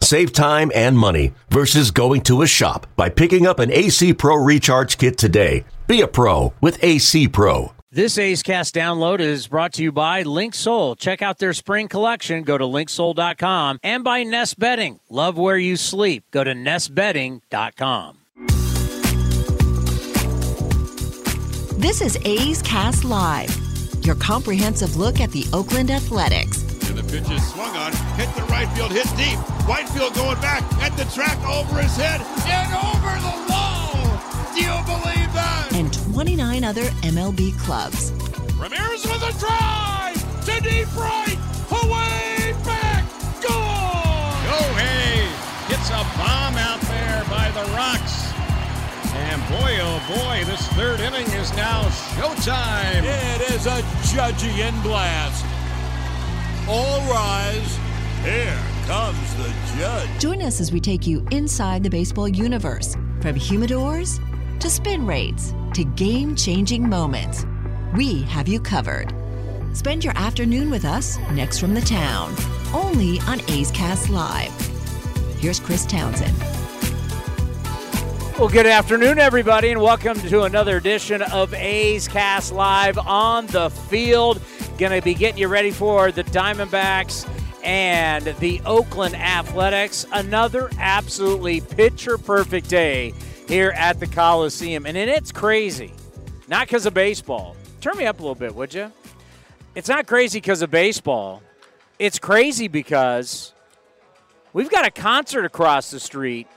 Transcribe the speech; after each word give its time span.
Save 0.00 0.32
time 0.32 0.70
and 0.74 0.98
money 0.98 1.32
versus 1.50 1.90
going 1.90 2.22
to 2.22 2.42
a 2.42 2.46
shop 2.46 2.86
by 2.96 3.08
picking 3.08 3.46
up 3.46 3.58
an 3.58 3.70
AC 3.72 4.14
Pro 4.14 4.36
Recharge 4.36 4.98
Kit 4.98 5.18
today. 5.18 5.64
Be 5.86 6.00
a 6.00 6.08
pro 6.08 6.52
with 6.60 6.82
AC 6.82 7.28
Pro. 7.28 7.72
This 7.92 8.18
A's 8.18 8.42
Cast 8.42 8.74
download 8.74 9.20
is 9.20 9.46
brought 9.46 9.72
to 9.74 9.82
you 9.82 9.90
by 9.90 10.22
Linksoul. 10.22 10.98
Check 10.98 11.22
out 11.22 11.38
their 11.38 11.54
spring 11.54 11.88
collection. 11.88 12.42
Go 12.42 12.58
to 12.58 12.64
linksoul.com 12.64 13.78
and 13.82 14.04
by 14.04 14.22
Nest 14.22 14.58
Bedding. 14.58 15.00
Love 15.08 15.38
where 15.38 15.56
you 15.56 15.76
sleep. 15.76 16.24
Go 16.30 16.44
to 16.44 16.52
nestbedding.com. 16.52 18.18
This 21.78 22.00
is 22.00 22.18
A's 22.24 22.60
Cast 22.62 23.04
Live, 23.04 23.54
your 24.04 24.16
comprehensive 24.16 24.96
look 24.96 25.20
at 25.20 25.30
the 25.30 25.46
Oakland 25.52 25.90
Athletics. 25.90 26.64
And 27.06 27.14
the 27.14 27.20
pitch 27.20 27.30
is 27.30 27.52
swung 27.52 27.76
on, 27.76 27.92
hit 28.16 28.32
the 28.34 28.42
right 28.44 28.68
field, 28.74 28.90
hit 28.90 29.06
deep. 29.16 29.38
Whitefield 29.68 30.14
going 30.14 30.40
back 30.40 30.62
at 30.82 30.96
the 30.96 31.04
track 31.14 31.38
over 31.46 31.80
his 31.80 31.96
head 31.96 32.20
and 32.46 32.72
over 32.74 33.12
the 33.20 33.36
wall. 33.50 33.94
Do 34.54 34.62
you 34.62 34.76
believe 34.86 35.32
that? 35.34 35.70
And 35.74 35.92
29 36.12 36.64
other 36.64 36.84
MLB 37.02 37.58
clubs. 37.58 38.12
Ramirez 38.58 39.04
with 39.04 39.22
a 39.22 39.34
drive 39.38 40.16
to 40.46 40.60
deep 40.62 40.88
right, 40.96 41.38
away 41.70 42.54
back, 42.64 43.04
gone. 43.42 44.42
Gohei 44.46 45.26
hits 45.68 45.90
a 45.90 46.02
bomb 46.16 46.56
out 46.56 46.80
there 46.82 47.24
by 47.28 47.50
the 47.50 47.70
rocks. 47.72 48.32
And 49.14 49.40
boy, 49.48 49.78
oh 49.80 50.00
boy, 50.08 50.44
this 50.44 50.66
third 50.68 51.00
inning 51.00 51.26
is 51.32 51.54
now 51.56 51.82
showtime. 52.16 53.02
It 53.04 53.50
is 53.50 53.66
a 53.66 53.82
Judgian 54.08 54.82
blast. 54.82 55.44
All 56.68 56.98
rise. 57.02 57.78
Here 58.24 58.58
comes 58.86 59.34
the 59.36 59.54
judge. 59.78 60.20
Join 60.20 60.42
us 60.42 60.60
as 60.60 60.72
we 60.72 60.80
take 60.80 61.06
you 61.06 61.24
inside 61.30 61.84
the 61.84 61.90
baseball 61.90 62.26
universe 62.26 62.94
from 63.20 63.36
humidors 63.36 64.18
to 64.58 64.68
spin 64.68 65.06
rates 65.06 65.54
to 65.74 65.84
game 65.84 66.34
changing 66.34 66.88
moments. 66.88 67.46
We 67.94 68.22
have 68.22 68.48
you 68.48 68.58
covered. 68.58 69.14
Spend 69.74 70.02
your 70.02 70.18
afternoon 70.18 70.68
with 70.68 70.84
us 70.84 71.18
next 71.30 71.60
from 71.60 71.72
the 71.72 71.82
town, 71.82 72.34
only 72.74 73.20
on 73.28 73.40
A's 73.48 73.70
Cast 73.70 74.10
Live. 74.10 74.50
Here's 75.38 75.60
Chris 75.60 75.86
Townsend. 75.86 76.36
Well, 78.40 78.48
good 78.48 78.66
afternoon, 78.66 79.20
everybody, 79.20 79.70
and 79.70 79.80
welcome 79.80 80.18
to 80.18 80.42
another 80.42 80.78
edition 80.78 81.22
of 81.22 81.54
A's 81.54 82.08
Cast 82.08 82.52
Live 82.52 82.98
on 82.98 83.46
the 83.46 83.70
field. 83.70 84.42
Going 84.78 84.92
to 84.92 85.02
be 85.02 85.14
getting 85.14 85.38
you 85.38 85.48
ready 85.48 85.70
for 85.70 86.12
the 86.12 86.22
Diamondbacks 86.24 87.26
and 87.64 88.26
the 88.40 88.60
Oakland 88.66 89.16
Athletics. 89.16 90.04
Another 90.12 90.68
absolutely 90.78 91.62
picture 91.62 92.18
perfect 92.18 92.68
day 92.68 93.14
here 93.48 93.70
at 93.70 94.00
the 94.00 94.06
Coliseum. 94.06 94.84
And 94.84 94.98
it's 94.98 95.32
crazy, 95.32 95.94
not 96.46 96.66
because 96.66 96.84
of 96.84 96.92
baseball. 96.92 97.56
Turn 97.80 97.96
me 97.96 98.04
up 98.04 98.18
a 98.18 98.22
little 98.22 98.34
bit, 98.34 98.54
would 98.54 98.74
you? 98.74 98.92
It's 99.74 99.88
not 99.88 100.06
crazy 100.06 100.40
because 100.40 100.60
of 100.60 100.70
baseball. 100.70 101.42
It's 101.98 102.18
crazy 102.18 102.68
because 102.68 103.54
we've 104.52 104.70
got 104.70 104.86
a 104.86 104.90
concert 104.90 105.46
across 105.46 105.90
the 105.90 106.00
street. 106.00 106.48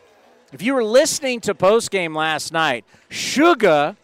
If 0.52 0.62
you 0.62 0.74
were 0.74 0.84
listening 0.84 1.40
to 1.42 1.56
postgame 1.56 2.14
last 2.14 2.52
night, 2.52 2.84
Suga 3.10 3.96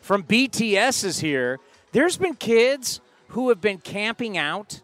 from 0.00 0.22
BTS 0.22 1.04
is 1.04 1.18
here. 1.18 1.58
There's 1.92 2.16
been 2.16 2.34
kids 2.34 3.01
who 3.32 3.48
have 3.48 3.60
been 3.60 3.78
camping 3.78 4.36
out 4.36 4.82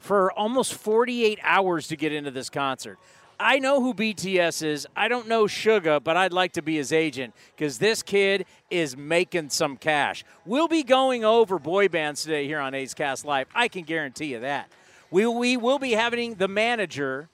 for 0.00 0.32
almost 0.32 0.74
48 0.74 1.38
hours 1.42 1.86
to 1.88 1.96
get 1.96 2.12
into 2.12 2.30
this 2.32 2.50
concert. 2.50 2.98
I 3.38 3.60
know 3.60 3.80
who 3.80 3.94
BTS 3.94 4.64
is. 4.64 4.86
I 4.96 5.06
don't 5.06 5.28
know 5.28 5.44
Suga, 5.44 6.02
but 6.02 6.16
I'd 6.16 6.32
like 6.32 6.52
to 6.54 6.62
be 6.62 6.76
his 6.76 6.92
agent 6.92 7.34
because 7.54 7.78
this 7.78 8.02
kid 8.02 8.46
is 8.68 8.96
making 8.96 9.50
some 9.50 9.76
cash. 9.76 10.24
We'll 10.44 10.66
be 10.66 10.82
going 10.82 11.24
over 11.24 11.60
boy 11.60 11.88
bands 11.88 12.22
today 12.22 12.46
here 12.46 12.58
on 12.58 12.74
A's 12.74 12.94
Cast 12.94 13.24
Live. 13.24 13.46
I 13.54 13.68
can 13.68 13.84
guarantee 13.84 14.26
you 14.26 14.40
that. 14.40 14.68
We, 15.12 15.26
we 15.26 15.56
will 15.56 15.78
be 15.78 15.92
having 15.92 16.34
the 16.34 16.48
manager 16.48 17.28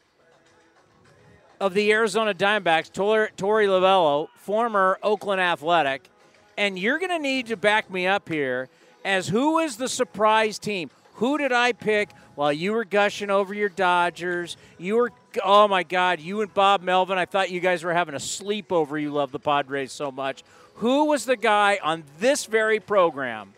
of 1.59 1.73
the 1.73 1.91
Arizona 1.91 2.35
Diamondbacks, 2.35 2.93
Tor- 2.93 3.31
Torey 3.37 3.67
Lovullo, 3.67 4.29
former 4.37 4.99
Oakland 5.03 5.41
Athletic, 5.41 6.11
and 6.59 6.79
you're 6.79 6.99
going 6.99 7.11
to 7.11 7.19
need 7.19 7.47
to 7.47 7.57
back 7.57 7.91
me 7.91 8.07
up 8.07 8.29
here 8.29 8.69
as 9.05 9.29
who 9.29 9.59
is 9.59 9.77
the 9.77 9.89
surprise 9.89 10.59
team? 10.59 10.91
Who 11.15 11.37
did 11.37 11.51
I 11.53 11.73
pick 11.73 12.11
while 12.37 12.53
you 12.53 12.73
were 12.73 12.85
gushing 12.85 13.31
over 13.31 13.53
your 13.53 13.69
Dodgers? 13.69 14.57
You 14.79 14.97
were, 14.97 15.13
oh 15.45 15.67
my 15.67 15.83
God, 15.83 16.21
you 16.21 16.43
and 16.43 16.55
Bob 16.55 16.83
Melvin. 16.83 17.19
I 17.19 17.25
thought 17.25 17.51
you 17.51 17.59
guys 17.59 17.83
were 17.83 17.93
having 17.93 18.15
a 18.15 18.19
sleepover. 18.19 19.01
You 19.01 19.11
love 19.11 19.33
the 19.33 19.41
Padres 19.41 19.91
so 19.91 20.13
much. 20.13 20.45
Who 20.75 21.07
was 21.07 21.25
the 21.25 21.37
guy 21.37 21.81
on 21.83 22.05
this 22.21 22.45
very 22.45 22.79
program 22.79 23.55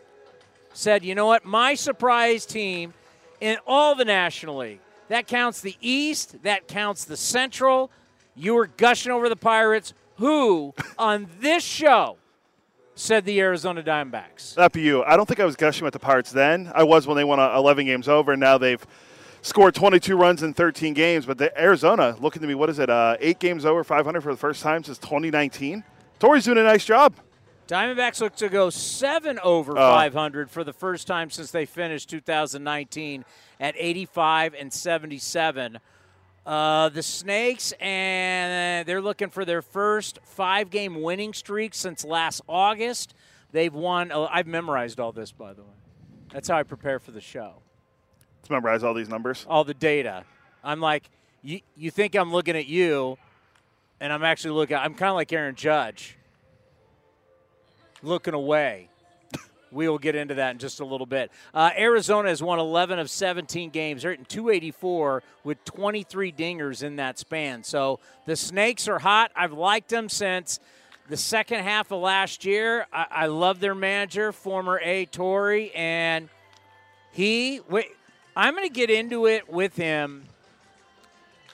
said, 0.72 1.04
you 1.04 1.14
know 1.14 1.26
what, 1.26 1.44
my 1.44 1.74
surprise 1.74 2.46
team 2.46 2.94
in 3.42 3.58
all 3.66 3.94
the 3.94 4.06
National 4.06 4.56
League? 4.56 4.80
That 5.08 5.26
counts 5.26 5.60
the 5.60 5.76
East, 5.82 6.42
that 6.44 6.66
counts 6.66 7.04
the 7.04 7.16
Central. 7.16 7.90
You 8.34 8.54
were 8.54 8.68
gushing 8.68 9.12
over 9.12 9.28
the 9.28 9.36
Pirates. 9.36 9.92
Who 10.16 10.72
on 10.98 11.28
this 11.40 11.62
show 11.62 12.16
said 13.00 13.24
the 13.24 13.40
Arizona 13.40 13.82
Diamondbacks? 13.82 14.72
Be 14.72 14.82
you. 14.82 15.02
I 15.04 15.16
don't 15.16 15.26
think 15.26 15.40
I 15.40 15.44
was 15.44 15.56
gushing 15.56 15.84
with 15.84 15.92
the 15.94 15.98
Pirates 15.98 16.30
then. 16.30 16.70
I 16.74 16.82
was 16.82 17.06
when 17.06 17.16
they 17.16 17.24
won 17.24 17.40
uh, 17.40 17.56
11 17.56 17.86
games 17.86 18.08
over, 18.08 18.32
and 18.32 18.40
now 18.40 18.58
they've 18.58 18.84
scored 19.42 19.74
22 19.74 20.16
runs 20.16 20.42
in 20.42 20.52
13 20.52 20.92
games. 20.92 21.24
But 21.24 21.38
the 21.38 21.58
Arizona, 21.60 22.14
looking 22.20 22.42
to 22.42 22.48
me, 22.48 22.54
what 22.54 22.68
is 22.68 22.78
it, 22.78 22.90
uh, 22.90 23.16
eight 23.20 23.38
games 23.38 23.64
over 23.64 23.82
500 23.82 24.20
for 24.20 24.32
the 24.32 24.38
first 24.38 24.62
time 24.62 24.84
since 24.84 24.98
2019? 24.98 25.82
Torey's 26.18 26.44
doing 26.44 26.58
a 26.58 26.62
nice 26.62 26.84
job. 26.84 27.14
Diamondbacks 27.66 28.20
look 28.20 28.34
to 28.36 28.48
go 28.48 28.68
seven 28.68 29.38
over 29.42 29.78
Uh. 29.78 29.92
500 29.92 30.50
for 30.50 30.62
the 30.64 30.72
first 30.72 31.06
time 31.06 31.30
since 31.30 31.50
they 31.50 31.64
finished 31.64 32.10
2019 32.10 33.24
at 33.60 33.74
85 33.78 34.54
and 34.58 34.72
77. 34.72 35.78
Uh, 36.46 36.88
the 36.88 37.02
Snakes, 37.02 37.72
and 37.80 38.86
they're 38.86 39.02
looking 39.02 39.28
for 39.28 39.44
their 39.44 39.62
first 39.62 40.18
five 40.24 40.70
game 40.70 41.00
winning 41.02 41.32
streak 41.32 41.74
since 41.74 42.04
last 42.04 42.40
August. 42.48 43.14
They've 43.52 43.72
won, 43.72 44.10
uh, 44.10 44.28
I've 44.30 44.46
memorized 44.46 45.00
all 45.00 45.12
this, 45.12 45.32
by 45.32 45.52
the 45.52 45.62
way. 45.62 45.68
That's 46.32 46.48
how 46.48 46.56
I 46.56 46.62
prepare 46.62 46.98
for 46.98 47.10
the 47.10 47.20
show. 47.20 47.54
Let's 48.40 48.50
memorize 48.50 48.84
all 48.84 48.94
these 48.94 49.08
numbers. 49.08 49.46
All 49.48 49.64
the 49.64 49.74
data. 49.74 50.24
I'm 50.62 50.80
like, 50.80 51.10
you, 51.42 51.60
you 51.76 51.90
think 51.90 52.14
I'm 52.14 52.32
looking 52.32 52.56
at 52.56 52.66
you, 52.66 53.18
and 54.00 54.12
I'm 54.12 54.22
actually 54.22 54.52
looking, 54.52 54.76
I'm 54.76 54.94
kind 54.94 55.10
of 55.10 55.16
like 55.16 55.32
Aaron 55.32 55.54
Judge, 55.54 56.16
looking 58.02 58.34
away. 58.34 58.89
We 59.72 59.88
will 59.88 59.98
get 59.98 60.14
into 60.14 60.34
that 60.34 60.52
in 60.52 60.58
just 60.58 60.80
a 60.80 60.84
little 60.84 61.06
bit. 61.06 61.30
Uh, 61.54 61.70
Arizona 61.76 62.28
has 62.28 62.42
won 62.42 62.58
11 62.58 62.98
of 62.98 63.10
17 63.10 63.70
games. 63.70 64.02
They're 64.02 64.12
hitting 64.12 64.26
284 64.26 65.22
with 65.44 65.64
23 65.64 66.32
dingers 66.32 66.82
in 66.82 66.96
that 66.96 67.18
span. 67.18 67.62
So 67.64 68.00
the 68.26 68.36
Snakes 68.36 68.88
are 68.88 68.98
hot. 68.98 69.30
I've 69.36 69.52
liked 69.52 69.88
them 69.88 70.08
since 70.08 70.60
the 71.08 71.16
second 71.16 71.62
half 71.62 71.90
of 71.90 72.00
last 72.00 72.44
year. 72.44 72.86
I, 72.92 73.06
I 73.10 73.26
love 73.26 73.60
their 73.60 73.74
manager, 73.74 74.32
former 74.32 74.80
A. 74.82 75.06
Torey, 75.06 75.70
and 75.74 76.28
he. 77.12 77.60
Wait, 77.68 77.86
I'm 78.36 78.54
going 78.54 78.66
to 78.66 78.72
get 78.72 78.90
into 78.90 79.26
it 79.26 79.48
with 79.52 79.76
him 79.76 80.24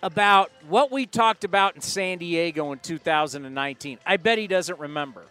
about 0.03 0.53
what 0.69 0.93
we 0.93 1.07
talked 1.07 1.45
about 1.45 1.75
in 1.75 1.81
San 1.81 2.19
Diego 2.19 2.73
in 2.73 2.79
2019. 2.79 3.99
I 4.07 4.17
bet 4.19 4.39
he 4.39 4.47
doesn't 4.47 4.79
remember. 4.79 5.25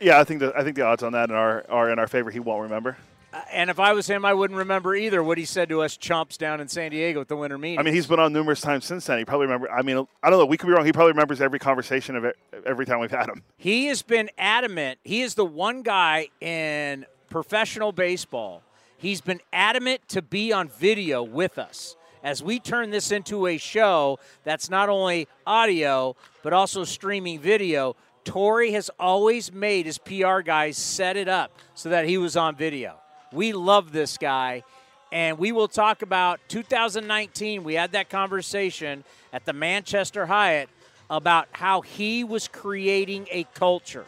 Yeah, 0.00 0.20
I 0.20 0.24
think 0.24 0.40
the 0.40 0.52
I 0.56 0.62
think 0.62 0.76
the 0.76 0.82
odds 0.82 1.02
on 1.02 1.12
that 1.12 1.30
are 1.30 1.64
are 1.68 1.90
in 1.90 1.98
our 1.98 2.06
favor. 2.06 2.30
He 2.30 2.40
won't 2.40 2.62
remember. 2.62 2.96
Uh, 3.32 3.40
and 3.52 3.70
if 3.70 3.80
I 3.80 3.92
was 3.92 4.06
him, 4.06 4.24
I 4.24 4.34
wouldn't 4.34 4.56
remember 4.58 4.94
either 4.94 5.22
what 5.22 5.36
he 5.36 5.44
said 5.44 5.68
to 5.70 5.82
us 5.82 5.96
chumps 5.96 6.36
down 6.36 6.60
in 6.60 6.68
San 6.68 6.90
Diego 6.90 7.20
at 7.20 7.28
the 7.28 7.36
winter 7.36 7.58
meeting. 7.58 7.78
I 7.78 7.82
mean, 7.82 7.94
he's 7.94 8.06
been 8.06 8.20
on 8.20 8.32
numerous 8.32 8.60
times 8.60 8.84
since 8.84 9.06
then. 9.06 9.18
He 9.18 9.24
probably 9.24 9.46
remember. 9.46 9.70
I 9.70 9.82
mean, 9.82 10.06
I 10.22 10.30
don't 10.30 10.38
know. 10.38 10.46
We 10.46 10.56
could 10.56 10.66
be 10.66 10.72
wrong. 10.72 10.86
He 10.86 10.92
probably 10.92 11.12
remembers 11.12 11.40
every 11.40 11.58
conversation 11.58 12.16
of 12.16 12.24
it 12.24 12.36
every 12.64 12.86
time 12.86 13.00
we've 13.00 13.10
had 13.10 13.28
him. 13.28 13.42
he 13.56 13.86
has 13.86 14.02
been 14.02 14.30
adamant. 14.38 14.98
He 15.02 15.22
is 15.22 15.34
the 15.34 15.44
one 15.44 15.82
guy 15.82 16.28
in 16.40 17.06
professional 17.30 17.92
baseball. 17.92 18.62
He's 18.98 19.20
been 19.20 19.40
adamant 19.52 20.08
to 20.08 20.22
be 20.22 20.52
on 20.52 20.68
video 20.68 21.22
with 21.22 21.58
us 21.58 21.96
as 22.22 22.42
we 22.42 22.58
turn 22.58 22.90
this 22.90 23.12
into 23.12 23.46
a 23.46 23.58
show 23.58 24.18
that's 24.42 24.70
not 24.70 24.88
only 24.88 25.28
audio 25.46 26.16
but 26.42 26.52
also 26.52 26.82
streaming 26.84 27.38
video. 27.38 27.94
Torey 28.26 28.72
has 28.72 28.90
always 28.98 29.52
made 29.52 29.86
his 29.86 29.98
PR 29.98 30.40
guys 30.40 30.76
set 30.76 31.16
it 31.16 31.28
up 31.28 31.52
so 31.74 31.90
that 31.90 32.06
he 32.06 32.18
was 32.18 32.36
on 32.36 32.56
video. 32.56 32.96
We 33.32 33.52
love 33.52 33.92
this 33.92 34.18
guy, 34.18 34.64
and 35.12 35.38
we 35.38 35.52
will 35.52 35.68
talk 35.68 36.02
about 36.02 36.40
2019. 36.48 37.62
We 37.62 37.74
had 37.74 37.92
that 37.92 38.10
conversation 38.10 39.04
at 39.32 39.44
the 39.44 39.52
Manchester 39.52 40.26
Hyatt 40.26 40.68
about 41.08 41.46
how 41.52 41.82
he 41.82 42.24
was 42.24 42.48
creating 42.48 43.28
a 43.30 43.44
culture 43.54 44.04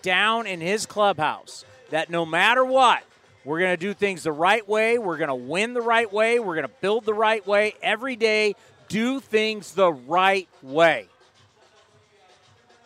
down 0.00 0.46
in 0.46 0.60
his 0.60 0.86
clubhouse 0.86 1.66
that 1.90 2.08
no 2.08 2.24
matter 2.24 2.64
what, 2.64 3.02
we're 3.44 3.58
going 3.58 3.72
to 3.72 3.76
do 3.76 3.92
things 3.92 4.22
the 4.22 4.32
right 4.32 4.66
way. 4.66 4.96
We're 4.96 5.18
going 5.18 5.28
to 5.28 5.34
win 5.34 5.74
the 5.74 5.82
right 5.82 6.10
way. 6.10 6.38
We're 6.38 6.54
going 6.54 6.68
to 6.68 6.74
build 6.80 7.04
the 7.04 7.14
right 7.14 7.46
way. 7.46 7.74
Every 7.82 8.16
day, 8.16 8.54
do 8.88 9.20
things 9.20 9.72
the 9.72 9.92
right 9.92 10.48
way. 10.62 11.08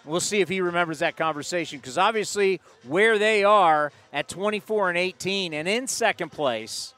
We'll 0.07 0.21
see 0.21 0.41
if 0.41 0.49
he 0.49 0.61
remembers 0.61 1.01
that 1.01 1.17
conversation 1.17 1.81
because 1.81 1.99
obviously, 1.99 2.61
where 2.85 3.19
they 3.19 3.43
are 3.43 3.91
at 4.13 4.29
24 4.29 4.91
and 4.91 4.99
18 4.99 5.53
and 5.53 5.67
in 5.67 5.89
second 5.89 6.31
place, 6.31 6.95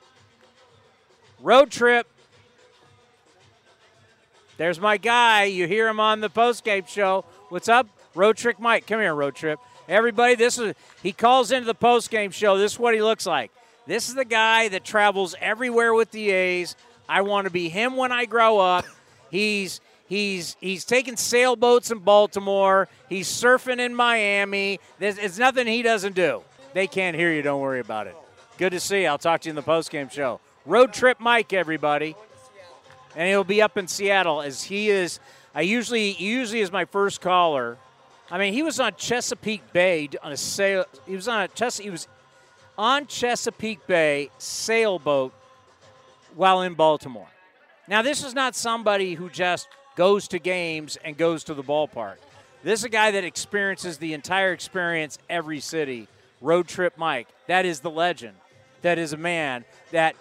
road 1.41 1.71
trip. 1.71 2.07
There's 4.59 4.79
my 4.79 4.99
guy. 4.99 5.45
You 5.45 5.67
hear 5.67 5.89
him 5.89 6.01
on 6.01 6.21
the 6.21 6.29
postgame 6.29 6.87
show. 6.87 7.25
What's 7.49 7.69
up, 7.69 7.87
Road 8.15 8.37
Trip 8.37 8.59
Mike? 8.59 8.87
Come 8.87 9.01
here, 9.01 9.15
Road 9.15 9.37
Trip. 9.37 9.59
Everybody, 9.89 10.35
this 10.35 10.59
is 10.59 10.75
he 11.03 11.13
calls 11.13 11.51
into 11.51 11.65
the 11.65 11.75
postgame 11.75 12.33
show. 12.33 12.59
This 12.59 12.73
is 12.73 12.79
what 12.79 12.93
he 12.93 13.01
looks 13.01 13.25
like. 13.25 13.51
This 13.87 14.09
is 14.09 14.17
the 14.17 14.25
guy 14.25 14.69
that 14.69 14.85
travels 14.85 15.35
everywhere 15.41 15.95
with 15.95 16.11
the 16.11 16.31
A's. 16.31 16.77
I 17.09 17.23
want 17.23 17.47
to 17.47 17.51
be 17.51 17.71
him 17.71 17.97
when 17.97 18.13
I 18.13 18.27
grow 18.27 18.59
up. 18.59 18.85
He's 19.31 19.81
He's 20.09 20.57
he's 20.61 20.85
taking 20.85 21.17
sailboats 21.17 21.91
in 21.91 21.99
Baltimore. 21.99 22.89
He's 23.09 23.29
surfing 23.29 23.79
in 23.79 23.95
Miami. 23.95 24.81
There's, 24.99 25.19
it's 25.19 25.39
nothing 25.39 25.67
he 25.67 25.83
doesn't 25.83 26.15
do. 26.15 26.43
They 26.73 26.87
can't 26.87 27.15
hear 27.15 27.33
you. 27.33 27.43
Don't 27.43 27.61
worry 27.61 27.81
about 27.81 28.07
it. 28.07 28.17
Good 28.57 28.71
to 28.71 28.81
see 28.81 29.03
you. 29.03 29.09
I'll 29.09 29.19
talk 29.19 29.43
to 29.43 29.49
you 29.49 29.51
in 29.51 29.57
the 29.57 29.63
postgame 29.63 30.11
show. 30.11 30.41
Road 30.65 30.93
trip, 30.93 31.21
Mike, 31.21 31.53
everybody, 31.53 32.17
and 33.17 33.29
he'll 33.29 33.45
be 33.45 33.61
up 33.63 33.77
in 33.77 33.87
Seattle 33.87 34.41
as 34.43 34.65
he 34.65 34.89
is. 34.89 35.21
I 35.55 35.61
usually 35.61 36.13
usually 36.13 36.61
is 36.61 36.73
my 36.73 36.85
first 36.87 37.21
caller. 37.21 37.77
I 38.31 38.39
mean, 38.39 38.53
he 38.53 38.63
was 38.63 38.81
on 38.81 38.95
Chesapeake 38.97 39.73
Bay 39.73 40.09
on 40.23 40.33
a 40.33 40.37
sail. 40.37 40.85
He 41.07 41.17
was 41.17 41.29
on 41.29 41.43
a 41.43 41.49
Ches- 41.49 41.79
He 41.79 41.91
was 41.91 42.09
on 42.77 43.07
Chesapeake 43.07 43.87
Bay 43.87 44.31
sailboat 44.39 45.33
while 46.35 46.63
in 46.63 46.75
Baltimore. 46.75 47.29
Now, 47.89 48.03
this 48.03 48.23
is 48.23 48.35
not 48.35 48.55
somebody 48.55 49.15
who 49.15 49.31
just 49.31 49.69
goes 49.99 50.29
to 50.29 50.39
games 50.39 50.97
and 51.05 51.17
goes 51.17 51.43
to 51.43 51.55
the 51.55 51.63
ballpark. 51.63 52.19
This 52.63 52.79
is 52.81 52.85
a 52.85 52.89
guy 52.89 53.11
that 53.11 53.25
experiences 53.25 53.99
the 53.99 54.15
entire 54.15 54.53
experience 54.53 55.19
every 55.29 55.59
city. 55.59 56.07
Road 56.41 56.69
Trip 56.69 56.97
Mike. 56.97 57.27
That 57.49 57.67
is 57.67 57.81
the 57.81 57.91
legend. 57.91 58.37
That 58.83 58.97
is 59.01 59.13
a 59.13 59.17
man 59.17 59.65
that 59.91 60.15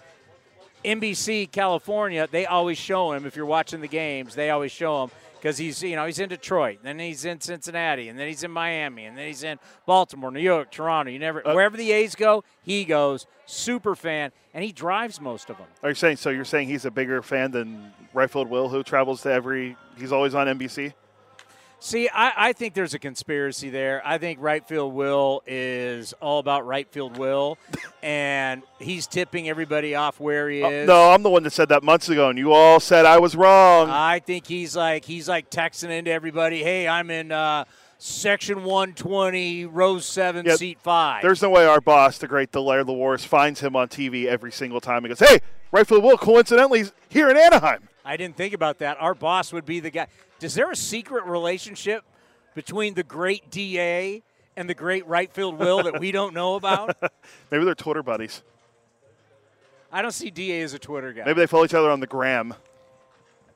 NBC 0.84 1.52
California, 1.52 2.26
they 2.28 2.44
always 2.44 2.76
show 2.76 3.12
him. 3.12 3.24
If 3.24 3.36
you're 3.36 3.46
watching 3.46 3.80
the 3.80 3.86
games, 3.86 4.34
they 4.34 4.50
always 4.50 4.72
show 4.72 5.04
him 5.04 5.10
because 5.40 5.58
he's 5.58 5.82
you 5.82 5.96
know 5.96 6.06
he's 6.06 6.18
in 6.18 6.28
Detroit, 6.28 6.80
then 6.82 6.98
he's 6.98 7.24
in 7.24 7.40
Cincinnati, 7.40 8.08
and 8.08 8.18
then 8.18 8.28
he's 8.28 8.42
in 8.42 8.50
Miami, 8.50 9.04
and 9.06 9.16
then 9.16 9.26
he's 9.26 9.42
in 9.42 9.58
Baltimore, 9.86 10.30
New 10.30 10.40
York, 10.40 10.70
Toronto. 10.70 11.10
You 11.10 11.18
never 11.18 11.46
uh, 11.46 11.54
wherever 11.54 11.76
the 11.76 11.92
A's 11.92 12.14
go, 12.14 12.44
he 12.62 12.84
goes. 12.84 13.26
Super 13.46 13.94
fan, 13.94 14.30
and 14.52 14.62
he 14.62 14.72
drives 14.72 15.20
most 15.20 15.48
of 15.48 15.56
them. 15.56 15.66
Are 15.82 15.88
you 15.88 15.94
saying 15.94 16.18
so? 16.18 16.30
You're 16.30 16.44
saying 16.44 16.68
he's 16.68 16.84
a 16.84 16.90
bigger 16.90 17.22
fan 17.22 17.50
than 17.50 17.92
right 18.12 18.30
field 18.30 18.48
Will, 18.48 18.68
who 18.68 18.82
travels 18.82 19.22
to 19.22 19.32
every. 19.32 19.76
He's 19.96 20.12
always 20.12 20.34
on 20.34 20.46
NBC. 20.46 20.92
See, 21.80 22.08
I, 22.08 22.48
I, 22.48 22.52
think 22.52 22.74
there's 22.74 22.94
a 22.94 22.98
conspiracy 22.98 23.70
there. 23.70 24.02
I 24.04 24.18
think 24.18 24.40
right 24.40 24.66
field 24.66 24.94
Will 24.94 25.42
is 25.46 26.12
all 26.14 26.40
about 26.40 26.66
right 26.66 26.90
field 26.90 27.16
Will, 27.16 27.56
and 28.02 28.62
he's 28.80 29.06
tipping 29.06 29.48
everybody 29.48 29.94
off 29.94 30.18
where 30.18 30.50
he 30.50 30.62
oh, 30.62 30.70
is. 30.70 30.88
no, 30.88 31.12
I'm 31.12 31.22
the 31.22 31.30
one 31.30 31.44
that 31.44 31.52
said 31.52 31.68
that 31.68 31.84
months 31.84 32.08
ago, 32.08 32.30
and 32.30 32.38
you 32.38 32.52
all 32.52 32.80
said 32.80 33.06
I 33.06 33.18
was 33.18 33.36
wrong. 33.36 33.90
I 33.90 34.18
think 34.18 34.48
he's 34.48 34.74
like 34.74 35.04
he's 35.04 35.28
like 35.28 35.50
texting 35.50 35.90
into 35.90 36.10
everybody, 36.10 36.64
"Hey, 36.64 36.88
I'm 36.88 37.12
in 37.12 37.30
uh, 37.30 37.64
section 37.98 38.64
120, 38.64 39.66
row 39.66 40.00
seven, 40.00 40.46
yep. 40.46 40.58
seat 40.58 40.80
5. 40.80 41.22
There's 41.22 41.42
no 41.42 41.50
way 41.50 41.64
our 41.64 41.80
boss, 41.80 42.18
the 42.18 42.26
great 42.26 42.50
Delaire 42.50 42.84
LaWars, 42.84 43.24
finds 43.24 43.60
him 43.60 43.76
on 43.76 43.86
TV 43.86 44.26
every 44.26 44.50
single 44.50 44.80
time. 44.80 45.04
He 45.04 45.08
goes, 45.08 45.20
"Hey, 45.20 45.38
right 45.70 45.86
field 45.86 46.02
Will, 46.02 46.18
coincidentally, 46.18 46.86
here 47.08 47.30
in 47.30 47.36
Anaheim." 47.36 47.88
I 48.04 48.16
didn't 48.16 48.36
think 48.36 48.54
about 48.54 48.78
that. 48.78 48.96
Our 49.00 49.14
boss 49.14 49.52
would 49.52 49.66
be 49.66 49.80
the 49.80 49.90
guy. 49.90 50.08
Is 50.40 50.54
there 50.54 50.70
a 50.70 50.76
secret 50.76 51.24
relationship 51.24 52.04
between 52.54 52.94
the 52.94 53.02
great 53.02 53.50
DA 53.50 54.22
and 54.56 54.68
the 54.68 54.74
great 54.74 55.06
right 55.06 55.32
field 55.32 55.58
Will 55.58 55.82
that 55.84 56.00
we 56.00 56.12
don't 56.12 56.34
know 56.34 56.54
about? 56.54 56.96
Maybe 57.50 57.64
they're 57.64 57.74
Twitter 57.74 58.02
buddies. 58.02 58.42
I 59.90 60.02
don't 60.02 60.12
see 60.12 60.30
DA 60.30 60.60
as 60.62 60.74
a 60.74 60.78
Twitter 60.78 61.12
guy. 61.12 61.24
Maybe 61.24 61.40
they 61.40 61.46
follow 61.46 61.64
each 61.64 61.74
other 61.74 61.90
on 61.90 62.00
the 62.00 62.06
gram. 62.06 62.54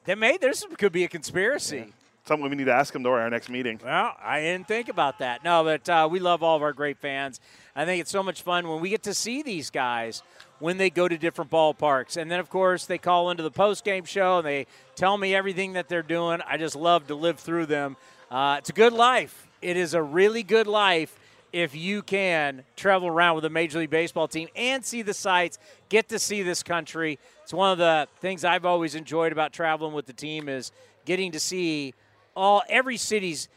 There 0.05 0.17
may 0.17 0.37
there's 0.39 0.65
could 0.79 0.93
be 0.93 1.05
a 1.05 1.09
conspiracy. 1.09 1.77
Yeah. 1.79 1.85
Something 2.25 2.49
we 2.49 2.57
need 2.57 2.67
to 2.67 2.73
ask 2.73 2.95
him 2.95 3.03
during 3.03 3.21
our 3.21 3.31
next 3.31 3.49
meeting. 3.49 3.81
Well, 3.83 4.15
I 4.23 4.41
didn't 4.41 4.69
think 4.69 4.89
about 4.89 5.19
that. 5.19 5.43
No, 5.43 5.65
but 5.65 5.89
uh, 5.89 6.09
we 6.09 6.21
love 6.21 6.41
all 6.45 6.55
of 6.55 6.63
our 6.63 6.73
great 6.73 6.99
fans. 6.99 7.41
I 7.75 7.85
think 7.85 8.01
it's 8.01 8.13
so 8.13 8.23
much 8.23 8.43
fun 8.43 8.69
when 8.69 8.81
we 8.81 8.91
get 8.91 9.03
to 9.05 9.15
see 9.15 9.43
these 9.43 9.71
guys 9.71 10.23
when 10.61 10.77
they 10.77 10.89
go 10.89 11.09
to 11.09 11.19
different 11.19 11.51
ballparks. 11.51 12.17
And 12.17 12.31
then, 12.31 12.39
of 12.39 12.49
course, 12.49 12.87
they 12.87 12.97
call 12.97 13.31
into 13.31 13.43
the 13.43 13.51
post 13.51 13.85
game 13.85 14.05
show 14.05 14.39
and 14.39 14.47
they 14.47 14.69
tell 14.95 15.19
me 15.19 15.35
everything 15.35 15.73
that 15.73 15.89
they're 15.89 16.01
doing. 16.01 16.41
I 16.47 16.59
just 16.59 16.77
love 16.77 17.09
to 17.09 17.17
live 17.17 17.41
through 17.41 17.67
them. 17.67 17.97
Uh, 18.31 18.55
it's 18.59 18.71
a 18.71 18.73
good 18.73 18.93
life. 18.93 19.49
It 19.61 19.77
is 19.77 19.93
a 19.93 20.03
really 20.03 20.45
good 20.45 20.69
life 20.69 21.19
if 21.53 21.75
you 21.75 22.03
can 22.03 22.63
travel 22.77 23.09
around 23.09 23.35
with 23.35 23.45
a 23.47 23.51
Major 23.51 23.81
League 23.81 23.91
Baseball 23.91 24.29
team 24.29 24.49
and 24.55 24.85
see 24.85 25.03
the 25.03 25.13
sights, 25.13 25.59
get 25.89 26.09
to 26.11 26.21
see 26.21 26.43
this 26.43 26.63
country. 26.63 27.19
It's 27.43 27.53
one 27.53 27.73
of 27.73 27.79
the 27.79 28.07
things 28.21 28.45
I've 28.45 28.65
always 28.65 28.95
enjoyed 28.95 29.33
about 29.33 29.53
traveling 29.53 29.93
with 29.93 30.07
the 30.07 30.13
team 30.13 30.49
is 30.49 30.71
getting 31.05 31.33
to 31.33 31.41
see 31.41 31.95
all 32.35 32.63
every 32.69 32.97
city's. 32.97 33.49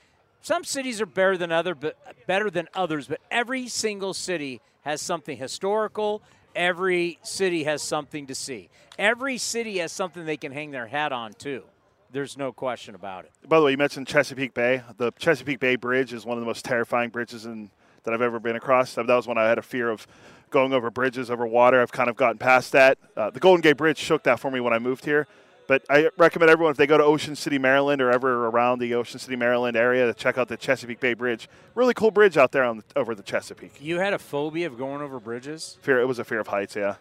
Some 0.42 0.64
cities 0.64 1.02
are 1.02 1.08
better 1.08 1.38
than 1.38 1.52
other, 1.52 1.74
but 1.74 1.98
better 2.28 2.50
than 2.50 2.68
others. 2.74 3.08
But 3.08 3.20
every 3.32 3.68
single 3.68 4.14
city 4.14 4.62
has 4.82 5.02
something 5.02 5.38
historical, 5.38 6.22
every 6.56 7.18
city 7.24 7.64
has 7.64 7.82
something 7.82 8.28
to 8.28 8.36
see. 8.36 8.70
Every 9.00 9.38
city 9.38 9.80
has 9.80 9.92
something 9.92 10.26
they 10.26 10.38
can 10.38 10.52
hang 10.52 10.72
their 10.72 10.88
hat 10.88 11.12
on, 11.12 11.34
too. 11.34 11.64
There's 12.12 12.38
no 12.38 12.54
question 12.54 12.96
about 12.96 13.26
it. 13.26 13.32
By 13.48 13.60
the 13.60 13.66
way, 13.66 13.72
you 13.72 13.78
mentioned 13.78 14.08
Chesapeake 14.08 14.54
Bay. 14.54 14.84
The 14.98 15.12
Chesapeake 15.18 15.60
Bay 15.60 15.76
Bridge 15.76 16.14
is 16.14 16.26
one 16.26 16.38
of 16.38 16.42
the 16.42 16.46
most 16.46 16.64
terrifying 16.64 17.10
bridges 17.10 17.46
in, 17.46 17.72
that 18.04 18.14
I've 18.14 18.22
ever 18.22 18.40
been 18.40 18.56
across. 18.56 18.94
That 18.94 19.08
was 19.08 19.28
when 19.28 19.38
I 19.38 19.50
had 19.50 19.58
a 19.58 19.64
fear 19.64 19.90
of 19.90 20.08
going 20.52 20.72
over 20.72 20.90
bridges, 20.90 21.30
over 21.30 21.46
water. 21.46 21.82
I've 21.82 21.92
kind 21.92 22.10
of 22.10 22.16
gotten 22.16 22.38
past 22.38 22.72
that. 22.72 22.98
Uh, 23.18 23.32
the 23.32 23.40
Golden 23.40 23.62
Gate 23.62 23.78
Bridge 23.78 23.98
shook 23.98 24.24
that 24.24 24.40
for 24.40 24.50
me 24.50 24.60
when 24.60 24.72
I 24.72 24.80
moved 24.80 25.04
here. 25.04 25.28
But 25.68 25.84
I 25.90 26.10
recommend 26.18 26.52
everyone, 26.52 26.72
if 26.72 26.78
they 26.78 26.88
go 26.88 26.98
to 26.98 27.04
Ocean 27.04 27.36
City, 27.36 27.58
Maryland, 27.58 28.02
or 28.02 28.12
ever 28.12 28.48
around 28.48 28.80
the 28.80 28.94
Ocean 28.94 29.20
City, 29.20 29.36
Maryland 29.36 29.76
area, 29.76 30.06
to 30.06 30.14
check 30.14 30.38
out 30.38 30.48
the 30.48 30.58
Chesapeake 30.58 31.00
Bay 31.00 31.14
Bridge. 31.14 31.50
Really 31.74 31.94
cool 31.94 32.12
bridge 32.12 32.38
out 32.38 32.52
there 32.52 32.64
on 32.64 32.78
the, 32.78 32.84
over 32.96 33.16
the 33.16 33.24
Chesapeake. 33.24 33.82
You 33.82 34.00
had 34.00 34.14
a 34.14 34.20
phobia 34.20 34.68
of 34.68 34.78
going 34.78 35.02
over 35.02 35.20
bridges? 35.20 35.78
Fear. 35.82 36.02
It 36.02 36.08
was 36.08 36.20
a 36.20 36.24
fear 36.24 36.40
of 36.40 36.48
heights. 36.48 36.76
Yeah, 36.76 36.96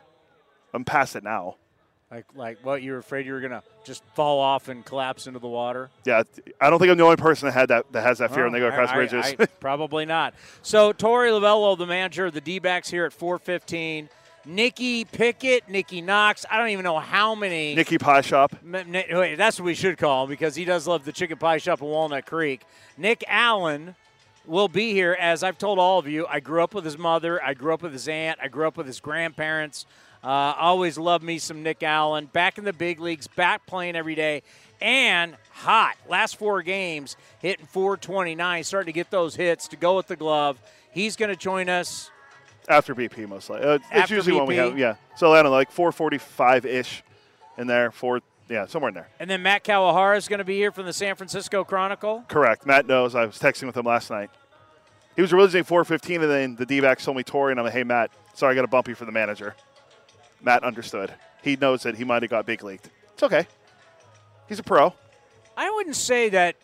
I'm 0.73 0.85
past 0.85 1.17
it 1.17 1.25
now. 1.25 1.57
Like, 2.11 2.27
like 2.35 2.59
what? 2.63 2.83
You 2.83 2.93
were 2.93 2.99
afraid 2.99 3.27
you 3.27 3.33
were 3.33 3.41
gonna 3.41 3.63
just 3.85 4.05
fall 4.15 4.39
off 4.39 4.69
and 4.69 4.85
collapse 4.85 5.27
into 5.27 5.41
the 5.41 5.49
water? 5.49 5.91
Yeah, 6.05 6.23
I 6.61 6.71
don't 6.71 6.79
think 6.79 6.91
I'm 6.91 6.97
the 6.97 7.05
only 7.05 7.17
person 7.17 7.47
that 7.47 7.53
had 7.53 7.69
that 7.69 7.91
that 7.93 8.03
has 8.03 8.19
that 8.19 8.33
fear 8.33 8.43
oh, 8.43 8.47
when 8.47 8.53
they 8.53 8.61
go 8.61 8.67
oh, 8.67 8.71
across 8.71 8.91
I, 8.91 8.95
bridges. 8.95 9.25
I, 9.25 9.37
I, 9.43 9.47
probably 9.47 10.07
not. 10.07 10.35
So 10.63 10.93
Torey 10.93 11.31
Lovullo, 11.31 11.77
the 11.77 11.87
manager 11.87 12.27
of 12.27 12.35
the 12.35 12.41
D-backs 12.41 12.89
here 12.89 13.05
at 13.05 13.13
415. 13.13 14.09
Nikki 14.47 15.05
Pickett, 15.05 15.69
Nikki 15.69 16.01
Knox. 16.01 16.45
I 16.51 16.59
don't 16.59 16.69
even 16.69 16.85
know 16.85 16.99
how 16.99 17.35
many. 17.35 17.75
Nikki 17.75 17.99
Pie 17.99 18.21
Shop. 18.21 18.55
Wait, 18.65 19.37
that's 19.37 19.59
what 19.59 19.67
we 19.67 19.75
should 19.75 19.97
call 19.97 20.25
him 20.25 20.31
because 20.31 20.55
he 20.55 20.65
does 20.65 20.87
love 20.87 21.05
the 21.05 21.13
chicken 21.13 21.39
pie 21.39 21.59
shop 21.59 21.81
in 21.81 21.89
Walnut 21.89 22.27
Creek. 22.27 22.63
Nick 22.99 23.25
Allen 23.27 23.95
will 24.47 24.69
be 24.69 24.93
here. 24.93 25.17
As 25.19 25.43
I've 25.43 25.59
told 25.59 25.79
all 25.79 25.99
of 25.99 26.07
you, 26.07 26.27
I 26.29 26.41
grew 26.41 26.63
up 26.63 26.75
with 26.75 26.85
his 26.85 26.99
mother. 26.99 27.43
I 27.43 27.55
grew 27.55 27.73
up 27.73 27.83
with 27.83 27.93
his 27.93 28.09
aunt. 28.09 28.39
I 28.43 28.49
grew 28.49 28.67
up 28.67 28.77
with 28.77 28.87
his 28.87 29.01
grandparents. 29.01 29.87
Uh, 30.23 30.55
always 30.59 30.97
loved 30.97 31.23
me 31.25 31.39
some 31.39 31.63
Nick 31.63 31.83
Allen. 31.83 32.27
Back 32.27 32.57
in 32.59 32.65
the 32.65 32.73
big 32.73 33.01
leagues, 33.01 33.27
back 33.27 33.67
playing 33.67 33.95
every 33.95 34.15
day, 34.15 34.43
and 34.81 35.37
hot. 35.51 35.97
Last 36.09 36.37
four 36.37 36.63
games, 36.63 37.17
hitting 37.41 37.67
429, 37.67 38.65
starting 38.65 38.87
to 38.87 38.93
get 38.93 39.11
those 39.11 39.37
hits 39.37 39.69
to 39.69 39.77
go 39.77 39.97
with 39.97 40.07
the 40.07 40.17
glove. 40.17 40.59
He's 40.93 41.17
going 41.17 41.31
to 41.31 41.37
join 41.37 41.69
us 41.69 42.11
after 42.69 42.95
BP, 42.95 43.29
most 43.29 43.51
likely. 43.51 43.67
Uh, 43.67 43.79
it's 43.93 44.11
usually 44.11 44.35
BP. 44.35 44.39
when 44.39 44.47
we 44.47 44.57
have, 44.57 44.79
yeah. 44.79 44.97
So 45.17 45.33
I 45.33 45.37
don't 45.37 45.45
know, 45.45 45.51
like 45.51 45.71
445 45.71 46.67
ish 46.67 47.03
in 47.59 47.67
there, 47.67 47.91
four, 47.91 48.21
yeah, 48.49 48.67
somewhere 48.67 48.89
in 48.89 48.95
there. 48.95 49.09
And 49.19 49.29
then 49.29 49.43
Matt 49.43 49.65
Kawahara 49.65 50.17
is 50.17 50.29
going 50.29 50.39
to 50.39 50.45
be 50.45 50.57
here 50.57 50.73
from 50.73 50.87
the 50.87 50.93
San 50.93 51.15
Francisco 51.17 51.65
Chronicle. 51.65 52.25
Correct. 52.29 52.67
Matt 52.67 52.87
knows. 52.87 53.15
I 53.15 53.27
was 53.27 53.39
texting 53.39 53.67
with 53.67 53.77
him 53.77 53.87
last 53.87 54.11
night. 54.11 54.31
He 55.17 55.23
was 55.23 55.33
originally 55.33 55.63
415, 55.63 56.23
and 56.23 56.31
then 56.31 56.57
the 56.57 56.67
D 56.67 56.81
backs 56.81 57.05
told 57.05 57.17
me 57.17 57.23
Torey, 57.23 57.53
and 57.53 57.61
I'm 57.61 57.65
like, 57.65 57.73
hey, 57.73 57.85
Matt, 57.85 58.11
sorry, 58.35 58.53
I 58.53 58.55
got 58.57 58.65
a 58.65 58.69
bumpy 58.69 58.95
for 58.95 59.05
the 59.05 59.13
manager. 59.13 59.55
Matt 60.43 60.65
understood. 60.65 61.15
He 61.43 61.57
knows 61.57 61.85
that 61.85 61.97
he 61.97 62.05
might 62.05 62.23
have 62.23 62.31
got 62.31 62.47
big 62.47 62.65
leagued. 62.65 62.91
It's 63.13 63.23
okay. 63.23 63.47
He's 64.49 64.59
a 64.59 64.63
pro. 64.63 64.93
I 65.57 65.71
wouldn't 65.71 65.97
say 65.97 66.31
that 66.31 66.57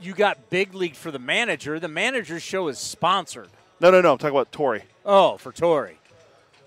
you 0.00 0.14
got 0.14 0.50
big 0.50 0.74
league 0.74 0.94
for 0.94 1.10
the 1.10 1.18
manager. 1.18 1.80
The 1.80 1.88
manager's 1.88 2.42
show 2.42 2.68
is 2.68 2.78
sponsored. 2.78 3.48
No, 3.80 3.90
no, 3.90 4.00
no. 4.00 4.12
I'm 4.12 4.18
talking 4.18 4.36
about 4.36 4.52
Torey. 4.52 4.82
Oh, 5.06 5.36
for 5.36 5.52
Torey. 5.52 5.94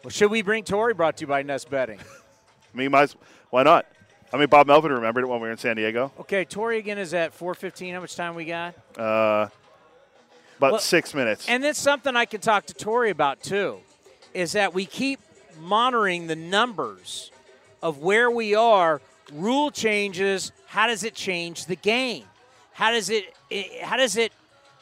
Well, 0.03 0.09
should 0.11 0.31
we 0.31 0.41
bring 0.41 0.63
Torey? 0.63 0.95
Brought 0.95 1.17
to 1.17 1.21
you 1.21 1.27
by 1.27 1.43
Nest 1.43 1.69
Bedding. 1.69 1.99
I 1.99 2.77
mean, 2.77 2.89
might 2.91 3.03
as, 3.03 3.15
why 3.49 3.63
not? 3.63 3.85
I 4.31 4.37
mean, 4.37 4.47
Bob 4.47 4.67
Melvin 4.67 4.91
remembered 4.93 5.23
it 5.23 5.27
when 5.27 5.41
we 5.41 5.47
were 5.47 5.51
in 5.51 5.57
San 5.57 5.75
Diego. 5.75 6.13
Okay, 6.21 6.45
Torey 6.45 6.77
again 6.77 6.97
is 6.97 7.13
at 7.13 7.37
4:15. 7.37 7.93
How 7.93 7.99
much 7.99 8.15
time 8.15 8.35
we 8.35 8.45
got? 8.45 8.75
Uh, 8.97 9.47
about 10.57 10.71
Well, 10.73 10.79
six 10.79 11.13
minutes. 11.13 11.49
And 11.49 11.63
then 11.63 11.73
something 11.73 12.15
I 12.15 12.25
can 12.25 12.39
talk 12.39 12.65
to 12.67 12.73
Torey 12.73 13.09
about 13.09 13.41
too 13.43 13.79
is 14.33 14.53
that 14.53 14.73
we 14.73 14.85
keep 14.85 15.19
monitoring 15.59 16.27
the 16.27 16.35
numbers 16.35 17.31
of 17.81 17.97
where 17.99 18.29
we 18.31 18.55
are. 18.55 19.01
Rule 19.33 19.71
changes. 19.71 20.51
How 20.67 20.87
does 20.87 21.03
it 21.03 21.13
change 21.15 21.65
the 21.65 21.75
game? 21.75 22.23
How 22.71 22.91
does 22.91 23.09
it? 23.09 23.33
it- 23.49 23.81
How 23.83 23.97
does 23.97 24.15
it? 24.15 24.31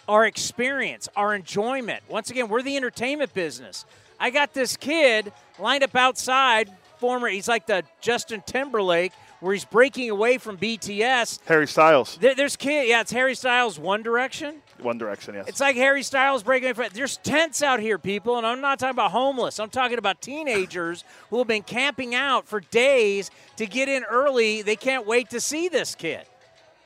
Our 0.07 0.25
experience, 0.25 1.09
our 1.15 1.35
enjoyment. 1.35 2.01
Once 2.07 2.29
again, 2.29 2.47
we're 2.47 2.61
the 2.61 2.77
entertainment 2.77 3.33
business. 3.33 3.85
I 4.19 4.29
got 4.29 4.53
this 4.53 4.77
kid 4.77 5.33
lined 5.59 5.83
up 5.83 5.95
outside. 5.95 6.69
Former, 6.99 7.27
he's 7.27 7.47
like 7.47 7.67
the 7.67 7.83
Justin 8.01 8.41
Timberlake, 8.45 9.11
where 9.39 9.53
he's 9.53 9.65
breaking 9.65 10.09
away 10.09 10.39
from 10.39 10.57
BTS. 10.57 11.39
Harry 11.45 11.67
Styles, 11.67 12.17
There, 12.19 12.33
there's 12.33 12.55
kid, 12.55 12.87
yeah, 12.87 13.01
it's 13.01 13.11
Harry 13.11 13.35
Styles, 13.35 13.77
One 13.77 14.01
Direction. 14.01 14.55
One 14.81 14.97
Direction, 14.97 15.35
yes. 15.35 15.45
It's 15.47 15.59
like 15.59 15.75
Harry 15.75 16.01
Styles 16.01 16.41
breaking. 16.41 16.69
away 16.69 16.73
from- 16.73 16.93
There's 16.93 17.17
tents 17.17 17.61
out 17.61 17.79
here, 17.79 17.99
people, 17.99 18.37
and 18.37 18.47
I'm 18.47 18.61
not 18.61 18.79
talking 18.79 18.95
about 18.95 19.11
homeless. 19.11 19.59
I'm 19.59 19.69
talking 19.69 19.99
about 19.99 20.21
teenagers 20.21 21.03
who 21.29 21.37
have 21.37 21.47
been 21.47 21.61
camping 21.63 22.15
out 22.15 22.47
for 22.47 22.61
days 22.61 23.29
to 23.57 23.67
get 23.67 23.89
in 23.89 24.03
early. 24.05 24.63
They 24.63 24.75
can't 24.75 25.05
wait 25.05 25.29
to 25.31 25.39
see 25.39 25.67
this 25.67 25.93
kid. 25.93 26.25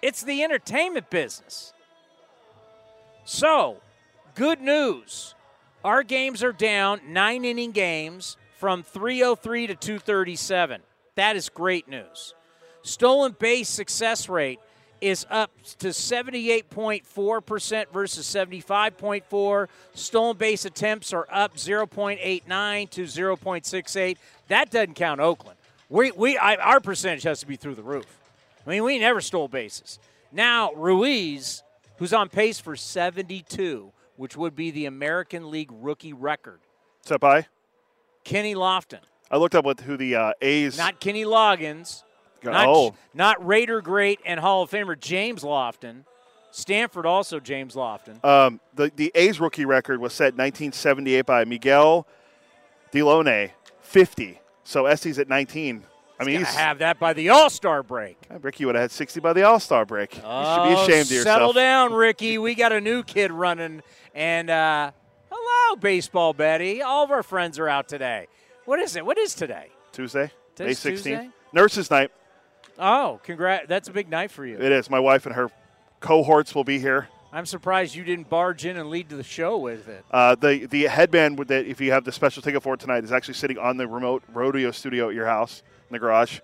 It's 0.01 0.21
the 0.23 0.43
entertainment 0.43 1.09
business. 1.09 1.71
So, 3.25 3.77
good 4.35 4.61
news. 4.61 5.35
Our 5.83 6.03
games 6.03 6.43
are 6.43 6.53
down, 6.53 7.01
nine 7.07 7.43
inning 7.45 7.71
games 7.71 8.37
from 8.57 8.83
303 8.83 9.67
to 9.67 9.75
237. 9.75 10.81
That 11.15 11.35
is 11.35 11.49
great 11.49 11.87
news. 11.87 12.35
Stolen 12.83 13.35
base 13.37 13.69
success 13.69 14.29
rate 14.29 14.59
is 15.01 15.25
up 15.29 15.51
to 15.79 15.87
78.4% 15.87 17.85
versus 17.91 18.25
75.4. 18.27 19.67
Stolen 19.95 20.37
base 20.37 20.65
attempts 20.65 21.11
are 21.11 21.27
up 21.31 21.57
0.89 21.57 22.89
to 22.91 23.03
0.68. 23.03 24.17
That 24.47 24.69
doesn't 24.69 24.93
count 24.93 25.19
Oakland. 25.19 25.57
We, 25.89 26.11
we 26.11 26.37
I, 26.37 26.55
our 26.55 26.79
percentage 26.79 27.23
has 27.23 27.39
to 27.41 27.47
be 27.47 27.55
through 27.55 27.75
the 27.75 27.83
roof. 27.83 28.05
I 28.65 28.69
mean, 28.69 28.83
we 28.83 28.99
never 28.99 29.21
stole 29.21 29.47
bases. 29.47 29.97
Now, 30.31 30.71
Ruiz, 30.73 31.63
who's 32.01 32.13
on 32.13 32.29
pace 32.29 32.59
for 32.59 32.75
72, 32.75 33.91
which 34.15 34.35
would 34.35 34.55
be 34.55 34.71
the 34.71 34.87
American 34.87 35.51
League 35.51 35.69
rookie 35.71 36.13
record. 36.13 36.59
What's 36.97 37.11
up, 37.11 37.23
I? 37.23 37.45
Kenny 38.23 38.55
Lofton, 38.55 39.01
I 39.29 39.37
looked 39.37 39.53
up 39.53 39.65
what 39.65 39.79
who 39.81 39.97
the 39.97 40.15
uh, 40.15 40.33
A's. 40.41 40.79
not 40.79 40.99
Kenny 40.99 41.25
Loggins, 41.25 42.03
not, 42.43 42.67
oh, 42.67 42.95
not 43.13 43.45
Raider 43.45 43.81
great 43.81 44.19
and 44.25 44.39
Hall 44.39 44.63
of 44.63 44.71
Famer 44.71 44.99
James 44.99 45.43
Lofton. 45.43 46.05
Stanford 46.49 47.05
also 47.05 47.39
James 47.39 47.75
Lofton. 47.75 48.23
um, 48.25 48.59
the 48.73 48.91
the 48.95 49.11
A's 49.13 49.39
rookie 49.39 49.65
record 49.65 50.01
was 50.01 50.11
set 50.11 50.33
in 50.33 50.37
1978 50.37 51.23
by 51.23 51.45
Miguel 51.45 52.07
Dilone, 52.91 53.51
50. 53.81 54.41
So 54.63 54.87
Estes 54.87 55.19
at 55.19 55.29
19. 55.29 55.83
I 56.21 56.23
mean, 56.23 56.35
Gonna 56.35 56.45
he's, 56.45 56.55
have 56.55 56.79
that 56.79 56.99
by 56.99 57.13
the 57.13 57.29
All 57.29 57.49
Star 57.49 57.81
break. 57.83 58.17
Ricky 58.41 58.65
would 58.65 58.75
have 58.75 58.83
had 58.83 58.91
60 58.91 59.19
by 59.19 59.33
the 59.33 59.43
All 59.43 59.59
Star 59.59 59.85
break. 59.85 60.13
you 60.15 60.21
should 60.21 60.27
be 60.27 60.27
Oh, 60.29 60.83
ashamed 60.83 61.05
of 61.07 61.11
yourself. 61.11 61.23
Settle 61.23 61.53
down, 61.53 61.93
Ricky. 61.93 62.37
We 62.37 62.53
got 62.55 62.71
a 62.71 62.79
new 62.79 63.03
kid 63.03 63.31
running. 63.31 63.81
And 64.13 64.49
uh, 64.49 64.91
hello, 65.31 65.75
baseball 65.77 66.33
Betty. 66.33 66.81
All 66.81 67.03
of 67.03 67.11
our 67.11 67.23
friends 67.23 67.57
are 67.57 67.67
out 67.67 67.87
today. 67.89 68.27
What 68.65 68.79
is 68.79 68.95
it? 68.95 69.05
What 69.05 69.17
is 69.17 69.33
today? 69.33 69.69
Tuesday, 69.91 70.25
May 70.25 70.31
Today's 70.55 70.79
16th. 70.79 70.83
Tuesday? 70.91 71.29
Nurses 71.53 71.89
Night. 71.89 72.11
Oh, 72.79 73.19
congrats! 73.23 73.65
That's 73.67 73.89
a 73.89 73.91
big 73.91 74.09
night 74.09 74.31
for 74.31 74.45
you. 74.45 74.55
It 74.55 74.71
is. 74.71 74.89
My 74.89 74.99
wife 74.99 75.25
and 75.25 75.35
her 75.35 75.49
cohorts 75.99 76.53
will 76.55 76.63
be 76.63 76.79
here. 76.79 77.07
I'm 77.33 77.45
surprised 77.45 77.95
you 77.95 78.03
didn't 78.03 78.29
barge 78.29 78.65
in 78.65 78.75
and 78.75 78.89
lead 78.89 79.09
to 79.09 79.15
the 79.15 79.23
show 79.23 79.57
with 79.57 79.87
it. 79.87 80.03
Uh, 80.11 80.35
the 80.35 80.65
the 80.65 80.83
headband 80.83 81.37
that, 81.47 81.65
if 81.65 81.79
you 81.79 81.91
have 81.91 82.03
the 82.03 82.11
special 82.11 82.41
ticket 82.41 82.61
for 82.61 82.73
it 82.73 82.79
tonight, 82.81 83.03
is 83.03 83.11
actually 83.11 83.35
sitting 83.35 83.57
on 83.57 83.77
the 83.77 83.87
remote 83.87 84.23
rodeo 84.33 84.71
studio 84.71 85.09
at 85.09 85.15
your 85.15 85.25
house 85.27 85.63
in 85.89 85.93
the 85.93 85.99
garage. 85.99 86.39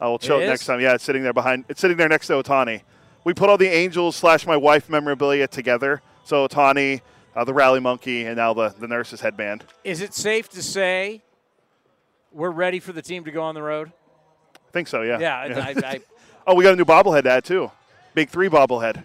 I 0.00 0.08
will 0.08 0.18
show 0.18 0.40
It 0.40 0.44
it, 0.44 0.48
next 0.48 0.66
time. 0.66 0.80
Yeah, 0.80 0.94
it's 0.94 1.04
sitting 1.04 1.22
there 1.22 1.32
behind. 1.32 1.66
It's 1.68 1.80
sitting 1.80 1.96
there 1.96 2.08
next 2.08 2.26
to 2.26 2.32
Ohtani. 2.34 2.82
We 3.22 3.32
put 3.32 3.48
all 3.48 3.56
the 3.56 3.68
Angels 3.68 4.16
slash 4.16 4.44
my 4.46 4.56
wife 4.56 4.90
memorabilia 4.90 5.46
together. 5.46 6.02
So 6.24 6.48
Ohtani, 6.48 7.00
uh, 7.36 7.44
the 7.44 7.54
rally 7.54 7.80
monkey, 7.80 8.26
and 8.26 8.36
now 8.36 8.54
the 8.54 8.74
the 8.76 8.88
nurses 8.88 9.20
headband. 9.20 9.64
Is 9.84 10.00
it 10.00 10.14
safe 10.14 10.48
to 10.50 10.62
say 10.62 11.22
we're 12.32 12.50
ready 12.50 12.80
for 12.80 12.92
the 12.92 13.02
team 13.02 13.24
to 13.24 13.30
go 13.30 13.42
on 13.42 13.54
the 13.54 13.62
road? 13.62 13.92
I 14.56 14.70
think 14.72 14.88
so. 14.88 15.02
Yeah. 15.02 15.20
Yeah. 15.20 15.36
I, 15.36 15.74
I, 15.86 16.00
oh, 16.48 16.56
we 16.56 16.64
got 16.64 16.72
a 16.72 16.76
new 16.76 16.84
bobblehead 16.84 17.22
to 17.22 17.30
add 17.30 17.44
too. 17.44 17.70
Big 18.14 18.30
three 18.30 18.48
bobblehead. 18.48 19.04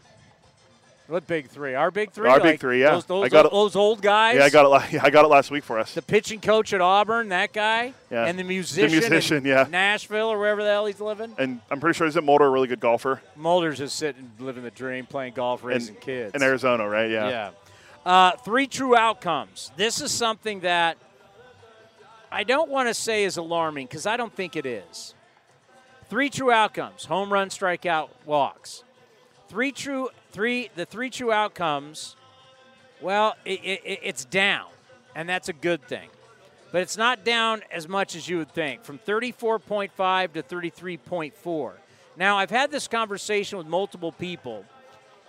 What 1.10 1.26
big 1.28 1.48
three? 1.48 1.74
Our 1.76 1.92
big 1.92 2.12
three. 2.12 2.30
Our 2.30 2.38
big 2.38 2.46
Like 2.46 2.60
three, 2.60 2.82
yeah. 2.82 2.92
Those, 2.92 3.06
those, 3.06 3.26
I 3.26 3.30
got 3.30 3.46
it- 3.48 3.52
those 3.52 3.76
old 3.76 4.02
guys. 4.02 4.36
Yeah, 4.38 4.44
I 4.46 4.50
got 4.50 4.94
it. 4.94 5.04
I 5.04 5.10
got 5.10 5.26
it 5.26 5.28
last 5.28 5.50
week 5.52 5.64
for 5.64 5.80
us. 5.80 5.94
the 5.94 6.02
pitching 6.02 6.40
coach 6.40 6.72
at 6.72 6.82
Auburn, 6.82 7.30
that 7.30 7.52
guy, 7.52 7.94
Yeah. 8.12 8.26
and 8.26 8.38
the 8.38 8.44
musician, 8.44 8.90
The 8.92 9.10
musician, 9.10 9.38
in 9.38 9.46
yeah. 9.46 9.66
Nashville 9.70 10.30
or 10.30 10.38
wherever 10.38 10.64
the 10.64 10.70
hell 10.70 10.86
he's 10.86 11.00
living. 11.02 11.34
And 11.38 11.62
I'm 11.72 11.80
pretty 11.80 11.98
sure 11.98 12.06
isn't 12.08 12.24
Mulder 12.26 12.46
a 12.46 12.50
really 12.50 12.68
good 12.68 12.80
golfer 12.80 13.22
Mulder's 13.36 13.80
just 13.80 13.96
sitting, 13.98 14.32
living 14.40 14.64
the 14.64 14.72
dream, 14.72 15.06
playing 15.06 15.34
golf, 15.34 15.64
raising 15.64 15.96
kids. 15.96 16.36
in 16.36 16.44
Arizona, 16.44 16.88
right? 16.88 17.10
Yeah. 17.10 17.30
Yeah. 17.30 17.52
Uh, 18.06 18.32
three 18.38 18.68
true 18.68 18.96
outcomes. 18.96 19.72
This 19.76 20.02
is 20.02 20.12
something 20.12 20.62
that 20.62 20.98
I 22.32 22.44
don't 22.44 22.70
want 22.70 22.88
to 22.88 22.94
say 22.94 23.24
is 23.24 23.38
alarming 23.38 23.88
because 23.88 24.06
I 24.06 24.16
don't 24.18 24.34
think 24.34 24.56
it 24.56 24.66
is. 24.66 25.16
Three 26.10 26.30
true 26.30 26.52
outcomes: 26.52 27.06
home 27.06 27.32
run, 27.32 27.50
strikeout, 27.50 28.10
walks. 28.26 28.84
Three 29.48 29.72
true 29.72 30.10
three. 30.32 30.70
The 30.76 30.86
three 30.86 31.10
true 31.10 31.32
outcomes. 31.32 32.16
Well, 33.02 33.36
it, 33.46 33.60
it, 33.64 34.00
it's 34.04 34.26
down, 34.26 34.68
and 35.16 35.28
that's 35.28 35.50
a 35.50 35.54
good 35.54 35.82
thing. 35.84 36.10
But 36.72 36.82
it's 36.82 36.98
not 36.98 37.24
down 37.24 37.64
as 37.72 37.88
much 37.88 38.16
as 38.16 38.28
you 38.28 38.38
would 38.38 38.52
think, 38.52 38.84
from 38.84 39.00
34.5 39.00 40.34
to 40.34 40.44
33.4. 40.44 41.72
Now, 42.18 42.38
I've 42.38 42.50
had 42.50 42.70
this 42.70 42.88
conversation 42.88 43.58
with 43.58 43.68
multiple 43.68 44.12
people, 44.12 44.66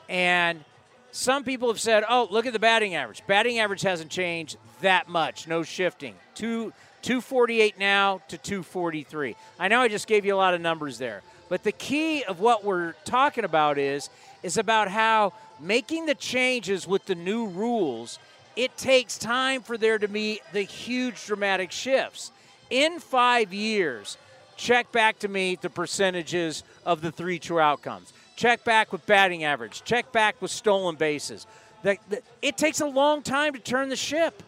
and 0.08 0.64
some 1.12 1.44
people 1.44 1.68
have 1.68 1.80
said, 1.80 2.04
"Oh, 2.08 2.28
look 2.30 2.46
at 2.46 2.52
the 2.52 2.58
batting 2.58 2.94
average. 2.94 3.22
Batting 3.26 3.58
average 3.58 3.82
hasn't 3.82 4.10
changed 4.10 4.56
that 4.80 5.08
much. 5.08 5.46
No 5.46 5.62
shifting. 5.62 6.14
Two 6.34 6.72
248 7.02 7.78
now 7.78 8.20
to 8.28 8.36
243." 8.36 9.36
I 9.58 9.68
know 9.68 9.80
I 9.80 9.88
just 9.88 10.06
gave 10.06 10.24
you 10.24 10.34
a 10.34 10.36
lot 10.36 10.54
of 10.54 10.60
numbers 10.60 10.98
there, 10.98 11.22
but 11.48 11.62
the 11.62 11.72
key 11.72 12.24
of 12.24 12.40
what 12.40 12.64
we're 12.64 12.92
talking 13.04 13.44
about 13.44 13.78
is 13.78 14.10
is 14.42 14.56
about 14.56 14.88
how 14.88 15.32
making 15.58 16.06
the 16.06 16.14
changes 16.14 16.86
with 16.86 17.04
the 17.06 17.14
new 17.14 17.46
rules, 17.46 18.18
it 18.56 18.76
takes 18.76 19.18
time 19.18 19.62
for 19.62 19.76
there 19.76 19.98
to 19.98 20.08
be 20.08 20.40
the 20.52 20.62
huge 20.62 21.26
dramatic 21.26 21.70
shifts. 21.70 22.32
In 22.70 23.00
5 23.00 23.52
years, 23.52 24.16
check 24.56 24.90
back 24.92 25.18
to 25.20 25.28
me 25.28 25.56
the 25.60 25.70
percentages 25.70 26.62
of 26.84 27.00
the 27.00 27.12
three 27.12 27.38
true 27.38 27.60
outcomes. 27.60 28.12
Check 28.36 28.64
back 28.64 28.92
with 28.92 29.04
batting 29.06 29.44
average. 29.44 29.82
Check 29.84 30.12
back 30.12 30.40
with 30.40 30.50
stolen 30.50 30.96
bases. 30.96 31.46
The- 31.82 31.98
the- 32.08 32.22
it 32.42 32.56
takes 32.56 32.80
a 32.80 32.86
long 32.86 33.22
time 33.22 33.52
to 33.52 33.58
turn 33.58 33.88
the 33.88 33.96
ship. 33.96 34.42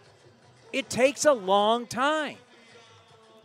It 0.72 0.88
takes 0.88 1.24
a 1.24 1.32
long 1.32 1.86
time. 1.86 2.38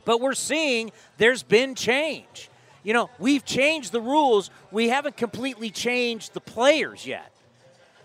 But 0.06 0.22
we're 0.22 0.34
seeing 0.34 0.92
there's 1.18 1.44
been 1.44 1.76
change. 1.76 2.50
You 2.88 2.94
know, 2.94 3.10
we've 3.20 3.44
changed 3.44 3.92
the 3.92 4.00
rules. 4.00 4.50
We 4.72 4.88
haven't 4.88 5.18
completely 5.18 5.72
changed 5.72 6.34
the 6.34 6.40
players 6.40 7.06
yet. 7.06 7.34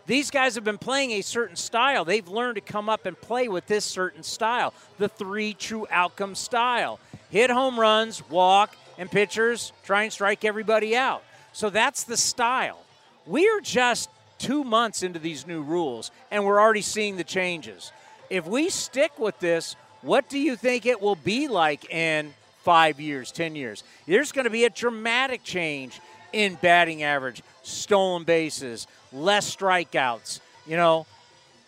These 0.06 0.32
guys 0.32 0.56
have 0.56 0.64
been 0.64 0.76
playing 0.76 1.12
a 1.12 1.20
certain 1.20 1.54
style. 1.54 2.04
They've 2.04 2.26
learned 2.26 2.56
to 2.56 2.62
come 2.62 2.88
up 2.88 3.06
and 3.06 3.16
play 3.16 3.46
with 3.46 3.64
this 3.68 3.84
certain 3.84 4.24
style, 4.24 4.74
the 4.98 5.08
three 5.08 5.54
true 5.54 5.86
outcome 5.88 6.34
style. 6.34 6.98
Hit 7.30 7.48
home 7.48 7.78
runs, 7.78 8.28
walk, 8.28 8.74
and 8.98 9.08
pitchers 9.08 9.72
try 9.84 10.02
and 10.02 10.12
strike 10.12 10.44
everybody 10.44 10.96
out. 10.96 11.22
So 11.52 11.70
that's 11.70 12.02
the 12.02 12.16
style. 12.16 12.82
We're 13.24 13.60
just 13.60 14.10
two 14.38 14.64
months 14.64 15.04
into 15.04 15.20
these 15.20 15.46
new 15.46 15.62
rules, 15.62 16.10
and 16.32 16.44
we're 16.44 16.60
already 16.60 16.82
seeing 16.82 17.16
the 17.16 17.22
changes. 17.22 17.92
If 18.30 18.48
we 18.48 18.68
stick 18.68 19.16
with 19.16 19.38
this, 19.38 19.76
what 20.00 20.28
do 20.28 20.40
you 20.40 20.56
think 20.56 20.86
it 20.86 21.00
will 21.00 21.14
be 21.14 21.46
like 21.46 21.88
in 21.88 22.34
five 22.62 23.00
years, 23.00 23.32
10 23.32 23.54
years? 23.54 23.84
There's 24.06 24.32
going 24.32 24.44
to 24.44 24.50
be 24.50 24.64
a 24.64 24.70
dramatic 24.70 25.42
change 25.44 26.00
in 26.32 26.54
batting 26.56 27.02
average, 27.02 27.42
stolen 27.62 28.24
bases, 28.24 28.86
less 29.12 29.54
strikeouts, 29.54 30.40
you 30.66 30.76
know, 30.76 31.06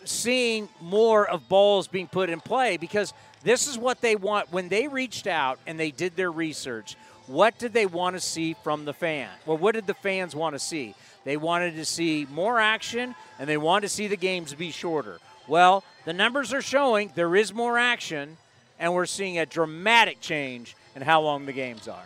seeing 0.04 0.68
more 0.80 1.28
of 1.28 1.48
balls 1.48 1.88
being 1.88 2.06
put 2.06 2.30
in 2.30 2.40
play 2.40 2.76
because 2.76 3.12
this 3.42 3.66
is 3.66 3.78
what 3.78 4.00
they 4.00 4.16
want. 4.16 4.52
When 4.52 4.68
they 4.68 4.88
reached 4.88 5.26
out 5.26 5.58
and 5.66 5.78
they 5.78 5.90
did 5.90 6.16
their 6.16 6.32
research, 6.32 6.96
what 7.26 7.58
did 7.58 7.72
they 7.72 7.86
want 7.86 8.16
to 8.16 8.20
see 8.20 8.54
from 8.62 8.84
the 8.84 8.92
fan? 8.92 9.30
Well, 9.46 9.56
what 9.56 9.74
did 9.74 9.86
the 9.86 9.94
fans 9.94 10.34
want 10.34 10.54
to 10.54 10.58
see? 10.58 10.94
They 11.24 11.36
wanted 11.36 11.74
to 11.76 11.84
see 11.84 12.26
more 12.30 12.60
action 12.60 13.14
and 13.38 13.48
they 13.48 13.56
wanted 13.56 13.88
to 13.88 13.94
see 13.94 14.06
the 14.06 14.16
games 14.16 14.52
be 14.54 14.70
shorter. 14.70 15.20
Well, 15.46 15.84
the 16.04 16.12
numbers 16.12 16.52
are 16.52 16.62
showing 16.62 17.12
there 17.14 17.36
is 17.36 17.52
more 17.52 17.78
action, 17.78 18.36
and 18.78 18.94
we're 18.94 19.06
seeing 19.06 19.38
a 19.38 19.46
dramatic 19.46 20.20
change 20.20 20.76
in 20.94 21.02
how 21.02 21.20
long 21.20 21.46
the 21.46 21.52
games 21.52 21.88
are. 21.88 22.04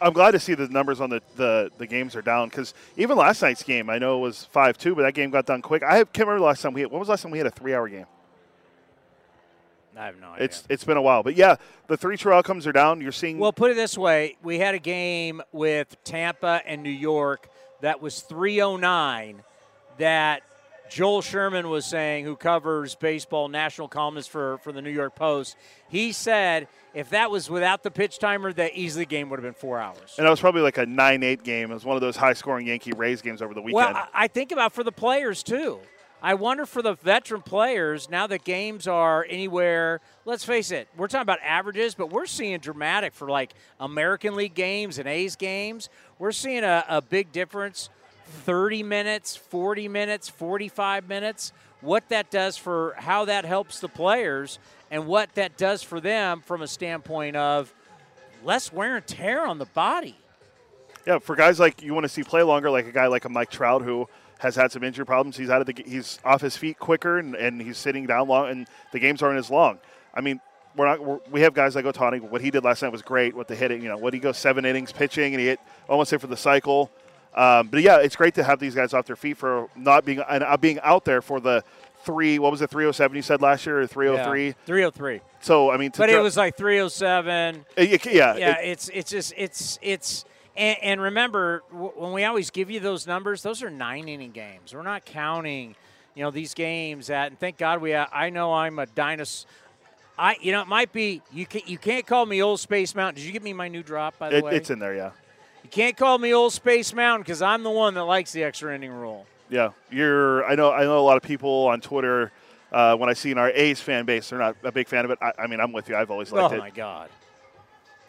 I'm 0.00 0.12
glad 0.12 0.32
to 0.32 0.40
see 0.40 0.54
the 0.54 0.68
numbers 0.68 1.00
on 1.00 1.10
the, 1.10 1.22
the, 1.36 1.70
the 1.78 1.86
games 1.86 2.16
are 2.16 2.22
down 2.22 2.48
because 2.48 2.74
even 2.96 3.16
last 3.16 3.40
night's 3.40 3.62
game, 3.62 3.88
I 3.88 3.98
know 3.98 4.18
it 4.18 4.20
was 4.20 4.44
5 4.46 4.76
2, 4.76 4.96
but 4.96 5.02
that 5.02 5.14
game 5.14 5.30
got 5.30 5.46
done 5.46 5.62
quick. 5.62 5.84
I 5.84 5.98
can't 6.04 6.26
remember 6.26 6.40
last 6.40 6.62
time 6.62 6.72
we 6.72 6.80
had, 6.80 6.90
when 6.90 6.98
was 6.98 7.06
the 7.06 7.12
last 7.12 7.22
time 7.22 7.30
we 7.30 7.38
had 7.38 7.46
a 7.46 7.50
three 7.50 7.72
hour 7.72 7.88
game? 7.88 8.06
I 9.96 10.06
have 10.06 10.20
no 10.20 10.30
idea. 10.30 10.44
It's 10.46 10.64
it's 10.70 10.84
been 10.84 10.96
a 10.96 11.02
while, 11.02 11.22
but 11.22 11.36
yeah, 11.36 11.56
the 11.86 11.96
three 11.98 12.16
true 12.16 12.32
outcomes 12.32 12.66
are 12.66 12.72
down. 12.72 13.00
You're 13.00 13.12
seeing 13.12 13.38
Well, 13.38 13.52
put 13.52 13.70
it 13.70 13.74
this 13.74 13.96
way: 13.98 14.36
we 14.42 14.58
had 14.58 14.74
a 14.74 14.78
game 14.78 15.42
with 15.52 16.02
Tampa 16.02 16.62
and 16.66 16.82
New 16.82 16.90
York 16.90 17.48
that 17.82 18.00
was 18.00 18.22
309 18.22 19.42
that 19.98 20.42
Joel 20.92 21.22
Sherman 21.22 21.70
was 21.70 21.86
saying, 21.86 22.26
who 22.26 22.36
covers 22.36 22.94
baseball, 22.94 23.48
national 23.48 23.88
columnist 23.88 24.28
for, 24.28 24.58
for 24.58 24.72
the 24.72 24.82
New 24.82 24.90
York 24.90 25.14
Post. 25.14 25.56
He 25.88 26.12
said 26.12 26.68
if 26.92 27.08
that 27.10 27.30
was 27.30 27.48
without 27.48 27.82
the 27.82 27.90
pitch 27.90 28.18
timer, 28.18 28.52
that 28.52 28.74
easily 28.74 29.06
game 29.06 29.30
would 29.30 29.38
have 29.38 29.44
been 29.44 29.54
four 29.58 29.78
hours. 29.78 30.14
and 30.18 30.26
it 30.26 30.30
was 30.30 30.40
probably 30.40 30.60
like 30.60 30.76
a 30.76 30.84
nine 30.84 31.22
eight 31.22 31.42
game. 31.42 31.70
It 31.70 31.74
was 31.74 31.84
one 31.86 31.96
of 31.96 32.02
those 32.02 32.16
high 32.16 32.34
scoring 32.34 32.66
Yankee 32.66 32.92
Rays 32.92 33.22
games 33.22 33.40
over 33.40 33.54
the 33.54 33.62
weekend. 33.62 33.94
Well, 33.94 33.96
I- 34.12 34.24
I 34.24 34.28
think 34.28 34.52
about 34.52 34.72
for 34.74 34.84
the 34.84 34.92
players 34.92 35.42
too. 35.42 35.80
I 36.24 36.34
wonder 36.34 36.66
for 36.66 36.82
the 36.82 36.92
veteran 36.94 37.42
players 37.42 38.08
now 38.08 38.28
that 38.28 38.44
games 38.44 38.86
are 38.86 39.26
anywhere. 39.28 40.00
Let's 40.24 40.44
face 40.44 40.70
it, 40.70 40.86
we're 40.96 41.08
talking 41.08 41.22
about 41.22 41.40
averages, 41.42 41.94
but 41.96 42.10
we're 42.10 42.26
seeing 42.26 42.58
dramatic 42.60 43.12
for 43.14 43.28
like 43.28 43.54
American 43.80 44.36
League 44.36 44.54
games 44.54 44.98
and 44.98 45.08
A's 45.08 45.34
games. 45.34 45.88
We're 46.20 46.30
seeing 46.30 46.62
a, 46.62 46.84
a 46.88 47.00
big 47.02 47.32
difference 47.32 47.88
30 48.32 48.82
minutes, 48.82 49.36
40 49.36 49.88
minutes, 49.88 50.28
45 50.28 51.08
minutes. 51.08 51.52
What 51.80 52.08
that 52.10 52.30
does 52.30 52.56
for 52.56 52.94
how 52.96 53.24
that 53.26 53.44
helps 53.44 53.80
the 53.80 53.88
players 53.88 54.58
and 54.90 55.06
what 55.06 55.34
that 55.34 55.56
does 55.56 55.82
for 55.82 56.00
them 56.00 56.40
from 56.40 56.62
a 56.62 56.68
standpoint 56.68 57.36
of 57.36 57.72
less 58.44 58.72
wear 58.72 58.96
and 58.96 59.06
tear 59.06 59.46
on 59.46 59.58
the 59.58 59.66
body. 59.66 60.16
Yeah, 61.06 61.18
for 61.18 61.34
guys 61.34 61.58
like 61.58 61.82
you 61.82 61.94
want 61.94 62.04
to 62.04 62.08
see 62.08 62.22
play 62.22 62.42
longer, 62.42 62.70
like 62.70 62.86
a 62.86 62.92
guy 62.92 63.06
like 63.06 63.24
a 63.24 63.28
Mike 63.28 63.50
Trout 63.50 63.82
who 63.82 64.08
has 64.38 64.54
had 64.54 64.70
some 64.70 64.84
injury 64.84 65.06
problems. 65.06 65.36
He's 65.36 65.50
out 65.50 65.60
of 65.60 65.66
the 65.66 65.82
he's 65.84 66.18
off 66.24 66.40
his 66.40 66.56
feet 66.56 66.78
quicker 66.78 67.18
and, 67.18 67.34
and 67.34 67.60
he's 67.60 67.78
sitting 67.78 68.06
down 68.06 68.28
long, 68.28 68.50
and 68.50 68.68
the 68.92 68.98
games 68.98 69.22
aren't 69.22 69.38
as 69.38 69.50
long. 69.50 69.78
I 70.14 70.20
mean, 70.20 70.40
we're 70.76 70.86
not 70.86 71.04
we're, 71.04 71.18
we 71.30 71.40
have 71.40 71.54
guys 71.54 71.74
like 71.74 71.84
Ohtani. 71.84 72.20
What 72.20 72.40
he 72.40 72.50
did 72.50 72.64
last 72.64 72.82
night 72.82 72.92
was 72.92 73.02
great. 73.02 73.34
With 73.34 73.48
the 73.48 73.56
hitting, 73.56 73.82
you 73.82 73.88
know, 73.88 73.96
what 73.96 74.14
he 74.14 74.20
goes 74.20 74.38
seven 74.38 74.64
innings 74.64 74.92
pitching 74.92 75.32
and 75.32 75.40
he 75.40 75.46
hit 75.48 75.60
almost 75.88 76.10
hit 76.10 76.20
for 76.20 76.28
the 76.28 76.36
cycle. 76.36 76.90
Um, 77.34 77.68
but 77.68 77.80
yeah, 77.82 77.98
it's 77.98 78.16
great 78.16 78.34
to 78.34 78.44
have 78.44 78.58
these 78.58 78.74
guys 78.74 78.92
off 78.92 79.06
their 79.06 79.16
feet 79.16 79.36
for 79.38 79.68
not 79.76 80.04
being 80.04 80.20
and 80.28 80.44
uh, 80.44 80.56
being 80.56 80.78
out 80.80 81.04
there 81.04 81.22
for 81.22 81.40
the 81.40 81.64
three. 82.04 82.38
What 82.38 82.50
was 82.50 82.60
it, 82.62 82.68
three 82.70 82.84
hundred 82.84 82.92
seven? 82.94 83.16
You 83.16 83.22
said 83.22 83.40
last 83.40 83.64
year 83.66 83.80
or 83.80 83.86
three 83.86 84.06
hundred 84.08 84.24
three? 84.24 84.54
303. 84.66 85.20
So 85.40 85.70
I 85.70 85.76
mean, 85.78 85.90
to 85.92 85.98
But 85.98 86.10
it 86.10 86.18
was 86.18 86.36
like 86.36 86.56
307. 86.56 87.64
uh, 87.78 87.80
yeah, 87.82 87.96
yeah, 88.04 88.36
yeah, 88.36 88.58
it- 88.60 88.68
it's 88.68 88.88
it's 88.90 89.10
just 89.10 89.32
it's 89.36 89.78
it's 89.82 90.24
and, 90.56 90.76
and 90.82 91.00
remember 91.00 91.62
w- 91.72 91.92
when 91.96 92.12
we 92.12 92.24
always 92.24 92.50
give 92.50 92.70
you 92.70 92.80
those 92.80 93.06
numbers, 93.06 93.42
those 93.42 93.62
are 93.62 93.70
nine 93.70 94.08
inning 94.08 94.32
games. 94.32 94.74
We're 94.74 94.82
not 94.82 95.06
counting, 95.06 95.74
you 96.14 96.22
know, 96.22 96.30
these 96.30 96.52
games 96.52 97.06
that. 97.06 97.28
And 97.28 97.40
thank 97.40 97.56
God 97.56 97.80
we. 97.80 97.94
I 97.94 98.28
know 98.28 98.52
I'm 98.52 98.78
a 98.78 98.84
dinosaur. 98.86 99.48
I 100.18 100.36
you 100.42 100.52
know 100.52 100.60
it 100.60 100.68
might 100.68 100.92
be 100.92 101.22
you 101.32 101.46
can 101.46 101.62
you 101.64 101.78
can't 101.78 102.06
call 102.06 102.26
me 102.26 102.42
old 102.42 102.60
Space 102.60 102.94
Mountain. 102.94 103.14
Did 103.22 103.26
you 103.26 103.32
give 103.32 103.42
me 103.42 103.54
my 103.54 103.68
new 103.68 103.82
drop 103.82 104.18
by 104.18 104.28
the 104.28 104.36
it- 104.36 104.44
way? 104.44 104.56
it's 104.56 104.68
in 104.68 104.78
there. 104.78 104.94
Yeah. 104.94 105.10
You 105.62 105.70
can't 105.70 105.96
call 105.96 106.18
me 106.18 106.32
old 106.32 106.52
Space 106.52 106.92
Mountain 106.94 107.22
because 107.22 107.42
I'm 107.42 107.62
the 107.62 107.70
one 107.70 107.94
that 107.94 108.04
likes 108.04 108.32
the 108.32 108.42
extra 108.44 108.74
inning 108.74 108.92
rule. 108.92 109.26
Yeah, 109.48 109.70
you're. 109.90 110.44
I 110.46 110.54
know. 110.54 110.72
I 110.72 110.84
know 110.84 110.98
a 110.98 111.00
lot 111.00 111.16
of 111.16 111.22
people 111.22 111.66
on 111.68 111.80
Twitter. 111.80 112.32
Uh, 112.70 112.96
when 112.96 113.10
I 113.10 113.12
see 113.12 113.30
in 113.30 113.36
our 113.36 113.50
A's 113.50 113.82
fan 113.82 114.06
base, 114.06 114.30
they're 114.30 114.38
not 114.38 114.56
a 114.62 114.72
big 114.72 114.88
fan 114.88 115.04
of 115.04 115.10
it. 115.10 115.18
I, 115.20 115.32
I 115.40 115.46
mean, 115.46 115.60
I'm 115.60 115.72
with 115.72 115.90
you. 115.90 115.96
I've 115.96 116.10
always 116.10 116.32
liked 116.32 116.54
it. 116.54 116.56
Oh 116.56 116.60
my. 116.60 116.70
God! 116.70 117.10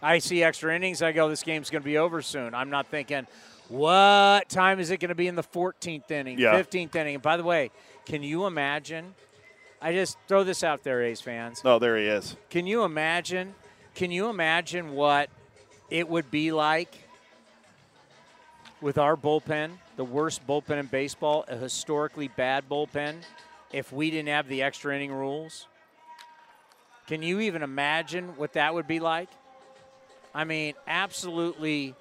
I 0.02 0.20
see 0.20 0.42
extra 0.44 0.74
innings. 0.76 1.02
I 1.02 1.12
go, 1.12 1.30
this 1.30 1.44
game's 1.44 1.70
going 1.70 1.82
to 1.82 1.86
be 1.86 1.98
over 1.98 2.22
soon. 2.22 2.54
I'm 2.54 2.70
not 2.70 2.88
thinking, 2.88 3.26
what 3.70 4.50
time 4.50 4.80
is 4.80 4.90
it 4.92 5.00
going 5.00 5.10
to 5.10 5.16
be 5.16 5.28
in 5.28 5.36
the 5.36 5.44
14th 5.44 6.12
inning, 6.12 6.38
Yeah. 6.38 6.54
15th 6.54 6.94
inning? 6.96 7.16
And 7.16 7.24
by 7.24 7.38
the 7.38 7.44
way, 7.44 7.72
can 8.06 8.22
you 8.22 8.46
imagine? 8.46 9.16
I 9.82 9.94
just 9.94 10.18
throw 10.28 10.44
this 10.44 10.64
out 10.64 10.84
there, 10.84 11.02
A's 11.04 11.22
fans. 11.22 11.62
Oh, 11.64 11.80
there 11.80 11.98
he 11.98 12.06
is. 12.06 12.36
Can 12.50 12.68
you 12.68 12.84
imagine? 12.84 13.56
Can 13.96 14.12
you 14.12 14.30
imagine 14.30 14.94
what 14.94 15.30
it 15.90 16.08
would 16.10 16.30
be 16.32 16.52
like 16.52 17.03
with 18.84 18.98
our 18.98 19.16
bullpen, 19.16 19.72
the 19.96 20.04
worst 20.04 20.46
bullpen 20.46 20.78
in 20.78 20.86
baseball, 20.88 21.46
a 21.48 21.56
historically 21.56 22.28
bad 22.28 22.66
bullpen, 22.70 23.16
if 23.72 23.94
we 23.94 24.12
didn't 24.12 24.28
have 24.28 24.50
the 24.50 24.62
extra 24.62 24.94
inning 24.94 25.12
rules? 25.12 25.68
Can 27.08 27.24
you 27.24 27.40
even 27.40 27.64
imagine 27.64 28.36
what 28.36 28.54
that 28.54 28.74
would 28.74 28.86
be 28.86 29.00
like? 29.00 29.30
I 30.36 30.44
mean, 30.44 30.74
absolutely 30.86 31.96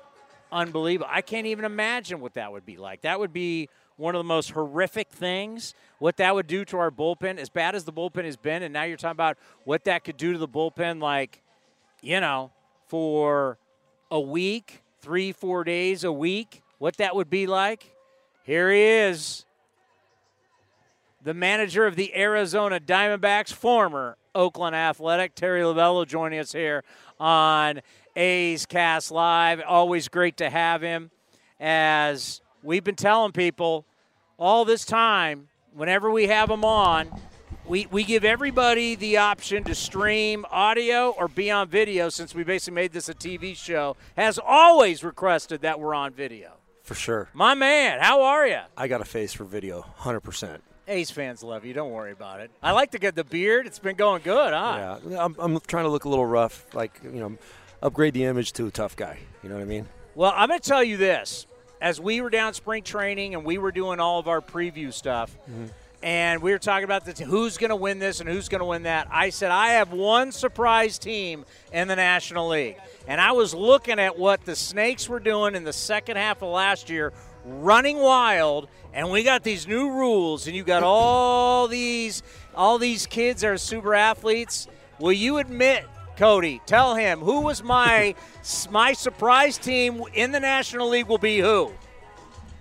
unbelievable. 0.51 1.09
I 1.11 1.23
can't 1.23 1.47
even 1.47 1.65
imagine 1.65 2.21
what 2.21 2.35
that 2.35 2.51
would 2.51 2.67
be 2.67 2.77
like. 2.77 3.03
That 3.03 3.21
would 3.21 3.33
be 3.33 3.69
one 3.97 4.17
of 4.17 4.19
the 4.19 4.25
most 4.25 4.51
horrific 4.51 5.09
things. 5.09 5.75
What 6.01 6.17
that 6.17 6.35
would 6.35 6.49
do 6.49 6.65
to 6.65 6.79
our 6.79 6.91
bullpen, 6.91 7.39
as 7.39 7.49
bad 7.49 7.77
as 7.77 7.85
the 7.85 7.93
bullpen 7.93 8.25
has 8.25 8.37
been, 8.37 8.65
and 8.65 8.73
now 8.73 8.83
you're 8.83 8.97
talking 8.97 9.13
about 9.13 9.39
what 9.65 9.85
that 9.85 10.03
could 10.03 10.17
do 10.17 10.33
to 10.33 10.39
the 10.39 10.49
bullpen, 10.49 11.01
like, 11.01 11.43
you 12.01 12.19
know, 12.19 12.51
for 12.89 13.57
a 14.11 14.21
week, 14.21 14.83
three, 15.01 15.31
four 15.31 15.63
days 15.63 16.03
a 16.03 16.13
week, 16.13 16.63
what 16.83 16.97
that 16.97 17.15
would 17.15 17.31
be 17.31 17.47
like. 17.47 17.95
Here 18.43 18.69
he 18.73 18.83
is, 18.83 19.45
the 21.23 21.33
manager 21.33 21.87
of 21.87 21.95
the 21.95 22.13
Arizona 22.13 22.81
Diamondbacks, 22.81 23.53
former 23.53 24.17
Oakland 24.35 24.75
Athletic, 24.75 25.37
Torey 25.37 25.63
Lovullo, 25.63 26.05
joining 26.05 26.41
us 26.41 26.51
here 26.51 26.83
on 27.21 27.83
A's 28.17 28.67
Cast 28.67 29.13
Live. 29.13 29.63
Always 29.65 30.09
great 30.09 30.39
to 30.39 30.51
have 30.51 30.83
him. 30.83 31.13
As 31.61 32.41
we've 32.65 32.83
been 32.83 32.97
telling 32.97 33.31
people 33.31 33.85
all 34.37 34.65
this 34.65 34.85
time, 34.85 35.47
whenever 35.73 36.11
we 36.11 36.27
have 36.27 36.51
him 36.51 36.65
on, 36.65 37.09
we, 37.65 37.87
we 37.93 38.03
give 38.03 38.25
everybody 38.25 38.97
the 38.97 39.19
option 39.19 39.63
to 39.63 39.75
stream 39.77 40.45
audio 40.51 41.11
or 41.11 41.29
be 41.29 41.49
on 41.49 41.69
video 41.69 42.09
since 42.09 42.35
we 42.35 42.43
basically 42.43 42.75
made 42.75 42.93
this 42.93 43.09
a 43.09 43.15
TV 43.15 43.57
show, 43.57 43.97
has 44.17 44.37
always 44.45 45.05
requested 45.05 45.61
that 45.61 45.79
we're 45.79 45.95
on 45.95 46.13
video. 46.13 46.57
For 46.83 46.95
sure. 46.95 47.29
My 47.33 47.55
man, 47.55 48.01
how 48.01 48.23
are 48.23 48.47
you? 48.47 48.61
I 48.77 48.89
got 48.89 49.01
a 49.01 49.05
face 49.05 49.33
for 49.33 49.45
video, 49.45 49.87
100%. 50.01 50.59
Ace 50.89 51.11
fans 51.11 51.43
love 51.43 51.65
you. 51.65 51.73
Don't 51.73 51.93
worry 51.93 52.11
about 52.11 52.41
it. 52.41 52.51
I 52.63 52.73
like 52.73 52.91
to 52.91 52.99
get 52.99 53.15
the 53.15 53.25
beard. 53.25 53.67
It's 53.67 53.79
been 53.79 53.97
going 53.97 54.23
good, 54.23 54.53
huh? 54.53 54.99
Yeah, 55.09 55.25
I'm, 55.25 55.37
I'm 55.39 55.61
trying 55.61 55.85
to 55.85 55.91
look 55.91 56.05
a 56.05 56.09
little 56.09 56.27
rough, 56.27 56.67
like, 56.75 57.01
you 57.05 57.21
know, 57.21 57.39
upgrade 57.83 58.15
the 58.15 58.25
image 58.25 58.53
to 58.55 58.67
a 58.67 58.71
tough 58.71 58.97
guy. 58.97 59.19
You 59.43 59.49
know 59.49 59.55
what 59.55 59.63
I 59.63 59.67
mean? 59.67 59.87
Well, 60.15 60.33
I'm 60.35 60.49
going 60.49 60.61
to 60.61 60.69
tell 60.69 60.83
you 60.83 60.97
this. 60.97 61.47
As 61.81 62.01
we 62.01 62.21
were 62.21 62.31
down 62.31 62.55
spring 62.55 62.83
training 62.83 63.35
and 63.35 63.45
we 63.45 63.59
were 63.59 63.73
doing 63.73 63.99
all 63.99 64.19
of 64.19 64.29
our 64.29 64.41
preview 64.41 64.93
stuff, 64.93 65.37
mm-hmm. 65.51 65.67
And 66.03 66.43
we 66.43 66.51
were 66.51 66.59
talking 66.59 66.85
about 66.85 67.05
the 67.05 67.13
t- 67.13 67.25
who's 67.25 67.57
going 67.57 67.71
to 67.71 67.77
win 67.77 67.99
this 67.99 68.21
and 68.21 68.29
who's 68.29 68.49
going 68.49 68.61
to 68.61 68.65
win 68.65 68.85
that, 68.85 69.09
I 69.11 69.31
said 69.31 69.51
I 69.51 69.69
have 69.75 69.93
one 69.93 70.33
surprise 70.33 70.99
team 70.99 71.45
in 71.73 71.89
the 71.89 71.97
National 71.97 72.49
League. 72.49 72.77
And 73.07 73.21
I 73.21 73.33
was 73.33 73.55
looking 73.55 73.99
at 73.99 74.19
what 74.19 74.45
the 74.45 74.57
Snakes 74.57 75.09
were 75.09 75.21
doing 75.21 75.55
in 75.55 75.65
the 75.65 75.73
second 75.73 76.17
half 76.17 76.43
of 76.43 76.49
last 76.49 76.91
year, 76.91 77.13
running 77.45 77.99
wild, 77.99 78.69
and 78.93 79.11
we 79.11 79.23
got 79.23 79.43
these 79.45 79.67
new 79.67 79.91
rules, 79.91 80.47
and 80.47 80.57
you 80.57 80.65
got 80.65 80.83
all 80.83 81.69
these 81.69 82.23
all 82.55 82.79
these 82.79 83.07
kids 83.07 83.41
that 83.41 83.49
are 83.49 83.59
super 83.59 83.95
athletes. 83.95 84.67
Will 84.99 85.13
you 85.13 85.39
admit 85.39 85.85
Cody, 86.17 86.61
tell 86.67 86.95
him 86.95 87.21
who 87.21 87.41
was 87.41 87.63
my 87.63 88.15
my 88.71 88.93
surprise 88.93 89.59
team 89.59 90.03
in 90.15 90.33
the 90.33 90.41
National 90.41 90.89
League 90.89 91.07
will 91.07 91.19
be 91.19 91.39
who? 91.39 91.73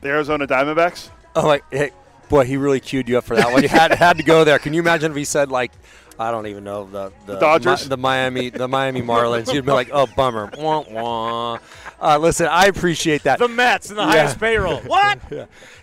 The 0.01 0.09
Arizona 0.09 0.47
Diamondbacks. 0.47 1.09
Oh, 1.35 1.45
like, 1.45 1.63
hey, 1.71 1.91
boy, 2.31 2.45
he 2.45 2.57
really 2.57 2.79
queued 2.79 3.07
you 3.07 3.19
up 3.19 3.23
for 3.25 3.35
that 3.35 3.51
one. 3.51 3.61
You 3.61 3.69
had 3.69 3.91
had 4.05 4.17
to 4.17 4.23
go 4.23 4.43
there. 4.43 4.57
Can 4.57 4.73
you 4.73 4.81
imagine 4.81 5.11
if 5.11 5.17
he 5.17 5.25
said 5.25 5.51
like, 5.51 5.71
I 6.17 6.31
don't 6.31 6.47
even 6.47 6.63
know 6.63 6.85
the 6.85 7.11
the, 7.27 7.37
Dodgers? 7.37 7.83
Mi- 7.83 7.89
the 7.89 7.97
Miami, 7.97 8.49
the 8.49 8.67
Miami 8.67 9.01
Marlins? 9.01 9.53
You'd 9.53 9.65
be 9.65 9.71
like, 9.71 9.89
oh, 9.91 10.07
bummer. 10.15 10.49
Wah, 10.57 10.83
wah. 10.89 11.57
Uh, 12.01 12.17
listen, 12.17 12.47
I 12.47 12.65
appreciate 12.65 13.23
that. 13.23 13.37
The 13.39 13.47
Mets 13.47 13.89
and 13.89 13.99
the 13.99 14.03
Yeah. 14.03 14.09
highest 14.11 14.39
payroll. 14.39 14.79
What? 14.87 15.19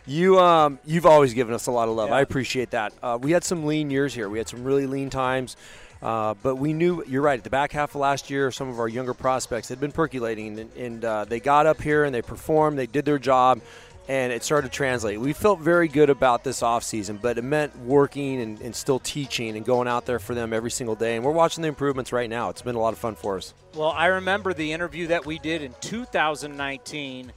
You 0.06 0.38
um 0.40 0.78
you've 0.86 1.06
always 1.06 1.34
given 1.34 1.54
us 1.54 1.66
a 1.66 1.70
lot 1.70 1.88
of 1.88 1.94
love. 1.94 2.08
Yeah. 2.08 2.16
I 2.16 2.20
appreciate 2.22 2.70
that. 2.70 2.92
Uh, 3.02 3.18
we 3.20 3.30
had 3.32 3.44
some 3.44 3.66
lean 3.66 3.90
years 3.90 4.14
here. 4.14 4.28
We 4.28 4.38
had 4.38 4.48
some 4.48 4.64
really 4.64 4.86
lean 4.86 5.10
times. 5.10 5.56
Uh, 6.00 6.34
but 6.44 6.54
we 6.54 6.72
knew 6.72 7.02
you're 7.08 7.22
right. 7.22 7.38
At 7.38 7.42
the 7.44 7.50
back 7.50 7.72
half 7.72 7.90
of 7.96 8.00
last 8.00 8.30
year, 8.30 8.52
some 8.52 8.68
of 8.68 8.78
our 8.78 8.86
younger 8.88 9.14
prospects 9.14 9.68
had 9.68 9.80
been 9.80 9.90
percolating, 9.90 10.56
and, 10.60 10.72
and 10.76 11.04
uh, 11.04 11.24
they 11.24 11.40
got 11.40 11.66
up 11.66 11.82
here 11.82 12.04
and 12.04 12.14
they 12.14 12.22
performed. 12.22 12.78
They 12.78 12.86
did 12.86 13.04
their 13.04 13.18
job, 13.18 13.60
and 14.08 14.32
it 14.32 14.42
started 14.42 14.72
to 14.72 14.74
translate. 14.74 15.20
We 15.20 15.34
felt 15.34 15.60
very 15.60 15.86
good 15.86 16.08
about 16.08 16.42
this 16.42 16.62
offseason, 16.62 17.20
but 17.20 17.36
it 17.36 17.44
meant 17.44 17.78
working 17.80 18.40
and, 18.40 18.60
and, 18.60 18.74
still 18.74 18.98
teaching 18.98 19.54
and 19.54 19.66
going 19.66 19.86
out 19.86 20.06
there 20.06 20.18
for 20.18 20.34
them 20.34 20.54
every 20.54 20.70
single 20.70 20.96
day. 20.96 21.16
And 21.16 21.24
we're 21.24 21.32
watching 21.32 21.60
the 21.60 21.68
improvements 21.68 22.10
right 22.10 22.30
now. 22.30 22.48
It's 22.48 22.62
been 22.62 22.74
a 22.74 22.80
lot 22.80 22.94
of 22.94 22.98
fun 22.98 23.14
for 23.14 23.36
us. 23.36 23.52
Well, 23.74 23.90
I 23.90 24.06
remember 24.06 24.54
the 24.54 24.72
interview 24.72 25.08
that 25.08 25.26
we 25.26 25.38
did 25.38 25.60
in 25.60 25.74
2019 25.82 27.32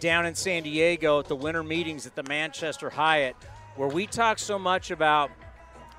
down 0.00 0.26
in 0.26 0.34
San 0.34 0.64
Diego 0.64 1.20
at 1.20 1.26
the 1.26 1.36
winter 1.36 1.62
meetings 1.62 2.06
at 2.06 2.16
the 2.16 2.24
Manchester 2.24 2.90
Hyatt, 2.90 3.36
where 3.76 3.88
we 3.88 4.06
talked 4.06 4.40
so 4.40 4.58
much 4.58 4.90
about 4.90 5.30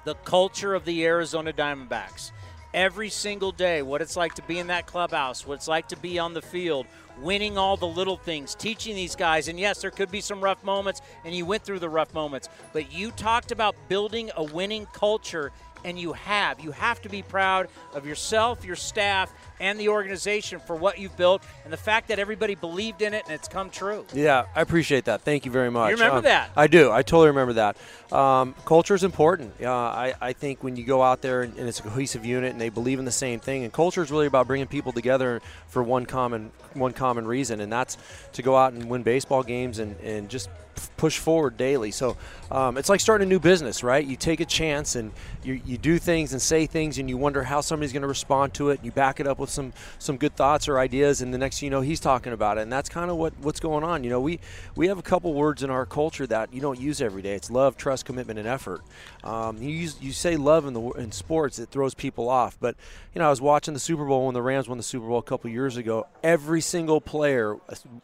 the 0.03 0.15
culture 0.15 0.73
of 0.73 0.83
the 0.83 1.05
Arizona 1.05 1.53
Diamondbacks. 1.53 2.31
Every 2.73 3.09
single 3.09 3.53
day, 3.53 3.81
what 3.81 4.01
it's 4.01 4.17
like 4.17 4.35
to 4.35 4.41
be 4.43 4.59
in 4.59 4.67
that 4.67 4.87
clubhouse, 4.87 5.47
what 5.47 5.55
it's 5.55 5.69
like 5.69 5.87
to 5.87 5.97
be 5.97 6.19
on 6.19 6.33
the 6.33 6.41
field, 6.41 6.85
winning 7.21 7.57
all 7.57 7.77
the 7.77 7.87
little 7.87 8.17
things, 8.17 8.55
teaching 8.55 8.95
these 8.95 9.15
guys. 9.15 9.47
And 9.47 9.59
yes, 9.59 9.81
there 9.81 9.91
could 9.91 10.11
be 10.11 10.21
some 10.21 10.41
rough 10.41 10.63
moments, 10.63 11.01
and 11.25 11.33
you 11.33 11.45
went 11.45 11.63
through 11.63 11.79
the 11.79 11.89
rough 11.89 12.13
moments, 12.13 12.49
but 12.73 12.91
you 12.91 13.11
talked 13.11 13.51
about 13.51 13.75
building 13.87 14.29
a 14.35 14.43
winning 14.43 14.85
culture 14.93 15.51
and 15.83 15.99
you 15.99 16.13
have. 16.13 16.59
You 16.59 16.71
have 16.71 17.01
to 17.03 17.09
be 17.09 17.21
proud 17.21 17.67
of 17.93 18.05
yourself, 18.05 18.65
your 18.65 18.75
staff, 18.75 19.31
and 19.59 19.79
the 19.79 19.89
organization 19.89 20.59
for 20.59 20.75
what 20.75 20.99
you've 20.99 21.15
built 21.17 21.43
and 21.63 21.73
the 21.73 21.77
fact 21.77 22.09
that 22.09 22.19
everybody 22.19 22.55
believed 22.55 23.01
in 23.01 23.13
it 23.13 23.23
and 23.25 23.33
it's 23.33 23.47
come 23.47 23.69
true. 23.69 24.05
Yeah, 24.13 24.45
I 24.55 24.61
appreciate 24.61 25.05
that. 25.05 25.21
Thank 25.21 25.45
you 25.45 25.51
very 25.51 25.71
much. 25.71 25.89
You 25.89 25.95
remember 25.95 26.17
um, 26.17 26.23
that? 26.23 26.51
I 26.55 26.67
do. 26.67 26.91
I 26.91 27.01
totally 27.01 27.27
remember 27.27 27.53
that. 27.53 27.77
Um, 28.11 28.55
culture 28.65 28.95
is 28.95 29.03
important. 29.03 29.53
Uh, 29.61 29.71
I, 29.71 30.13
I 30.21 30.33
think 30.33 30.63
when 30.63 30.75
you 30.75 30.85
go 30.85 31.01
out 31.01 31.21
there 31.21 31.41
and, 31.41 31.57
and, 31.57 31.67
it's 31.67 31.79
a 31.79 31.83
cohesive 31.83 32.25
unit 32.25 32.51
and 32.51 32.61
they 32.61 32.69
believe 32.69 32.99
in 32.99 33.05
the 33.05 33.11
same 33.11 33.39
thing, 33.39 33.63
and 33.63 33.73
culture 33.73 34.01
is 34.01 34.11
really 34.11 34.27
about 34.27 34.47
bringing 34.47 34.67
people 34.67 34.93
together 34.93 35.41
for 35.67 35.83
one 35.83 36.05
common 36.05 36.51
one 36.73 36.93
common 36.93 37.27
reason, 37.27 37.59
and 37.59 37.71
that's 37.71 37.97
to 38.33 38.41
go 38.41 38.55
out 38.55 38.71
and 38.73 38.89
win 38.89 39.03
baseball 39.03 39.43
games 39.43 39.79
and, 39.79 39.99
and 39.99 40.29
just 40.29 40.49
push 40.97 41.17
forward 41.17 41.57
daily. 41.57 41.91
So 41.91 42.17
um, 42.51 42.77
it's 42.77 42.89
like 42.89 42.99
starting 42.99 43.27
a 43.27 43.29
new 43.29 43.39
business, 43.39 43.83
right? 43.83 44.05
You 44.05 44.15
take 44.15 44.39
a 44.39 44.45
chance 44.45 44.95
and 44.95 45.11
you, 45.43 45.61
you 45.65 45.77
do 45.77 45.99
things 45.99 46.33
and 46.33 46.41
say 46.41 46.65
things, 46.65 46.97
and 46.97 47.09
you 47.09 47.17
wonder 47.17 47.43
how 47.43 47.61
somebody's 47.61 47.93
going 47.93 48.01
to 48.01 48.07
respond 48.07 48.53
to 48.55 48.69
it. 48.69 48.79
And 48.79 48.85
you 48.85 48.91
back 48.91 49.19
it 49.19 49.27
up 49.27 49.39
with 49.39 49.49
some 49.49 49.73
some 49.99 50.17
good 50.17 50.35
thoughts 50.35 50.67
or 50.67 50.79
ideas, 50.79 51.21
and 51.21 51.33
the 51.33 51.37
next 51.37 51.59
thing 51.59 51.67
you 51.67 51.71
know 51.71 51.81
he's 51.81 51.99
talking 51.99 52.33
about 52.33 52.57
it, 52.57 52.61
and 52.61 52.71
that's 52.71 52.89
kind 52.89 53.09
of 53.09 53.17
what 53.17 53.33
what's 53.39 53.59
going 53.59 53.83
on. 53.83 54.03
You 54.03 54.09
know, 54.09 54.21
we 54.21 54.39
we 54.75 54.87
have 54.87 54.97
a 54.97 55.03
couple 55.03 55.33
words 55.33 55.63
in 55.63 55.69
our 55.69 55.85
culture 55.85 56.27
that 56.27 56.53
you 56.53 56.61
don't 56.61 56.79
use 56.79 57.01
every 57.01 57.21
day. 57.21 57.35
It's 57.35 57.49
love, 57.49 57.77
trust, 57.77 58.05
commitment, 58.05 58.39
and 58.39 58.47
effort. 58.47 58.81
Um, 59.23 59.61
you 59.61 59.69
use, 59.69 59.97
you 60.01 60.11
say 60.11 60.37
love 60.37 60.65
in 60.65 60.73
the 60.73 60.81
in 60.91 61.11
sports, 61.11 61.59
it 61.59 61.69
throws 61.69 61.93
people 61.93 62.29
off. 62.29 62.57
But 62.59 62.75
you 63.13 63.19
know, 63.19 63.27
I 63.27 63.29
was 63.29 63.41
watching 63.41 63.73
the 63.73 63.79
Super 63.79 64.05
Bowl 64.05 64.25
when 64.25 64.33
the 64.33 64.41
Rams 64.41 64.69
won 64.69 64.77
the 64.77 64.83
Super 64.83 65.07
Bowl 65.07 65.17
a 65.17 65.23
couple 65.23 65.49
years 65.49 65.77
ago. 65.77 66.07
Every 66.23 66.61
single 66.61 67.01
player, 67.01 67.55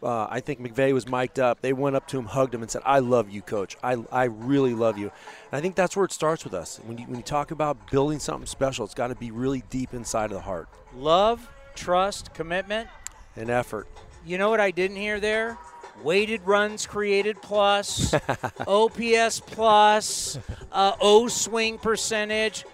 uh, 0.02 0.28
I 0.30 0.40
think 0.40 0.60
McVay 0.60 0.94
was 0.94 1.08
mic'd 1.08 1.40
up. 1.40 1.62
They 1.62 1.74
went 1.74 1.96
up 1.96 2.08
to 2.08 2.18
him, 2.18 2.26
hugged 2.26 2.56
him, 2.56 2.63
and 2.64 2.72
said, 2.72 2.82
"I 2.86 3.00
love 3.00 3.30
you, 3.30 3.42
coach. 3.42 3.78
I 3.84 3.98
I 4.12 4.26
really 4.26 4.74
love 4.74 4.98
you." 4.98 5.12
And 5.52 5.60
I 5.60 5.62
think 5.62 5.76
that's 5.76 5.96
where 5.96 6.06
it 6.06 6.12
starts 6.12 6.44
with 6.44 6.54
us. 6.54 6.80
When 6.86 6.98
you 6.98 7.06
when 7.06 7.18
you 7.18 7.24
talk 7.24 7.52
about 7.52 7.92
building 7.92 8.20
something 8.20 8.48
special, 8.48 8.86
it's 8.86 8.94
got 8.94 9.08
to 9.08 9.16
be 9.16 9.32
really 9.32 9.64
deep 9.70 9.94
inside 9.94 10.26
of 10.26 10.32
the 10.32 10.42
heart. 10.42 10.68
Love, 10.96 11.48
trust, 11.76 12.34
commitment, 12.34 12.90
and 13.36 13.50
effort. 13.50 13.88
You 14.26 14.38
know 14.38 14.50
what 14.50 14.60
I 14.60 14.72
didn't 14.72 14.98
hear 14.98 15.20
there? 15.20 15.58
weighted 16.02 16.42
runs 16.46 16.86
created 16.86 17.42
plus, 17.42 18.14
OPS 18.68 19.40
plus, 19.42 20.40
uh, 20.72 20.94
O 21.00 21.28
swing 21.28 21.78
percentage. 21.78 22.66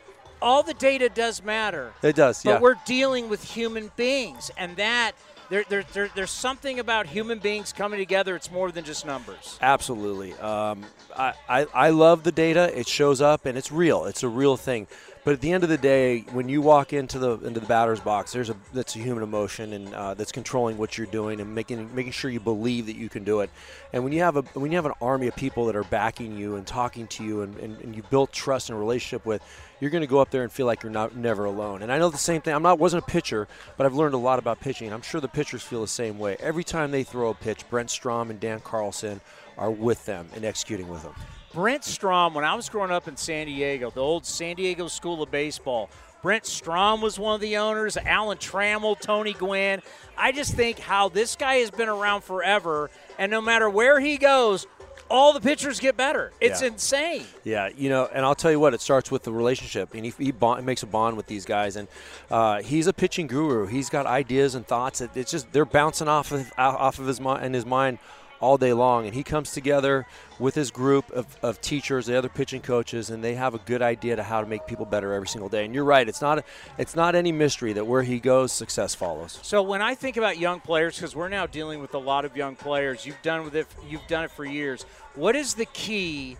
All 0.41 0.63
the 0.63 0.73
data 0.73 1.09
does 1.09 1.43
matter. 1.43 1.91
It 2.01 2.15
does, 2.15 2.43
but 2.43 2.51
yeah. 2.51 2.59
we're 2.61 2.77
dealing 2.85 3.27
with 3.27 3.43
human 3.43 3.91
beings, 3.97 4.51
and 4.57 4.77
that 4.77 5.11
there, 5.49 5.63
there, 5.67 5.83
there, 5.93 6.09
there's 6.15 6.31
something 6.31 6.79
about 6.79 7.07
human 7.07 7.39
beings 7.39 7.73
coming 7.73 7.99
together. 7.99 8.35
It's 8.35 8.51
more 8.51 8.71
than 8.71 8.85
just 8.85 9.05
numbers. 9.05 9.57
Absolutely. 9.61 10.33
Um, 10.33 10.85
I, 11.15 11.33
I, 11.47 11.67
I 11.73 11.89
love 11.89 12.23
the 12.23 12.31
data. 12.31 12.77
It 12.77 12.87
shows 12.87 13.21
up, 13.21 13.45
and 13.45 13.57
it's 13.57 13.71
real. 13.71 14.05
It's 14.05 14.23
a 14.23 14.29
real 14.29 14.57
thing. 14.57 14.87
But 15.25 15.33
at 15.33 15.41
the 15.41 15.51
end 15.51 15.63
of 15.63 15.69
the 15.69 15.77
day, 15.77 16.21
when 16.31 16.47
you 16.47 16.61
walk 16.61 16.93
into 16.93 17.19
the 17.19 17.31
into 17.39 17.59
the 17.59 17.65
batter's 17.65 17.99
box, 17.99 18.31
there's 18.31 18.49
a 18.49 18.55
that's 18.73 18.95
a 18.95 18.99
human 18.99 19.21
emotion 19.21 19.73
and 19.73 19.93
uh, 19.93 20.13
that's 20.13 20.31
controlling 20.31 20.77
what 20.77 20.97
you're 20.97 21.07
doing 21.07 21.41
and 21.41 21.53
making 21.53 21.93
making 21.93 22.13
sure 22.13 22.31
you 22.31 22.39
believe 22.39 22.85
that 22.85 22.95
you 22.95 23.09
can 23.09 23.25
do 23.25 23.41
it. 23.41 23.49
And 23.91 24.03
when 24.03 24.13
you 24.13 24.21
have 24.21 24.37
a 24.37 24.43
when 24.53 24.71
you 24.71 24.77
have 24.77 24.85
an 24.85 24.93
army 25.01 25.27
of 25.27 25.35
people 25.35 25.65
that 25.65 25.75
are 25.75 25.83
backing 25.83 26.37
you 26.37 26.55
and 26.55 26.65
talking 26.65 27.05
to 27.07 27.23
you 27.23 27.41
and, 27.41 27.57
and, 27.57 27.79
and 27.81 27.95
you 27.95 28.03
built 28.03 28.31
trust 28.31 28.69
and 28.69 28.79
relationship 28.79 29.25
with, 29.25 29.41
you're 29.81 29.91
going 29.91 30.01
to 30.01 30.07
go 30.07 30.19
up 30.19 30.31
there 30.31 30.43
and 30.43 30.51
feel 30.51 30.65
like 30.65 30.83
you're 30.83 30.91
not 30.91 31.15
never 31.15 31.45
alone. 31.45 31.81
And 31.81 31.91
I 31.91 31.97
know 31.97 32.09
the 32.09 32.17
same 32.17 32.41
thing. 32.41 32.55
I'm 32.55 32.63
not 32.63 32.79
wasn't 32.79 33.03
a 33.03 33.05
pitcher, 33.05 33.49
but 33.75 33.85
I've 33.85 33.95
learned 33.95 34.13
a 34.13 34.17
lot 34.17 34.39
about 34.39 34.61
pitching. 34.61 34.93
I'm 34.93 35.01
sure 35.01 35.19
the 35.19 35.27
pitchers 35.27 35.61
feel 35.61 35.81
the 35.81 35.87
same 35.87 36.17
way. 36.17 36.37
Every 36.39 36.63
time 36.63 36.91
they 36.91 37.03
throw 37.03 37.29
a 37.29 37.33
pitch, 37.35 37.69
Brent 37.69 37.89
Strom 37.89 38.29
and 38.29 38.39
Dan 38.39 38.61
Carlson 38.61 39.19
are 39.57 39.69
with 39.69 40.05
them 40.05 40.29
and 40.33 40.45
executing 40.45 40.87
with 40.87 41.03
them. 41.03 41.13
Brent 41.53 41.83
Strom, 41.83 42.33
when 42.33 42.45
I 42.45 42.53
was 42.53 42.69
growing 42.69 42.91
up 42.91 43.07
in 43.07 43.17
San 43.17 43.47
Diego, 43.47 43.89
the 43.89 44.01
old 44.01 44.25
San 44.25 44.55
Diego 44.55 44.87
School 44.87 45.23
of 45.23 45.31
Baseball, 45.31 45.89
Brent 46.21 46.45
Strom 46.45 47.01
was 47.01 47.17
one 47.17 47.35
of 47.35 47.41
the 47.41 47.57
owners, 47.57 47.97
Alan 47.97 48.37
Trammell, 48.37 48.99
Tony 48.99 49.33
Gwynn. 49.33 49.81
I 50.17 50.31
just 50.31 50.53
think 50.53 50.79
how 50.79 51.09
this 51.09 51.35
guy 51.35 51.55
has 51.55 51.71
been 51.71 51.89
around 51.89 52.21
forever, 52.23 52.91
and 53.17 53.31
no 53.31 53.41
matter 53.41 53.69
where 53.69 53.99
he 53.99 54.17
goes, 54.17 54.67
all 55.09 55.33
the 55.33 55.39
pitchers 55.41 55.79
get 55.79 55.97
better. 55.97 56.31
It's 56.39 56.61
yeah. 56.61 56.67
insane. 56.67 57.25
Yeah, 57.43 57.69
you 57.75 57.89
know, 57.89 58.07
and 58.13 58.25
I'll 58.25 58.35
tell 58.35 58.51
you 58.51 58.59
what, 58.59 58.73
it 58.75 58.81
starts 58.81 59.09
with 59.09 59.23
the 59.23 59.31
relationship, 59.31 59.95
and 59.95 60.05
he, 60.05 60.13
he 60.19 60.31
bond, 60.31 60.65
makes 60.65 60.83
a 60.83 60.87
bond 60.87 61.17
with 61.17 61.25
these 61.25 61.45
guys, 61.45 61.77
and 61.77 61.87
uh, 62.29 62.61
he's 62.61 62.85
a 62.85 62.93
pitching 62.93 63.25
guru. 63.25 63.65
He's 63.65 63.89
got 63.89 64.05
ideas 64.05 64.53
and 64.53 64.67
thoughts. 64.67 64.99
That 64.99 65.15
it's 65.17 65.31
just 65.31 65.51
they're 65.51 65.65
bouncing 65.65 66.07
off 66.07 66.31
of 66.31 66.51
off 66.57 66.99
of 66.99 67.07
his 67.07 67.19
mind 67.19 67.45
in 67.45 67.53
his 67.53 67.65
mind 67.65 67.97
all 68.39 68.57
day 68.57 68.73
long. 68.73 69.05
And 69.05 69.13
he 69.13 69.23
comes 69.23 69.51
together 69.51 70.05
with 70.39 70.55
his 70.55 70.71
group 70.71 71.09
of, 71.11 71.25
of 71.43 71.59
teachers, 71.61 72.05
the 72.05 72.17
other 72.17 72.29
pitching 72.29 72.61
coaches, 72.61 73.09
and 73.09 73.23
they 73.23 73.35
have 73.35 73.53
a 73.53 73.59
good 73.59 73.81
idea 73.81 74.15
to 74.15 74.23
how 74.23 74.41
to 74.41 74.47
make 74.47 74.65
people 74.65 74.85
better 74.85 75.13
every 75.13 75.27
single 75.27 75.49
day. 75.49 75.65
And 75.65 75.75
you're 75.75 75.83
right; 75.83 76.07
it's 76.07 76.21
not 76.21 76.45
it's 76.77 76.95
not 76.95 77.15
any 77.15 77.31
mystery 77.31 77.73
that 77.73 77.85
where 77.85 78.03
he 78.03 78.19
goes, 78.19 78.51
success 78.51 78.95
follows. 78.95 79.39
So 79.43 79.61
when 79.61 79.81
I 79.81 79.95
think 79.95 80.17
about 80.17 80.37
young 80.37 80.59
players, 80.59 80.95
because 80.95 81.15
we're 81.15 81.29
now 81.29 81.45
dealing 81.45 81.81
with 81.81 81.93
a 81.93 81.99
lot 81.99 82.25
of 82.25 82.37
young 82.37 82.55
players, 82.55 83.05
you've 83.05 83.21
done 83.21 83.43
with 83.43 83.55
it, 83.55 83.67
you've 83.87 84.07
done 84.07 84.23
it 84.23 84.31
for 84.31 84.45
years. 84.45 84.83
What 85.15 85.35
is 85.35 85.53
the 85.53 85.65
key? 85.65 86.37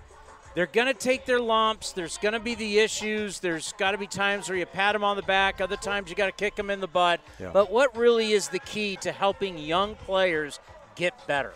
They're 0.56 0.66
going 0.66 0.88
to 0.88 0.94
take 0.94 1.26
their 1.26 1.40
lumps. 1.40 1.94
There's 1.94 2.18
going 2.18 2.34
to 2.34 2.40
be 2.40 2.56
the 2.56 2.80
issues. 2.80 3.40
There's 3.40 3.74
got 3.74 3.92
to 3.92 3.98
be 3.98 4.08
times 4.08 4.50
where 4.50 4.58
you 4.58 4.66
pat 4.66 4.94
them 4.94 5.04
on 5.04 5.16
the 5.16 5.24
back. 5.24 5.62
Other 5.62 5.76
times 5.76 6.10
you 6.10 6.16
got 6.16 6.26
to 6.26 6.32
kick 6.32 6.56
them 6.56 6.70
in 6.70 6.80
the 6.80 6.88
butt. 6.88 7.22
Yeah. 7.40 7.52
But 7.54 7.72
what 7.72 7.96
really 7.96 8.32
is 8.32 8.50
the 8.50 8.60
key 8.60 8.96
to 8.98 9.12
helping 9.12 9.58
young 9.58 9.96
players 9.96 10.60
get 10.96 11.28
better? 11.28 11.54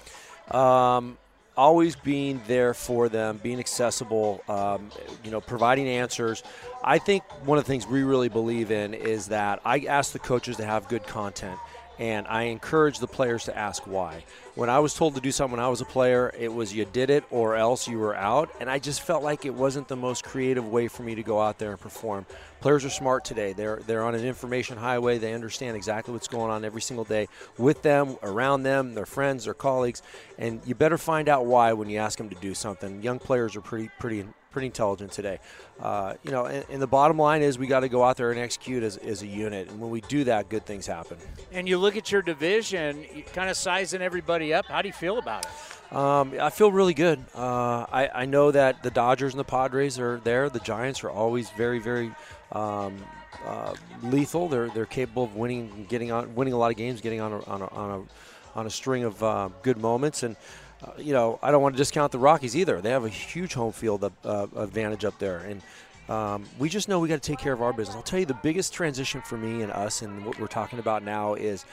Um, 0.52 1.18
always 1.56 1.96
being 1.96 2.42
there 2.48 2.74
for 2.74 3.10
them, 3.10 3.40
being 3.42 3.60
accessible, 3.60 4.42
um, 4.48 4.90
you 5.24 5.32
know, 5.32 5.42
providing 5.42 5.88
answers. 5.88 6.44
I 6.84 6.98
think 6.98 7.24
one 7.46 7.58
of 7.58 7.64
the 7.64 7.68
things 7.68 7.86
we 7.88 8.04
really 8.04 8.30
believe 8.30 8.72
in 8.72 8.94
is 8.94 9.28
that 9.28 9.62
I 9.64 9.80
ask 9.82 10.14
the 10.14 10.20
coaches 10.20 10.58
to 10.58 10.66
have 10.66 10.88
good 10.88 11.06
content 11.06 11.60
and 12.00 12.28
I 12.28 12.44
encourage 12.44 13.00
the 13.00 13.08
players 13.08 13.46
to 13.46 13.58
ask 13.58 13.86
why. 13.86 14.24
When 14.56 14.70
I 14.70 14.78
was 14.78 14.94
told 14.94 15.16
to 15.16 15.22
do 15.22 15.32
something 15.32 15.58
when 15.58 15.66
I 15.66 15.70
was 15.70 15.82
a 15.82 15.86
player, 15.86 16.32
it 16.38 16.54
was 16.54 16.72
you 16.72 16.86
did 16.86 17.10
it 17.10 17.24
or 17.32 17.56
else 17.56 17.88
you 17.88 17.98
were 17.98 18.16
out, 18.16 18.52
and 18.60 18.70
I 18.70 18.78
just 18.78 19.02
felt 19.02 19.24
like 19.24 19.46
it 19.46 19.54
wasn't 19.54 19.88
the 19.88 19.96
most 19.96 20.24
creative 20.24 20.68
way 20.68 20.88
for 20.88 21.02
me 21.02 21.16
to 21.16 21.24
go 21.24 21.42
out 21.42 21.58
there 21.58 21.72
and 21.72 21.80
perform. 21.80 22.28
Players 22.62 22.86
are 22.86 22.92
smart 22.92 23.26
today. 23.26 23.54
They're 23.54 23.78
they're 23.88 24.04
on 24.04 24.14
an 24.14 24.24
information 24.24 24.78
highway. 24.78 25.18
They 25.18 25.34
understand 25.34 25.76
exactly 25.76 26.14
what's 26.14 26.28
going 26.28 26.52
on 26.52 26.64
every 26.64 26.82
single 26.82 27.04
day 27.04 27.30
with 27.58 27.82
them, 27.82 28.18
around 28.22 28.62
them, 28.62 28.94
their 28.94 29.08
friends, 29.08 29.46
their 29.46 29.56
colleagues, 29.56 30.04
and 30.38 30.62
you 30.68 30.76
better 30.76 31.00
find 31.00 31.30
out 31.30 31.48
why 31.48 31.74
when 31.74 31.90
you 31.90 31.98
ask 31.98 32.20
them 32.20 32.30
to 32.30 32.36
do 32.36 32.54
something. 32.54 33.02
Young 33.02 33.18
players 33.18 33.56
are 33.56 33.62
pretty 33.62 33.90
pretty 33.98 34.24
pretty 34.54 34.68
intelligent 34.68 35.12
today. 35.12 35.40
Uh, 35.82 36.14
you 36.24 36.32
know, 36.32 36.46
and, 36.46 36.64
and, 36.70 36.82
the 36.82 36.88
bottom 36.88 37.18
line 37.18 37.42
is 37.42 37.58
we 37.58 37.68
got 37.68 37.82
to 37.82 37.90
go 37.90 38.04
out 38.04 38.16
there 38.16 38.32
and 38.32 38.40
execute 38.40 38.84
as, 38.84 38.96
as, 38.98 39.24
a 39.24 39.28
unit. 39.28 39.70
And 39.70 39.82
when 39.82 39.90
we 39.90 40.02
do 40.02 40.24
that, 40.26 40.48
good 40.48 40.66
things 40.66 40.86
happen. 40.86 41.18
And 41.52 41.68
you 41.68 41.80
look 41.80 41.98
at 41.98 42.12
your 42.12 42.22
division, 42.22 43.06
kind 43.34 43.50
of 43.50 43.58
sizing 43.58 44.02
everybody 44.02 44.54
up. 44.54 44.68
How 44.68 44.82
do 44.82 44.88
you 44.88 44.94
feel 44.94 45.18
about 45.18 45.46
it? 45.46 45.96
Um, 45.96 46.34
I 46.40 46.50
feel 46.52 46.72
really 46.72 46.94
good. 46.94 47.20
Uh, 47.36 47.86
I, 47.92 48.10
I, 48.14 48.26
know 48.26 48.50
that 48.52 48.82
the 48.82 48.90
Dodgers 48.90 49.34
and 49.34 49.40
the 49.40 49.44
Padres 49.44 50.00
are 50.00 50.20
there. 50.24 50.50
The 50.50 50.60
Giants 50.60 51.04
are 51.04 51.12
always 51.12 51.52
very, 51.52 51.78
very 51.78 52.12
um, 52.52 52.98
uh, 53.46 53.76
lethal. 54.02 54.48
They're 54.48 54.70
they're 54.70 54.88
capable 54.88 55.26
of 55.26 55.36
winning, 55.36 55.86
getting 55.90 56.12
on, 56.12 56.34
winning 56.34 56.54
a 56.54 56.58
lot 56.58 56.72
of 56.72 56.78
games, 56.78 57.00
getting 57.02 57.22
on 57.22 57.34
a, 57.34 57.44
on 57.44 57.62
a, 57.62 57.68
on 57.68 57.90
a, 57.92 58.58
on 58.60 58.66
a 58.66 58.70
string 58.72 59.04
of 59.04 59.22
uh, 59.22 59.50
good 59.62 59.78
moments. 59.78 60.24
And 60.24 60.36
uh, 60.84 60.92
you 60.98 61.14
know, 61.14 61.40
I 61.42 61.52
don't 61.52 61.62
want 61.62 61.76
to 61.76 61.78
discount 61.78 62.12
the 62.12 62.20
Rockies 62.20 62.56
either. 62.56 62.82
They 62.82 62.90
have 62.90 63.06
a 63.06 63.10
huge 63.10 63.54
home 63.54 63.72
field 63.72 64.12
uh, 64.24 64.48
advantage 64.56 65.06
up 65.06 65.18
there, 65.20 65.40
and 65.40 65.62
um, 66.10 66.46
we 66.60 66.70
just 66.70 66.90
know 66.90 67.00
we 67.00 67.08
got 67.08 67.22
to 67.22 67.32
take 67.32 67.40
care 67.40 67.54
of 67.54 67.62
our 67.62 67.74
business. 67.74 67.96
I'll 67.96 68.04
tell 68.04 68.20
you, 68.20 68.26
the 68.26 68.34
biggest 68.34 68.74
transition 68.74 69.22
for 69.22 69.38
me 69.38 69.62
and 69.62 69.72
us, 69.72 70.02
and 70.02 70.26
what 70.26 70.40
we're 70.40 70.48
talking 70.48 70.80
about 70.80 71.04
now 71.04 71.36
is 71.36 71.66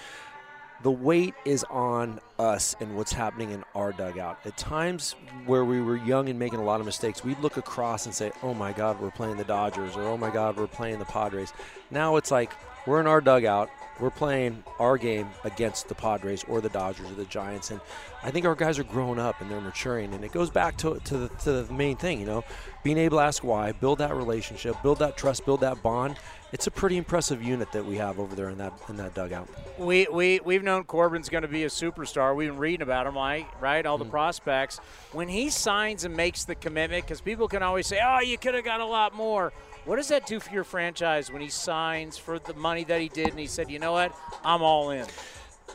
the 0.82 0.90
weight 0.90 1.34
is 1.44 1.64
on 1.64 2.20
us 2.38 2.74
and 2.80 2.96
what's 2.96 3.12
happening 3.12 3.50
in 3.50 3.64
our 3.74 3.92
dugout. 3.92 4.38
At 4.46 4.56
times 4.56 5.14
where 5.44 5.64
we 5.64 5.82
were 5.82 5.96
young 5.96 6.28
and 6.28 6.38
making 6.38 6.60
a 6.60 6.64
lot 6.64 6.80
of 6.80 6.86
mistakes, 6.86 7.24
we'd 7.24 7.40
look 7.40 7.56
across 7.56 8.06
and 8.06 8.14
say, 8.14 8.30
"Oh 8.42 8.54
my 8.54 8.72
God, 8.72 9.00
we're 9.00 9.10
playing 9.10 9.36
the 9.36 9.44
Dodgers," 9.44 9.96
or 9.96 10.02
"Oh 10.02 10.16
my 10.16 10.30
God, 10.30 10.56
we're 10.56 10.66
playing 10.68 10.98
the 11.00 11.04
Padres." 11.04 11.52
Now 11.90 12.16
it's 12.16 12.30
like 12.30 12.52
we're 12.86 13.00
in 13.00 13.06
our 13.06 13.20
dugout 13.20 13.70
We're 14.00 14.10
playing 14.10 14.64
our 14.78 14.96
game 14.96 15.28
against 15.44 15.88
the 15.88 15.94
Padres 15.94 16.44
or 16.48 16.60
the 16.60 16.68
Dodgers 16.70 17.10
or 17.10 17.14
the 17.14 17.26
Giants, 17.26 17.70
and 17.70 17.80
I 18.22 18.30
think 18.30 18.46
our 18.46 18.54
guys 18.54 18.78
are 18.78 18.84
growing 18.84 19.18
up 19.18 19.40
and 19.40 19.50
they're 19.50 19.60
maturing. 19.60 20.12
And 20.14 20.24
it 20.24 20.32
goes 20.32 20.50
back 20.50 20.76
to, 20.78 20.98
to, 21.04 21.18
the, 21.18 21.28
to 21.28 21.62
the 21.62 21.72
main 21.72 21.96
thing, 21.96 22.20
you 22.20 22.26
know, 22.26 22.44
being 22.82 22.98
able 22.98 23.18
to 23.18 23.24
ask 23.24 23.44
why, 23.44 23.72
build 23.72 23.98
that 23.98 24.14
relationship, 24.14 24.76
build 24.82 24.98
that 24.98 25.16
trust, 25.16 25.44
build 25.44 25.60
that 25.60 25.82
bond. 25.82 26.16
It's 26.52 26.66
a 26.66 26.70
pretty 26.70 26.96
impressive 26.96 27.42
unit 27.42 27.70
that 27.72 27.84
we 27.84 27.96
have 27.96 28.18
over 28.18 28.34
there 28.34 28.50
in 28.50 28.58
that 28.58 28.72
in 28.88 28.96
that 28.96 29.14
dugout. 29.14 29.48
We 29.78 30.08
we 30.10 30.40
we've 30.44 30.64
known 30.64 30.82
Corbin's 30.82 31.28
going 31.28 31.42
to 31.42 31.48
be 31.48 31.62
a 31.62 31.68
superstar. 31.68 32.34
We've 32.34 32.48
been 32.48 32.58
reading 32.58 32.82
about 32.82 33.06
him, 33.06 33.14
right? 33.14 33.46
Right, 33.60 33.86
all 33.86 33.98
the 33.98 34.04
mm. 34.04 34.10
prospects. 34.10 34.78
When 35.12 35.28
he 35.28 35.48
signs 35.50 36.04
and 36.04 36.16
makes 36.16 36.44
the 36.44 36.56
commitment, 36.56 37.04
because 37.04 37.20
people 37.20 37.46
can 37.46 37.62
always 37.62 37.86
say, 37.86 38.00
"Oh, 38.04 38.18
you 38.18 38.36
could 38.36 38.54
have 38.54 38.64
got 38.64 38.80
a 38.80 38.84
lot 38.84 39.14
more." 39.14 39.52
What 39.84 39.96
does 39.96 40.08
that 40.08 40.26
do 40.26 40.40
for 40.40 40.52
your 40.52 40.64
franchise 40.64 41.32
when 41.32 41.40
he 41.40 41.48
signs 41.48 42.18
for 42.18 42.38
the 42.38 42.54
money 42.54 42.84
that 42.84 43.00
he 43.00 43.08
did 43.08 43.28
and 43.28 43.38
he 43.38 43.46
said, 43.46 43.70
you 43.70 43.78
know 43.78 43.92
what, 43.92 44.14
I'm 44.44 44.62
all 44.62 44.90
in? 44.90 45.06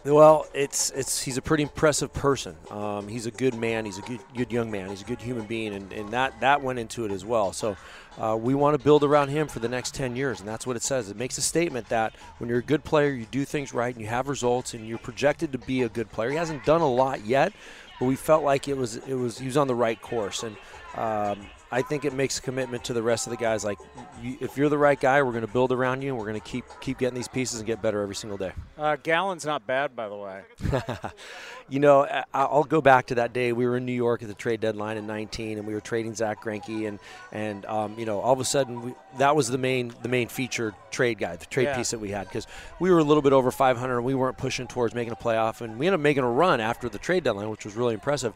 Well, 0.03 0.45
it's 0.53 0.91
it's 0.91 1.21
he's 1.21 1.37
a 1.37 1.41
pretty 1.41 1.63
impressive 1.63 2.13
person. 2.13 2.55
Um, 2.69 3.07
he's 3.07 3.25
a 3.25 3.31
good 3.31 3.55
man. 3.55 3.85
He's 3.85 3.97
a 3.97 4.03
good 4.03 4.19
good 4.35 4.51
young 4.51 4.69
man. 4.69 4.89
He's 4.89 5.01
a 5.01 5.05
good 5.05 5.21
human 5.21 5.45
being, 5.45 5.73
and, 5.73 5.91
and 5.91 6.09
that 6.09 6.39
that 6.41 6.61
went 6.61 6.77
into 6.77 7.05
it 7.05 7.11
as 7.11 7.25
well. 7.25 7.53
So 7.53 7.75
uh, 8.19 8.37
we 8.39 8.53
want 8.53 8.77
to 8.77 8.83
build 8.83 9.03
around 9.03 9.29
him 9.29 9.47
for 9.47 9.59
the 9.59 9.67
next 9.67 9.95
10 9.95 10.15
years, 10.15 10.39
and 10.39 10.47
that's 10.47 10.67
what 10.67 10.75
it 10.75 10.83
says. 10.83 11.09
It 11.09 11.17
makes 11.17 11.37
a 11.37 11.41
statement 11.41 11.89
that 11.89 12.13
when 12.37 12.49
you're 12.49 12.59
a 12.59 12.63
good 12.63 12.83
player, 12.83 13.09
you 13.09 13.25
do 13.25 13.45
things 13.45 13.73
right, 13.73 13.93
and 13.93 14.01
you 14.01 14.07
have 14.07 14.27
results, 14.27 14.75
and 14.75 14.87
you're 14.87 14.99
projected 14.99 15.51
to 15.53 15.57
be 15.57 15.81
a 15.81 15.89
good 15.89 16.11
player. 16.11 16.29
He 16.29 16.35
hasn't 16.35 16.65
done 16.65 16.81
a 16.81 16.89
lot 16.89 17.25
yet, 17.25 17.51
but 17.99 18.05
we 18.05 18.15
felt 18.15 18.43
like 18.43 18.67
it 18.67 18.77
was 18.77 18.97
it 18.97 19.15
was 19.15 19.39
he 19.39 19.47
was 19.47 19.57
on 19.57 19.67
the 19.67 19.75
right 19.75 19.99
course, 19.99 20.43
and 20.43 20.55
um, 20.95 21.47
I 21.75 21.81
think 21.81 22.05
it 22.05 22.13
makes 22.13 22.39
a 22.39 22.41
commitment 22.41 22.85
to 22.85 22.93
the 22.93 23.03
rest 23.03 23.27
of 23.27 23.31
the 23.31 23.37
guys. 23.37 23.65
Like, 23.65 23.77
you, 24.23 24.37
if 24.39 24.55
you're 24.55 24.69
the 24.69 24.77
right 24.77 24.97
guy, 24.97 25.21
we're 25.21 25.33
going 25.33 25.45
to 25.45 25.51
build 25.51 25.73
around 25.73 26.03
you, 26.03 26.11
and 26.11 26.17
we're 26.17 26.23
going 26.23 26.39
to 26.39 26.47
keep 26.47 26.63
keep 26.79 26.99
getting 26.99 27.15
these 27.15 27.27
pieces 27.27 27.59
and 27.59 27.67
get 27.67 27.81
better 27.81 28.01
every 28.01 28.15
single 28.15 28.37
day. 28.37 28.53
Uh, 28.77 28.95
Gallen's 28.95 29.45
not 29.45 29.67
bad, 29.67 29.93
by 29.93 30.07
the 30.07 30.15
way. 30.15 30.43
you 31.69 31.81
know, 31.81 32.07
I'll 32.33 32.63
go 32.63 32.79
back 32.79 33.07
to 33.07 33.15
that 33.15 33.33
day. 33.33 33.51
We 33.51 33.65
were 33.65 33.75
in 33.75 33.85
New 33.85 33.91
York 33.91 34.21
at 34.21 34.29
the 34.29 34.33
trade 34.33 34.61
deadline 34.61 34.95
in 34.95 35.05
19, 35.05 35.57
and 35.57 35.67
we 35.67 35.73
were 35.73 35.81
trading 35.81 36.15
Zack 36.15 36.41
Greinke, 36.41 36.87
and 36.87 36.97
and 37.33 37.65
um, 37.65 37.99
you 37.99 38.05
know, 38.05 38.21
all 38.21 38.31
of 38.31 38.39
a 38.39 38.45
sudden, 38.45 38.81
we, 38.81 38.93
that 39.17 39.35
was 39.35 39.49
the 39.49 39.57
main 39.57 39.93
the 40.01 40.07
main 40.07 40.29
feature 40.29 40.73
trade 40.91 41.17
guy, 41.17 41.35
the 41.35 41.45
trade 41.45 41.65
yeah. 41.65 41.75
piece 41.75 41.91
that 41.91 41.99
we 41.99 42.09
had, 42.09 42.25
because 42.29 42.47
we 42.79 42.89
were 42.89 42.99
a 42.99 43.03
little 43.03 43.21
bit 43.21 43.33
over 43.33 43.51
500, 43.51 43.97
and 43.97 44.05
we 44.05 44.15
weren't 44.15 44.37
pushing 44.37 44.65
towards 44.65 44.95
making 44.95 45.11
a 45.11 45.17
playoff, 45.17 45.59
and 45.59 45.77
we 45.77 45.87
ended 45.87 45.99
up 45.99 46.03
making 46.03 46.23
a 46.23 46.31
run 46.31 46.61
after 46.61 46.87
the 46.87 46.99
trade 46.99 47.25
deadline, 47.25 47.49
which 47.49 47.65
was 47.65 47.75
really 47.75 47.95
impressive. 47.95 48.33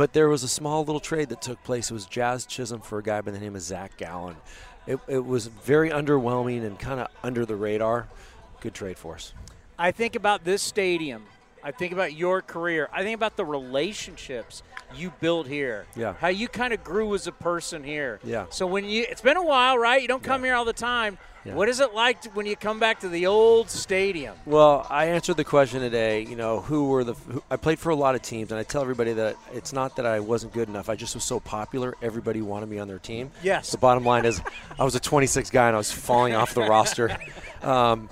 But 0.00 0.14
there 0.14 0.30
was 0.30 0.42
a 0.42 0.48
small 0.48 0.82
little 0.82 0.98
trade 0.98 1.28
that 1.28 1.42
took 1.42 1.62
place. 1.62 1.90
It 1.90 1.92
was 1.92 2.06
Jazz 2.06 2.46
Chisholm 2.46 2.80
for 2.80 3.00
a 3.00 3.02
guy 3.02 3.20
by 3.20 3.32
the 3.32 3.38
name 3.38 3.54
of 3.54 3.60
Zach 3.60 3.98
Gallen. 3.98 4.36
It, 4.86 4.98
it 5.06 5.26
was 5.26 5.48
very 5.48 5.90
underwhelming 5.90 6.64
and 6.64 6.78
kind 6.78 7.00
of 7.00 7.08
under 7.22 7.44
the 7.44 7.54
radar. 7.54 8.08
Good 8.62 8.72
trade 8.72 8.96
for 8.96 9.16
us. 9.16 9.34
I 9.78 9.92
think 9.92 10.16
about 10.16 10.42
this 10.42 10.62
stadium. 10.62 11.26
I 11.62 11.70
think 11.70 11.92
about 11.92 12.14
your 12.14 12.40
career. 12.40 12.88
I 12.94 13.02
think 13.02 13.14
about 13.14 13.36
the 13.36 13.44
relationships 13.44 14.62
you 14.96 15.12
built 15.20 15.46
here. 15.46 15.84
Yeah. 15.94 16.14
How 16.14 16.28
you 16.28 16.48
kind 16.48 16.72
of 16.72 16.82
grew 16.82 17.14
as 17.14 17.26
a 17.26 17.32
person 17.32 17.84
here. 17.84 18.20
Yeah. 18.24 18.46
So 18.48 18.66
when 18.66 18.86
you, 18.86 19.04
it's 19.06 19.20
been 19.20 19.36
a 19.36 19.44
while, 19.44 19.76
right? 19.76 20.00
You 20.00 20.08
don't 20.08 20.22
come 20.22 20.40
yeah. 20.40 20.46
here 20.46 20.54
all 20.54 20.64
the 20.64 20.72
time. 20.72 21.18
Yeah. 21.44 21.54
What 21.54 21.68
is 21.70 21.80
it 21.80 21.94
like 21.94 22.22
to, 22.22 22.30
when 22.30 22.44
you 22.44 22.54
come 22.54 22.78
back 22.78 23.00
to 23.00 23.08
the 23.08 23.26
old 23.26 23.70
stadium? 23.70 24.36
Well, 24.44 24.86
I 24.90 25.06
answered 25.06 25.38
the 25.38 25.44
question 25.44 25.80
today. 25.80 26.22
You 26.22 26.36
know, 26.36 26.60
who 26.60 26.88
were 26.88 27.02
the? 27.02 27.14
Who, 27.14 27.42
I 27.50 27.56
played 27.56 27.78
for 27.78 27.88
a 27.88 27.94
lot 27.94 28.14
of 28.14 28.20
teams, 28.20 28.50
and 28.50 28.60
I 28.60 28.62
tell 28.62 28.82
everybody 28.82 29.14
that 29.14 29.36
it's 29.52 29.72
not 29.72 29.96
that 29.96 30.04
I 30.04 30.20
wasn't 30.20 30.52
good 30.52 30.68
enough. 30.68 30.90
I 30.90 30.96
just 30.96 31.14
was 31.14 31.24
so 31.24 31.40
popular, 31.40 31.94
everybody 32.02 32.42
wanted 32.42 32.68
me 32.68 32.78
on 32.78 32.88
their 32.88 32.98
team. 32.98 33.30
Yes. 33.42 33.70
The 33.70 33.78
bottom 33.78 34.04
line 34.04 34.26
is, 34.26 34.42
I 34.78 34.84
was 34.84 34.94
a 34.94 35.00
26 35.00 35.50
guy, 35.50 35.68
and 35.68 35.76
I 35.76 35.78
was 35.78 35.90
falling 35.90 36.34
off 36.34 36.54
the 36.54 36.62
roster. 36.62 37.16
Um, 37.62 38.08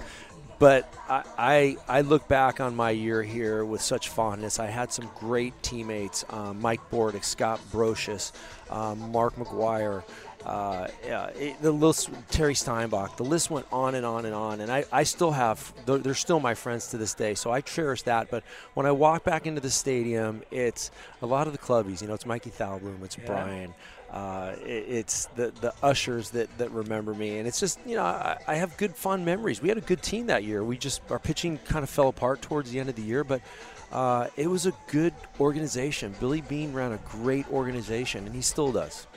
but 0.59 0.93
I, 1.09 1.23
I, 1.39 1.77
I 1.89 2.01
look 2.03 2.29
back 2.29 2.61
on 2.61 2.77
my 2.77 2.91
year 2.91 3.23
here 3.23 3.65
with 3.65 3.81
such 3.81 4.11
fondness. 4.11 4.59
I 4.59 4.67
had 4.67 4.93
some 4.93 5.11
great 5.19 5.55
teammates: 5.63 6.25
um, 6.29 6.61
Mike 6.61 6.81
Bordick, 6.91 7.25
Scott 7.25 7.61
Brosius, 7.73 8.33
um, 8.71 9.11
Mark 9.11 9.37
McGwire 9.37 10.03
uh, 10.45 10.89
it, 11.03 11.61
the 11.61 11.73
list, 11.73 12.11
Terry 12.31 12.55
Steinbach, 12.55 13.17
the 13.17 13.25
list 13.25 13.51
went 13.51 13.67
on 13.73 13.95
and 13.95 14.07
on 14.07 14.25
and 14.25 14.35
on. 14.35 14.61
And 14.61 14.71
I, 14.71 14.85
I 14.93 15.03
still 15.03 15.33
have, 15.33 15.73
they're, 15.85 15.99
they're, 15.99 16.15
still 16.15 16.41
my 16.41 16.55
friends 16.55 16.89
to 16.89 16.99
this 16.99 17.15
day. 17.15 17.35
So 17.35 17.51
I 17.51 17.61
cherish 17.61 18.03
that. 18.03 18.31
But 18.31 18.45
when 18.75 18.87
I 18.87 18.93
walk 18.93 19.25
back 19.25 19.47
into 19.47 19.61
the 19.61 19.71
stadium, 19.71 20.43
it's 20.51 20.91
a 21.23 21.27
lot 21.27 21.47
of 21.47 21.53
the 21.53 21.59
clubbies. 21.59 22.01
You 22.01 22.09
know, 22.09 22.15
it's 22.15 22.27
Mikey 22.27 22.51
Thalblum, 22.51 23.03
it's 23.03 23.19
yeah. 23.19 23.27
Brian. 23.27 23.75
Uh, 24.11 24.55
it, 24.65 24.85
it's 24.89 25.27
the, 25.37 25.53
the 25.61 25.75
ushers 25.83 26.31
that, 26.31 26.57
that 26.57 26.71
remember 26.71 27.13
me. 27.13 27.39
And 27.39 27.49
it's 27.49 27.61
just, 27.61 27.79
you 27.85 27.97
know, 27.97 28.05
I, 28.05 28.39
I 28.47 28.55
have 28.55 28.77
good, 28.77 28.95
fun 28.95 29.25
memories. 29.25 29.61
We 29.61 29.69
had 29.69 29.77
a 29.77 29.83
good 29.83 30.03
team 30.03 30.29
that 30.29 30.45
year. 30.45 30.65
We 30.65 30.79
just, 30.79 31.03
our 31.11 31.19
pitching 31.19 31.59
kind 31.67 31.83
of 31.83 31.91
fell 31.91 32.09
apart 32.09 32.43
towards 32.43 32.71
the 32.71 32.81
end 32.81 32.89
of 32.89 32.95
the 32.95 33.03
year. 33.03 33.25
But 33.25 33.43
uh, 33.91 34.29
it 34.37 34.47
was 34.47 34.67
a 34.67 34.73
good 34.87 35.15
organization. 35.41 36.15
Billy 36.21 36.43
Beane 36.43 36.73
ran 36.73 36.93
a 36.93 36.99
great 37.11 37.51
organization, 37.51 38.25
and 38.25 38.35
he 38.35 38.43
still 38.43 38.71
does. 38.71 39.08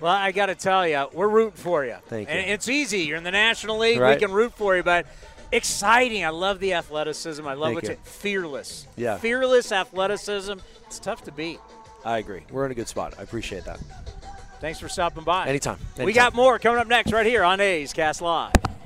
Well, 0.00 0.12
I 0.12 0.32
got 0.32 0.46
to 0.46 0.54
tell 0.54 0.86
you, 0.86 1.06
we're 1.12 1.28
rooting 1.28 1.52
for 1.52 1.84
you. 1.84 1.96
Thank 2.06 2.28
you. 2.28 2.34
And 2.34 2.50
it's 2.50 2.68
easy. 2.68 3.00
You're 3.00 3.16
in 3.16 3.24
the 3.24 3.30
National 3.30 3.78
League. 3.78 3.98
Right. 3.98 4.16
We 4.16 4.20
can 4.20 4.32
root 4.32 4.52
for 4.52 4.76
you, 4.76 4.82
but 4.82 5.06
exciting. 5.50 6.24
I 6.24 6.30
love 6.30 6.60
the 6.60 6.74
athleticism. 6.74 7.46
I 7.46 7.54
love 7.54 7.76
it. 7.78 7.98
Fearless. 8.04 8.86
Yeah. 8.96 9.18
Fearless 9.18 9.72
athleticism. 9.72 10.58
It's 10.86 10.98
tough 10.98 11.24
to 11.24 11.32
beat. 11.32 11.60
I 12.04 12.18
agree. 12.18 12.42
We're 12.50 12.64
in 12.66 12.72
a 12.72 12.74
good 12.74 12.88
spot. 12.88 13.14
I 13.18 13.22
appreciate 13.22 13.64
that. 13.64 13.80
Thanks 14.60 14.80
for 14.80 14.88
stopping 14.88 15.24
by. 15.24 15.46
Anytime. 15.46 15.78
Anytime. 15.90 16.06
We 16.06 16.12
got 16.12 16.34
more 16.34 16.58
coming 16.58 16.80
up 16.80 16.86
next 16.86 17.12
right 17.12 17.26
here 17.26 17.44
on 17.44 17.60
A's 17.60 17.92
Cast 17.92 18.22
Live. 18.22 18.52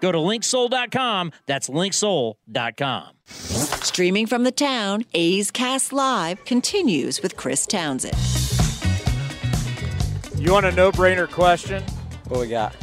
Go 0.00 0.12
to 0.12 0.18
linksoul.com. 0.18 1.32
That's 1.46 1.68
linksoul.com. 1.68 3.08
Streaming 3.26 4.26
from 4.26 4.44
the 4.44 4.52
town, 4.52 5.04
A's 5.14 5.50
Cast 5.50 5.92
Live 5.92 6.44
continues 6.44 7.22
with 7.22 7.36
Chris 7.36 7.66
Townsend. 7.66 8.16
You 10.38 10.52
want 10.52 10.66
a 10.66 10.72
no 10.72 10.92
brainer 10.92 11.28
question? 11.28 11.82
What 12.28 12.40
we 12.40 12.48
got? 12.48 12.74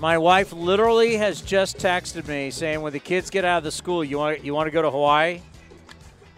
My 0.00 0.18
wife 0.18 0.52
literally 0.52 1.16
has 1.16 1.40
just 1.40 1.78
texted 1.78 2.28
me 2.28 2.50
saying, 2.50 2.80
when 2.80 2.92
the 2.92 3.00
kids 3.00 3.30
get 3.30 3.44
out 3.44 3.58
of 3.58 3.64
the 3.64 3.72
school, 3.72 4.04
you 4.04 4.18
want 4.18 4.44
you 4.44 4.54
want 4.54 4.66
to 4.66 4.70
go 4.70 4.82
to 4.82 4.90
Hawaii? 4.90 5.40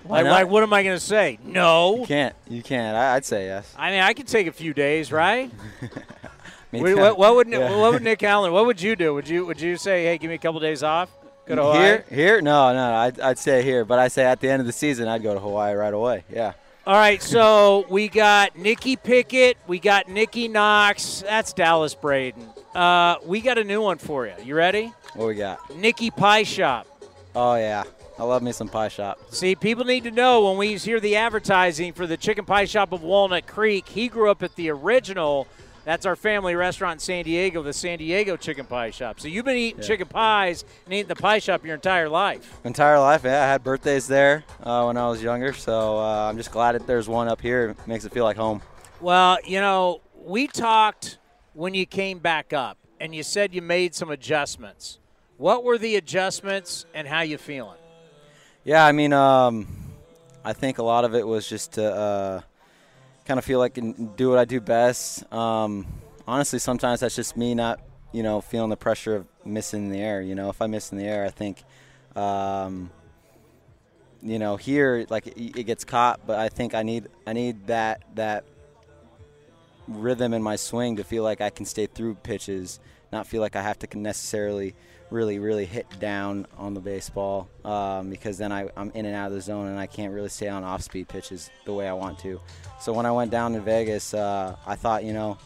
Why 0.05 0.23
like, 0.23 0.31
like, 0.31 0.49
what 0.49 0.63
am 0.63 0.73
I 0.73 0.85
going 0.85 0.97
to 0.97 1.05
say? 1.05 1.39
No. 1.45 1.97
You 1.97 2.07
can't. 2.07 2.35
You 2.49 2.63
can't. 2.63 2.97
I, 2.97 3.15
would 3.15 3.25
say 3.25 3.47
yes. 3.47 3.73
I 3.77 3.91
mean, 3.91 4.01
I 4.01 4.15
could 4.15 4.29
take 4.29 4.47
a 4.47 4.53
few 4.53 4.73
days, 4.73 5.11
right? 5.11 5.51
what, 6.81 7.19
what, 7.19 7.35
would 7.35 7.49
yeah. 7.49 7.77
what 7.77 7.93
would 7.93 8.03
Nick 8.03 8.23
Allen? 8.23 8.53
What 8.53 8.67
would 8.67 8.81
you 8.81 8.97
do? 8.97 9.15
Would 9.15 9.29
you 9.29 9.47
would 9.47 9.61
you 9.61 9.77
say, 9.77 10.05
hey, 10.05 10.19
give 10.19 10.29
me 10.29 10.35
a 10.35 10.39
couple 10.39 10.61
days 10.61 10.83
off? 10.83 11.11
Go 11.47 11.55
to 11.55 11.63
Hawaii. 11.63 11.79
Here, 11.79 12.05
here, 12.11 12.43
no, 12.43 12.73
no, 12.73 12.95
I'd, 12.95 13.21
I'd 13.21 13.39
stay 13.39 13.63
here. 13.63 13.85
But 13.85 13.99
I 13.99 14.09
say 14.09 14.25
at 14.25 14.41
the 14.41 14.49
end 14.51 14.61
of 14.61 14.67
the 14.67 14.73
season, 14.73 15.07
I'd 15.07 15.23
go 15.23 15.35
to 15.35 15.41
Hawaii 15.41 15.75
right 15.75 15.95
away. 15.95 16.25
Yeah. 16.31 16.55
All 16.87 16.95
right, 16.95 17.23
so 17.23 17.85
we 17.91 18.09
got 18.09 18.57
Nikki 18.57 18.97
Pickett, 18.97 19.57
we 19.67 19.79
got 19.79 20.09
Nikki 20.09 20.49
Knox. 20.49 21.23
That's 21.23 21.53
Dallas 21.53 21.95
Braden. 21.95 22.49
Uh, 22.75 23.17
we 23.25 23.41
got 23.41 23.59
a 23.59 23.65
new 23.65 23.81
one 23.81 23.99
for 23.99 24.27
you. 24.27 24.35
You 24.43 24.55
ready? 24.55 24.93
What 25.15 25.29
we 25.29 25.35
got? 25.35 25.75
Nikki 25.77 26.11
Pie 26.11 26.43
Shop. 26.43 26.87
Oh 27.35 27.55
yeah, 27.57 27.85
I 28.19 28.25
love 28.25 28.43
me 28.43 28.51
some 28.51 28.69
pie 28.69 28.89
shop. 28.89 29.19
See, 29.31 29.55
people 29.55 29.85
need 29.85 30.05
to 30.05 30.11
know 30.11 30.49
when 30.49 30.57
we 30.57 30.77
hear 30.77 31.01
the 31.01 31.17
advertising 31.17 31.93
for 31.93 32.07
the 32.07 32.17
chicken 32.17 32.47
pie 32.47 32.65
shop 32.65 32.93
of 32.93 33.03
Walnut 33.03 33.47
Creek. 33.47 33.87
He 33.87 34.09
grew 34.09 34.31
up 34.31 34.43
at 34.43 34.55
the 34.57 34.71
original 34.71 35.47
that's 35.87 36.05
our 36.05 36.17
family 36.17 36.57
restaurant 36.57 36.95
in 36.95 36.99
San 36.99 37.25
Diego, 37.25 37.63
the 37.63 37.73
San 37.73 37.99
Diego 37.99 38.37
Chicken 38.37 38.67
Pie 38.67 38.91
Shop. 38.91 39.21
So 39.21 39.29
you've 39.29 39.45
been 39.45 39.57
eating 39.57 39.81
yeah. 39.81 39.87
chicken 39.87 40.09
pies 40.09 40.65
and 40.85 40.93
eating 40.93 41.07
the 41.07 41.15
pie 41.15 41.39
shop 41.39 41.65
your 41.65 41.77
entire 41.77 42.09
life. 42.09 42.59
Entire 42.65 42.99
life, 42.99 43.23
yeah. 43.23 43.45
I 43.45 43.47
had 43.47 43.63
birthdays 43.63 44.09
there 44.09 44.43
uh, 44.65 44.83
when 44.83 44.97
I 44.97 45.09
was 45.09 45.23
younger, 45.23 45.53
so 45.53 45.99
uh, 45.99 46.29
I'm 46.29 46.37
just 46.37 46.51
glad 46.51 46.73
that 46.73 46.89
there's 46.89 47.09
one 47.09 47.29
up 47.29 47.41
here. 47.41 47.71
It 47.71 47.87
makes 47.87 48.05
it 48.05 48.13
feel 48.13 48.25
like 48.25 48.37
home. 48.37 48.63
Well, 49.01 49.39
you 49.45 49.61
know, 49.61 50.01
we 50.25 50.49
talked 50.49 51.19
when 51.55 51.73
you 51.73 51.87
came 51.87 52.19
back 52.19 52.53
up, 52.53 52.79
and 53.01 53.15
you 53.15 53.23
said 53.23 53.55
you 53.55 53.63
made 53.63 53.95
some 53.95 54.11
adjustments. 54.11 54.99
What 55.37 55.63
were 55.63 55.79
the 55.79 55.95
adjustments, 55.95 56.85
and 56.95 57.07
how 57.07 57.21
you 57.21 57.39
feeling? 57.39 57.79
Yeah, 58.65 58.85
I 58.85 58.91
mean, 58.91 59.13
um, 59.13 59.69
I 60.45 60.53
think 60.53 60.79
a 60.79 60.83
lot 60.83 61.05
of 61.05 61.15
it 61.15 61.25
was 61.25 61.49
just 61.49 61.75
to. 61.75 61.95
Uh, 61.95 62.41
kind 63.27 63.39
of 63.39 63.45
feel 63.45 63.59
like 63.59 63.73
I 63.73 63.81
can 63.81 64.15
do 64.17 64.31
what 64.31 64.39
I 64.39 64.45
do 64.45 64.61
best. 64.61 65.31
Um, 65.33 65.87
honestly, 66.27 66.59
sometimes 66.59 67.01
that's 67.01 67.17
just 67.17 67.37
me 67.37 67.55
not, 67.55 67.81
you 68.13 68.23
know, 68.23 68.41
feeling 68.41 68.71
the 68.71 68.77
pressure 68.77 69.17
of 69.17 69.27
missing 69.45 69.91
the 69.91 69.99
air. 69.99 70.23
You 70.23 70.35
know, 70.35 70.49
if 70.49 70.63
I 70.63 70.67
miss 70.67 70.93
in 70.93 70.99
the 70.99 71.05
air, 71.05 71.25
I 71.25 71.31
think, 71.31 71.63
um, 72.15 72.91
you 74.23 74.39
know, 74.39 74.57
here 74.57 75.07
like 75.11 75.27
it, 75.27 75.59
it 75.59 75.65
gets 75.65 75.85
caught, 75.85 76.27
but 76.27 76.39
I 76.39 76.49
think 76.49 76.75
I 76.75 76.83
need 76.83 77.09
I 77.27 77.33
need 77.33 77.67
that 77.67 78.03
that 78.15 78.45
rhythm 79.89 80.33
in 80.33 80.43
my 80.43 80.57
swing 80.57 80.97
to 80.97 81.05
feel 81.05 81.23
like 81.23 81.41
I 81.41 81.51
can 81.51 81.67
stay 81.67 81.87
through 81.87 82.15
pitches, 82.17 82.81
not 83.13 83.27
feel 83.27 83.41
like 83.41 83.57
I 83.57 83.63
have 83.63 83.79
to 83.81 83.99
necessarily 83.99 84.75
really 85.11 85.39
really 85.39 85.65
hit 85.65 85.87
down 86.01 86.47
on 86.59 86.75
the 86.75 86.81
baseball 86.81 87.49
um, 87.65 88.11
because 88.11 88.39
then 88.39 88.53
I, 88.53 88.69
I'm 88.77 88.91
in 88.93 89.07
and 89.07 89.15
out 89.15 89.29
of 89.29 89.35
the 89.35 89.41
zone 89.41 89.69
and 89.69 89.79
I 89.79 89.87
can't 89.87 90.13
really 90.13 90.29
stay 90.29 90.49
on 90.49 90.65
off 90.65 90.83
speed 90.83 91.09
pitches 91.09 91.51
the 91.65 91.73
way 91.73 91.89
I 91.89 91.93
want 91.93 92.19
to. 92.21 92.41
So 92.81 92.93
when 92.93 93.07
I 93.07 93.13
went 93.13 93.31
down 93.31 93.53
to 93.53 93.61
Vegas, 93.61 94.15
uh, 94.15 94.57
I 94.67 94.75
thought 94.75 95.05
you 95.05 95.13
know, 95.13 95.39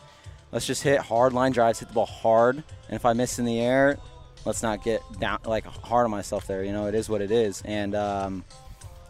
let's 0.52 0.66
just 0.66 0.82
hit 0.82 1.00
hard 1.00 1.32
line 1.32 1.52
drives, 1.52 1.80
hit 1.80 1.88
the 1.88 1.94
ball 1.94 2.06
hard, 2.06 2.56
and 2.56 2.96
if 2.96 3.04
I 3.04 3.12
miss 3.12 3.38
in 3.38 3.44
the 3.44 3.60
air, 3.60 3.98
let's 4.44 4.62
not 4.62 4.82
get 4.82 5.02
down 5.18 5.40
like 5.44 5.64
hard 5.64 6.04
on 6.04 6.10
myself 6.10 6.46
there. 6.46 6.64
You 6.64 6.72
know, 6.72 6.86
it 6.86 6.94
is 6.94 7.08
what 7.08 7.20
it 7.20 7.30
is, 7.30 7.62
and 7.64 7.94
um, 7.94 8.44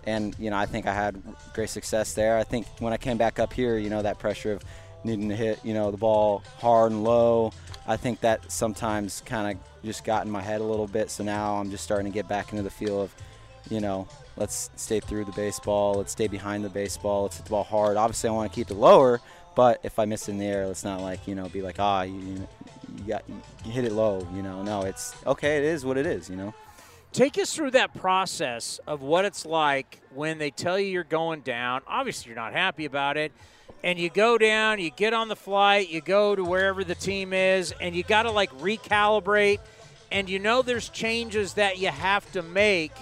and 0.05 0.35
you 0.39 0.51
know 0.51 0.57
I 0.57 0.67
think 0.67 0.87
I 0.87 0.95
had 0.95 1.23
great 1.55 1.71
success 1.71 2.15
there. 2.15 2.39
I 2.39 2.45
think 2.45 2.67
when 2.79 2.93
I 2.93 2.97
came 2.97 3.19
back 3.19 3.39
up 3.39 3.53
here, 3.53 3.79
you 3.79 3.91
know 3.91 4.03
that 4.03 4.19
pressure 4.19 4.53
of 4.53 4.65
needing 5.05 5.29
to 5.29 5.37
hit 5.37 5.65
you 5.65 5.75
know 5.75 5.91
the 5.91 5.97
ball 5.97 6.43
hard 6.59 6.93
and 6.93 7.05
low. 7.05 7.53
I 7.91 7.97
think 7.97 8.21
that 8.21 8.53
sometimes 8.53 9.21
kind 9.27 9.51
of 9.51 9.85
just 9.85 10.05
got 10.05 10.25
in 10.25 10.31
my 10.31 10.41
head 10.41 10.61
a 10.61 10.65
little 10.65 10.87
bit. 10.87 11.11
So 11.11 11.25
now 11.25 11.57
I'm 11.57 11.73
just 11.73 11.83
starting 11.83 12.07
to 12.07 12.15
get 12.15 12.29
back 12.29 12.53
into 12.53 12.63
the 12.63 12.71
feel 12.71 13.03
of, 13.03 13.13
you 13.69 13.81
know, 13.81 14.07
let's 14.37 14.71
stay 14.77 15.01
through 15.01 15.25
the 15.25 15.33
baseball, 15.33 15.95
let's 15.95 16.13
stay 16.13 16.29
behind 16.29 16.65
the 16.65 16.69
baseball, 16.69 17.25
let's 17.25 17.39
hit 17.39 17.47
the 17.47 17.51
ball 17.51 17.65
hard. 17.65 17.97
Obviously, 17.97 18.31
I 18.31 18.33
want 18.33 18.53
to 18.53 18.55
keep 18.55 18.71
it 18.71 18.77
lower, 18.77 19.21
but 19.57 19.81
if 19.83 19.99
I 19.99 20.05
miss 20.05 20.29
in 20.29 20.39
the 20.39 20.47
air, 20.47 20.69
let's 20.69 20.85
not 20.85 21.01
like 21.01 21.27
you 21.27 21.35
know 21.35 21.49
be 21.49 21.63
like 21.63 21.81
ah 21.81 22.03
you, 22.03 22.47
you 22.97 23.05
got 23.09 23.25
you 23.65 23.73
hit 23.73 23.85
it 23.85 23.93
low. 23.93 24.25
You 24.37 24.43
know, 24.45 24.63
no, 24.63 24.83
it's 24.83 25.13
okay. 25.27 25.57
It 25.57 25.65
is 25.65 25.85
what 25.85 25.99
it 25.99 26.07
is. 26.07 26.31
You 26.31 26.37
know. 26.37 26.55
Take 27.13 27.39
us 27.39 27.53
through 27.53 27.73
that 27.73 27.93
process 27.93 28.79
of 28.87 29.03
what 29.03 29.25
it's 29.25 29.45
like 29.45 29.99
when 30.15 30.39
they 30.39 30.53
tell 30.53 30.79
you 30.79 30.87
you're 30.87 31.03
going 31.03 31.41
down. 31.41 31.83
Obviously, 31.89 32.31
you're 32.31 32.41
not 32.41 32.53
happy 32.53 32.85
about 32.85 33.17
it. 33.17 33.33
And 33.83 33.99
you 33.99 34.11
go 34.11 34.37
down, 34.37 34.79
you 34.79 34.91
get 34.91 35.15
on 35.15 35.29
the 35.29 35.37
flight, 35.37 35.89
you 35.89 36.01
go 36.01 36.37
to 36.37 36.45
wherever 36.45 36.85
the 36.85 36.95
team 36.95 37.33
is, 37.33 37.73
and 37.81 37.95
you 37.95 38.03
got 38.03 38.25
to 38.25 38.31
like 38.31 38.51
recalibrate. 38.59 39.59
And 40.13 40.29
you 40.29 40.39
know 40.39 40.63
there's 40.63 40.89
changes 40.89 41.55
that 41.55 41.79
you 41.79 41.89
have 41.89 42.31
to 42.33 42.43
make 42.43 42.93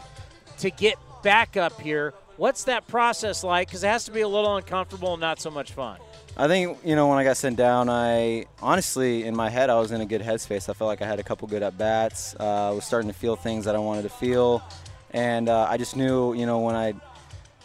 to 0.58 0.70
get 0.70 0.96
back 1.22 1.56
up 1.56 1.80
here. 1.80 2.14
What's 2.36 2.64
that 2.64 2.86
process 2.86 3.42
like? 3.42 3.68
Because 3.68 3.82
it 3.82 3.88
has 3.88 4.04
to 4.04 4.12
be 4.12 4.20
a 4.20 4.28
little 4.28 4.56
uncomfortable 4.56 5.14
and 5.14 5.20
not 5.20 5.40
so 5.40 5.50
much 5.50 5.72
fun. 5.72 5.98
I 6.36 6.46
think 6.46 6.78
you 6.84 6.94
know 6.94 7.08
when 7.08 7.18
I 7.18 7.24
got 7.24 7.36
sent 7.36 7.56
down, 7.56 7.88
I 7.88 8.46
honestly 8.62 9.24
in 9.24 9.34
my 9.34 9.50
head 9.50 9.70
I 9.70 9.80
was 9.80 9.90
in 9.90 10.00
a 10.00 10.06
good 10.06 10.20
headspace. 10.20 10.68
I 10.68 10.72
felt 10.72 10.86
like 10.86 11.02
I 11.02 11.06
had 11.06 11.18
a 11.18 11.24
couple 11.24 11.48
good 11.48 11.64
at 11.64 11.76
bats. 11.76 12.36
Uh, 12.38 12.68
I 12.68 12.70
was 12.70 12.84
starting 12.84 13.10
to 13.10 13.16
feel 13.16 13.34
things 13.34 13.64
that 13.64 13.74
I 13.74 13.80
wanted 13.80 14.02
to 14.02 14.08
feel, 14.08 14.62
and 15.10 15.48
uh, 15.48 15.66
I 15.68 15.78
just 15.78 15.96
knew 15.96 16.34
you 16.34 16.46
know 16.46 16.60
when 16.60 16.76
I 16.76 16.94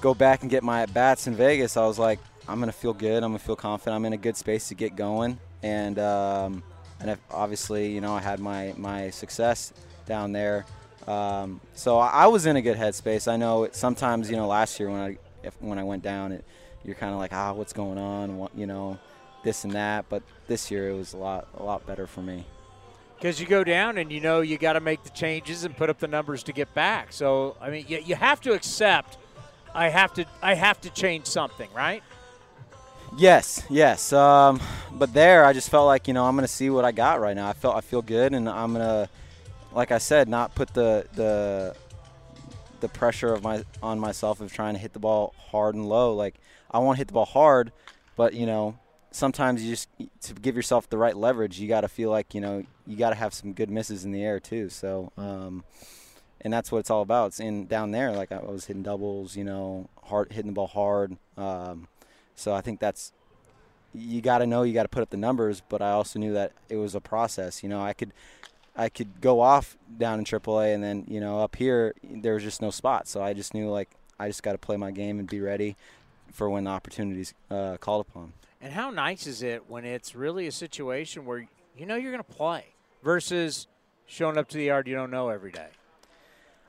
go 0.01 0.15
back 0.15 0.41
and 0.41 0.49
get 0.49 0.63
my 0.63 0.81
at 0.81 0.91
bats 0.91 1.27
in 1.27 1.35
Vegas, 1.35 1.77
I 1.77 1.85
was 1.85 1.99
like 1.99 2.17
I'm 2.47 2.59
gonna 2.59 2.71
feel 2.71 2.93
good. 2.93 3.23
I'm 3.23 3.31
gonna 3.31 3.39
feel 3.39 3.55
confident. 3.55 3.95
I'm 3.95 4.05
in 4.05 4.13
a 4.13 4.17
good 4.17 4.37
space 4.37 4.67
to 4.69 4.75
get 4.75 4.95
going, 4.95 5.39
and 5.61 5.97
um, 5.99 6.63
and 6.99 7.17
obviously 7.31 7.91
you 7.91 8.01
know 8.01 8.13
I 8.13 8.21
had 8.21 8.39
my 8.39 8.73
my 8.77 9.09
success 9.09 9.73
down 10.05 10.31
there. 10.31 10.65
Um, 11.07 11.59
so 11.73 11.97
I 11.97 12.27
was 12.27 12.45
in 12.45 12.55
a 12.55 12.61
good 12.61 12.77
headspace. 12.77 13.31
I 13.31 13.37
know 13.37 13.63
it, 13.63 13.75
sometimes 13.75 14.29
you 14.29 14.37
know 14.37 14.47
last 14.47 14.79
year 14.79 14.89
when 14.89 14.99
I 14.99 15.17
if, 15.43 15.61
when 15.61 15.77
I 15.77 15.83
went 15.83 16.03
down 16.03 16.31
it 16.31 16.45
you're 16.83 16.95
kind 16.95 17.13
of 17.13 17.19
like, 17.19 17.33
ah, 17.33 17.53
what's 17.53 17.73
going 17.73 17.97
on? 17.97 18.37
What, 18.37 18.55
you 18.55 18.65
know, 18.65 18.97
this 19.43 19.63
and 19.63 19.73
that. 19.73 20.05
But 20.09 20.23
this 20.47 20.69
year 20.69 20.89
it 20.89 20.93
was 20.93 21.13
a 21.13 21.17
lot, 21.17 21.47
a 21.57 21.63
lot 21.63 21.85
better 21.85 22.07
for 22.07 22.21
me. 22.21 22.45
Because 23.17 23.39
you 23.39 23.47
go 23.47 23.63
down 23.63 23.97
and 23.97 24.11
you 24.11 24.19
know 24.19 24.41
you 24.41 24.57
got 24.57 24.73
to 24.73 24.81
make 24.81 25.03
the 25.03 25.09
changes 25.09 25.63
and 25.63 25.75
put 25.75 25.89
up 25.89 25.99
the 25.99 26.07
numbers 26.07 26.43
to 26.43 26.53
get 26.53 26.73
back. 26.73 27.13
So 27.13 27.55
I 27.61 27.69
mean, 27.69 27.85
you, 27.87 27.99
you 27.99 28.15
have 28.15 28.41
to 28.41 28.53
accept. 28.53 29.17
I 29.73 29.89
have 29.89 30.13
to. 30.15 30.25
I 30.41 30.55
have 30.55 30.81
to 30.81 30.89
change 30.89 31.25
something, 31.25 31.69
right? 31.73 32.03
Yes, 33.15 33.63
yes. 33.69 34.11
Um, 34.11 34.59
but 34.91 35.13
there, 35.13 35.45
I 35.45 35.53
just 35.53 35.69
felt 35.69 35.85
like 35.85 36.07
you 36.07 36.13
know 36.13 36.25
I'm 36.25 36.35
to 36.37 36.47
see 36.47 36.69
what 36.69 36.83
I 36.83 36.91
got 36.91 37.21
right 37.21 37.35
now. 37.35 37.47
I 37.47 37.53
felt 37.53 37.75
I 37.75 37.81
feel 37.81 38.01
good, 38.01 38.33
and 38.33 38.49
I'm 38.49 38.73
to, 38.73 39.07
like 39.71 39.91
I 39.91 39.99
said, 39.99 40.27
not 40.27 40.55
put 40.55 40.73
the 40.73 41.05
the 41.13 41.75
the 42.79 42.89
pressure 42.89 43.31
of 43.31 43.43
my 43.43 43.63
on 43.81 43.99
myself 43.99 44.41
of 44.41 44.51
trying 44.51 44.73
to 44.73 44.79
hit 44.79 44.93
the 44.93 44.99
ball 44.99 45.33
hard 45.51 45.75
and 45.75 45.87
low. 45.87 46.13
Like 46.15 46.35
I 46.71 46.79
want 46.79 46.97
to 46.97 46.99
hit 46.99 47.07
the 47.07 47.13
ball 47.13 47.25
hard, 47.25 47.71
but 48.15 48.33
you 48.33 48.47
know, 48.47 48.79
sometimes 49.11 49.63
you 49.63 49.69
just 49.69 49.89
to 50.21 50.33
give 50.33 50.55
yourself 50.55 50.89
the 50.89 50.97
right 50.97 51.15
leverage, 51.15 51.59
you 51.59 51.67
got 51.67 51.81
to 51.81 51.87
feel 51.87 52.09
like 52.09 52.33
you 52.33 52.41
know 52.41 52.63
you 52.87 52.97
got 52.97 53.09
to 53.11 53.15
have 53.15 53.33
some 53.33 53.53
good 53.53 53.69
misses 53.69 54.05
in 54.05 54.11
the 54.11 54.23
air 54.23 54.39
too. 54.39 54.69
So, 54.69 55.11
um, 55.17 55.63
and 56.41 56.51
that's 56.51 56.71
what 56.71 56.79
it's 56.79 56.89
all 56.89 57.03
about. 57.03 57.27
It's 57.27 57.39
in 57.39 57.67
down 57.67 57.91
there, 57.91 58.11
like 58.11 58.31
I 58.31 58.39
was 58.39 58.65
hitting 58.65 58.83
doubles, 58.83 59.35
you 59.35 59.43
know, 59.43 59.87
hard 60.03 60.31
hitting 60.31 60.47
the 60.47 60.55
ball 60.55 60.67
hard. 60.67 61.15
Um, 61.37 61.87
so 62.35 62.53
I 62.53 62.61
think 62.61 62.79
that's 62.79 63.11
you 63.93 64.21
got 64.21 64.39
to 64.39 64.47
know 64.47 64.63
you 64.63 64.73
got 64.73 64.83
to 64.83 64.89
put 64.89 65.03
up 65.03 65.09
the 65.09 65.17
numbers, 65.17 65.61
but 65.69 65.81
I 65.81 65.91
also 65.91 66.19
knew 66.19 66.33
that 66.33 66.51
it 66.69 66.77
was 66.77 66.95
a 66.95 67.01
process. 67.01 67.63
You 67.63 67.69
know, 67.69 67.81
I 67.81 67.93
could 67.93 68.11
I 68.75 68.89
could 68.89 69.21
go 69.21 69.39
off 69.39 69.77
down 69.97 70.19
in 70.19 70.25
AAA, 70.25 70.73
and 70.73 70.83
then 70.83 71.05
you 71.07 71.19
know 71.19 71.39
up 71.39 71.55
here 71.55 71.93
there 72.03 72.33
was 72.33 72.43
just 72.43 72.61
no 72.61 72.71
spot. 72.71 73.07
So 73.07 73.21
I 73.21 73.33
just 73.33 73.53
knew 73.53 73.69
like 73.69 73.89
I 74.19 74.27
just 74.27 74.43
got 74.43 74.53
to 74.53 74.57
play 74.57 74.77
my 74.77 74.91
game 74.91 75.19
and 75.19 75.27
be 75.27 75.39
ready 75.39 75.75
for 76.31 76.49
when 76.49 76.63
the 76.63 76.71
opportunities 76.71 77.33
uh, 77.51 77.77
called 77.77 78.05
upon. 78.09 78.33
And 78.61 78.73
how 78.73 78.89
nice 78.89 79.27
is 79.27 79.43
it 79.43 79.69
when 79.69 79.85
it's 79.85 80.15
really 80.15 80.47
a 80.47 80.51
situation 80.51 81.25
where 81.25 81.47
you 81.77 81.85
know 81.85 81.95
you're 81.95 82.11
going 82.11 82.23
to 82.23 82.33
play 82.33 82.65
versus 83.03 83.67
showing 84.05 84.37
up 84.37 84.47
to 84.49 84.57
the 84.57 84.65
yard 84.65 84.87
you 84.87 84.95
don't 84.95 85.11
know 85.11 85.29
every 85.29 85.51
day? 85.51 85.67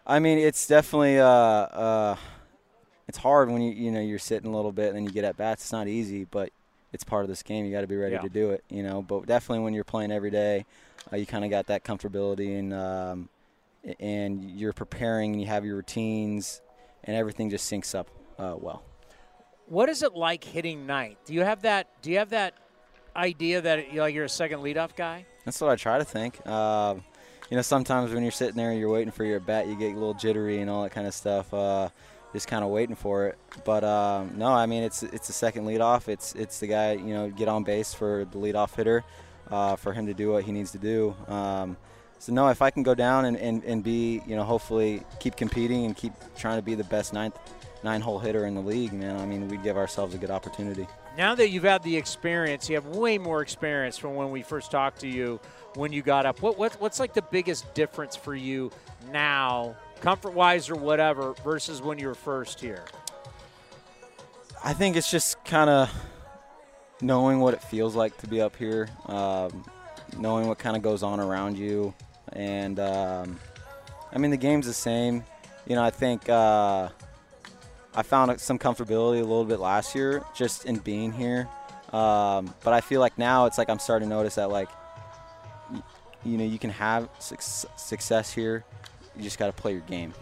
I 0.07 0.19
mean, 0.19 0.39
it's 0.39 0.67
definitely 0.67 1.19
uh, 1.19 1.27
uh, 1.27 2.17
it's 3.09 3.19
hard 3.19 3.51
when 3.51 3.61
you 3.63 3.73
you 3.73 3.91
know 3.91 4.01
you're 4.01 4.19
sitting 4.19 4.53
a 4.53 4.55
little 4.57 4.73
bit 4.73 4.89
and 4.89 4.97
then 4.97 5.05
you 5.05 5.11
get 5.11 5.25
at 5.25 5.37
bats. 5.37 5.63
It's 5.65 5.73
not 5.73 5.89
easy, 5.89 6.25
but 6.25 6.51
it's 6.93 7.05
part 7.05 7.23
of 7.25 7.29
this 7.29 7.43
game. 7.43 7.65
You 7.67 7.73
got 7.73 7.81
to 7.83 7.87
be 7.87 7.97
ready 7.97 8.15
Yeah. 8.15 8.21
to 8.23 8.29
do 8.29 8.51
it, 8.51 8.65
you 8.69 8.83
know. 8.83 9.03
But 9.03 9.27
definitely 9.27 9.65
when 9.65 9.75
you're 9.75 9.85
playing 9.85 10.13
every 10.13 10.31
day, 10.31 10.65
uh, 11.13 11.17
you 11.17 11.27
kind 11.27 11.45
of 11.45 11.51
got 11.51 11.67
that 11.67 11.85
comfortability 11.85 12.59
and 12.59 12.73
um, 12.73 13.29
and 14.01 14.51
you're 14.51 14.73
preparing 14.73 15.33
and 15.33 15.41
you 15.41 15.47
have 15.47 15.65
your 15.65 15.77
routines 15.77 16.63
and 17.05 17.17
everything 17.17 17.51
just 17.51 17.71
syncs 17.71 17.95
up 17.95 18.09
uh, 18.39 18.55
well. 18.59 18.83
What 19.67 19.89
is 19.89 20.03
it 20.03 20.15
like 20.15 20.45
hitting 20.45 20.87
ninth? 20.87 21.19
Do 21.25 21.35
you 21.35 21.43
have 21.43 21.63
that? 21.63 21.89
Do 22.03 22.11
you 22.11 22.19
have 22.19 22.31
that 22.31 22.55
idea 23.17 23.61
that 23.61 23.91
you 23.91 23.97
know, 23.99 24.07
you're 24.07 24.25
a 24.25 24.29
second 24.29 24.61
leadoff 24.61 24.97
guy? 24.97 25.27
That's 25.45 25.61
what 25.61 25.71
I 25.71 25.77
try 25.77 25.99
to 25.99 26.05
think. 26.05 26.47
Um, 26.47 27.03
you 27.51 27.57
know, 27.57 27.63
sometimes 27.63 28.13
when 28.13 28.23
you're 28.23 28.33
sitting 28.33 28.57
there 28.57 28.71
and 28.71 28.81
you're 28.81 28.89
waiting 28.91 29.11
for 29.11 29.25
your 29.25 29.41
bat, 29.41 29.67
you 29.67 29.77
get 29.77 29.91
a 29.93 29.95
little 29.95 30.15
jittery 30.15 30.61
and 30.61 30.71
all 30.71 30.83
that 30.83 30.93
kind 30.93 31.07
of 31.07 31.13
stuff. 31.15 31.53
Just 32.35 32.49
kind 32.49 32.63
of 32.63 32.71
waiting 32.71 32.97
for 32.97 33.29
it. 33.29 33.39
But 33.65 33.85
um, 33.85 34.37
no, 34.37 34.49
I 34.49 34.67
mean 34.67 34.83
it's 34.83 35.03
it's 35.03 35.29
the 35.29 35.33
second 35.33 35.65
leadoff. 35.65 36.09
It's 36.09 36.35
it's 36.35 36.59
the 36.59 36.67
guy 36.67 36.93
you 36.93 37.15
know 37.15 37.31
get 37.31 37.49
on 37.49 37.63
base 37.65 37.95
for 37.95 38.27
the 38.31 38.39
leadoff 38.39 38.75
hitter, 38.75 39.05
uh, 39.51 39.77
for 39.77 39.93
him 39.93 40.07
to 40.07 40.15
do 40.15 40.33
what 40.33 40.45
he 40.45 40.53
needs 40.53 40.73
to 40.73 40.79
do. 40.79 41.15
Um, 41.29 41.77
so 42.19 42.33
no, 42.33 42.49
if 42.49 42.61
I 42.61 42.71
can 42.71 42.83
go 42.83 42.95
down 42.95 43.25
and, 43.27 43.37
and, 43.37 43.63
and 43.65 43.85
be 43.85 44.21
you 44.27 44.35
know 44.35 44.43
hopefully 44.43 45.03
keep 45.21 45.37
competing 45.37 45.85
and 45.85 45.97
keep 45.97 46.13
trying 46.37 46.59
to 46.59 46.63
be 46.63 46.75
the 46.75 46.85
best 46.85 47.13
ninth 47.13 47.39
nine 47.85 48.01
hole 48.01 48.19
hitter 48.19 48.47
in 48.47 48.55
the 48.55 48.61
league, 48.61 48.93
man. 48.93 49.17
I 49.17 49.27
mean 49.27 49.47
we'd 49.47 49.63
give 49.63 49.77
ourselves 49.77 50.15
a 50.15 50.19
good 50.19 50.31
opportunity. 50.31 50.89
Now 51.17 51.37
that 51.37 51.51
you've 51.51 51.63
had 51.63 51.85
the 51.85 51.97
experience, 51.97 52.69
you 52.69 52.75
have 52.75 52.87
way 52.87 53.19
more 53.19 53.43
experience 53.43 53.97
from 53.97 54.17
when 54.17 54.31
we 54.33 54.43
first 54.43 54.73
talked 54.73 55.01
to 55.03 55.09
you 55.09 55.39
when 55.77 55.93
you 55.93 56.03
got 56.03 56.27
up. 56.27 56.43
What, 56.43 56.59
what 56.59 56.73
what's 56.81 56.99
like 56.99 57.15
the 57.15 57.23
biggest 57.23 57.73
difference 57.75 58.17
for 58.17 58.35
you 58.35 58.73
now, 59.13 59.77
comfort 60.01 60.33
wise 60.33 60.71
or 60.71 60.77
whatever, 60.77 61.35
versus 61.45 61.81
when 61.83 61.99
you 61.99 62.09
were 62.09 62.15
first 62.15 62.61
here? 62.61 62.85
I 64.63 64.73
think 64.73 64.97
it's 64.97 65.11
just 65.11 65.45
kind 65.45 65.69
of 65.69 65.91
knowing 67.03 67.41
what 67.41 67.53
it 67.55 67.63
feels 67.63 67.95
like 67.95 68.17
to 68.19 68.27
be 68.27 68.41
up 68.41 68.57
here, 68.57 68.89
um, 69.07 69.65
knowing 70.19 70.49
what 70.49 70.59
kind 70.59 70.77
of 70.77 70.83
goes 70.83 71.03
on 71.03 71.21
around 71.21 71.59
you, 71.59 71.93
and 72.33 72.81
um, 72.81 73.39
I 74.13 74.19
mean 74.19 74.31
the 74.31 74.39
game's 74.39 74.67
the 74.67 74.73
same. 74.73 75.25
You 75.67 75.77
know, 75.77 75.83
I 75.83 75.91
think 75.91 76.29
uh, 76.29 76.89
I 77.95 78.03
found 78.03 78.41
some 78.41 78.59
comfortability 78.59 79.19
a 79.19 79.25
little 79.25 79.45
bit 79.45 79.61
last 79.61 79.95
year 79.95 80.25
just 80.35 80.65
in 80.65 80.79
being 80.79 81.13
here, 81.13 81.49
um, 81.93 82.55
but 82.63 82.73
I 82.73 82.81
feel 82.81 83.01
like 83.01 83.19
now 83.19 83.47
it's 83.47 83.59
like 83.59 83.69
I'm 83.69 83.79
starting 83.79 84.09
to 84.09 84.15
notice 84.15 84.37
that 84.37 84.51
like 84.51 84.69
you 86.25 86.39
know 86.39 86.45
you 86.45 86.59
can 86.59 86.71
have 86.71 87.09
success 87.19 88.33
here. 88.33 88.65
You 89.17 89.23
just 89.23 89.39
got 89.39 89.47
to 89.47 89.53
play 89.53 89.73
your 89.73 89.81
game, 89.83 90.13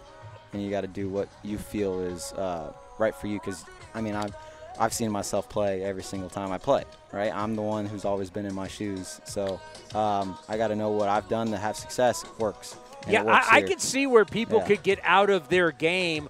and 0.52 0.62
you 0.62 0.70
got 0.70 0.83
to 0.83 0.87
do 0.87 1.09
what 1.09 1.28
you 1.42 1.59
feel 1.59 2.00
is 2.00 2.33
uh, 2.35 2.72
right 2.98 3.14
for 3.14 3.26
you. 3.26 3.38
Because 3.40 3.64
I 3.94 4.00
mean, 4.00 4.14
I've 4.14 4.35
I've 4.78 4.92
seen 4.92 5.11
myself 5.11 5.48
play 5.48 5.83
every 5.83 6.02
single 6.02 6.31
time 6.31 6.52
I 6.52 6.59
play. 6.59 6.85
Right, 7.12 7.35
I'm 7.35 7.55
the 7.57 7.62
one 7.62 7.85
who's 7.87 8.05
always 8.07 8.31
been 8.31 8.46
in 8.46 8.55
my 8.55 8.68
shoes, 8.68 9.20
so 9.24 9.61
um, 9.94 10.38
I 10.48 10.57
got 10.57 10.68
to 10.68 10.76
know 10.76 10.90
what 10.90 11.09
I've 11.11 11.28
done 11.28 11.51
to 11.51 11.59
have 11.59 11.76
success 11.76 12.24
works. 12.38 12.76
and 13.05 13.12
yeah, 13.12 13.20
it 13.20 13.26
works 13.26 13.47
I, 13.51 13.57
I 13.57 13.62
could 13.62 13.80
see 13.82 14.07
where 14.07 14.24
people 14.24 14.59
Yeah. 14.61 14.66
could 14.66 14.82
get 14.82 14.99
out 15.03 15.28
of 15.28 15.49
their 15.49 15.72
game 15.72 16.28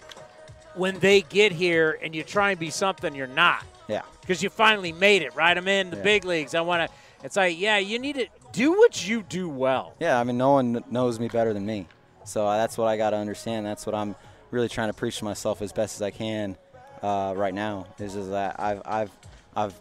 when 0.75 0.99
they 0.99 1.21
get 1.23 1.53
here 1.53 1.99
and 2.03 2.15
you 2.17 2.25
try 2.25 2.51
and 2.51 2.59
be 2.59 2.71
something 2.71 3.15
you're 3.15 3.27
not. 3.29 3.63
Yeah. 3.89 4.03
Because 4.23 4.43
you 4.43 4.51
finally 4.51 4.91
made 4.91 5.23
it, 5.23 5.37
right? 5.37 5.57
I'm 5.57 5.69
in 5.69 5.91
the 5.91 5.97
Yeah. 5.99 6.03
big 6.03 6.25
leagues. 6.25 6.55
I 6.57 6.63
want 6.63 6.91
to. 6.91 6.97
It's 7.25 7.37
like, 7.37 7.57
yeah, 7.61 7.79
you 7.79 8.01
need 8.01 8.17
to 8.17 8.27
do 8.53 8.73
what 8.73 9.07
you 9.07 9.23
do 9.23 9.49
well. 9.49 9.95
Yeah, 10.01 10.19
I 10.19 10.25
mean, 10.25 10.37
no 10.39 10.51
one 10.53 10.83
knows 10.91 11.21
me 11.21 11.29
better 11.29 11.53
than 11.53 11.65
me, 11.65 11.87
so 12.25 12.47
uh, 12.47 12.57
that's 12.57 12.79
what 12.79 12.89
I 12.89 12.97
got 12.97 13.11
to 13.11 13.17
understand. 13.17 13.67
That's 13.67 13.87
what 13.87 13.95
I'm 13.95 14.15
really 14.51 14.69
trying 14.69 14.89
to 14.89 14.95
preach 14.95 15.19
to 15.19 15.25
myself 15.25 15.63
as 15.63 15.73
best 15.73 15.97
as 15.97 16.03
I 16.03 16.11
can 16.11 16.57
uh, 17.03 17.35
right 17.37 17.55
now. 17.55 17.87
Is 17.99 18.17
is 18.17 18.29
that 18.31 18.61
I've 18.61 18.83
I've 18.85 19.11
I've 19.57 19.75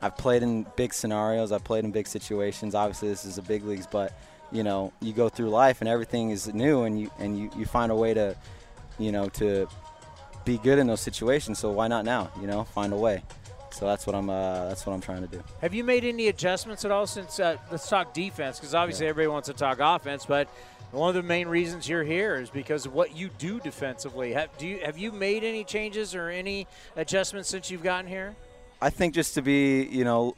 I've 0.00 0.16
played 0.16 0.42
in 0.42 0.66
big 0.76 0.92
scenarios. 0.92 1.52
I've 1.52 1.64
played 1.64 1.84
in 1.84 1.92
big 1.92 2.06
situations. 2.06 2.74
Obviously, 2.74 3.08
this 3.08 3.24
is 3.24 3.36
the 3.36 3.42
big 3.42 3.64
leagues, 3.64 3.86
but 3.86 4.12
you 4.50 4.62
know, 4.62 4.92
you 5.00 5.12
go 5.12 5.28
through 5.28 5.50
life 5.50 5.80
and 5.80 5.88
everything 5.88 6.30
is 6.30 6.52
new, 6.52 6.82
and 6.82 7.00
you 7.00 7.10
and 7.18 7.38
you, 7.38 7.50
you 7.56 7.64
find 7.64 7.92
a 7.92 7.96
way 7.96 8.12
to, 8.14 8.36
you 8.98 9.12
know, 9.12 9.28
to 9.30 9.68
be 10.44 10.58
good 10.58 10.78
in 10.78 10.86
those 10.86 11.00
situations. 11.00 11.58
So 11.58 11.70
why 11.70 11.88
not 11.88 12.04
now? 12.04 12.30
You 12.40 12.46
know, 12.46 12.64
find 12.64 12.92
a 12.92 12.96
way. 12.96 13.22
So 13.70 13.86
that's 13.86 14.06
what 14.06 14.14
I'm. 14.14 14.28
Uh, 14.28 14.68
that's 14.68 14.84
what 14.84 14.92
I'm 14.92 15.00
trying 15.00 15.22
to 15.22 15.28
do. 15.28 15.42
Have 15.60 15.72
you 15.72 15.82
made 15.84 16.04
any 16.04 16.28
adjustments 16.28 16.84
at 16.84 16.90
all 16.90 17.06
since? 17.06 17.40
Uh, 17.40 17.56
let's 17.70 17.88
talk 17.88 18.12
defense 18.12 18.58
because 18.58 18.74
obviously 18.74 19.06
yeah. 19.06 19.10
everybody 19.10 19.32
wants 19.32 19.48
to 19.48 19.54
talk 19.54 19.78
offense, 19.80 20.26
but 20.26 20.48
one 20.92 21.08
of 21.08 21.14
the 21.14 21.22
main 21.22 21.48
reasons 21.48 21.88
you're 21.88 22.04
here 22.04 22.36
is 22.36 22.50
because 22.50 22.86
of 22.86 22.92
what 22.92 23.16
you 23.16 23.30
do 23.38 23.58
defensively. 23.60 24.32
Have 24.34 24.56
do 24.58 24.66
you 24.66 24.80
have 24.84 24.98
you 24.98 25.10
made 25.10 25.42
any 25.42 25.64
changes 25.64 26.14
or 26.14 26.28
any 26.28 26.66
adjustments 26.96 27.48
since 27.48 27.70
you've 27.70 27.82
gotten 27.82 28.08
here? 28.08 28.36
I 28.80 28.90
think 28.90 29.14
just 29.14 29.34
to 29.34 29.42
be, 29.42 29.84
you 29.84 30.04
know, 30.04 30.36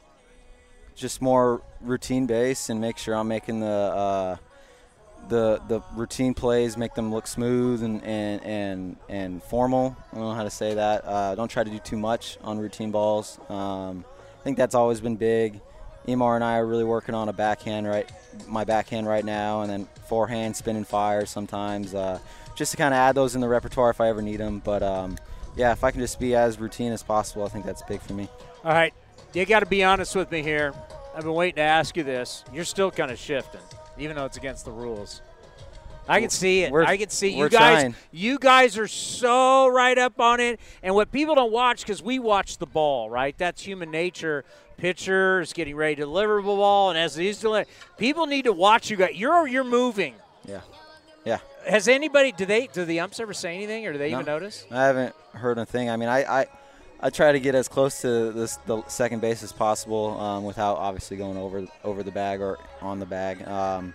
just 0.95 1.21
more 1.21 1.61
routine 1.81 2.25
based 2.25 2.69
and 2.69 2.79
make 2.79 2.97
sure 2.97 3.15
I'm 3.15 3.27
making 3.27 3.59
the 3.59 3.67
uh, 3.67 4.37
the 5.27 5.61
the 5.67 5.81
routine 5.93 6.33
plays, 6.33 6.77
make 6.77 6.93
them 6.93 7.11
look 7.11 7.27
smooth 7.27 7.83
and 7.83 8.03
and 8.03 8.43
and, 8.43 8.97
and 9.09 9.43
formal. 9.43 9.95
I 10.11 10.15
don't 10.15 10.25
know 10.25 10.33
how 10.33 10.43
to 10.43 10.49
say 10.49 10.75
that. 10.75 11.05
Uh, 11.05 11.35
don't 11.35 11.49
try 11.49 11.63
to 11.63 11.69
do 11.69 11.79
too 11.79 11.97
much 11.97 12.37
on 12.43 12.59
routine 12.59 12.91
balls. 12.91 13.39
Um, 13.49 14.05
I 14.39 14.43
think 14.43 14.57
that's 14.57 14.75
always 14.75 15.01
been 15.01 15.15
big. 15.17 15.59
Emar 16.07 16.35
and 16.35 16.43
I 16.43 16.57
are 16.57 16.65
really 16.65 16.83
working 16.83 17.15
on 17.15 17.29
a 17.29 17.33
backhand 17.33 17.87
right, 17.87 18.09
my 18.47 18.63
backhand 18.63 19.07
right 19.07 19.25
now, 19.25 19.61
and 19.61 19.69
then 19.69 19.87
forehand, 20.07 20.55
spin 20.55 20.75
and 20.75 20.87
fire 20.87 21.25
sometimes, 21.25 21.93
uh, 21.93 22.19
just 22.55 22.71
to 22.71 22.77
kind 22.77 22.93
of 22.93 22.97
add 22.97 23.15
those 23.15 23.35
in 23.35 23.41
the 23.41 23.47
repertoire 23.47 23.89
if 23.89 24.01
I 24.01 24.09
ever 24.09 24.21
need 24.21 24.37
them. 24.37 24.61
But 24.63 24.83
um, 24.83 25.17
yeah, 25.55 25.71
if 25.71 25.83
I 25.83 25.91
can 25.91 26.01
just 26.01 26.19
be 26.19 26.35
as 26.35 26.59
routine 26.59 26.91
as 26.91 27.03
possible, 27.03 27.43
I 27.43 27.49
think 27.49 27.65
that's 27.65 27.81
big 27.83 28.01
for 28.01 28.13
me. 28.13 28.29
All 28.63 28.71
right, 28.71 28.93
you 29.33 29.45
got 29.45 29.61
to 29.61 29.65
be 29.65 29.83
honest 29.83 30.15
with 30.15 30.31
me 30.31 30.41
here. 30.41 30.73
I've 31.15 31.23
been 31.23 31.33
waiting 31.33 31.55
to 31.55 31.61
ask 31.61 31.95
you 31.95 32.03
this. 32.03 32.43
You're 32.51 32.65
still 32.65 32.91
kind 32.91 33.11
of 33.11 33.17
shifting, 33.17 33.61
even 33.97 34.15
though 34.15 34.25
it's 34.25 34.37
against 34.37 34.65
the 34.65 34.71
rules. 34.71 35.21
I 36.07 36.21
can 36.21 36.29
see 36.29 36.61
it. 36.61 36.73
I 36.73 36.97
can 36.97 37.09
see 37.09 37.35
you 37.35 37.49
guys. 37.49 37.81
Trying. 37.81 37.95
You 38.11 38.37
guys 38.37 38.77
are 38.77 38.87
so 38.87 39.67
right 39.67 39.97
up 39.97 40.19
on 40.19 40.39
it. 40.39 40.59
And 40.83 40.93
what 40.93 41.11
people 41.11 41.35
don't 41.35 41.51
watch 41.51 41.81
because 41.81 42.01
we 42.01 42.19
watch 42.19 42.57
the 42.57 42.67
ball, 42.67 43.09
right? 43.09 43.35
That's 43.37 43.61
human 43.61 43.91
nature. 43.91 44.45
Pitchers 44.77 45.53
getting 45.53 45.75
ready 45.75 45.95
to 45.95 46.01
deliver 46.01 46.37
the 46.37 46.43
ball, 46.43 46.89
and 46.89 46.99
as 46.99 47.15
he's 47.15 47.39
doing, 47.39 47.65
people 47.97 48.25
need 48.25 48.43
to 48.43 48.53
watch 48.53 48.89
you 48.89 48.97
guys. 48.97 49.15
You're 49.15 49.47
you're 49.47 49.63
moving. 49.63 50.15
Yeah, 50.45 50.61
yeah. 51.23 51.39
Has 51.67 51.87
anybody? 51.87 52.31
Do 52.31 52.45
they? 52.45 52.67
Do 52.67 52.85
the 52.85 52.99
umps 52.99 53.19
ever 53.19 53.33
say 53.33 53.55
anything, 53.55 53.87
or 53.87 53.93
do 53.93 53.97
they 53.97 54.11
no, 54.11 54.17
even 54.19 54.25
notice? 54.25 54.65
I 54.69 54.83
haven't 54.83 55.15
heard 55.33 55.57
a 55.57 55.65
thing. 55.65 55.89
I 55.89 55.95
mean, 55.97 56.09
I, 56.09 56.41
I 56.41 56.47
I 56.99 57.09
try 57.09 57.31
to 57.31 57.39
get 57.39 57.55
as 57.55 57.67
close 57.67 58.01
to 58.01 58.31
this 58.31 58.57
the 58.65 58.83
second 58.87 59.21
base 59.21 59.43
as 59.43 59.51
possible 59.51 60.19
um, 60.19 60.43
without 60.43 60.77
obviously 60.77 61.17
going 61.17 61.37
over 61.37 61.65
over 61.83 62.03
the 62.03 62.11
bag 62.11 62.41
or 62.41 62.57
on 62.81 62.99
the 62.99 63.05
bag. 63.05 63.47
Um, 63.47 63.93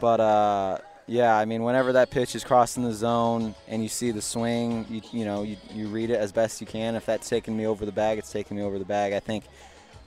but 0.00 0.20
uh, 0.20 0.78
yeah, 1.06 1.36
I 1.36 1.44
mean, 1.44 1.62
whenever 1.62 1.92
that 1.92 2.10
pitch 2.10 2.34
is 2.34 2.42
crossing 2.42 2.82
the 2.82 2.92
zone 2.92 3.54
and 3.68 3.82
you 3.82 3.88
see 3.88 4.10
the 4.10 4.22
swing, 4.22 4.86
you 4.88 5.02
you 5.12 5.24
know 5.24 5.42
you, 5.42 5.56
you 5.70 5.88
read 5.88 6.10
it 6.10 6.16
as 6.16 6.32
best 6.32 6.60
you 6.60 6.66
can. 6.66 6.96
If 6.96 7.06
that's 7.06 7.28
taking 7.28 7.56
me 7.56 7.66
over 7.66 7.86
the 7.86 7.92
bag, 7.92 8.18
it's 8.18 8.32
taking 8.32 8.56
me 8.56 8.62
over 8.62 8.78
the 8.78 8.84
bag. 8.84 9.12
I 9.12 9.20
think 9.20 9.44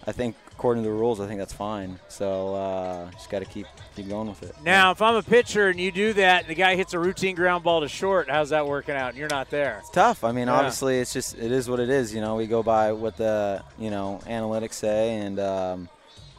I 0.07 0.11
think 0.11 0.35
according 0.51 0.83
to 0.83 0.89
the 0.89 0.95
rules, 0.95 1.19
I 1.19 1.27
think 1.27 1.39
that's 1.39 1.53
fine. 1.53 1.99
So 2.07 2.55
uh, 2.55 3.11
just 3.11 3.29
got 3.29 3.39
to 3.39 3.45
keep 3.45 3.67
keep 3.95 4.09
going 4.09 4.27
with 4.27 4.43
it. 4.43 4.55
Now, 4.63 4.91
if 4.91 5.01
I'm 5.01 5.15
a 5.15 5.23
pitcher 5.23 5.69
and 5.69 5.79
you 5.79 5.91
do 5.91 6.13
that, 6.13 6.41
and 6.41 6.49
the 6.49 6.55
guy 6.55 6.75
hits 6.75 6.93
a 6.93 6.99
routine 6.99 7.35
ground 7.35 7.63
ball 7.63 7.81
to 7.81 7.87
short, 7.87 8.29
how's 8.29 8.49
that 8.49 8.67
working 8.67 8.95
out? 8.95 9.09
And 9.09 9.17
you're 9.17 9.29
not 9.29 9.49
there. 9.49 9.77
It's 9.79 9.89
tough. 9.89 10.23
I 10.23 10.31
mean, 10.31 10.47
yeah. 10.47 10.55
obviously, 10.55 10.99
it's 10.99 11.13
just 11.13 11.37
it 11.37 11.51
is 11.51 11.69
what 11.69 11.79
it 11.79 11.89
is. 11.89 12.13
You 12.13 12.21
know, 12.21 12.35
we 12.35 12.47
go 12.47 12.63
by 12.63 12.91
what 12.91 13.17
the 13.17 13.63
you 13.77 13.89
know 13.89 14.19
analytics 14.25 14.73
say, 14.73 15.17
and 15.17 15.39
um, 15.39 15.89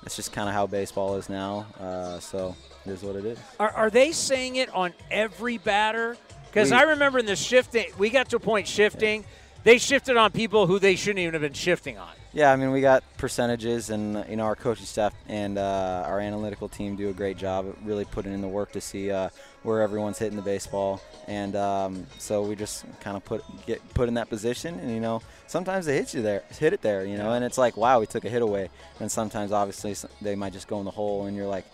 it's 0.04 0.16
just 0.16 0.32
kind 0.32 0.48
of 0.48 0.54
how 0.54 0.66
baseball 0.66 1.16
is 1.16 1.28
now. 1.28 1.66
Uh, 1.78 2.18
so 2.20 2.54
it 2.86 2.90
is 2.90 3.02
what 3.02 3.16
it 3.16 3.24
is. 3.24 3.38
Are, 3.58 3.70
are 3.70 3.90
they 3.90 4.12
saying 4.12 4.56
it 4.56 4.68
on 4.74 4.92
every 5.10 5.58
batter? 5.58 6.16
Because 6.46 6.72
I 6.72 6.82
remember 6.82 7.20
in 7.20 7.26
the 7.26 7.36
shifting, 7.36 7.86
we 7.96 8.10
got 8.10 8.28
to 8.30 8.36
a 8.36 8.40
point 8.40 8.66
shifting. 8.66 9.20
Yeah. 9.20 9.28
They 9.62 9.78
shifted 9.78 10.16
on 10.16 10.32
people 10.32 10.66
who 10.66 10.78
they 10.78 10.96
shouldn't 10.96 11.20
even 11.20 11.34
have 11.34 11.42
been 11.42 11.52
shifting 11.52 11.96
on. 11.96 12.10
Yeah, 12.32 12.52
I 12.52 12.56
mean, 12.56 12.70
we 12.70 12.80
got 12.80 13.02
percentages, 13.18 13.90
and 13.90 14.24
you 14.28 14.36
know, 14.36 14.44
our 14.44 14.54
coaching 14.54 14.86
staff 14.86 15.12
and 15.26 15.58
uh, 15.58 16.04
our 16.06 16.20
analytical 16.20 16.68
team 16.68 16.94
do 16.94 17.08
a 17.08 17.12
great 17.12 17.36
job 17.36 17.66
of 17.66 17.84
really 17.84 18.04
putting 18.04 18.32
in 18.32 18.40
the 18.40 18.46
work 18.46 18.70
to 18.72 18.80
see 18.80 19.10
uh, 19.10 19.30
where 19.64 19.82
everyone's 19.82 20.16
hitting 20.16 20.36
the 20.36 20.42
baseball, 20.42 21.02
and 21.26 21.56
um, 21.56 22.06
so 22.18 22.42
we 22.42 22.54
just 22.54 22.84
kind 23.00 23.16
of 23.16 23.24
put 23.24 23.42
get 23.66 23.82
put 23.94 24.06
in 24.06 24.14
that 24.14 24.28
position, 24.28 24.78
and 24.78 24.92
you 24.92 25.00
know, 25.00 25.22
sometimes 25.48 25.86
they 25.86 25.96
hit 25.96 26.14
you 26.14 26.22
there, 26.22 26.44
hit 26.56 26.72
it 26.72 26.82
there, 26.82 27.04
you 27.04 27.18
know, 27.18 27.32
and 27.32 27.44
it's 27.44 27.58
like, 27.58 27.76
wow, 27.76 27.98
we 27.98 28.06
took 28.06 28.24
a 28.24 28.30
hit 28.30 28.42
away, 28.42 28.70
and 29.00 29.10
sometimes 29.10 29.50
obviously 29.50 29.96
they 30.22 30.36
might 30.36 30.52
just 30.52 30.68
go 30.68 30.78
in 30.78 30.84
the 30.84 30.90
hole, 30.92 31.26
and 31.26 31.36
you're 31.36 31.48
like, 31.48 31.64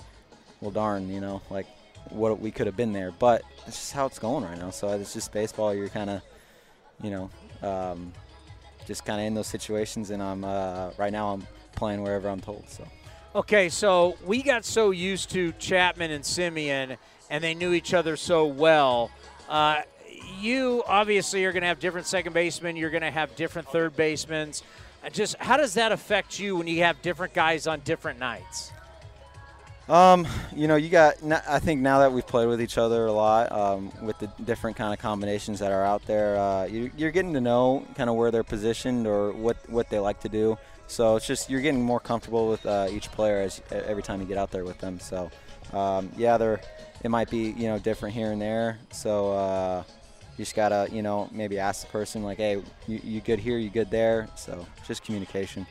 well, 0.63 0.71
darn, 0.71 1.11
you 1.11 1.21
know, 1.21 1.43
like 1.51 1.67
what 2.09 2.41
we 2.41 2.51
could 2.51 2.67
have 2.67 2.79
been 2.79 2.95
there, 2.95 3.11
but 3.11 3.43
it's 3.67 3.77
just 3.77 3.93
how 3.93 4.07
it's 4.07 4.19
going 4.19 4.43
right 4.43 4.57
now. 4.57 4.71
So 4.71 4.89
it's 4.89 5.13
just 5.13 5.33
baseball. 5.33 5.75
You're 5.75 5.91
kind 5.91 6.09
of, 6.09 6.23
you 7.03 7.11
know. 7.11 7.31
Um, 7.63 8.13
just 8.87 9.05
kind 9.05 9.21
of 9.21 9.27
in 9.27 9.35
those 9.35 9.49
situations, 9.49 10.11
and 10.11 10.23
I'm 10.23 10.45
uh, 10.45 10.91
right 10.97 11.13
now 11.13 11.35
I'm 11.35 11.47
playing 11.75 12.03
wherever 12.03 12.29
I'm 12.29 12.41
told. 12.41 12.69
So. 12.69 12.85
Okay, 13.35 13.69
so 13.69 14.17
we 14.25 14.43
got 14.43 14.65
so 14.65 14.93
used 14.93 15.31
to 15.31 15.53
Chapman 15.59 16.11
and 16.11 16.25
Semien, 16.25 16.97
and 17.29 17.45
they 17.45 17.53
knew 17.53 17.73
each 17.75 17.93
other 17.93 18.17
so 18.17 18.47
well. 18.47 19.11
Uh, 19.49 19.83
you 20.41 20.83
obviously 20.87 21.45
are 21.45 21.53
going 21.53 21.63
to 21.63 21.67
have 21.69 21.79
different 21.79 22.07
second 22.07 22.33
basemen. 22.33 22.77
You're 22.77 22.91
going 22.91 23.03
to 23.03 23.11
have 23.11 23.37
different 23.37 23.69
third 23.69 23.95
basemen. 23.97 24.53
Just 25.13 25.37
how 25.37 25.57
does 25.57 25.75
that 25.75 25.93
affect 25.93 26.39
you 26.39 26.57
when 26.57 26.67
you 26.67 26.83
have 26.83 27.03
different 27.03 27.35
guys 27.35 27.67
on 27.67 27.81
different 27.81 28.19
nights? 28.19 28.73
Um, 29.89 30.27
you 30.55 30.67
know, 30.67 30.75
you 30.75 30.89
got. 30.89 31.15
I 31.49 31.61
think 31.61 31.81
now 31.81 32.01
that 32.01 32.13
we've 32.13 32.27
played 32.27 32.49
with 32.49 32.61
each 32.61 32.77
other 32.77 33.07
a 33.07 33.13
lot, 33.13 33.53
um, 33.53 33.93
with 34.03 34.19
the 34.19 34.27
different 34.45 34.77
kind 34.77 34.93
of 34.93 34.99
combinations 34.99 35.61
that 35.61 35.71
are 35.71 35.85
out 35.85 36.05
there, 36.07 36.37
uh, 36.37 36.65
you, 36.65 36.91
are 37.07 37.11
getting 37.13 37.33
to 37.35 37.41
know 37.41 37.87
kind 37.95 38.11
of 38.11 38.17
where 38.17 38.33
they're 38.33 38.43
positioned 38.43 39.07
or 39.07 39.33
what 39.33 39.57
what 39.71 39.89
they 39.89 40.01
like 40.01 40.21
to 40.21 40.29
do. 40.29 40.59
So 40.89 41.17
it's 41.17 41.27
just 41.27 41.51
you're 41.51 41.61
getting 41.61 41.83
more 41.83 42.01
comfortable 42.01 42.49
with 42.49 42.67
uh, 42.67 42.89
each 42.91 43.11
player 43.13 43.43
as 43.43 43.63
every 43.71 44.03
time 44.03 44.21
you 44.21 44.27
get 44.27 44.39
out 44.39 44.51
there 44.51 44.65
with 44.65 44.79
them. 44.79 44.99
So 44.99 45.31
um, 45.73 46.11
yeah, 46.17 46.37
there 46.37 46.61
it 47.05 47.09
might 47.09 47.31
be 47.31 47.51
you 47.53 47.69
know 47.69 47.79
different 47.79 48.15
here 48.15 48.33
and 48.33 48.43
there. 48.43 48.79
So 48.91 49.33
uh, 49.33 49.85
you 50.37 50.45
just 50.45 50.57
gotta 50.57 50.89
you 50.91 51.03
know 51.03 51.29
maybe 51.31 51.61
ask 51.61 51.87
the 51.87 51.93
person 51.93 52.25
like, 52.25 52.39
hey, 52.39 52.61
you, 52.89 53.01
you 53.05 53.21
good 53.21 53.39
here? 53.39 53.57
You 53.57 53.71
good 53.71 53.91
there? 53.93 54.29
So 54.35 54.67
just 54.85 55.05
communication. 55.05 55.65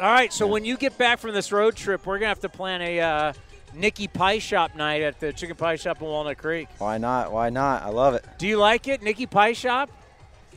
All 0.00 0.10
right, 0.10 0.32
so 0.32 0.46
yeah. 0.46 0.52
when 0.52 0.64
you 0.64 0.76
get 0.76 0.98
back 0.98 1.20
from 1.20 1.34
this 1.34 1.52
road 1.52 1.76
trip, 1.76 2.04
we're 2.04 2.18
gonna 2.18 2.28
have 2.28 2.40
to 2.40 2.48
plan 2.48 2.82
a 2.82 3.00
uh, 3.00 3.32
Nicky 3.74 4.08
Pie 4.08 4.38
Shop 4.38 4.74
night 4.74 5.02
at 5.02 5.20
the 5.20 5.32
Chicken 5.32 5.54
Pie 5.56 5.76
Shop 5.76 6.00
in 6.00 6.08
Walnut 6.08 6.38
Creek. 6.38 6.68
Why 6.78 6.98
not? 6.98 7.32
Why 7.32 7.50
not? 7.50 7.82
I 7.82 7.90
love 7.90 8.14
it. 8.14 8.24
Do 8.38 8.48
you 8.48 8.56
like 8.56 8.88
it, 8.88 9.02
Nicky 9.02 9.26
Pie 9.26 9.52
Shop? 9.52 9.90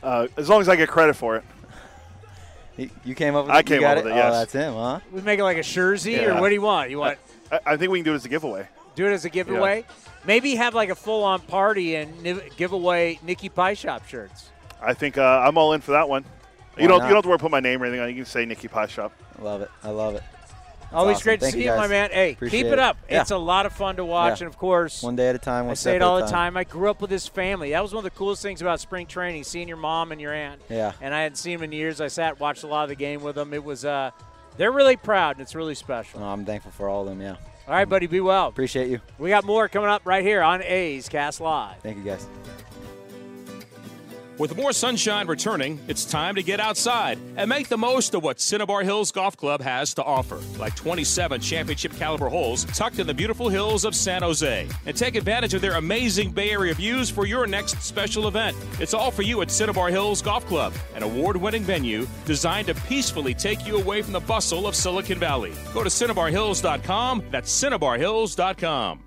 Uh, 0.02 0.28
as 0.38 0.50
long 0.50 0.62
as 0.62 0.70
I 0.70 0.76
get 0.76 0.90
credit 0.90 1.16
for 1.16 1.38
it. 1.38 1.44
you 3.04 3.16
came 3.16 3.36
up 3.36 3.46
with 3.46 3.56
it? 3.56 3.58
I 3.58 3.64
came 3.64 3.84
up 3.84 3.98
with 3.98 4.08
it, 4.08 4.10
it, 4.10 4.16
yes. 4.16 4.26
Oh, 4.26 4.32
that's 4.32 4.54
him, 4.54 4.74
huh? 4.74 5.00
We 5.12 5.22
make 5.22 5.40
it 5.40 5.44
like 5.44 5.58
a 5.58 5.64
jersey, 5.64 6.14
yeah. 6.14 6.38
or 6.38 6.42
what 6.42 6.50
do 6.50 6.56
you 6.56 6.62
want? 6.62 6.90
You 6.90 7.00
want? 7.00 7.20
I, 7.52 7.60
I, 7.66 7.78
think 7.78 7.92
we 7.92 8.00
can 8.00 8.06
do 8.06 8.14
it 8.14 8.16
as 8.16 8.26
a 8.26 8.30
giveaway. 8.30 8.68
Do 8.96 9.06
it 9.06 9.12
as 9.12 9.26
a 9.26 9.30
giveaway? 9.30 9.86
Yeah. 9.88 9.94
Maybe 10.26 10.56
have 10.56 10.74
like 10.74 10.90
a 10.90 10.96
full-on 10.96 11.42
party 11.42 11.96
and 11.96 12.42
give 12.58 12.72
away 12.72 13.20
Nicky 13.24 13.50
Pie 13.50 13.76
Shop 13.76 14.08
shirts. 14.08 14.50
I 14.82 14.94
think 14.94 15.18
uh, 15.18 15.44
I'm 15.46 15.58
all 15.58 15.74
in 15.74 15.82
for 15.82 15.92
that 15.92 16.10
one. 16.10 16.26
Why 16.78 16.84
you 16.84 16.88
don't 16.88 17.00
not? 17.00 17.06
you 17.06 17.10
don't 17.10 17.18
have 17.18 17.24
to 17.24 17.30
worry 17.30 17.38
put 17.40 17.52
my 17.52 17.60
name 17.60 17.82
or 17.82 17.86
anything 17.86 18.02
on. 18.02 18.10
You 18.10 18.16
can 18.16 18.26
say 18.26 18.46
Nicky 18.46 18.68
Pie 18.68 18.88
Shop. 18.88 19.12
I 19.38 19.42
love 19.42 19.62
it. 19.62 19.70
I 19.84 19.90
love 19.90 20.16
it. 20.16 20.24
That's 20.80 20.94
Always 20.94 21.18
awesome. 21.18 21.24
great 21.26 21.40
to 21.42 21.46
Thank 21.48 21.56
see 21.56 21.66
you, 21.66 21.72
my 21.72 21.88
man. 21.88 22.12
Hey, 22.12 22.32
Appreciate 22.32 22.64
keep 22.64 22.72
it 22.72 22.80
up. 22.80 22.98
Yeah. 23.10 23.22
It's 23.22 23.32
a 23.32 23.38
lot 23.38 23.66
of 23.66 23.74
fun 23.74 23.98
to 23.98 24.06
watch, 24.06 24.40
yeah. 24.40 24.46
and 24.46 24.54
of 24.54 24.58
course, 24.58 25.04
one 25.04 25.18
day 25.18 25.28
at 25.28 25.36
a 25.36 25.40
time. 25.40 25.70
I 25.70 25.74
say 25.74 25.98
it 25.98 26.02
all 26.02 26.22
the 26.22 26.28
time. 26.28 26.56
I 26.56 26.64
grew 26.64 26.90
up 26.90 27.02
with 27.02 27.12
his 27.12 27.28
family. 27.28 27.72
That 27.72 27.84
was 27.84 27.92
one 27.94 28.06
of 28.06 28.12
the 28.12 28.18
coolest 28.18 28.42
things 28.42 28.62
about 28.62 28.80
spring 28.80 29.06
training, 29.06 29.44
seeing 29.44 29.68
your 29.68 29.76
mom 29.76 30.14
and 30.14 30.22
your 30.22 30.34
aunt. 30.34 30.62
Yeah. 30.70 30.94
And 31.02 31.14
I 31.14 31.24
hadn't 31.24 31.36
seen 31.36 31.58
them 31.58 31.64
in 31.64 31.72
years. 31.74 32.00
I 32.00 32.08
sat, 32.08 32.40
watched 32.40 32.64
a 32.64 32.68
lot 32.68 32.84
of 32.84 32.90
the 32.90 32.96
game 32.96 33.22
with 33.22 33.36
them. 33.36 33.54
It 33.54 33.66
was, 33.66 33.84
uh, 33.84 34.12
they're 34.56 34.72
really 34.72 34.96
proud, 34.96 35.36
and 35.36 35.42
it's 35.42 35.56
really 35.56 35.76
special. 35.76 36.24
I'm 36.24 36.46
thankful 36.46 36.72
for 36.72 36.88
all 36.88 37.02
of 37.02 37.10
them. 37.10 37.20
Yeah. 37.22 37.36
All 37.68 37.74
right, 37.74 37.88
buddy. 37.88 38.08
Be 38.08 38.22
well. 38.22 38.48
Appreciate 38.48 38.88
you. 38.90 39.02
We 39.20 39.28
got 39.30 39.44
more 39.44 39.68
coming 39.68 39.90
up 39.90 40.04
right 40.06 40.24
here 40.24 40.42
on 40.42 40.64
A's 40.64 41.10
Cast 41.10 41.42
Live. 41.42 41.80
Thank 41.82 41.98
you, 41.98 42.04
guys. 42.04 42.26
With 44.38 44.56
more 44.56 44.72
sunshine 44.72 45.26
returning, 45.26 45.80
it's 45.88 46.06
time 46.06 46.36
to 46.36 46.44
get 46.44 46.60
outside 46.60 47.18
and 47.38 47.50
make 47.50 47.70
the 47.70 47.78
most 47.78 48.14
of 48.14 48.22
what 48.22 48.40
Cinnabar 48.40 48.84
Hills 48.84 49.12
Golf 49.12 49.36
Club 49.36 49.62
has 49.62 49.96
to 49.96 50.04
offer, 50.04 50.40
like 50.60 50.76
27 50.76 51.42
championship 51.42 51.92
caliber 51.96 52.30
holes 52.30 52.66
tucked 52.66 53.00
in 53.00 53.08
the 53.08 53.16
beautiful 53.16 53.50
hills 53.50 53.84
of 53.84 53.96
San 53.96 54.22
Jose. 54.22 54.68
And 54.86 54.96
take 54.96 55.16
advantage 55.16 55.56
of 55.56 55.62
their 55.62 55.74
amazing 55.74 56.32
Bay 56.32 56.52
Area 56.52 56.76
views 56.76 57.10
for 57.10 57.26
your 57.26 57.48
next 57.48 57.82
special 57.82 58.28
event. 58.28 58.56
It's 58.80 58.94
all 58.94 59.10
for 59.10 59.24
you 59.24 59.42
at 59.42 59.50
Cinnabar 59.50 59.90
Hills 59.90 60.22
Golf 60.22 60.46
Club, 60.46 60.72
an 60.96 61.02
award 61.02 61.36
winning 61.36 61.64
venue 61.64 62.08
designed 62.26 62.68
to 62.68 62.76
peacefully 62.76 63.34
take 63.34 63.66
you 63.66 63.78
away 63.78 64.04
from 64.04 64.14
the 64.14 64.20
bustle 64.20 64.68
of 64.68 64.76
Silicon 64.76 65.18
Valley. 65.18 65.54
Go 65.74 65.84
to 65.84 65.90
CinnabarHills.com. 65.90 67.24
That's 67.32 67.64
CinnabarHills.com. 67.64 69.07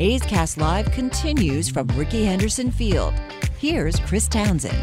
A's 0.00 0.22
Cast 0.22 0.58
Live 0.58 0.92
continues 0.92 1.68
from 1.68 1.88
Rickey 1.88 2.24
Henderson 2.24 2.70
Field. 2.70 3.12
Here's 3.58 3.98
Chris 3.98 4.28
Townsend. 4.28 4.78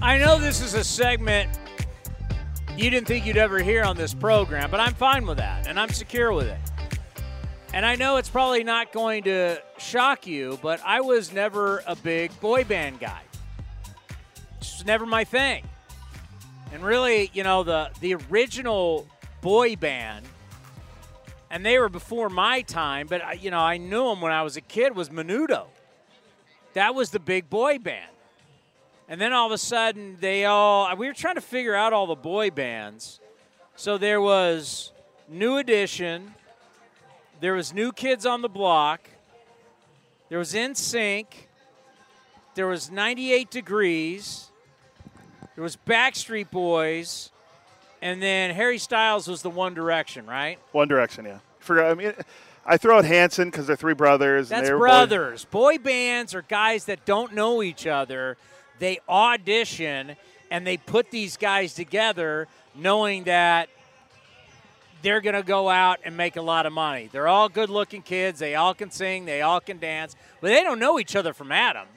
I 0.00 0.16
know 0.16 0.38
this 0.38 0.62
is 0.62 0.72
a 0.72 0.82
segment 0.82 1.50
you 2.76 2.88
didn't 2.88 3.06
think 3.06 3.26
you'd 3.26 3.36
ever 3.36 3.58
hear 3.58 3.84
on 3.84 3.96
this 3.96 4.14
program, 4.14 4.70
but 4.70 4.80
I'm 4.80 4.94
fine 4.94 5.26
with 5.26 5.36
that, 5.36 5.66
and 5.66 5.78
I'm 5.78 5.90
secure 5.90 6.32
with 6.32 6.46
it. 6.46 6.58
And 7.74 7.84
I 7.84 7.96
know 7.96 8.16
it's 8.16 8.30
probably 8.30 8.64
not 8.64 8.92
going 8.92 9.24
to 9.24 9.60
shock 9.76 10.26
you, 10.26 10.58
but 10.62 10.80
I 10.84 11.02
was 11.02 11.32
never 11.32 11.82
a 11.86 11.94
big 11.94 12.38
boy 12.40 12.64
band 12.64 13.00
guy. 13.00 13.20
It's 14.58 14.84
never 14.86 15.04
my 15.04 15.24
thing. 15.24 15.64
And 16.72 16.82
really, 16.82 17.30
you 17.34 17.44
know, 17.44 17.62
the 17.62 17.90
the 18.00 18.14
original 18.14 19.06
boy 19.42 19.76
band, 19.76 20.24
and 21.54 21.64
they 21.64 21.78
were 21.78 21.88
before 21.88 22.28
my 22.28 22.62
time, 22.62 23.06
but 23.06 23.22
I, 23.22 23.34
you 23.34 23.48
know, 23.48 23.60
I 23.60 23.76
knew 23.76 24.08
them 24.08 24.20
when 24.20 24.32
I 24.32 24.42
was 24.42 24.56
a 24.56 24.60
kid. 24.60 24.96
Was 24.96 25.10
Menudo? 25.10 25.66
That 26.72 26.96
was 26.96 27.10
the 27.10 27.20
big 27.20 27.48
boy 27.48 27.78
band. 27.78 28.10
And 29.08 29.20
then 29.20 29.32
all 29.32 29.46
of 29.46 29.52
a 29.52 29.58
sudden, 29.58 30.16
they 30.18 30.46
all, 30.46 30.86
uh, 30.86 30.96
we 30.96 31.06
were 31.06 31.12
trying 31.12 31.36
to 31.36 31.40
figure 31.40 31.76
out 31.76 31.92
all 31.92 32.08
the 32.08 32.16
boy 32.16 32.50
bands. 32.50 33.20
So 33.76 33.98
there 33.98 34.20
was 34.20 34.90
New 35.28 35.58
Edition, 35.58 36.34
there 37.38 37.54
was 37.54 37.72
New 37.72 37.92
Kids 37.92 38.26
on 38.26 38.42
the 38.42 38.48
Block, 38.48 39.08
there 40.30 40.40
was 40.40 40.54
NSYNC, 40.54 41.26
there 42.56 42.66
was 42.66 42.90
98 42.90 43.48
Degrees, 43.52 44.50
there 45.54 45.62
was 45.62 45.76
Backstreet 45.76 46.50
Boys, 46.50 47.30
and 48.04 48.22
then 48.22 48.54
Harry 48.54 48.76
Styles 48.76 49.26
was 49.26 49.40
the 49.40 49.48
One 49.48 49.72
Direction, 49.72 50.26
right? 50.26 50.58
One 50.72 50.88
Direction, 50.88 51.24
yeah. 51.24 51.38
For 51.58 51.82
I 51.82 51.94
mean, 51.94 52.12
I 52.66 52.76
throw 52.76 52.98
out 52.98 53.06
Hanson 53.06 53.48
because 53.48 53.66
they're 53.66 53.76
three 53.76 53.94
brothers. 53.94 54.52
and 54.52 54.64
That's 54.64 54.76
brothers. 54.76 55.46
Boy 55.46 55.78
bands 55.78 56.34
are 56.34 56.42
guys 56.42 56.84
that 56.84 57.06
don't 57.06 57.32
know 57.32 57.62
each 57.62 57.86
other. 57.86 58.36
They 58.78 59.00
audition 59.08 60.16
and 60.50 60.66
they 60.66 60.76
put 60.76 61.10
these 61.10 61.38
guys 61.38 61.72
together 61.72 62.46
knowing 62.74 63.24
that 63.24 63.70
they're 65.00 65.22
going 65.22 65.34
to 65.34 65.42
go 65.42 65.70
out 65.70 66.00
and 66.04 66.14
make 66.14 66.36
a 66.36 66.42
lot 66.42 66.66
of 66.66 66.74
money. 66.74 67.08
They're 67.10 67.28
all 67.28 67.48
good 67.48 67.70
looking 67.70 68.02
kids. 68.02 68.38
They 68.38 68.54
all 68.54 68.74
can 68.74 68.90
sing. 68.90 69.24
They 69.24 69.40
all 69.40 69.60
can 69.60 69.78
dance. 69.78 70.14
But 70.42 70.48
they 70.48 70.62
don't 70.62 70.78
know 70.78 70.98
each 70.98 71.16
other 71.16 71.32
from 71.32 71.50
Adam. 71.52 71.88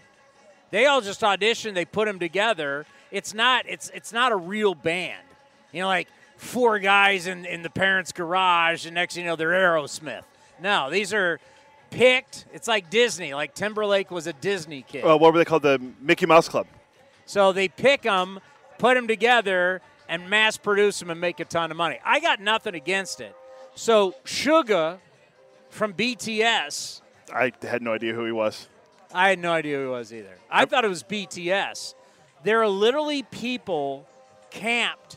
They 0.72 0.86
all 0.86 1.02
just 1.02 1.22
audition. 1.22 1.74
They 1.74 1.86
put 1.86 2.06
them 2.06 2.18
together. 2.20 2.86
It's 3.12 3.34
not, 3.34 3.66
it's, 3.68 3.92
it's 3.94 4.14
not 4.14 4.32
a 4.32 4.38
real 4.38 4.74
band. 4.74 5.27
You 5.72 5.82
know, 5.82 5.88
like 5.88 6.08
four 6.38 6.80
guys 6.80 7.28
in, 7.28 7.46
in 7.46 7.62
the 7.62 7.70
parents' 7.70 8.12
garage, 8.12 8.86
and 8.86 8.96
next 8.96 9.16
thing 9.16 9.26
you 9.26 9.30
know, 9.30 9.36
they're 9.36 9.50
Aerosmith. 9.50 10.24
No, 10.62 10.90
these 10.90 11.14
are 11.14 11.40
picked. 11.90 12.46
It's 12.54 12.68
like 12.68 12.90
Disney. 12.90 13.34
Like 13.34 13.54
Timberlake 13.54 14.12
was 14.12 14.28
a 14.28 14.34
Disney 14.34 14.84
kid. 14.84 15.04
Uh, 15.04 15.18
what 15.18 15.34
were 15.34 15.40
they 15.40 15.46
called? 15.46 15.64
The 15.64 15.82
Mickey 16.02 16.26
Mouse 16.26 16.48
Club. 16.48 16.68
So 17.26 17.52
they 17.52 17.68
pick 17.68 18.04
them, 18.04 18.40
put 18.78 18.96
them 18.96 19.08
together, 19.08 19.82
and 20.08 20.30
mass 20.30 20.58
produce 20.58 21.00
them 21.00 21.10
and 21.10 21.20
make 21.20 21.40
a 21.40 21.46
ton 21.46 21.72
of 21.72 21.78
money. 21.78 22.00
I 22.06 22.20
got 22.20 22.40
nothing 22.40 22.76
against 22.76 23.20
it. 23.20 23.36
So 23.76 24.16
Suga 24.26 25.00
from 25.70 25.94
BTS, 25.94 27.02
I 27.34 27.52
had 27.62 27.82
no 27.82 27.94
idea 27.94 28.14
who 28.14 28.26
he 28.26 28.32
was. 28.32 28.68
I 29.14 29.30
had 29.30 29.40
no 29.40 29.52
idea 29.52 29.78
who 29.78 29.84
he 29.84 29.90
was 29.90 30.14
either. 30.14 30.38
I 30.50 30.66
thought 30.66 30.86
it 30.86 30.90
was 30.90 31.04
BTS. 31.04 31.94
There 32.44 32.62
are 32.62 32.68
literally 32.68 33.24
people 33.24 34.08
camped 34.50 35.17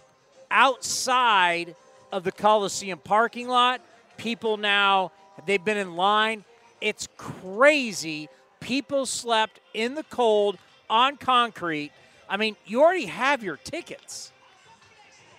outside 0.50 1.74
of 2.12 2.24
the 2.24 2.32
Coliseum 2.32 2.98
parking 2.98 3.48
lot. 3.48 3.80
People 4.16 4.56
now, 4.56 5.12
they've 5.46 5.64
been 5.64 5.76
in 5.76 5.96
line. 5.96 6.44
It's 6.80 7.08
crazy. 7.16 8.28
People 8.60 9.06
slept 9.06 9.60
in 9.74 9.94
the 9.94 10.02
cold 10.04 10.58
on 10.88 11.16
concrete. 11.16 11.92
I 12.28 12.36
mean, 12.36 12.56
you 12.66 12.82
already 12.82 13.06
have 13.06 13.42
your 13.42 13.56
tickets. 13.56 14.32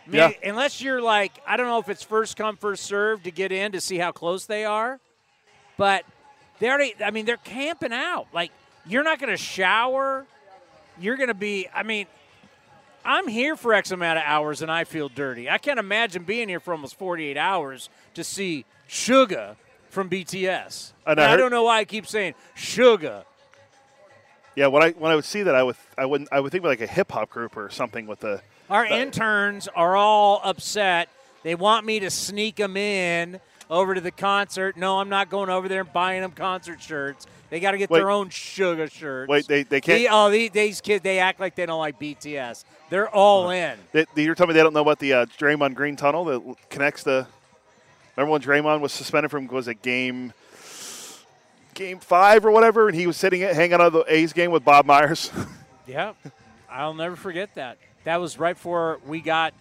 I 0.08 0.10
mean, 0.10 0.20
Yeah. 0.20 0.50
Unless 0.50 0.82
you're 0.82 1.02
like, 1.02 1.32
I 1.48 1.58
don't 1.58 1.68
know 1.68 1.80
if 1.80 1.90
it's 1.90 2.04
first 2.04 2.36
come, 2.36 2.58
first 2.58 2.84
serve 2.84 3.24
to 3.24 3.32
get 3.32 3.52
in 3.52 3.72
to 3.74 3.82
see 3.82 3.98
how 3.98 4.12
close 4.12 4.46
they 4.46 4.66
are, 4.66 5.00
but 5.78 6.06
they 6.60 6.70
already, 6.70 6.96
I 7.04 7.12
mean, 7.12 7.26
they're 7.26 7.38
camping 7.38 7.94
out. 7.94 8.28
Like, 8.34 8.52
you're 8.86 9.04
not 9.04 9.20
going 9.20 9.30
to 9.32 9.38
shower. 9.38 10.26
You're 11.00 11.18
going 11.18 11.30
to 11.30 11.34
be, 11.34 11.68
I 11.74 11.84
mean, 11.84 12.08
I'm 13.04 13.28
here 13.28 13.56
for 13.56 13.74
X 13.74 13.92
amount 13.92 14.20
of 14.20 14.24
hours 14.26 14.62
and 14.62 14.72
I 14.72 14.84
feel 14.84 15.10
dirty. 15.10 15.50
I 15.50 15.58
can't 15.58 15.80
imagine 15.80 16.24
being 16.24 16.50
here 16.50 16.60
for 16.60 16.74
almost 16.74 16.96
48 16.98 17.36
hours 17.38 17.90
to 18.14 18.24
see 18.24 18.66
Suga 18.88 19.56
from 19.90 20.10
BTS. 20.10 20.92
And 21.06 21.20
And 21.20 21.30
I 21.30 21.34
I, 21.34 21.38
don't 21.38 21.52
know 21.52 21.64
why 21.64 21.80
I 21.80 21.86
keep 21.86 22.06
saying 22.08 22.36
Suga. 22.56 23.24
Yeah, 24.56 24.68
when 24.68 24.84
I 24.84 24.92
when 24.92 25.12
I 25.12 25.16
would 25.16 25.26
see 25.26 25.44
that, 25.44 25.56
I 25.56 25.64
would 25.64 25.78
I 25.98 26.06
wouldn't 26.06 26.30
I 26.32 26.40
would 26.42 26.52
think 26.52 26.64
of 26.64 26.70
like 26.70 26.82
a 26.82 26.88
hip 26.88 27.12
hop 27.12 27.30
group 27.30 27.56
or 27.56 27.70
something 27.70 28.06
with 28.06 28.20
the. 28.20 28.42
Our 28.70 28.88
the- 28.88 28.98
interns 29.00 29.68
are 29.70 29.96
all 29.96 30.42
upset. 30.44 31.08
They 31.44 31.56
want 31.56 31.86
me 31.86 32.00
to 32.02 32.10
sneak 32.10 32.58
them 32.58 32.76
in 32.78 33.40
over 33.72 33.96
to 33.96 34.02
the 34.02 34.12
concert. 34.12 34.78
No, 34.78 35.00
I'm 35.00 35.10
not 35.10 35.30
going 35.30 35.50
over 35.50 35.68
there 35.68 35.82
and 35.82 35.94
buying 35.94 36.22
them 36.22 36.32
concert 36.32 36.82
shirts. 36.82 37.26
They 37.50 37.60
got 37.60 37.72
to 37.72 37.78
get 37.78 37.90
Wait. 37.90 38.00
their 38.00 38.12
own 38.12 38.30
sugar 38.30 38.88
shirts. 38.88 39.30
Wait, 39.30 39.48
they- 39.48 39.64
they 39.64 39.82
can't- 39.82 39.98
The- 40.00 40.10
oh, 40.10 40.30
the- 40.30 40.50
these 40.50 40.82
kids, 40.82 41.04
they 41.04 41.20
act 41.20 41.40
like 41.40 41.56
they 41.56 41.66
don't 41.66 41.80
like 41.80 41.98
BTS. 42.00 42.66
They're 42.90 43.10
all 43.10 43.50
in. 43.50 43.78
They, 43.94 44.06
they- 44.14 44.24
you're 44.24 44.36
telling 44.36 44.50
me 44.50 44.54
they 44.54 44.64
don't 44.64 44.74
know 44.74 44.82
about 44.82 45.00
the 45.00 45.14
uh, 45.14 45.26
Draymond 45.38 45.74
Green 45.74 45.96
tunnel 45.96 46.26
that 46.26 46.70
connects 46.70 47.04
the. 47.04 47.26
Remember 48.16 48.34
when 48.34 48.42
Draymond 48.42 48.82
was 48.82 48.92
suspended 48.92 49.32
from 49.32 49.48
was 49.48 49.68
a 49.68 49.74
game, 49.74 50.34
game 51.74 52.00
five 52.00 52.46
or 52.46 52.52
whatever, 52.52 52.88
and 52.90 52.96
he 52.98 53.08
was 53.08 53.16
sitting 53.18 53.42
at, 53.42 53.56
hanging 53.56 53.74
out 53.76 53.82
of 53.82 53.94
the 53.94 54.04
A's 54.14 54.34
game 54.34 54.52
with 54.52 54.64
Bob 54.66 54.86
Myers. 54.86 55.32
Yep. 55.88 56.16
I'll 56.70 56.94
never 56.94 57.18
forget 57.18 57.56
that. 57.56 57.78
That 58.06 58.22
was 58.22 58.40
right 58.40 58.54
before 58.56 59.00
we 59.06 59.20
got 59.20 59.54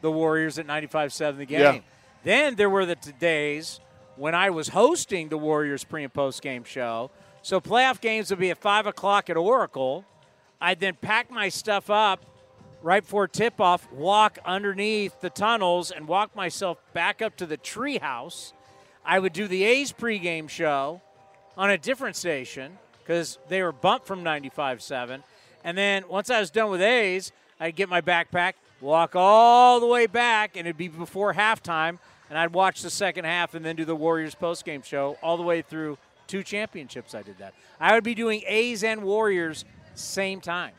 the 0.00 0.10
Warriors 0.10 0.58
at 0.58 0.66
95-7 0.66 1.36
the 1.36 1.44
game. 1.44 1.60
Yeah. 1.60 1.78
Then 2.24 2.56
there 2.56 2.70
were 2.70 2.84
the 2.86 2.96
days 2.96 3.80
when 4.16 4.34
I 4.34 4.50
was 4.50 4.68
hosting 4.68 5.28
the 5.28 5.38
Warriors 5.38 5.84
pre 5.84 6.02
and 6.02 6.12
post 6.12 6.42
game 6.42 6.64
show. 6.64 7.10
So 7.42 7.60
playoff 7.60 8.00
games 8.00 8.30
would 8.30 8.38
be 8.38 8.50
at 8.50 8.58
5 8.58 8.86
o'clock 8.86 9.30
at 9.30 9.36
Oracle. 9.36 10.04
I'd 10.60 10.80
then 10.80 10.96
pack 11.00 11.30
my 11.30 11.50
stuff 11.50 11.90
up 11.90 12.24
right 12.82 13.02
before 13.02 13.28
tip 13.28 13.60
off, 13.60 13.90
walk 13.92 14.38
underneath 14.44 15.20
the 15.20 15.30
tunnels, 15.30 15.90
and 15.90 16.08
walk 16.08 16.34
myself 16.36 16.78
back 16.92 17.22
up 17.22 17.36
to 17.36 17.46
the 17.46 17.56
treehouse. 17.56 18.52
I 19.04 19.18
would 19.18 19.32
do 19.32 19.46
the 19.46 19.64
A's 19.64 19.92
pregame 19.92 20.48
show 20.48 21.02
on 21.56 21.70
a 21.70 21.78
different 21.78 22.16
station 22.16 22.78
because 22.98 23.38
they 23.48 23.62
were 23.62 23.72
bumped 23.72 24.06
from 24.06 24.24
95.7. 24.24 25.22
And 25.62 25.76
then 25.76 26.04
once 26.08 26.30
I 26.30 26.40
was 26.40 26.50
done 26.50 26.70
with 26.70 26.82
A's, 26.82 27.32
I'd 27.60 27.76
get 27.76 27.88
my 27.88 28.00
backpack, 28.00 28.54
walk 28.80 29.14
all 29.14 29.80
the 29.80 29.86
way 29.86 30.06
back, 30.06 30.56
and 30.56 30.66
it'd 30.66 30.76
be 30.76 30.88
before 30.88 31.34
halftime. 31.34 31.98
And 32.30 32.38
I'd 32.38 32.52
watch 32.52 32.82
the 32.82 32.90
second 32.90 33.24
half 33.24 33.54
and 33.54 33.64
then 33.64 33.76
do 33.76 33.84
the 33.84 33.94
Warriors 33.96 34.34
postgame 34.34 34.84
show 34.84 35.18
all 35.22 35.36
the 35.36 35.42
way 35.42 35.62
through 35.62 35.98
two 36.26 36.42
championships. 36.42 37.14
I 37.14 37.22
did 37.22 37.38
that. 37.38 37.54
I 37.78 37.94
would 37.94 38.04
be 38.04 38.14
doing 38.14 38.42
A's 38.46 38.82
and 38.82 39.02
Warriors 39.02 39.64
same 39.94 40.40
time. 40.40 40.72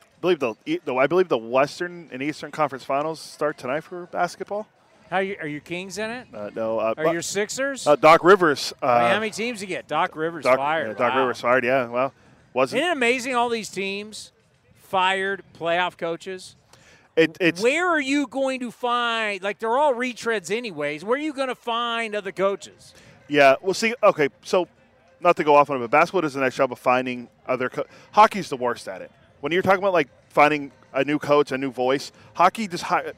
I 0.00 0.20
believe 0.20 0.38
the, 0.40 0.54
the 0.84 0.94
I 0.94 1.06
believe 1.06 1.28
the 1.28 1.38
Western 1.38 2.08
and 2.12 2.22
Eastern 2.22 2.50
Conference 2.50 2.84
Finals 2.84 3.20
start 3.20 3.58
tonight 3.58 3.82
for 3.82 4.06
basketball. 4.06 4.66
How 5.10 5.18
you, 5.18 5.36
are 5.40 5.46
your 5.46 5.60
Kings 5.60 5.98
in 5.98 6.10
it? 6.10 6.26
Uh, 6.32 6.50
no, 6.54 6.78
uh, 6.78 6.94
Are 6.96 7.12
your 7.12 7.20
Sixers? 7.22 7.86
uh, 7.86 7.94
Doc 7.94 8.24
Rivers. 8.24 8.72
Uh, 8.80 9.10
how 9.10 9.20
many 9.20 9.30
teams 9.30 9.60
you 9.60 9.66
get? 9.66 9.86
Doc 9.86 10.16
Rivers 10.16 10.44
Doc, 10.44 10.56
fired. 10.56 10.88
yeah, 10.88 10.92
Doc 10.94 11.12
Wow. 11.14 11.20
Rivers 11.20 11.40
fired. 11.40 11.64
Yeah, 11.64 11.88
well, 11.88 12.12
wasn't 12.54 12.80
Isn't 12.80 12.90
it 12.90 12.96
amazing 12.96 13.34
all 13.34 13.48
these 13.50 13.68
teams 13.68 14.32
fired 14.76 15.42
playoff 15.58 15.98
coaches? 15.98 16.56
It? 17.16 17.36
It's 17.40 17.62
Where 17.62 17.88
are 17.88 18.00
you 18.00 18.26
going 18.26 18.60
to 18.60 18.70
find 18.70 19.42
like 19.42 19.58
they're 19.58 19.76
all 19.76 19.94
retreads 19.94 20.50
anyways? 20.54 21.04
Where 21.04 21.18
are 21.18 21.22
you 21.22 21.32
going 21.32 21.48
to 21.48 21.54
find 21.54 22.14
other 22.14 22.32
coaches? 22.32 22.94
Yeah, 23.28 23.56
well, 23.62 23.74
see, 23.74 23.94
okay, 24.02 24.28
so 24.42 24.68
not 25.20 25.36
to 25.36 25.44
go 25.44 25.54
off 25.54 25.70
on 25.70 25.76
it, 25.76 25.80
but 25.80 25.90
basketball 25.90 26.20
does 26.20 26.36
a 26.36 26.40
nice 26.40 26.54
job 26.56 26.72
of 26.72 26.78
finding 26.78 27.28
other. 27.46 27.68
Co- 27.70 27.86
Hockey's 28.12 28.48
the 28.50 28.56
worst 28.56 28.86
at 28.88 29.00
it. 29.00 29.10
When 29.40 29.52
you're 29.52 29.62
talking 29.62 29.78
about 29.78 29.92
like 29.94 30.08
finding 30.28 30.72
a 30.92 31.04
new 31.04 31.18
coach, 31.18 31.50
a 31.52 31.58
new 31.58 31.70
voice, 31.70 32.12
hockey 32.34 32.68
just 32.68 32.84
hi- 32.84 33.12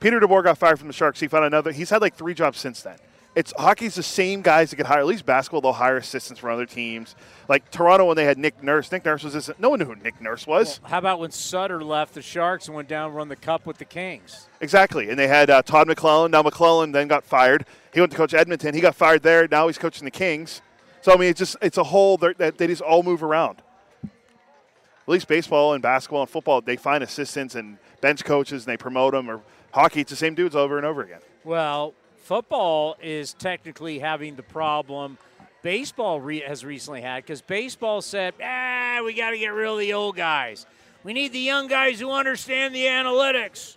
Peter 0.00 0.20
DeBoer 0.20 0.44
got 0.44 0.58
fired 0.58 0.78
from 0.78 0.88
the 0.88 0.94
Sharks. 0.94 1.20
He 1.20 1.28
found 1.28 1.44
another. 1.44 1.72
He's 1.72 1.90
had 1.90 2.00
like 2.00 2.14
three 2.16 2.34
jobs 2.34 2.58
since 2.58 2.82
then. 2.82 2.96
It's 3.34 3.52
hockey's 3.56 3.94
the 3.94 4.02
same 4.02 4.42
guys 4.42 4.70
that 4.70 4.76
get 4.76 4.86
hired. 4.86 5.00
At 5.00 5.06
least 5.06 5.24
basketball, 5.24 5.62
they'll 5.62 5.72
hire 5.72 5.96
assistants 5.96 6.38
from 6.38 6.52
other 6.52 6.66
teams. 6.66 7.16
Like 7.48 7.70
Toronto, 7.70 8.04
when 8.04 8.16
they 8.16 8.26
had 8.26 8.36
Nick 8.36 8.62
Nurse. 8.62 8.92
Nick 8.92 9.06
Nurse 9.06 9.24
was 9.24 9.32
this. 9.32 9.50
No 9.58 9.70
one 9.70 9.78
knew 9.78 9.86
who 9.86 9.94
Nick 9.96 10.20
Nurse 10.20 10.46
was. 10.46 10.80
How 10.82 10.98
about 10.98 11.18
when 11.18 11.30
Sutter 11.30 11.82
left 11.82 12.12
the 12.12 12.20
Sharks 12.20 12.66
and 12.66 12.76
went 12.76 12.88
down 12.88 13.06
and 13.06 13.16
won 13.16 13.28
the 13.28 13.36
Cup 13.36 13.64
with 13.64 13.78
the 13.78 13.86
Kings? 13.86 14.48
Exactly. 14.60 15.08
And 15.08 15.18
they 15.18 15.28
had 15.28 15.48
uh, 15.48 15.62
Todd 15.62 15.88
McLellan. 15.88 16.30
Now 16.30 16.42
McLellan 16.42 16.92
then 16.92 17.08
got 17.08 17.24
fired. 17.24 17.64
He 17.94 18.00
went 18.00 18.12
to 18.12 18.18
coach 18.18 18.34
Edmonton. 18.34 18.74
He 18.74 18.82
got 18.82 18.94
fired 18.94 19.22
there. 19.22 19.48
Now 19.50 19.66
he's 19.66 19.78
coaching 19.78 20.04
the 20.04 20.10
Kings. 20.10 20.60
So 21.00 21.14
I 21.14 21.16
mean, 21.16 21.30
it's 21.30 21.38
just 21.38 21.56
it's 21.62 21.78
a 21.78 21.84
whole. 21.84 22.18
They 22.18 22.50
they 22.50 22.66
just 22.66 22.82
all 22.82 23.02
move 23.02 23.22
around. 23.22 23.62
At 24.04 25.08
least 25.08 25.26
baseball 25.26 25.72
and 25.72 25.82
basketball 25.82 26.20
and 26.20 26.30
football, 26.30 26.60
they 26.60 26.76
find 26.76 27.02
assistants 27.02 27.54
and 27.54 27.78
bench 28.00 28.24
coaches 28.24 28.66
and 28.66 28.72
they 28.72 28.76
promote 28.76 29.14
them. 29.14 29.30
Or 29.30 29.40
hockey, 29.72 30.02
it's 30.02 30.10
the 30.10 30.16
same 30.16 30.34
dudes 30.34 30.54
over 30.54 30.76
and 30.76 30.86
over 30.86 31.02
again. 31.02 31.20
Well, 31.44 31.94
football 32.22 32.96
is 33.02 33.34
technically 33.34 33.98
having 33.98 34.36
the 34.36 34.42
problem 34.42 35.18
baseball 35.62 36.20
re- 36.20 36.40
has 36.40 36.64
recently 36.64 37.00
had 37.00 37.22
because 37.22 37.42
baseball 37.42 38.02
said, 38.02 38.34
ah, 38.42 39.00
we 39.04 39.14
got 39.14 39.30
to 39.30 39.38
get 39.38 39.48
rid 39.48 39.68
of 39.68 39.78
the 39.78 39.92
old 39.92 40.16
guys. 40.16 40.66
We 41.04 41.12
need 41.12 41.32
the 41.32 41.40
young 41.40 41.68
guys 41.68 42.00
who 42.00 42.10
understand 42.10 42.74
the 42.74 42.84
analytics. 42.84 43.76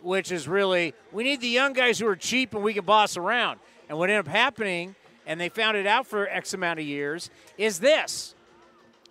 Which 0.00 0.30
is 0.30 0.46
really, 0.46 0.94
we 1.10 1.24
need 1.24 1.40
the 1.40 1.48
young 1.48 1.72
guys 1.72 1.98
who 1.98 2.06
are 2.06 2.14
cheap 2.14 2.54
and 2.54 2.62
we 2.62 2.72
can 2.72 2.84
boss 2.84 3.16
around. 3.16 3.58
And 3.88 3.98
what 3.98 4.10
ended 4.10 4.26
up 4.26 4.32
happening, 4.32 4.94
and 5.26 5.40
they 5.40 5.48
found 5.48 5.76
it 5.76 5.86
out 5.86 6.06
for 6.06 6.28
X 6.28 6.54
amount 6.54 6.78
of 6.78 6.86
years, 6.86 7.30
is 7.56 7.80
this 7.80 8.36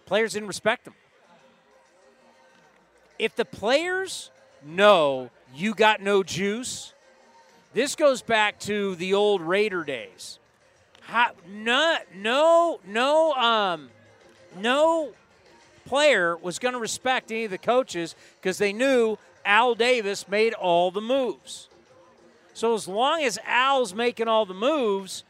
players 0.05 0.33
didn't 0.33 0.47
respect 0.47 0.85
them. 0.85 0.93
If 3.19 3.35
the 3.35 3.43
players 3.43 4.31
know 4.65 5.29
you 5.53 5.73
got 5.73 6.01
no 6.01 6.23
juice, 6.23 6.93
this 7.77 7.95
goes 7.95 8.23
back 8.23 8.59
to 8.61 8.95
the 8.95 9.13
old 9.13 9.39
Raider 9.39 9.83
days. 9.83 10.39
How, 11.01 11.33
no, 11.47 11.97
no, 12.15 12.79
no, 12.87 13.33
um, 13.33 13.91
no 14.59 15.11
player 15.85 16.35
was 16.35 16.57
going 16.57 16.73
to 16.73 16.79
respect 16.79 17.31
any 17.31 17.45
of 17.45 17.51
the 17.51 17.59
coaches 17.59 18.15
because 18.41 18.57
they 18.57 18.73
knew 18.73 19.19
Al 19.45 19.75
Davis 19.75 20.27
made 20.27 20.55
all 20.55 20.89
the 20.89 21.01
moves. 21.01 21.69
So 22.55 22.73
as 22.73 22.87
long 22.87 23.21
as 23.21 23.37
Al's 23.45 23.93
making 23.93 24.27
all 24.27 24.47
the 24.47 24.55
moves, 24.55 25.23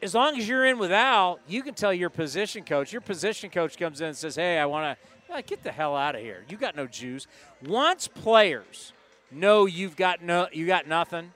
as 0.00 0.14
long 0.14 0.38
as 0.38 0.48
you're 0.48 0.66
in 0.66 0.78
with 0.78 0.92
Al, 0.92 1.40
you 1.48 1.60
can 1.64 1.74
tell 1.74 1.92
your 1.92 2.08
position 2.08 2.62
coach. 2.62 2.92
Your 2.92 3.02
position 3.02 3.50
coach 3.50 3.76
comes 3.76 4.00
in 4.00 4.06
and 4.06 4.16
says, 4.16 4.36
"Hey, 4.36 4.60
I 4.60 4.66
want 4.66 4.96
to 5.34 5.42
get 5.42 5.64
the 5.64 5.72
hell 5.72 5.96
out 5.96 6.14
of 6.14 6.20
here. 6.20 6.44
You 6.48 6.56
got 6.56 6.76
no 6.76 6.86
juice." 6.86 7.26
Once 7.66 8.06
players 8.06 8.92
know 9.32 9.66
you've 9.66 9.96
got 9.96 10.22
no, 10.22 10.46
you 10.52 10.66
got 10.66 10.86
nothing, 10.86 11.32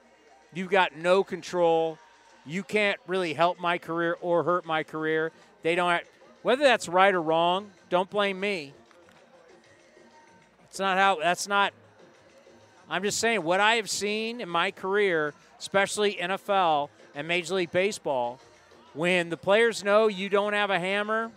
you've 0.55 0.71
got 0.71 0.95
no 0.95 1.23
control, 1.23 1.99
you 2.45 2.63
can't 2.63 2.99
really 3.05 3.33
help 3.33 3.59
my 3.59 3.77
career 3.77 4.17
or 4.21 4.43
hurt 4.43 4.65
my 4.65 4.83
career. 4.83 5.31
They 5.61 5.75
don't. 5.75 6.01
Whether 6.41 6.63
that's 6.63 6.87
right 6.87 7.13
or 7.13 7.21
wrong, 7.21 7.71
don't 7.89 8.09
blame 8.09 8.39
me. 8.39 8.73
It's 10.69 10.79
not 10.79 10.97
how. 10.97 11.19
That's 11.19 11.47
not. 11.47 11.73
I'm 12.89 13.03
just 13.03 13.19
saying 13.19 13.43
what 13.43 13.59
I 13.59 13.75
have 13.75 13.89
seen 13.89 14.41
in 14.41 14.49
my 14.49 14.71
career, 14.71 15.33
especially 15.59 16.15
NFL 16.15 16.89
and 17.15 17.27
Major 17.27 17.55
League 17.55 17.71
Baseball, 17.71 18.39
when 18.93 19.29
the 19.29 19.37
players 19.37 19.83
know 19.83 20.07
you 20.07 20.29
don't 20.29 20.53
have 20.53 20.69
a 20.69 20.79
hammer, 20.79 21.31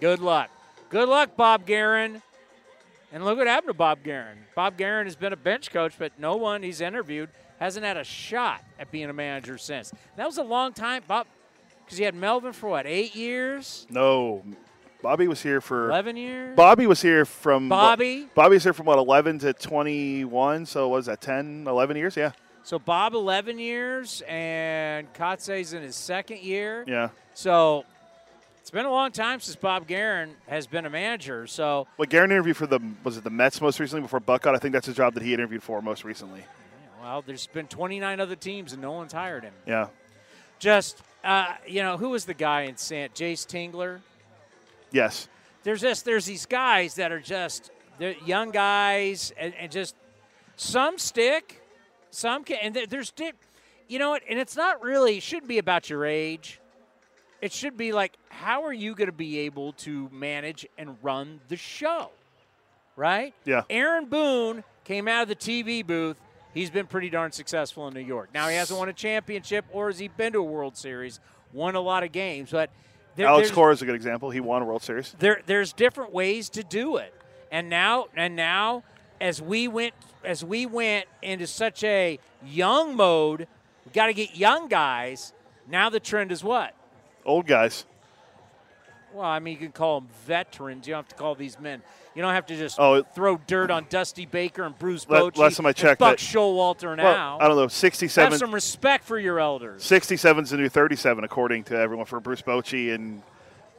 good 0.00 0.20
luck. 0.20 0.50
Good 0.90 1.08
luck, 1.08 1.36
Bob 1.36 1.66
Geren. 1.66 2.22
And 3.12 3.24
look 3.24 3.38
what 3.38 3.46
happened 3.46 3.70
to 3.70 3.74
Bob 3.74 4.04
Geren. 4.04 4.36
Bob 4.54 4.78
Geren 4.78 5.04
has 5.04 5.16
been 5.16 5.32
a 5.32 5.36
bench 5.36 5.70
coach, 5.70 5.94
but 5.98 6.12
no 6.18 6.36
one 6.36 6.62
he's 6.62 6.80
interviewed 6.80 7.30
hasn't 7.58 7.84
had 7.84 7.96
a 7.96 8.04
shot 8.04 8.62
at 8.78 8.90
being 8.90 9.10
a 9.10 9.12
manager 9.12 9.58
since. 9.58 9.92
That 10.16 10.26
was 10.26 10.38
a 10.38 10.42
long 10.42 10.72
time, 10.72 11.02
Bob, 11.06 11.26
because 11.84 11.98
he 11.98 12.04
had 12.04 12.14
Melvin 12.14 12.52
for 12.52 12.68
what, 12.68 12.86
eight 12.86 13.14
years? 13.14 13.86
No, 13.90 14.42
Bobby 15.02 15.28
was 15.28 15.42
here 15.42 15.60
for 15.60 15.88
11 15.90 16.16
years? 16.16 16.56
Bobby 16.56 16.86
was 16.86 17.00
here 17.02 17.24
from 17.24 17.68
Bobby? 17.68 18.28
Bobby 18.34 18.56
was 18.56 18.64
here 18.64 18.72
from 18.72 18.86
what 18.86 18.98
11 18.98 19.38
to 19.40 19.52
21. 19.52 20.66
So 20.66 20.88
what 20.88 20.96
was 20.96 21.06
that 21.06 21.20
10, 21.20 21.66
11 21.66 21.96
years? 21.96 22.16
Yeah, 22.16 22.32
So 22.64 22.78
Bob, 22.78 23.14
11 23.14 23.58
years, 23.58 24.22
and 24.26 25.12
Kotsay's 25.14 25.72
in 25.72 25.82
his 25.82 25.96
second 25.96 26.40
year. 26.40 26.84
yeah. 26.86 27.10
So 27.34 27.84
it's 28.60 28.70
been 28.70 28.84
a 28.86 28.90
long 28.90 29.12
time 29.12 29.38
since 29.40 29.54
Bob 29.56 29.86
Geren 29.86 30.30
has 30.48 30.66
been 30.66 30.84
a 30.84 30.90
manager. 30.90 31.46
So 31.46 31.86
Well, 31.96 32.06
Geren 32.06 32.24
interviewed 32.24 32.56
for 32.56 32.66
the 32.66 32.80
was 33.04 33.16
it 33.16 33.24
the 33.24 33.30
Mets 33.30 33.60
most 33.60 33.78
recently 33.80 34.02
before 34.02 34.20
Buck 34.20 34.42
got. 34.42 34.54
I 34.54 34.58
think 34.58 34.72
that's 34.72 34.86
his 34.86 34.96
job 34.96 35.14
that 35.14 35.22
he 35.22 35.32
interviewed 35.32 35.62
for 35.62 35.80
most 35.80 36.04
recently. 36.04 36.44
Well, 37.08 37.24
there's 37.26 37.46
been 37.46 37.68
29 37.68 38.20
other 38.20 38.36
teams 38.36 38.74
and 38.74 38.82
no 38.82 38.92
one's 38.92 39.14
hired 39.14 39.42
him. 39.42 39.54
Yeah, 39.66 39.86
Just 40.58 41.02
uh, 41.24 41.54
you 41.66 41.82
know, 41.82 41.96
who 41.96 42.10
was 42.10 42.26
the 42.26 42.34
guy 42.34 42.62
in 42.62 42.76
Sant? 42.76 43.14
Jayce 43.14 43.46
Tingler. 43.46 44.00
yes. 44.92 45.26
There's 45.62 45.80
just 45.80 46.04
there's 46.04 46.26
these 46.26 46.44
guys 46.44 46.96
that 46.96 47.10
are 47.10 47.18
just 47.18 47.70
they're 47.98 48.14
young 48.26 48.50
guys 48.50 49.32
and, 49.38 49.54
and 49.54 49.72
just 49.72 49.96
some 50.56 50.98
stick, 50.98 51.62
some 52.10 52.44
can, 52.44 52.58
and 52.60 52.90
there's 52.90 53.10
you 53.88 53.98
know 53.98 54.10
what? 54.10 54.22
And 54.28 54.38
it's 54.38 54.54
not 54.54 54.82
really 54.82 55.16
it 55.16 55.22
shouldn't 55.22 55.48
be 55.48 55.56
about 55.56 55.88
your 55.88 56.04
age. 56.04 56.60
It 57.40 57.52
should 57.52 57.78
be 57.78 57.92
like 57.92 58.18
how 58.28 58.64
are 58.64 58.72
you 58.72 58.94
going 58.94 59.06
to 59.08 59.12
be 59.16 59.38
able 59.40 59.72
to 59.84 60.10
manage 60.12 60.66
and 60.76 60.98
run 61.02 61.40
the 61.48 61.56
show, 61.56 62.10
right? 62.96 63.32
Yeah. 63.46 63.62
Aaron 63.70 64.04
Boone 64.04 64.62
came 64.84 65.08
out 65.08 65.22
of 65.22 65.28
the 65.28 65.36
TV 65.36 65.86
booth. 65.86 66.18
He's 66.58 66.70
been 66.70 66.88
pretty 66.88 67.08
darn 67.08 67.30
successful 67.30 67.86
in 67.86 67.94
New 67.94 68.00
York. 68.00 68.30
Now 68.34 68.48
he 68.48 68.56
hasn't 68.56 68.76
won 68.76 68.88
a 68.88 68.92
championship, 68.92 69.64
or 69.70 69.86
has 69.86 70.00
he 70.00 70.08
been 70.08 70.32
to 70.32 70.40
a 70.40 70.42
World 70.42 70.76
Series? 70.76 71.20
Won 71.52 71.76
a 71.76 71.80
lot 71.80 72.02
of 72.02 72.10
games, 72.10 72.50
but 72.50 72.70
there, 73.14 73.28
Alex 73.28 73.52
Cora 73.52 73.72
is 73.72 73.80
a 73.80 73.86
good 73.86 73.94
example. 73.94 74.30
He 74.30 74.40
won 74.40 74.62
a 74.62 74.64
World 74.64 74.82
Series. 74.82 75.14
there 75.20 75.40
there's 75.46 75.72
different 75.72 76.12
ways 76.12 76.48
to 76.50 76.64
do 76.64 76.96
it. 76.96 77.14
And 77.52 77.68
now 77.68 78.06
and 78.16 78.34
now 78.34 78.82
as 79.20 79.40
we 79.40 79.68
went 79.68 79.94
as 80.24 80.44
we 80.44 80.66
went 80.66 81.06
into 81.22 81.46
such 81.46 81.84
a 81.84 82.18
young 82.44 82.96
mode, 82.96 83.46
we 83.86 83.92
got 83.92 84.06
to 84.06 84.12
get 84.12 84.36
young 84.36 84.66
guys. 84.66 85.32
Now 85.68 85.90
the 85.90 86.00
trend 86.00 86.32
is 86.32 86.42
what? 86.42 86.74
Old 87.24 87.46
guys. 87.46 87.84
Well, 89.14 89.24
I 89.24 89.38
mean, 89.38 89.54
you 89.54 89.60
can 89.60 89.72
call 89.72 90.00
them 90.00 90.10
veterans. 90.26 90.88
You 90.88 90.94
don't 90.94 91.04
have 91.04 91.08
to 91.08 91.14
call 91.14 91.36
these 91.36 91.58
men. 91.60 91.82
You 92.18 92.22
don't 92.22 92.34
have 92.34 92.46
to 92.46 92.56
just 92.56 92.80
Oh, 92.80 93.04
throw 93.14 93.36
dirt 93.46 93.70
on 93.70 93.86
Dusty 93.88 94.26
Baker 94.26 94.64
and 94.64 94.76
Bruce 94.76 95.04
Bochy 95.04 95.36
last 95.36 95.56
time 95.56 95.66
I 95.66 95.72
checked, 95.72 96.00
Buck 96.00 96.18
that- 96.18 96.18
Showalter 96.18 96.96
Well, 96.96 96.96
now. 96.96 97.38
I 97.40 97.46
don't 97.46 97.56
know. 97.56 97.68
67. 97.68 98.24
have 98.24 98.32
67. 98.32 98.38
some 98.40 98.52
respect 98.52 99.04
for 99.04 99.20
your 99.20 99.38
elders. 99.38 99.84
67 99.84 100.42
is 100.42 100.50
the 100.50 100.56
new 100.56 100.68
37, 100.68 101.22
according 101.22 101.62
to 101.64 101.78
everyone, 101.78 102.06
for 102.06 102.18
Bruce 102.18 102.42
Bochy 102.42 102.92
and 102.92 103.22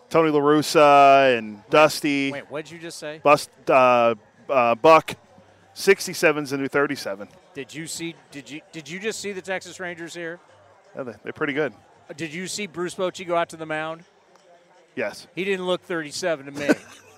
Tony 0.10 0.30
La 0.32 0.40
Russa 0.40 1.38
and 1.38 1.62
Dusty. 1.70 2.32
Wait, 2.32 2.50
what'd 2.50 2.72
you 2.72 2.80
just 2.80 2.98
say? 2.98 3.20
Bust, 3.22 3.50
uh, 3.70 4.16
uh, 4.50 4.76
Buck. 4.76 5.16
67 5.74 6.46
is 6.46 6.52
the 6.52 6.58
new 6.60 6.70
37. 6.70 7.28
Did 7.54 7.74
you 7.76 7.88
see? 7.88 8.16
Did 8.32 8.50
you 8.50 8.62
did 8.72 8.88
you 8.90 9.02
just 9.02 9.20
see 9.20 9.34
the 9.34 9.42
Texas 9.42 9.82
Rangers 9.82 10.14
here? 10.14 10.40
Yeah, 10.96 11.04
they- 11.04 11.16
they're 11.26 11.34
pretty 11.34 11.52
good. 11.52 11.74
Did 12.16 12.34
you 12.34 12.48
see 12.48 12.68
Bruce 12.68 12.96
Bochy 12.96 13.28
go 13.28 13.36
out 13.36 13.50
to 13.50 13.58
the 13.58 13.66
mound? 13.66 14.06
Yes. 14.96 15.28
He 15.36 15.44
didn't 15.44 15.66
look 15.66 15.82
37 15.84 16.46
to 16.46 16.52
me. 16.54 16.70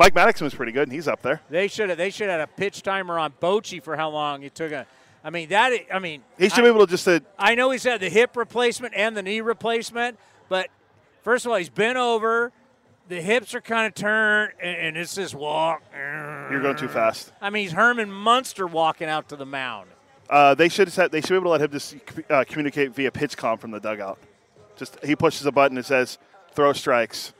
Mike 0.00 0.14
Maddux 0.14 0.40
was 0.40 0.54
pretty 0.54 0.72
good, 0.72 0.84
and 0.84 0.92
he's 0.92 1.06
up 1.06 1.20
there. 1.20 1.42
they 1.50 1.68
should 1.68 1.90
have. 1.90 1.98
They 1.98 2.08
should 2.08 2.30
have 2.30 2.40
had 2.40 2.48
a 2.48 2.52
pitch 2.52 2.82
timer 2.82 3.18
on 3.18 3.34
Bochy 3.38 3.82
for 3.82 3.96
how 3.96 4.08
long 4.08 4.42
it 4.42 4.54
took. 4.54 4.72
A, 4.72 4.86
I 5.22 5.28
mean 5.28 5.50
that. 5.50 5.74
I 5.92 5.98
mean, 5.98 6.22
He 6.38 6.48
should 6.48 6.60
I, 6.60 6.62
be 6.62 6.68
able 6.68 6.86
to 6.86 6.90
just 6.90 7.06
uh, 7.06 7.20
I 7.38 7.54
know 7.54 7.70
he's 7.70 7.84
had 7.84 8.00
the 8.00 8.08
hip 8.08 8.34
replacement 8.34 8.94
and 8.96 9.14
the 9.14 9.22
knee 9.22 9.42
replacement, 9.42 10.18
but 10.48 10.68
first 11.20 11.44
of 11.44 11.52
all, 11.52 11.58
he's 11.58 11.68
been 11.68 11.98
over. 11.98 12.50
The 13.08 13.20
hips 13.20 13.54
are 13.54 13.60
kind 13.60 13.88
of 13.88 13.94
turned, 13.94 14.54
and, 14.62 14.74
and 14.74 14.96
it's 14.96 15.14
this 15.14 15.34
walk. 15.34 15.82
you're 15.92 16.62
going 16.62 16.76
too 16.76 16.88
fast. 16.88 17.30
I 17.42 17.50
mean, 17.50 17.64
he's 17.64 17.72
Herman 17.72 18.10
Munster 18.10 18.66
walking 18.66 19.08
out 19.08 19.28
to 19.28 19.36
the 19.36 19.44
mound. 19.44 19.90
Uh, 20.30 20.54
they 20.54 20.70
should 20.70 20.88
have, 20.88 21.10
they 21.10 21.20
should 21.20 21.28
be 21.28 21.34
able 21.34 21.44
to 21.44 21.50
let 21.50 21.60
him 21.60 21.72
just 21.72 21.96
uh, 22.30 22.44
communicate 22.48 22.94
via 22.94 23.10
pitch 23.10 23.36
com 23.36 23.58
from 23.58 23.70
the 23.70 23.80
dugout. 23.80 24.18
Just 24.76 24.96
he 25.04 25.14
pushes 25.14 25.44
a 25.44 25.52
button 25.52 25.76
and 25.76 25.84
says 25.84 26.16
throw 26.54 26.72
strikes. 26.72 27.34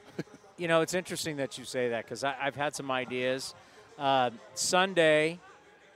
You 0.60 0.68
know, 0.68 0.82
it's 0.82 0.92
interesting 0.92 1.38
that 1.38 1.56
you 1.56 1.64
say 1.64 1.88
that 1.88 2.04
because 2.04 2.22
I've 2.22 2.54
had 2.54 2.76
some 2.76 2.90
ideas. 2.90 3.54
Uh, 3.98 4.28
Sunday, 4.52 5.40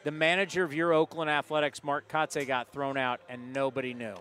the 0.04 0.10
manager 0.10 0.64
of 0.64 0.72
your 0.72 0.94
Oakland 0.94 1.28
Athletics, 1.28 1.84
Mark 1.84 2.08
Kotsay, 2.08 2.46
got 2.46 2.72
thrown 2.72 2.96
out, 2.96 3.20
and 3.28 3.52
nobody 3.52 3.92
knew. 3.92 4.14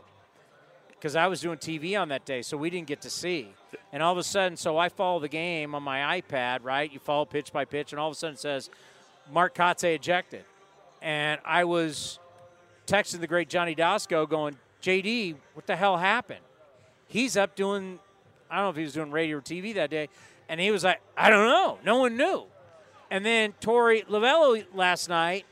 Because 0.89 1.15
I 1.15 1.27
was 1.27 1.39
doing 1.39 1.59
TV 1.59 1.97
on 1.97 2.09
that 2.09 2.25
day, 2.25 2.41
so 2.41 2.57
we 2.57 2.69
didn't 2.69 2.87
get 2.87 2.99
to 3.03 3.09
see. 3.09 3.53
And 3.93 4.03
all 4.03 4.11
of 4.11 4.17
a 4.17 4.23
sudden, 4.23 4.57
so 4.57 4.77
I 4.77 4.89
follow 4.89 5.21
the 5.21 5.29
game 5.29 5.73
on 5.73 5.81
my 5.81 6.19
iPad, 6.19 6.59
right? 6.63 6.91
You 6.91 6.99
follow 6.99 7.23
pitch 7.23 7.53
by 7.53 7.63
pitch, 7.63 7.93
and 7.93 7.99
all 8.01 8.09
of 8.09 8.11
a 8.11 8.17
sudden 8.17 8.33
it 8.33 8.41
says, 8.41 8.69
Mark 9.31 9.55
Kotsay 9.55 9.95
ejected. 9.95 10.43
And 11.01 11.39
I 11.45 11.63
was 11.63 12.19
texting 12.85 13.21
the 13.21 13.27
great 13.27 13.47
Johnny 13.47 13.75
Doskow 13.75 14.27
going, 14.27 14.57
JD, 14.81 15.37
what 15.53 15.67
the 15.67 15.77
hell 15.77 15.95
happened? 15.95 16.43
He's 17.07 17.37
up 17.37 17.55
doing, 17.55 17.97
I 18.51 18.57
don't 18.57 18.65
know 18.65 18.69
if 18.71 18.75
he 18.75 18.83
was 18.83 18.93
doing 18.93 19.09
radio 19.09 19.37
or 19.37 19.41
TV 19.41 19.73
that 19.75 19.89
day, 19.89 20.09
and 20.49 20.59
he 20.59 20.71
was 20.71 20.83
like, 20.83 21.01
I 21.17 21.29
don't 21.29 21.47
know. 21.47 21.79
No 21.85 21.97
one 21.97 22.17
knew. 22.17 22.43
And 23.11 23.25
then 23.25 23.53
Torey 23.61 24.05
Lovullo 24.07 24.63
last 24.73 25.09
night 25.09 25.45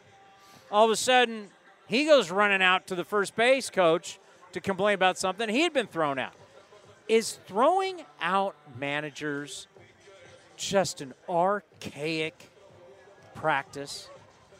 All 0.71 0.85
of 0.85 0.91
a 0.91 0.95
sudden, 0.95 1.47
he 1.87 2.05
goes 2.05 2.31
running 2.31 2.61
out 2.61 2.87
to 2.87 2.95
the 2.95 3.03
first 3.03 3.35
base 3.35 3.69
coach 3.69 4.19
to 4.53 4.61
complain 4.61 4.95
about 4.95 5.17
something. 5.17 5.49
He 5.49 5.61
had 5.61 5.73
been 5.73 5.87
thrown 5.87 6.17
out. 6.17 6.33
Is 7.09 7.39
throwing 7.45 8.03
out 8.21 8.55
managers 8.79 9.67
just 10.55 11.01
an 11.01 11.13
archaic 11.27 12.49
practice? 13.35 14.09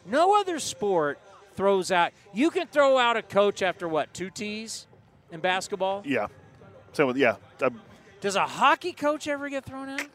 No 0.04 0.38
other 0.38 0.58
sport 0.58 1.18
throws 1.54 1.90
out. 1.90 2.12
You 2.34 2.50
can 2.50 2.66
throw 2.66 2.98
out 2.98 3.16
a 3.16 3.22
coach 3.22 3.62
after 3.62 3.88
what, 3.88 4.12
two 4.12 4.28
tees 4.28 4.86
in 5.30 5.40
basketball? 5.40 6.02
Yeah. 6.04 6.26
So 6.92 7.14
yeah, 7.14 7.36
I 7.62 7.70
Does 8.20 8.36
a 8.36 8.46
hockey 8.46 8.92
coach 8.92 9.26
ever 9.28 9.48
get 9.48 9.64
thrown 9.64 9.88
out? 9.88 10.06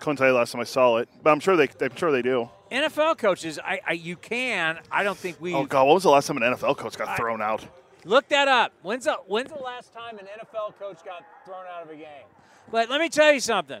Couldn't 0.00 0.16
tell 0.16 0.26
you 0.26 0.34
last 0.34 0.52
time 0.52 0.60
I 0.60 0.64
saw 0.64 0.98
it, 0.98 1.08
but 1.22 1.30
I'm 1.30 1.40
sure 1.40 1.56
they. 1.56 1.68
I'm 1.80 1.96
sure 1.96 2.12
they 2.12 2.22
do. 2.22 2.50
NFL 2.70 3.18
coaches, 3.18 3.58
I, 3.58 3.80
I 3.86 3.92
you 3.92 4.16
can. 4.16 4.80
I 4.90 5.04
don't 5.04 5.16
think 5.16 5.40
we 5.40 5.54
Oh 5.54 5.66
God, 5.66 5.84
what 5.84 5.94
was 5.94 6.02
the 6.02 6.10
last 6.10 6.26
time 6.26 6.36
an 6.36 6.42
NFL 6.42 6.76
coach 6.76 6.96
got 6.98 7.16
thrown 7.16 7.40
out? 7.40 7.64
look 8.06 8.28
that 8.28 8.48
up. 8.48 8.72
When's 8.82 9.04
the 9.04 9.18
when's 9.26 9.50
the 9.50 9.58
last 9.58 9.92
time 9.92 10.18
an 10.18 10.26
NFL 10.26 10.78
coach 10.78 11.04
got 11.04 11.24
thrown 11.44 11.64
out 11.70 11.82
of 11.82 11.90
a 11.90 11.96
game? 11.96 12.26
But 12.70 12.88
let 12.88 13.00
me 13.00 13.08
tell 13.08 13.32
you 13.32 13.40
something. 13.40 13.80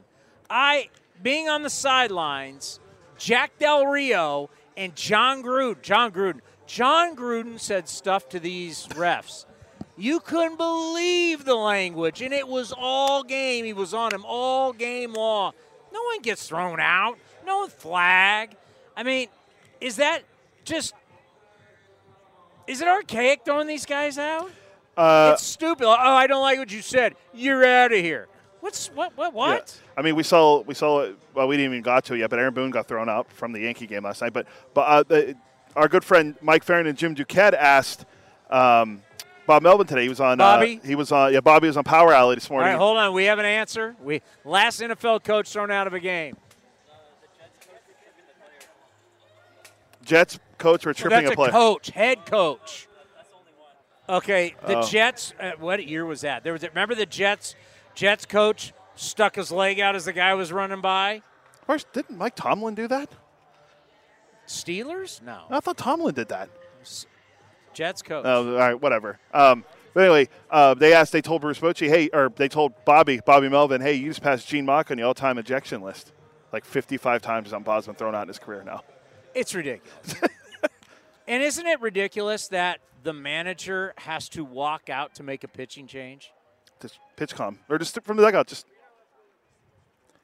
I 0.50 0.90
being 1.22 1.48
on 1.48 1.62
the 1.62 1.70
sidelines, 1.70 2.80
Jack 3.18 3.58
Del 3.58 3.86
Rio 3.86 4.50
and 4.76 4.94
Jon 4.94 5.42
Gruden. 5.42 5.82
Jon 5.82 6.12
Gruden. 6.12 6.40
Jon 6.66 7.16
Gruden 7.16 7.60
said 7.60 7.88
stuff 7.88 8.28
to 8.30 8.40
these 8.40 8.86
refs. 8.88 9.46
You 9.96 10.20
couldn't 10.20 10.58
believe 10.58 11.44
the 11.44 11.54
language, 11.54 12.20
and 12.20 12.34
it 12.34 12.46
was 12.46 12.74
all 12.76 13.22
game. 13.22 13.64
He 13.64 13.72
was 13.72 13.94
on 13.94 14.12
him 14.12 14.24
all 14.26 14.72
game 14.72 15.14
long. 15.14 15.52
No 15.96 16.02
one 16.02 16.20
gets 16.20 16.46
thrown 16.46 16.78
out. 16.78 17.16
No 17.46 17.68
flag. 17.68 18.54
I 18.94 19.02
mean, 19.02 19.28
is 19.80 19.96
that 19.96 20.24
just? 20.66 20.92
Is 22.66 22.82
it 22.82 22.86
archaic 22.86 23.46
throwing 23.46 23.66
these 23.66 23.86
guys 23.86 24.18
out? 24.18 24.50
Uh, 24.94 25.30
it's 25.32 25.42
stupid. 25.42 25.86
Oh, 25.86 25.90
I 25.90 26.26
don't 26.26 26.42
like 26.42 26.58
what 26.58 26.70
you 26.70 26.82
said. 26.82 27.14
You're 27.32 27.64
out 27.64 27.92
of 27.92 27.98
here. 27.98 28.28
What's 28.60 28.88
what? 28.88 29.16
What? 29.16 29.32
yeah. 29.32 29.38
What? 29.38 29.80
I 29.96 30.02
mean, 30.02 30.16
we 30.16 30.22
saw 30.22 30.60
we 30.60 30.74
saw. 30.74 31.10
Well, 31.32 31.48
we 31.48 31.56
didn't 31.56 31.72
even 31.72 31.82
got 31.82 32.04
to 32.06 32.14
it 32.14 32.18
yet, 32.18 32.28
but 32.28 32.38
Aaron 32.40 32.52
Boone 32.52 32.70
got 32.70 32.88
thrown 32.88 33.08
out 33.08 33.32
from 33.32 33.52
the 33.52 33.60
Yankee 33.60 33.86
game 33.86 34.04
last 34.04 34.20
night. 34.20 34.34
But 34.34 34.46
but 34.74 34.80
uh, 34.82 35.02
the, 35.04 35.34
our 35.76 35.88
good 35.88 36.04
friend 36.04 36.34
Mike 36.42 36.62
Ferrin 36.62 36.86
and 36.86 36.98
Jim 36.98 37.14
Duquette 37.14 37.54
asked 37.54 38.04
um, 38.50 39.00
Bob 39.46 39.62
Melvin 39.62 39.86
today. 39.86 40.02
He 40.02 40.08
was 40.08 40.20
on. 40.20 40.38
Bobby? 40.38 40.80
Uh, 40.82 40.86
he 40.86 40.94
was 40.94 41.12
on. 41.12 41.32
Yeah, 41.32 41.40
Bobby 41.40 41.68
was 41.68 41.76
on 41.76 41.84
Power 41.84 42.12
Alley 42.12 42.34
this 42.34 42.50
morning. 42.50 42.70
right, 42.70 42.78
hold 42.78 42.96
on. 42.98 43.12
We 43.12 43.24
have 43.24 43.38
an 43.38 43.44
answer. 43.44 43.94
We 44.02 44.22
last 44.44 44.80
NFL 44.80 45.22
coach 45.24 45.50
thrown 45.50 45.70
out 45.70 45.86
of 45.86 45.94
a 45.94 46.00
game. 46.00 46.36
Jets 50.04 50.38
coach 50.58 50.86
were 50.86 50.94
So 50.94 51.02
tripping 51.08 51.24
that's 51.24 51.32
a 51.32 51.36
play. 51.36 51.50
coach, 51.50 51.90
head 51.90 52.26
coach. 52.26 52.86
Okay, 54.08 54.54
the 54.66 54.78
Oh. 54.78 54.82
Jets. 54.86 55.34
Uh, 55.40 55.52
what 55.58 55.84
year 55.84 56.04
was 56.06 56.20
that? 56.20 56.44
There 56.44 56.52
was. 56.52 56.62
Remember 56.62 56.94
the 56.94 57.06
Jets. 57.06 57.56
Jets 57.94 58.24
coach 58.26 58.72
stuck 58.94 59.34
his 59.34 59.50
leg 59.50 59.80
out 59.80 59.96
as 59.96 60.04
the 60.04 60.12
guy 60.12 60.34
was 60.34 60.52
running 60.52 60.80
by. 60.80 61.22
First, 61.66 61.92
didn't 61.92 62.16
Mike 62.16 62.36
Tomlin 62.36 62.74
do 62.76 62.86
that? 62.86 63.08
Steelers? 64.46 65.20
No. 65.22 65.40
I 65.50 65.58
thought 65.58 65.76
Tomlin 65.76 66.14
did 66.14 66.28
that. 66.28 66.48
Jets 67.76 68.02
coach. 68.02 68.24
Oh, 68.24 68.52
all 68.52 68.58
right, 68.58 68.80
whatever. 68.80 69.18
Um, 69.32 69.64
but 69.92 70.04
anyway, 70.04 70.28
uh, 70.50 70.74
they 70.74 70.94
asked, 70.94 71.12
they 71.12 71.20
told 71.20 71.42
Bruce 71.42 71.58
Bochy, 71.58 71.88
hey, 71.88 72.08
or 72.12 72.32
they 72.34 72.48
told 72.48 72.72
Bobby, 72.84 73.20
Bobby 73.24 73.48
Melvin, 73.48 73.80
hey, 73.80 73.92
you 73.94 74.08
just 74.08 74.22
passed 74.22 74.48
Gene 74.48 74.64
Mauch 74.64 74.90
on 74.90 74.96
the 74.96 75.02
all-time 75.02 75.38
ejection 75.38 75.82
list. 75.82 76.12
Like 76.52 76.64
55 76.64 77.20
times 77.20 77.52
on 77.52 77.62
Bob's 77.62 77.86
been 77.86 77.94
thrown 77.94 78.14
out 78.14 78.22
in 78.22 78.28
his 78.28 78.38
career 78.38 78.62
now. 78.64 78.82
It's 79.34 79.54
ridiculous. 79.54 80.14
and 81.28 81.42
isn't 81.42 81.66
it 81.66 81.80
ridiculous 81.80 82.48
that 82.48 82.80
the 83.02 83.12
manager 83.12 83.92
has 83.98 84.28
to 84.30 84.44
walk 84.44 84.88
out 84.88 85.14
to 85.16 85.22
make 85.22 85.44
a 85.44 85.48
pitching 85.48 85.86
change? 85.86 86.32
Just 86.80 86.98
pitch 87.16 87.34
calm. 87.34 87.58
Or 87.68 87.78
just 87.78 88.00
from 88.02 88.16
the 88.16 88.22
dugout, 88.22 88.46
just 88.46 88.66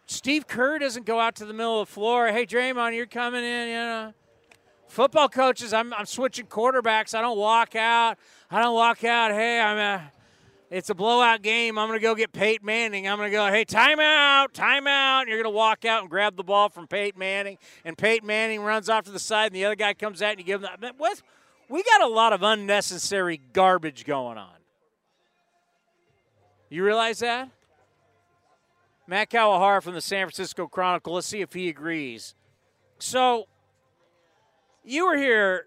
Steve 0.07 0.47
Kerr 0.47 0.79
doesn't 0.79 1.05
go 1.05 1.21
out 1.21 1.35
to 1.37 1.45
the 1.45 1.53
middle 1.53 1.81
of 1.81 1.89
the 1.89 1.93
floor. 1.93 2.29
Hey, 2.29 2.47
Draymond, 2.47 2.95
you're 2.95 3.07
coming 3.07 3.45
in. 3.45 3.69
You 3.69 3.75
know, 3.75 4.15
football 4.93 5.29
coaches, 5.29 5.73
I'm, 5.73 5.93
I'm 5.95 6.07
switching 6.07 6.47
quarterbacks. 6.47 7.15
I 7.15 7.21
don't 7.21 7.39
walk 7.39 7.75
out. 7.75 8.19
I 8.51 8.61
don't 8.63 8.75
walk 8.75 9.03
out. 9.05 9.33
Hey, 9.33 9.59
I'm 9.59 9.79
a, 9.79 10.13
it's 10.71 10.91
a 10.91 10.95
blowout 10.95 11.43
game. 11.43 11.79
I'm 11.79 11.89
going 11.89 11.99
to 11.99 12.03
go 12.03 12.15
get 12.15 12.33
Peyton 12.33 12.65
Manning. 12.65 13.09
I'm 13.09 13.17
going 13.17 13.31
to 13.31 13.37
go, 13.37 13.47
hey, 13.47 13.65
timeout, 13.65 14.53
timeout. 14.53 15.21
And 15.23 15.29
you're 15.29 15.43
going 15.43 15.53
to 15.53 15.57
walk 15.57 15.85
out 15.85 16.03
and 16.03 16.11
grab 16.11 16.37
the 16.37 16.45
ball 16.45 16.69
from 16.69 16.87
Peyton 16.87 17.19
Manning. 17.19 17.59
And 17.85 17.97
Peyton 17.97 18.27
Manning 18.27 18.61
runs 18.61 18.89
off 18.89 19.05
to 19.05 19.11
the 19.11 19.19
side, 19.19 19.47
and 19.47 19.57
the 19.57 19.65
other 19.65 19.77
guy 19.77 19.95
comes 19.95 20.21
out 20.21 20.33
and 20.33 20.41
you 20.41 20.45
give 20.45 20.63
him 20.63 20.69
that. 20.81 20.99
What? 20.99 21.23
We 21.69 21.83
got 21.83 22.03
a 22.03 22.09
lot 22.09 22.35
of 22.35 22.43
unnecessary 22.43 23.41
garbage 23.53 24.05
going 24.05 24.37
on. 24.37 24.57
You 26.69 26.85
realize 26.85 27.21
that? 27.21 27.49
Matt 29.07 29.31
Kawahara 29.31 29.83
from 29.83 29.95
the 29.95 30.01
San 30.01 30.27
Francisco 30.27 30.67
Chronicle. 30.67 31.15
Let's 31.15 31.27
see 31.27 31.41
if 31.41 31.53
he 31.55 31.69
agrees. 31.69 32.35
So, 32.99 33.47
you 34.85 35.07
were 35.07 35.17
here 35.17 35.67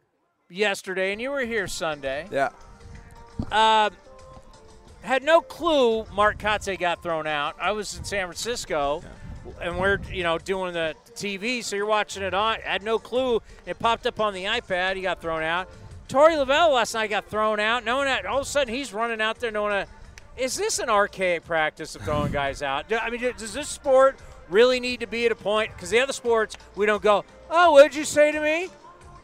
yesterday 0.49 1.11
and 1.11 1.21
you 1.21 1.29
were 1.31 1.41
here 1.45 1.67
Sunday. 1.67 2.27
Yeah. 2.31 2.49
Um, 3.51 3.93
had 5.01 5.23
no 5.23 5.41
clue 5.41 6.05
Mark 6.13 6.39
Kotsay 6.39 6.79
got 6.79 7.03
thrown 7.03 7.27
out. 7.27 7.55
I 7.59 7.71
was 7.71 7.97
in 7.97 8.03
San 8.03 8.25
Francisco, 8.25 9.03
and 9.61 9.77
we're 9.77 9.99
you 10.11 10.23
know 10.23 10.37
doing 10.37 10.73
the 10.73 10.95
TV, 11.13 11.63
so 11.63 11.75
you're 11.75 11.85
watching 11.85 12.23
it 12.23 12.33
on. 12.33 12.59
Had 12.61 12.81
no 12.83 12.97
clue. 12.97 13.41
It 13.65 13.77
popped 13.77 14.07
up 14.07 14.19
on 14.19 14.33
the 14.33 14.45
iPad. 14.45 14.95
He 14.95 15.01
got 15.01 15.21
thrown 15.21 15.43
out. 15.43 15.69
Torey 16.07 16.33
Lovullo 16.35 16.73
last 16.73 16.93
night 16.93 17.09
got 17.09 17.27
thrown 17.29 17.59
out. 17.59 17.83
Knowing 17.83 18.05
that 18.05 18.25
all 18.25 18.39
of 18.39 18.45
a 18.47 18.49
sudden 18.49 18.73
he's 18.73 18.93
running 18.93 19.21
out 19.21 19.39
there, 19.39 19.51
No 19.51 19.63
one. 19.63 19.71
knowing 19.71 19.85
that 19.85 20.41
is 20.41 20.55
this 20.57 20.79
an 20.79 20.89
archaic 20.89 21.45
practice 21.45 21.95
of 21.95 22.01
throwing 22.01 22.31
guys 22.31 22.61
out? 22.61 22.91
I 22.91 23.09
mean, 23.09 23.21
does 23.37 23.53
this 23.53 23.69
sport 23.69 24.17
really 24.49 24.79
need 24.79 24.99
to 24.99 25.07
be 25.07 25.25
at 25.25 25.31
a 25.31 25.35
point? 25.35 25.71
Because 25.73 25.89
the 25.89 25.99
other 25.99 26.13
sports, 26.13 26.57
we 26.75 26.85
don't 26.85 27.01
go, 27.01 27.23
oh, 27.49 27.71
what 27.71 27.83
did 27.83 27.95
you 27.95 28.05
say 28.05 28.31
to 28.31 28.39
me? 28.41 28.69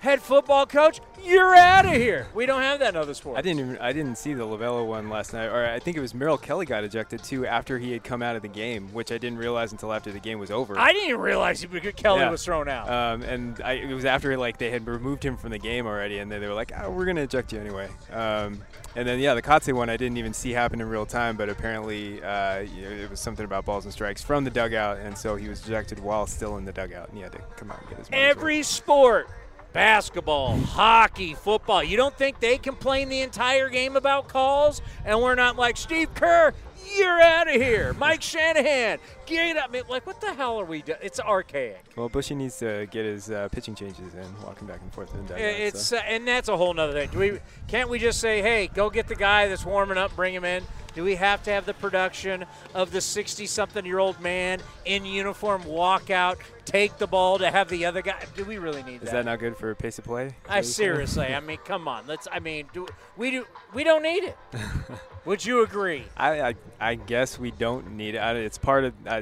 Head 0.02 0.20
football 0.20 0.66
coach, 0.66 1.00
you're 1.24 1.56
out 1.56 1.86
of 1.86 1.92
here. 1.92 2.26
We 2.34 2.48
don't 2.48 2.64
have 2.64 2.80
that 2.80 2.90
in 2.90 2.96
other 2.96 3.14
sports. 3.14 3.38
I 3.38 3.44
didn't 3.44 3.60
even 3.60 3.78
I 3.78 3.94
didn't 3.94 4.18
see 4.18 4.34
the 4.34 4.44
Lovullo 4.44 4.84
one 4.88 5.10
last 5.12 5.32
night, 5.32 5.46
or 5.46 5.64
I 5.64 5.78
think 5.78 5.96
it 5.96 6.00
was 6.00 6.16
Merrill 6.16 6.40
Kelly 6.40 6.66
got 6.66 6.84
ejected 6.84 7.24
too 7.24 7.46
after 7.46 7.78
he 7.78 7.92
had 7.92 8.04
come 8.04 8.24
out 8.24 8.36
of 8.36 8.42
the 8.42 8.48
game, 8.48 8.90
which 8.94 9.12
I 9.12 9.20
didn't 9.20 9.38
realize 9.38 9.72
until 9.74 9.94
after 9.94 10.12
the 10.12 10.20
game 10.20 10.40
was 10.40 10.50
over. 10.50 10.76
I 10.76 10.92
didn't 10.92 11.10
even 11.10 11.22
realize 11.22 11.64
Kelly 11.98 12.22
Yeah. 12.22 12.32
was 12.32 12.44
thrown 12.44 12.68
out. 12.68 12.90
Um, 12.90 13.22
and 13.22 13.62
I, 13.64 13.74
it 13.74 13.94
was 13.94 14.04
after 14.06 14.36
like 14.38 14.58
they 14.58 14.72
had 14.72 14.88
removed 14.88 15.24
him 15.24 15.38
from 15.38 15.52
the 15.52 15.60
game 15.60 15.86
already, 15.86 16.18
and 16.18 16.32
then 16.32 16.42
they 16.42 16.48
were 16.48 16.56
like, 16.56 16.72
oh, 16.82 16.90
"We're 16.90 17.06
gonna 17.06 17.22
eject 17.22 17.54
you 17.54 17.60
anyway." 17.60 17.88
Um, 18.12 18.60
and 18.96 19.08
then 19.08 19.20
yeah, 19.20 19.36
the 19.36 19.42
Kotsay 19.44 19.72
one 19.72 19.92
I 19.92 19.98
didn't 19.98 20.18
even 20.18 20.34
see 20.34 20.50
happen 20.52 20.82
in 20.82 20.90
real 20.90 21.06
time, 21.06 21.38
but 21.38 21.48
apparently 21.48 22.24
uh, 22.24 22.62
you 22.62 22.82
know, 22.82 22.90
it 22.90 23.10
was 23.12 23.20
something 23.20 23.46
about 23.46 23.66
balls 23.66 23.86
and 23.86 23.94
strikes 23.94 24.24
from 24.24 24.46
the 24.46 24.50
dugout, 24.50 24.98
and 24.98 25.16
so 25.16 25.36
he 25.36 25.48
was 25.48 25.64
ejected 25.68 26.00
while 26.00 26.26
still 26.26 26.58
in 26.58 26.66
the 26.66 26.72
dugout, 26.74 27.10
and 27.10 27.18
he 27.18 27.22
had 27.24 27.34
to 27.34 27.40
come 27.56 27.70
out 27.70 27.80
and 27.82 27.90
get 27.90 28.00
his. 28.00 28.08
Every 28.12 28.64
sport, 28.64 29.30
basketball, 29.74 30.58
hockey, 30.58 31.34
football, 31.34 31.84
you 31.84 31.98
don't 31.98 32.18
think 32.18 32.40
they 32.40 32.58
complain 32.58 33.10
the 33.10 33.22
entire 33.22 33.70
game 33.70 33.96
about 33.96 34.28
calls? 34.28 34.82
And 35.06 35.22
we're 35.22 35.36
not 35.36 35.58
like, 35.58 35.78
Steve 35.78 36.14
Kerr, 36.14 36.54
you're 36.98 37.22
out 37.22 37.48
of 37.48 37.56
here. 37.56 37.94
Mike 37.94 38.22
Shanahan, 38.22 39.00
get. 39.32 39.58
I 39.64 39.68
mean, 39.68 39.84
Like, 39.90 40.06
what 40.06 40.22
the 40.22 40.34
hell 40.34 40.60
are 40.60 40.66
we 40.66 40.82
doing? 40.82 41.00
It's 41.02 41.20
archaic. 41.20 41.84
Well, 41.96 42.10
Bochy 42.10 42.36
needs 42.36 42.58
to 42.60 42.88
get 42.92 43.06
his 43.06 43.30
uh, 43.32 43.50
pitching 43.52 43.76
changes 43.76 44.14
in, 44.14 44.26
walking 44.46 44.68
back 44.68 44.82
and 44.82 44.94
forth 44.94 45.14
in 45.14 45.22
the 45.26 45.34
dugout. 45.34 45.42
It's 45.46 45.88
so. 45.88 45.98
uh, 45.98 46.02
and 46.02 46.28
that's 46.28 46.50
a 46.50 46.58
whole 46.58 46.74
nother 46.74 46.94
thing. 46.94 47.10
Do 47.12 47.20
we 47.20 47.40
can't 47.68 47.90
we 47.90 48.00
just 48.00 48.20
say, 48.20 48.42
hey, 48.42 48.68
go 48.68 48.90
get 48.90 49.08
the 49.08 49.16
guy 49.16 49.48
that's 49.48 49.66
warming 49.66 49.98
up, 49.98 50.16
bring 50.16 50.34
him 50.34 50.44
in? 50.46 50.64
Do 50.94 51.06
we 51.06 51.16
have 51.16 51.42
to 51.44 51.52
have 51.52 51.66
the 51.66 51.74
production 51.74 52.44
of 52.74 52.92
the 52.92 53.00
60-something-year-old 53.00 54.20
man 54.20 54.60
in 54.84 55.06
uniform 55.06 55.64
walk 55.66 56.10
out, 56.10 56.38
take 56.66 56.98
the 56.98 57.08
ball 57.08 57.38
to 57.40 57.50
have 57.50 57.70
the 57.70 57.86
other 57.86 58.02
guy? 58.02 58.22
Do 58.36 58.44
we 58.44 58.58
really 58.58 58.84
need 58.84 59.02
Is 59.02 59.12
that 59.12 59.24
not 59.24 59.40
good 59.40 59.56
for 59.56 59.74
pace 59.74 60.00
of 60.00 60.04
play? 60.06 60.36
I 60.50 60.60
seriously, 60.62 61.28
I 61.34 61.40
mean, 61.40 61.60
come 61.64 61.88
on. 61.88 62.06
Let's. 62.08 62.28
I 62.30 62.40
mean, 62.40 62.68
do 62.74 62.88
we 63.16 63.32
do 63.32 63.46
we 63.74 63.86
don't 63.86 64.04
need 64.04 64.24
it? 64.26 64.38
Would 65.26 65.46
you 65.46 65.64
agree? 65.64 66.04
I, 66.18 66.42
I 66.42 66.56
I 66.80 66.96
guess 66.96 67.40
we 67.40 67.52
don't 67.52 67.92
need 67.92 68.16
it. 68.16 68.18
I- 68.20 68.34
It's 68.36 68.58
part 68.58 68.84
of. 68.86 68.94
I, 69.08 69.21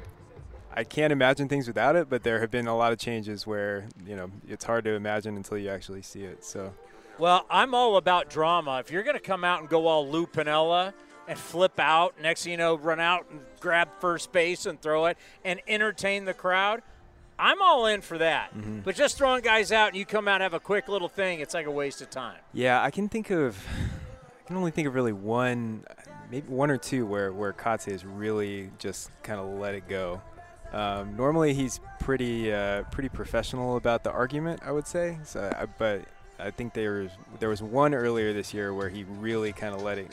I 0.79 0.85
can't 0.85 1.11
imagine 1.11 1.49
things 1.49 1.67
without 1.67 1.97
it, 1.97 2.09
but 2.09 2.23
there 2.23 2.39
have 2.39 2.49
been 2.49 2.67
a 2.67 2.77
lot 2.77 2.93
of 2.93 2.99
changes 2.99 3.45
where 3.45 3.89
you 4.07 4.15
know 4.15 4.31
it's 4.47 4.63
hard 4.63 4.85
to 4.85 4.91
imagine 4.91 5.35
until 5.35 5.57
you 5.57 5.67
actually 5.69 6.01
see 6.01 6.21
it. 6.21 6.45
So 6.45 6.73
Well, 7.17 7.45
I'm 7.49 7.75
all 7.75 7.97
about 7.97 8.29
drama. 8.29 8.79
If 8.79 8.89
you're 8.89 9.03
going 9.03 9.17
to 9.17 9.21
come 9.21 9.43
out 9.43 9.59
and 9.59 9.67
go 9.67 9.87
all 9.87 10.07
Lou 10.07 10.25
Piniella 10.25 10.93
and 11.27 11.37
flip 11.37 11.81
out, 11.81 12.15
next 12.21 12.43
thing 12.43 12.51
you 12.51 12.57
know, 12.57 12.75
run 12.75 13.01
out 13.01 13.25
and 13.29 13.41
grab 13.59 13.89
first 13.99 14.31
base 14.31 14.65
and 14.65 14.81
throw 14.81 15.07
it 15.07 15.17
and 15.43 15.59
entertain 15.67 16.23
the 16.23 16.33
crowd, 16.33 16.81
I'm 17.37 17.61
all 17.61 17.85
in 17.87 17.99
for 17.99 18.17
that. 18.17 18.57
Mm-hmm. 18.57 18.79
But 18.79 18.95
just 18.95 19.17
throwing 19.17 19.41
guys 19.41 19.73
out 19.73 19.89
and 19.89 19.97
you 19.97 20.05
come 20.05 20.29
out 20.29 20.35
and 20.35 20.43
have 20.43 20.53
a 20.53 20.61
quick 20.61 20.87
little 20.87 21.09
thing, 21.09 21.41
it's 21.41 21.53
like 21.53 21.65
a 21.65 21.71
waste 21.71 22.01
of 22.01 22.09
time. 22.09 22.39
yeah, 22.53 22.81
I 22.81 22.89
can 22.89 23.09
think 23.09 23.31
of. 23.31 23.57
I 23.67 24.47
can 24.47 24.55
only 24.55 24.71
think 24.71 24.87
of 24.87 24.95
really 24.95 25.13
one, 25.13 25.83
maybe 26.31 26.47
one 26.47 26.71
or 26.71 26.77
two 26.77 27.05
where 27.05 27.33
where 27.33 27.51
Kotsay 27.51 27.91
has 27.91 28.05
really 28.05 28.71
just 28.79 29.11
kind 29.23 29.41
of 29.41 29.59
let 29.59 29.75
it 29.75 29.85
go. 29.89 30.21
Um, 30.71 31.15
normally 31.15 31.53
he's 31.53 31.79
pretty 31.99 32.53
uh, 32.53 32.83
pretty 32.91 33.09
professional 33.09 33.77
about 33.77 34.03
the 34.03 34.11
argument, 34.11 34.61
I 34.63 34.71
would 34.71 34.87
say. 34.87 35.17
So, 35.23 35.51
I, 35.57 35.65
but 35.65 36.03
I 36.39 36.51
think 36.51 36.73
there 36.73 37.01
was 37.01 37.11
there 37.39 37.49
was 37.49 37.61
one 37.61 37.93
earlier 37.93 38.33
this 38.33 38.53
year 38.53 38.73
where 38.73 38.89
he 38.89 39.03
really 39.03 39.51
kind 39.51 39.73
of 39.73 39.81
let 39.81 39.97
it 39.97 40.11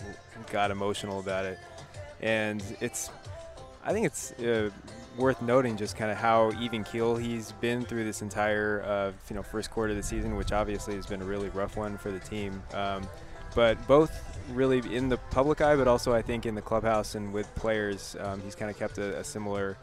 got 0.51 0.71
emotional 0.71 1.21
about 1.21 1.45
it, 1.45 1.59
and 2.21 2.63
it's 2.81 3.11
I 3.85 3.93
think 3.93 4.07
it's 4.07 4.33
uh, 4.33 4.71
worth 5.17 5.41
noting 5.43 5.77
just 5.77 5.97
kind 5.97 6.11
of 6.11 6.17
how 6.17 6.53
even 6.61 6.85
keel 6.85 7.17
he's 7.17 7.53
been 7.53 7.85
through 7.85 8.05
this 8.05 8.23
entire 8.23 8.83
uh, 8.85 9.13
you 9.29 9.37
know 9.37 9.43
first 9.43 9.71
quarter 9.71 9.91
of 9.91 9.97
the 9.97 10.03
season, 10.03 10.37
which 10.37 10.53
obviously 10.53 10.95
has 10.97 11.07
been 11.07 11.23
a 11.23 11.25
really 11.25 11.49
rough 11.51 11.77
one 11.77 11.97
for 11.99 12.11
the 12.11 12.21
team. 12.21 12.63
Um, 12.75 13.07
but 13.55 13.85
both 13.87 14.13
really 14.51 14.79
in 14.95 15.09
the 15.09 15.17
public 15.17 15.61
eye, 15.61 15.77
but 15.77 15.89
also 15.89 16.13
I 16.13 16.23
think 16.23 16.45
in 16.45 16.55
the 16.55 16.63
clubhouse 16.63 17.15
and 17.15 17.33
with 17.33 17.53
players, 17.55 18.17
um, 18.21 18.41
he's 18.43 18.55
kind 18.55 18.71
of 18.71 18.79
kept 18.79 18.99
a, 18.99 19.19
a 19.19 19.25
similar 19.25 19.79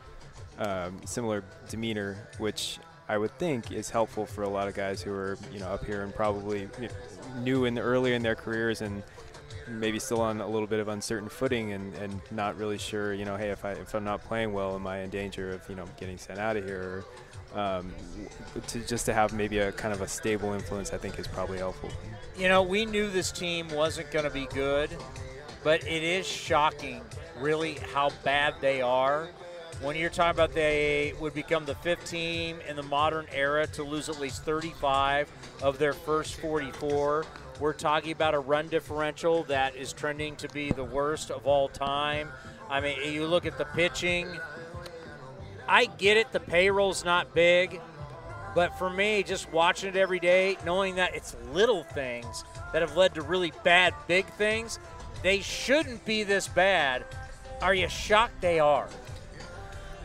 um, 0.59 1.01
similar 1.05 1.43
demeanor, 1.69 2.17
which 2.37 2.79
I 3.09 3.17
would 3.17 3.37
think 3.37 3.71
is 3.71 3.89
helpful 3.89 4.25
for 4.25 4.43
a 4.43 4.49
lot 4.49 4.67
of 4.67 4.73
guys 4.73 5.01
who 5.01 5.11
are 5.11 5.37
you 5.51 5.59
know 5.59 5.67
up 5.67 5.85
here 5.85 6.03
and 6.03 6.13
probably 6.13 6.61
you 6.79 6.87
know, 6.87 7.41
new 7.41 7.65
and 7.65 7.77
earlier 7.77 8.15
in 8.15 8.23
their 8.23 8.35
careers 8.35 8.81
and 8.81 9.03
maybe 9.67 9.99
still 9.99 10.21
on 10.21 10.41
a 10.41 10.47
little 10.47 10.67
bit 10.67 10.79
of 10.79 10.87
uncertain 10.87 11.29
footing 11.29 11.73
and, 11.73 11.93
and 11.95 12.19
not 12.31 12.57
really 12.57 12.77
sure, 12.77 13.13
you 13.13 13.25
know, 13.25 13.37
hey, 13.37 13.49
if 13.49 13.65
I 13.65 13.71
if 13.71 13.93
I'm 13.93 14.03
not 14.03 14.23
playing 14.23 14.53
well, 14.53 14.75
am 14.75 14.87
I 14.87 14.99
in 14.99 15.09
danger 15.09 15.51
of 15.51 15.69
you 15.69 15.75
know 15.75 15.85
getting 15.99 16.17
sent 16.17 16.39
out 16.39 16.57
of 16.57 16.65
here? 16.65 16.81
Or, 16.81 17.05
um, 17.55 17.93
to 18.67 18.79
just 18.79 19.05
to 19.05 19.13
have 19.13 19.33
maybe 19.33 19.59
a 19.59 19.71
kind 19.71 19.93
of 19.93 20.01
a 20.01 20.07
stable 20.07 20.53
influence, 20.53 20.91
I 20.91 20.97
think 20.97 21.19
is 21.19 21.27
probably 21.27 21.59
helpful. 21.59 21.89
You 22.37 22.49
know, 22.49 22.63
we 22.63 22.85
knew 22.85 23.09
this 23.09 23.31
team 23.31 23.67
wasn't 23.69 24.09
going 24.11 24.25
to 24.25 24.31
be 24.31 24.47
good, 24.47 24.89
but 25.63 25.85
it 25.85 26.03
is 26.03 26.25
shocking, 26.25 27.01
really, 27.39 27.75
how 27.93 28.09
bad 28.23 28.55
they 28.59 28.81
are. 28.81 29.29
When 29.81 29.97
you're 29.97 30.09
talking 30.09 30.31
about 30.31 30.53
they 30.53 31.13
would 31.19 31.33
become 31.33 31.65
the 31.65 31.75
fifth 31.75 32.09
team 32.09 32.59
in 32.67 32.75
the 32.75 32.83
modern 32.83 33.27
era 33.33 33.67
to 33.67 33.83
lose 33.83 34.07
at 34.07 34.19
least 34.19 34.43
35 34.43 35.29
of 35.61 35.77
their 35.77 35.93
first 35.93 36.35
44. 36.35 37.25
We're 37.59 37.73
talking 37.73 38.11
about 38.11 38.33
a 38.33 38.39
run 38.39 38.69
differential 38.69 39.43
that 39.45 39.75
is 39.75 39.91
trending 39.91 40.35
to 40.37 40.47
be 40.49 40.71
the 40.71 40.83
worst 40.83 41.31
of 41.31 41.45
all 41.45 41.67
time. 41.67 42.29
I 42.69 42.79
mean, 42.79 43.13
you 43.13 43.27
look 43.27 43.45
at 43.45 43.57
the 43.57 43.65
pitching. 43.65 44.27
I 45.67 45.85
get 45.85 46.17
it, 46.17 46.31
the 46.31 46.39
payroll's 46.39 47.05
not 47.05 47.33
big, 47.33 47.79
but 48.55 48.77
for 48.77 48.89
me, 48.89 49.23
just 49.23 49.51
watching 49.51 49.89
it 49.89 49.95
every 49.95 50.19
day, 50.19 50.57
knowing 50.65 50.95
that 50.95 51.15
it's 51.15 51.35
little 51.51 51.83
things 51.83 52.43
that 52.71 52.81
have 52.81 52.95
led 52.97 53.13
to 53.15 53.21
really 53.21 53.51
bad 53.63 53.93
big 54.07 54.25
things, 54.33 54.79
they 55.21 55.39
shouldn't 55.39 56.03
be 56.05 56.23
this 56.23 56.47
bad. 56.47 57.05
Are 57.61 57.73
you 57.73 57.87
shocked 57.87 58.41
they 58.41 58.59
are? 58.59 58.89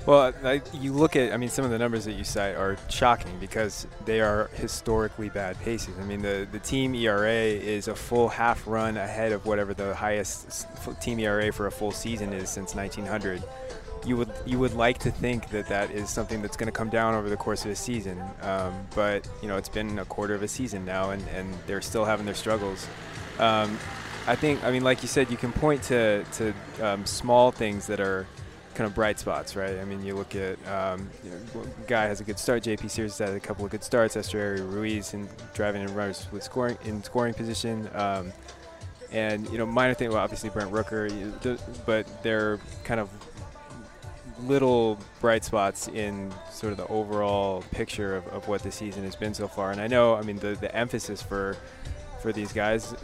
Well, 0.08 0.32
I, 0.42 0.62
you 0.72 0.94
look 0.94 1.16
at, 1.16 1.34
I 1.34 1.36
mean, 1.36 1.50
some 1.50 1.66
of 1.66 1.70
the 1.70 1.76
numbers 1.76 2.06
that 2.06 2.14
you 2.14 2.24
cite 2.24 2.56
are 2.56 2.78
shocking 2.88 3.38
because 3.38 3.86
they 4.06 4.22
are 4.22 4.48
historically 4.54 5.28
bad 5.28 5.60
paces. 5.60 5.98
I 6.00 6.04
mean, 6.04 6.22
the, 6.22 6.48
the 6.50 6.60
team 6.60 6.94
ERA 6.94 7.30
is 7.30 7.88
a 7.88 7.94
full 7.94 8.30
half 8.30 8.66
run 8.66 8.96
ahead 8.96 9.32
of 9.32 9.44
whatever 9.44 9.74
the 9.74 9.94
highest 9.94 10.66
team 11.02 11.18
ERA 11.18 11.52
for 11.52 11.66
a 11.66 11.70
full 11.70 11.92
season 11.92 12.32
is 12.32 12.48
since 12.48 12.74
1900. 12.74 13.42
You 14.06 14.16
would 14.16 14.30
you 14.46 14.58
would 14.58 14.72
like 14.72 14.96
to 15.00 15.10
think 15.10 15.50
that 15.50 15.66
that 15.66 15.90
is 15.90 16.08
something 16.08 16.40
that's 16.40 16.56
going 16.56 16.68
to 16.68 16.72
come 16.72 16.88
down 16.88 17.14
over 17.14 17.28
the 17.28 17.36
course 17.36 17.66
of 17.66 17.70
a 17.70 17.76
season, 17.76 18.18
um, 18.40 18.86
but 18.94 19.28
you 19.42 19.48
know 19.48 19.58
it's 19.58 19.68
been 19.68 19.98
a 19.98 20.06
quarter 20.06 20.34
of 20.34 20.42
a 20.42 20.48
season 20.48 20.86
now, 20.86 21.10
and, 21.10 21.22
and 21.34 21.52
they're 21.66 21.82
still 21.82 22.06
having 22.06 22.24
their 22.24 22.34
struggles. 22.34 22.86
Um, 23.38 23.76
I 24.26 24.36
think, 24.36 24.64
I 24.64 24.70
mean, 24.70 24.84
like 24.84 25.02
you 25.02 25.08
said, 25.08 25.30
you 25.30 25.36
can 25.36 25.52
point 25.52 25.82
to 25.84 26.24
to 26.24 26.54
um, 26.80 27.04
small 27.04 27.50
things 27.50 27.88
that 27.88 28.00
are 28.00 28.26
kind 28.78 28.86
of 28.86 28.94
bright 28.94 29.18
spots, 29.18 29.56
right? 29.56 29.80
I 29.80 29.84
mean, 29.84 30.04
you 30.04 30.14
look 30.14 30.36
at 30.36 30.56
um, 30.68 31.10
you 31.24 31.30
know, 31.32 31.66
guy 31.88 32.04
has 32.04 32.20
a 32.20 32.24
good 32.24 32.38
start. 32.38 32.62
JP 32.62 32.88
Sears 32.88 33.18
has 33.18 33.28
had 33.28 33.36
a 33.36 33.40
couple 33.40 33.64
of 33.64 33.72
good 33.72 33.82
starts. 33.82 34.14
Esteury 34.14 34.60
Ruiz 34.60 35.14
and 35.14 35.28
driving 35.52 35.82
in 35.82 35.92
runners 35.96 36.28
with 36.30 36.44
scoring 36.44 36.78
in 36.84 37.02
scoring 37.02 37.34
position. 37.34 37.90
Um, 37.92 38.32
and 39.10 39.50
you 39.50 39.58
know, 39.58 39.66
minor 39.66 39.94
thing. 39.94 40.10
Well, 40.10 40.18
obviously 40.18 40.50
Brent 40.50 40.70
Rooker, 40.70 41.58
but 41.86 42.06
they're 42.22 42.60
kind 42.84 43.00
of 43.00 43.10
little 44.44 44.96
bright 45.20 45.44
spots 45.44 45.88
in 45.88 46.32
sort 46.52 46.70
of 46.70 46.76
the 46.76 46.86
overall 46.86 47.64
picture 47.72 48.14
of, 48.14 48.28
of 48.28 48.46
what 48.46 48.62
the 48.62 48.70
season 48.70 49.02
has 49.02 49.16
been 49.16 49.34
so 49.34 49.48
far. 49.48 49.72
And 49.72 49.80
I 49.80 49.88
know, 49.88 50.14
I 50.14 50.22
mean, 50.22 50.38
the 50.38 50.54
the 50.54 50.72
emphasis 50.72 51.20
for 51.20 51.56
for 52.20 52.32
these 52.32 52.52
guys. 52.52 52.94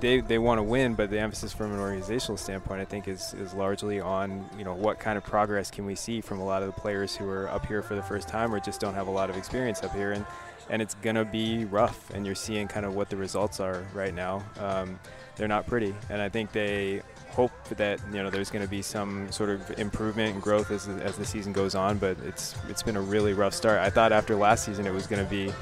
They, 0.00 0.20
they 0.20 0.38
want 0.38 0.58
to 0.58 0.62
win, 0.62 0.94
but 0.94 1.10
the 1.10 1.18
emphasis 1.18 1.52
from 1.52 1.72
an 1.72 1.78
organizational 1.78 2.36
standpoint, 2.36 2.80
I 2.80 2.84
think, 2.84 3.08
is, 3.08 3.34
is 3.34 3.54
largely 3.54 4.00
on 4.00 4.48
you 4.58 4.64
know 4.64 4.74
what 4.74 4.98
kind 4.98 5.16
of 5.16 5.24
progress 5.24 5.70
can 5.70 5.86
we 5.86 5.94
see 5.94 6.20
from 6.20 6.40
a 6.40 6.44
lot 6.44 6.62
of 6.62 6.74
the 6.74 6.80
players 6.80 7.16
who 7.16 7.28
are 7.28 7.48
up 7.48 7.66
here 7.66 7.82
for 7.82 7.94
the 7.94 8.02
first 8.02 8.28
time 8.28 8.54
or 8.54 8.60
just 8.60 8.80
don't 8.80 8.94
have 8.94 9.06
a 9.06 9.12
lot 9.12 9.30
of 9.30 9.36
experience 9.36 9.82
up 9.82 9.94
here, 9.94 10.12
and 10.12 10.26
and 10.70 10.80
it's 10.80 10.94
gonna 10.96 11.24
be 11.24 11.64
rough. 11.64 12.10
And 12.10 12.26
you're 12.26 12.34
seeing 12.34 12.68
kind 12.68 12.86
of 12.86 12.94
what 12.94 13.10
the 13.10 13.16
results 13.16 13.60
are 13.60 13.84
right 13.94 14.14
now. 14.14 14.42
Um, 14.58 14.98
they're 15.36 15.48
not 15.48 15.66
pretty, 15.66 15.94
and 16.10 16.22
I 16.22 16.28
think 16.28 16.52
they 16.52 17.02
hope 17.30 17.52
that 17.70 18.00
you 18.12 18.22
know 18.22 18.30
there's 18.30 18.50
going 18.50 18.64
to 18.64 18.70
be 18.70 18.80
some 18.80 19.30
sort 19.32 19.50
of 19.50 19.78
improvement 19.78 20.34
and 20.34 20.42
growth 20.42 20.70
as, 20.70 20.86
as 20.86 21.16
the 21.16 21.24
season 21.24 21.52
goes 21.52 21.74
on. 21.74 21.98
But 21.98 22.16
it's 22.24 22.54
it's 22.68 22.82
been 22.82 22.96
a 22.96 23.00
really 23.00 23.32
rough 23.32 23.54
start. 23.54 23.80
I 23.80 23.90
thought 23.90 24.12
after 24.12 24.36
last 24.36 24.64
season 24.64 24.86
it 24.86 24.92
was 24.92 25.06
going 25.06 25.22
to 25.22 25.28
be 25.28 25.52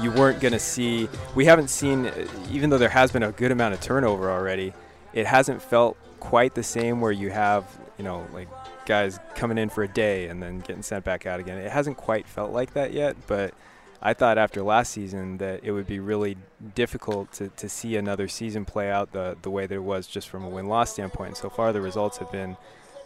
you 0.00 0.10
weren't 0.10 0.40
going 0.40 0.52
to 0.52 0.58
see. 0.58 1.08
We 1.34 1.44
haven't 1.44 1.68
seen, 1.68 2.10
even 2.50 2.70
though 2.70 2.78
there 2.78 2.88
has 2.88 3.12
been 3.12 3.22
a 3.22 3.32
good 3.32 3.50
amount 3.50 3.74
of 3.74 3.80
turnover 3.80 4.30
already, 4.30 4.72
it 5.12 5.26
hasn't 5.26 5.62
felt 5.62 5.96
quite 6.20 6.54
the 6.54 6.62
same 6.62 7.00
where 7.00 7.12
you 7.12 7.30
have, 7.30 7.64
you 7.98 8.04
know, 8.04 8.26
like 8.32 8.48
guys 8.86 9.18
coming 9.34 9.58
in 9.58 9.68
for 9.68 9.84
a 9.84 9.88
day 9.88 10.28
and 10.28 10.42
then 10.42 10.60
getting 10.60 10.82
sent 10.82 11.04
back 11.04 11.26
out 11.26 11.40
again. 11.40 11.58
It 11.58 11.70
hasn't 11.70 11.96
quite 11.96 12.26
felt 12.26 12.52
like 12.52 12.74
that 12.74 12.92
yet, 12.92 13.16
but 13.26 13.54
I 14.00 14.14
thought 14.14 14.38
after 14.38 14.62
last 14.62 14.92
season 14.92 15.38
that 15.38 15.60
it 15.62 15.70
would 15.70 15.86
be 15.86 16.00
really 16.00 16.36
difficult 16.74 17.32
to, 17.34 17.48
to 17.48 17.68
see 17.68 17.96
another 17.96 18.26
season 18.26 18.64
play 18.64 18.90
out 18.90 19.12
the, 19.12 19.36
the 19.42 19.50
way 19.50 19.66
that 19.66 19.74
it 19.74 19.82
was 19.82 20.06
just 20.08 20.28
from 20.28 20.44
a 20.44 20.48
win 20.48 20.66
loss 20.66 20.92
standpoint. 20.92 21.28
And 21.28 21.36
so 21.36 21.48
far, 21.48 21.72
the 21.72 21.80
results 21.80 22.18
have 22.18 22.32
been, 22.32 22.56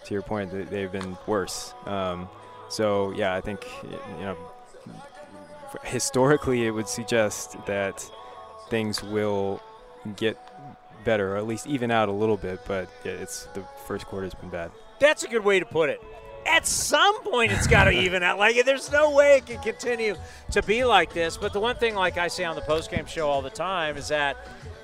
to 0.05 0.15
your 0.15 0.23
point, 0.23 0.71
they've 0.71 0.91
been 0.91 1.19
worse. 1.27 1.75
Um, 1.85 2.29
so, 2.71 3.11
yeah, 3.13 3.35
I 3.35 3.41
think, 3.43 3.67
you 3.83 4.25
know, 4.25 4.37
historically, 5.85 6.67
it 6.67 6.71
would 6.71 6.89
suggest 6.89 7.57
that 7.67 8.09
things 8.69 9.03
will 9.03 9.61
get 10.17 10.39
better, 11.05 11.35
or 11.35 11.37
at 11.37 11.47
least 11.47 11.67
even 11.67 11.91
out 11.91 12.09
a 12.09 12.13
little 12.13 12.37
bit. 12.37 12.61
But 12.67 12.89
yeah, 13.05 13.13
it's 13.13 13.47
the 13.55 13.63
first 13.87 14.07
quarter's 14.07 14.35
been 14.35 14.51
bad. 14.51 14.71
That's 14.99 15.23
a 15.23 15.29
good 15.29 15.45
way 15.45 15.59
to 15.61 15.67
put 15.67 15.91
it. 15.91 16.03
At 16.47 16.67
some 16.67 17.23
point, 17.23 17.53
it's 17.53 17.67
got 17.67 17.85
to 17.85 17.91
even 18.05 18.23
out. 18.23 18.39
Like, 18.39 18.65
there's 18.65 18.93
no 18.93 19.11
way 19.11 19.39
it 19.39 19.47
can 19.47 19.61
continue 19.63 20.17
to 20.53 20.63
be 20.63 20.85
like 20.85 21.13
this. 21.13 21.37
But 21.37 21.53
the 21.53 21.61
one 21.61 21.77
thing, 21.77 21.95
like 21.95 22.19
I 22.19 22.29
say 22.29 22.45
on 22.45 22.55
the 22.57 22.63
postgame 22.63 23.09
show 23.09 23.29
all 23.29 23.43
the 23.43 23.51
time, 23.51 23.97
is 23.97 24.09
that 24.09 24.37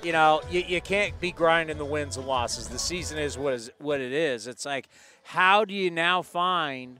you 0.03 0.11
know 0.11 0.41
you, 0.49 0.61
you 0.61 0.81
can't 0.81 1.17
be 1.19 1.31
grinding 1.31 1.77
the 1.77 1.85
wins 1.85 2.17
and 2.17 2.25
losses. 2.25 2.67
The 2.67 2.79
season 2.79 3.17
is 3.17 3.37
what 3.37 3.53
is 3.53 3.71
what 3.79 4.01
it 4.01 4.11
is. 4.11 4.47
It's 4.47 4.65
like, 4.65 4.89
how 5.23 5.65
do 5.65 5.73
you 5.73 5.91
now 5.91 6.21
find 6.21 6.99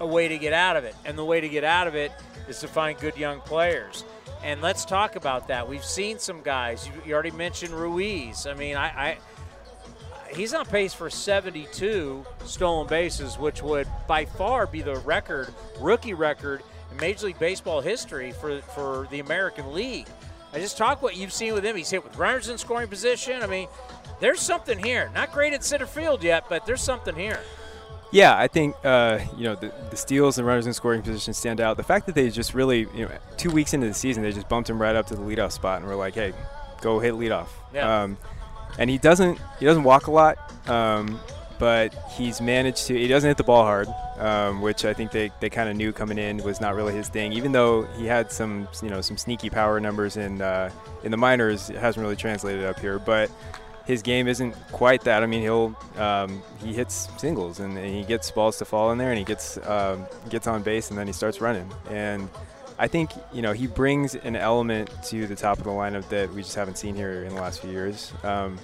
a 0.00 0.06
way 0.06 0.28
to 0.28 0.38
get 0.38 0.52
out 0.52 0.76
of 0.76 0.84
it? 0.84 0.94
And 1.04 1.18
the 1.18 1.24
way 1.24 1.40
to 1.40 1.48
get 1.48 1.64
out 1.64 1.88
of 1.88 1.94
it 1.94 2.12
is 2.48 2.60
to 2.60 2.68
find 2.68 2.98
good 2.98 3.16
young 3.16 3.40
players. 3.40 4.04
And 4.42 4.62
let's 4.62 4.84
talk 4.84 5.16
about 5.16 5.48
that. 5.48 5.68
We've 5.68 5.84
seen 5.84 6.18
some 6.18 6.42
guys. 6.42 6.86
You, 6.86 6.92
you 7.06 7.14
already 7.14 7.32
mentioned 7.32 7.72
Ruiz. 7.72 8.46
I 8.46 8.54
mean, 8.54 8.76
I, 8.76 8.86
I 8.86 9.18
he's 10.34 10.54
on 10.54 10.66
pace 10.66 10.94
for 10.94 11.10
72 11.10 12.24
stolen 12.44 12.86
bases, 12.86 13.38
which 13.38 13.62
would 13.62 13.88
by 14.06 14.24
far 14.24 14.66
be 14.66 14.82
the 14.82 14.96
record, 14.96 15.52
rookie 15.80 16.14
record 16.14 16.62
in 16.90 16.96
Major 16.98 17.26
League 17.26 17.38
Baseball 17.38 17.80
history 17.80 18.32
for, 18.32 18.60
for 18.60 19.08
the 19.10 19.20
American 19.20 19.72
League. 19.72 20.06
I 20.52 20.60
just 20.60 20.78
talk 20.78 21.02
what 21.02 21.16
you've 21.16 21.32
seen 21.32 21.52
with 21.52 21.64
him. 21.64 21.76
He's 21.76 21.90
hit 21.90 22.02
with 22.02 22.16
runners 22.16 22.48
in 22.48 22.56
scoring 22.56 22.88
position. 22.88 23.42
I 23.42 23.46
mean, 23.46 23.68
there's 24.20 24.40
something 24.40 24.78
here. 24.78 25.10
Not 25.14 25.32
great 25.32 25.52
at 25.52 25.62
center 25.62 25.86
field 25.86 26.22
yet, 26.22 26.44
but 26.48 26.64
there's 26.64 26.80
something 26.80 27.14
here. 27.14 27.40
Yeah, 28.10 28.36
I 28.36 28.48
think 28.48 28.74
uh, 28.84 29.20
you 29.36 29.44
know 29.44 29.54
the, 29.54 29.72
the, 29.90 29.96
steals 29.96 30.38
and 30.38 30.46
runners 30.46 30.66
in 30.66 30.72
scoring 30.72 31.02
position 31.02 31.34
stand 31.34 31.60
out. 31.60 31.76
The 31.76 31.82
fact 31.82 32.06
that 32.06 32.14
they 32.14 32.30
just 32.30 32.54
really, 32.54 32.80
you 32.94 33.04
know, 33.04 33.10
two 33.36 33.50
weeks 33.50 33.74
into 33.74 33.86
the 33.86 33.94
season, 33.94 34.22
they 34.22 34.32
just 34.32 34.48
bumped 34.48 34.70
him 34.70 34.80
right 34.80 34.96
up 34.96 35.06
to 35.08 35.16
the 35.16 35.22
leadoff 35.22 35.52
spot, 35.52 35.80
and 35.80 35.86
we're 35.86 35.94
like, 35.94 36.14
hey, 36.14 36.32
go 36.80 37.00
hit 37.00 37.14
leadoff. 37.14 37.48
Yeah. 37.72 38.02
Um, 38.02 38.16
and 38.78 38.88
he 38.88 38.96
doesn't 38.96 39.38
he 39.58 39.66
doesn't 39.66 39.84
walk 39.84 40.06
a 40.06 40.10
lot, 40.10 40.38
um, 40.68 41.20
but 41.58 41.92
he's 42.16 42.40
managed 42.40 42.86
to. 42.86 42.98
He 42.98 43.08
doesn't 43.08 43.28
hit 43.28 43.36
the 43.36 43.44
ball 43.44 43.64
hard, 43.64 43.88
um, 44.18 44.62
which 44.62 44.84
I 44.84 44.94
think 44.94 45.10
they, 45.10 45.30
they 45.40 45.50
kind 45.50 45.68
of 45.68 45.76
knew 45.76 45.92
coming 45.92 46.16
in 46.16 46.38
was 46.38 46.60
not 46.60 46.74
really 46.74 46.94
his 46.94 47.08
thing. 47.08 47.32
Even 47.32 47.52
though 47.52 47.82
he 47.98 48.06
had 48.06 48.32
some 48.32 48.68
you 48.82 48.88
know 48.88 49.00
some 49.00 49.16
sneaky 49.16 49.50
power 49.50 49.80
numbers 49.80 50.16
in 50.16 50.40
uh, 50.40 50.70
in 51.02 51.10
the 51.10 51.16
minors, 51.16 51.68
it 51.70 51.76
hasn't 51.76 52.02
really 52.02 52.16
translated 52.16 52.64
up 52.64 52.78
here, 52.78 52.98
but 52.98 53.30
his 53.88 54.02
game 54.02 54.28
isn't 54.28 54.52
quite 54.70 55.00
that. 55.04 55.22
I 55.22 55.26
mean, 55.26 55.40
he'll 55.40 55.74
um, 55.96 56.42
he 56.62 56.74
hits 56.74 57.08
singles 57.16 57.58
and, 57.58 57.76
and, 57.78 57.88
he 57.88 58.04
gets 58.04 58.30
balls 58.30 58.58
to 58.58 58.66
fall 58.66 58.92
in 58.92 58.98
there, 58.98 59.08
and 59.08 59.18
he 59.18 59.24
gets 59.24 59.56
um, 59.66 60.06
gets 60.28 60.46
on 60.46 60.62
base, 60.62 60.90
and 60.90 60.98
then 60.98 61.06
he 61.06 61.12
starts 61.14 61.40
running. 61.40 61.68
And 61.90 62.28
I 62.78 62.86
think 62.86 63.10
you 63.32 63.40
know 63.40 63.54
he 63.54 63.66
brings 63.66 64.14
an 64.14 64.36
element 64.36 64.90
to 65.04 65.26
the 65.26 65.34
top 65.34 65.56
of 65.56 65.64
the 65.64 65.70
lineup 65.70 66.06
that 66.10 66.30
we 66.34 66.42
just 66.42 66.54
haven't 66.54 66.76
seen 66.76 66.94
here 66.94 67.24
in 67.24 67.34
the 67.34 67.40
last 67.40 67.62
few 67.62 67.70
years. 67.70 68.12
Um, 68.22 68.58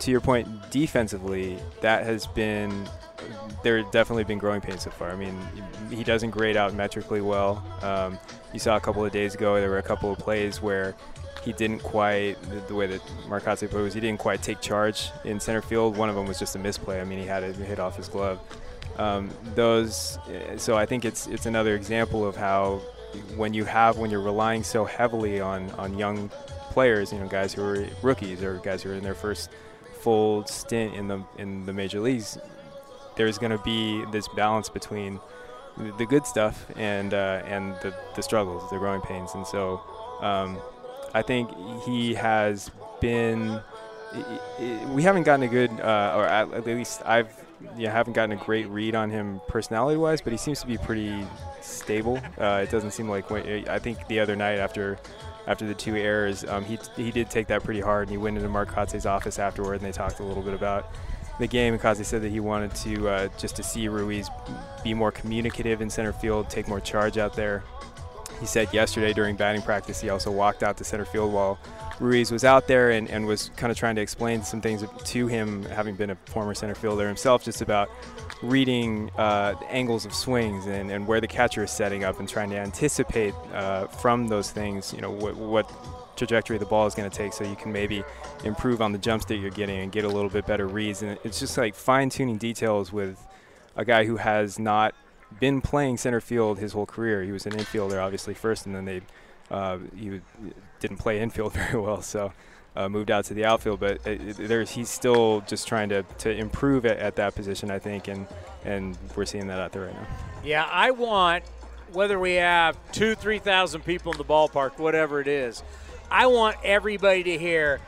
to 0.00 0.10
your 0.10 0.20
point, 0.20 0.48
defensively, 0.72 1.56
that 1.80 2.04
has 2.04 2.26
been 2.26 2.88
there 3.62 3.82
definitely 3.84 4.24
been 4.24 4.38
growing 4.38 4.60
pains 4.60 4.82
so 4.82 4.90
far. 4.90 5.10
I 5.10 5.16
mean, 5.16 5.38
he 5.90 6.02
doesn't 6.02 6.30
grade 6.30 6.56
out 6.56 6.74
metrically 6.74 7.20
well. 7.20 7.64
Um, 7.82 8.18
you 8.52 8.58
saw 8.58 8.76
a 8.76 8.80
couple 8.80 9.04
of 9.04 9.12
days 9.12 9.36
ago 9.36 9.60
there 9.60 9.70
were 9.70 9.78
a 9.78 9.82
couple 9.82 10.10
of 10.10 10.18
plays 10.18 10.60
where 10.60 10.96
he 11.48 11.54
didn't 11.54 11.82
quite 11.82 12.36
the, 12.68 12.74
way 12.74 12.86
that 12.86 13.00
put 13.26 13.62
it 13.62 13.72
was 13.72 13.94
he 13.94 14.00
didn't 14.00 14.18
quite 14.18 14.42
take 14.42 14.60
charge 14.60 15.10
in 15.24 15.40
center 15.40 15.62
field. 15.62 15.96
One 15.96 16.10
of 16.10 16.14
them 16.14 16.26
was 16.26 16.38
just 16.38 16.54
a 16.56 16.58
misplay. 16.58 17.00
I 17.00 17.04
mean, 17.04 17.18
he 17.18 17.24
had 17.24 17.42
it 17.42 17.56
hit 17.56 17.80
off 17.80 17.96
his 17.96 18.06
glove. 18.06 18.38
Um, 18.98 19.30
those, 19.54 20.18
so 20.58 20.76
I 20.76 20.84
think 20.84 21.06
it's 21.06 21.26
it's 21.26 21.46
another 21.46 21.74
example 21.74 22.26
of 22.26 22.36
how 22.36 22.82
when 23.34 23.54
you 23.54 23.64
have 23.64 23.96
when 23.96 24.10
you're 24.10 24.20
relying 24.20 24.62
so 24.62 24.84
heavily 24.84 25.40
on 25.40 25.70
on 25.82 25.96
young 25.96 26.28
players, 26.72 27.14
you 27.14 27.18
know, 27.18 27.28
guys 27.28 27.54
who 27.54 27.62
are 27.62 27.86
rookies 28.02 28.42
or 28.42 28.58
guys 28.58 28.82
who 28.82 28.90
are 28.90 28.94
in 28.94 29.02
their 29.02 29.14
first 29.14 29.48
full 30.02 30.44
stint 30.44 30.94
in 30.96 31.08
the 31.08 31.24
in 31.38 31.64
the 31.64 31.72
major 31.72 31.98
leagues, 31.98 32.36
there's 33.16 33.38
going 33.38 33.52
to 33.52 33.64
be 33.64 34.04
this 34.12 34.28
balance 34.28 34.68
between 34.68 35.18
the 35.96 36.04
good 36.04 36.26
stuff 36.26 36.66
and 36.76 37.14
uh, 37.14 37.40
and 37.46 37.72
the, 37.80 37.94
the 38.16 38.22
struggles, 38.22 38.68
the 38.68 38.76
growing 38.76 39.00
pains, 39.00 39.30
and 39.34 39.46
so 39.46 39.80
um, 40.20 40.58
I 41.14 41.22
think 41.22 41.50
he 41.84 42.14
has 42.14 42.70
been. 43.00 43.60
We 44.94 45.02
haven't 45.02 45.24
gotten 45.24 45.42
a 45.42 45.48
good, 45.48 45.70
uh, 45.80 46.14
or 46.16 46.24
at 46.26 46.66
least 46.66 47.02
I've 47.04 47.28
yeah, 47.76 47.90
haven't 47.90 48.12
gotten 48.12 48.32
a 48.32 48.42
great 48.42 48.68
read 48.68 48.94
on 48.94 49.10
him 49.10 49.40
personality-wise, 49.48 50.20
but 50.20 50.32
he 50.32 50.36
seems 50.36 50.60
to 50.60 50.66
be 50.66 50.78
pretty 50.78 51.26
stable. 51.60 52.20
Uh, 52.38 52.60
it 52.62 52.70
doesn't 52.70 52.92
seem 52.92 53.08
like 53.08 53.30
I 53.30 53.78
think 53.78 54.06
the 54.08 54.20
other 54.20 54.36
night 54.36 54.58
after 54.58 54.98
after 55.46 55.66
the 55.66 55.74
two 55.74 55.96
errors, 55.96 56.44
um, 56.44 56.64
he 56.64 56.78
he 56.96 57.10
did 57.10 57.30
take 57.30 57.46
that 57.48 57.64
pretty 57.64 57.80
hard, 57.80 58.08
and 58.08 58.10
he 58.10 58.18
went 58.18 58.36
into 58.36 58.48
Mark 58.48 58.70
Kotsay's 58.70 59.06
office 59.06 59.38
afterward, 59.38 59.74
and 59.74 59.82
they 59.82 59.92
talked 59.92 60.20
a 60.20 60.22
little 60.22 60.42
bit 60.42 60.54
about 60.54 60.92
the 61.38 61.46
game. 61.46 61.74
And 61.74 61.82
Kotsay 61.82 62.04
said 62.04 62.22
that 62.22 62.30
he 62.30 62.40
wanted 62.40 62.74
to 62.76 63.08
uh, 63.08 63.28
just 63.38 63.56
to 63.56 63.62
see 63.62 63.88
Ruiz 63.88 64.28
be 64.84 64.94
more 64.94 65.10
communicative 65.10 65.80
in 65.80 65.90
center 65.90 66.12
field, 66.12 66.50
take 66.50 66.68
more 66.68 66.80
charge 66.80 67.18
out 67.18 67.34
there. 67.34 67.64
He 68.40 68.46
said 68.46 68.72
yesterday 68.72 69.12
during 69.12 69.36
batting 69.36 69.62
practice, 69.62 70.00
he 70.00 70.10
also 70.10 70.30
walked 70.30 70.62
out 70.62 70.76
to 70.78 70.84
center 70.84 71.04
field 71.04 71.32
while 71.32 71.58
Ruiz 72.00 72.30
was 72.30 72.44
out 72.44 72.68
there 72.68 72.90
and, 72.90 73.10
and 73.10 73.26
was 73.26 73.50
kind 73.56 73.70
of 73.70 73.76
trying 73.76 73.96
to 73.96 74.02
explain 74.02 74.42
some 74.42 74.60
things 74.60 74.84
to 75.04 75.26
him, 75.26 75.64
having 75.64 75.96
been 75.96 76.10
a 76.10 76.16
former 76.26 76.54
center 76.54 76.74
fielder 76.74 77.06
himself, 77.06 77.44
just 77.44 77.60
about 77.60 77.90
reading 78.42 79.10
uh, 79.18 79.54
angles 79.68 80.04
of 80.04 80.14
swings 80.14 80.66
and, 80.66 80.90
and 80.90 81.06
where 81.06 81.20
the 81.20 81.26
catcher 81.26 81.64
is 81.64 81.70
setting 81.70 82.04
up 82.04 82.20
and 82.20 82.28
trying 82.28 82.50
to 82.50 82.56
anticipate 82.56 83.34
uh, 83.52 83.86
from 83.86 84.28
those 84.28 84.50
things, 84.52 84.92
you 84.94 85.00
know, 85.00 85.10
what, 85.10 85.34
what 85.36 86.16
trajectory 86.16 86.58
the 86.58 86.66
ball 86.66 86.86
is 86.86 86.94
going 86.94 87.08
to 87.08 87.16
take 87.16 87.32
so 87.32 87.44
you 87.44 87.56
can 87.56 87.72
maybe 87.72 88.04
improve 88.44 88.80
on 88.80 88.92
the 88.92 88.98
jumps 88.98 89.24
that 89.26 89.36
you're 89.36 89.50
getting 89.50 89.78
and 89.80 89.92
get 89.92 90.04
a 90.04 90.08
little 90.08 90.30
bit 90.30 90.46
better 90.46 90.66
reads. 90.66 91.02
And 91.02 91.18
it's 91.24 91.40
just 91.40 91.56
like 91.58 91.74
fine 91.74 92.10
tuning 92.10 92.36
details 92.38 92.92
with 92.92 93.24
a 93.76 93.84
guy 93.84 94.04
who 94.04 94.16
has 94.16 94.58
not 94.58 94.94
been 95.40 95.60
playing 95.60 95.98
center 95.98 96.20
field 96.20 96.58
his 96.58 96.72
whole 96.72 96.86
career. 96.86 97.22
He 97.22 97.32
was 97.32 97.46
an 97.46 97.52
infielder, 97.52 98.02
obviously, 98.02 98.34
first, 98.34 98.66
and 98.66 98.74
then 98.74 98.84
they 98.84 99.02
uh, 99.50 99.78
he 99.96 100.20
didn't 100.80 100.98
play 100.98 101.20
infield 101.22 101.52
very 101.52 101.80
well, 101.80 102.02
so 102.02 102.32
uh, 102.76 102.88
moved 102.88 103.10
out 103.10 103.24
to 103.26 103.34
the 103.34 103.44
outfield. 103.44 103.80
But 103.80 104.06
it, 104.06 104.68
he's 104.68 104.88
still 104.88 105.42
just 105.42 105.66
trying 105.68 105.88
to, 105.90 106.02
to 106.18 106.30
improve 106.30 106.86
at, 106.86 106.98
at, 106.98 107.16
that 107.16 107.34
position, 107.34 107.70
I 107.70 107.78
think, 107.78 108.08
and 108.08 108.26
and 108.64 108.96
we're 109.16 109.24
seeing 109.24 109.46
that 109.48 109.58
out 109.58 109.72
there 109.72 109.86
right 109.86 109.94
now. 109.94 110.06
Yeah, 110.44 110.68
I 110.70 110.90
want 110.92 111.44
whether 111.92 112.18
we 112.18 112.34
have 112.34 112.76
two, 112.92 113.14
three 113.14 113.38
thousand 113.38 113.84
people 113.84 114.12
in 114.12 114.18
the 114.18 114.24
ballpark, 114.24 114.78
whatever 114.78 115.20
it 115.20 115.28
is, 115.28 115.62
I 116.10 116.26
want 116.26 116.56
everybody 116.64 117.22
to 117.24 117.38
hear. 117.38 117.80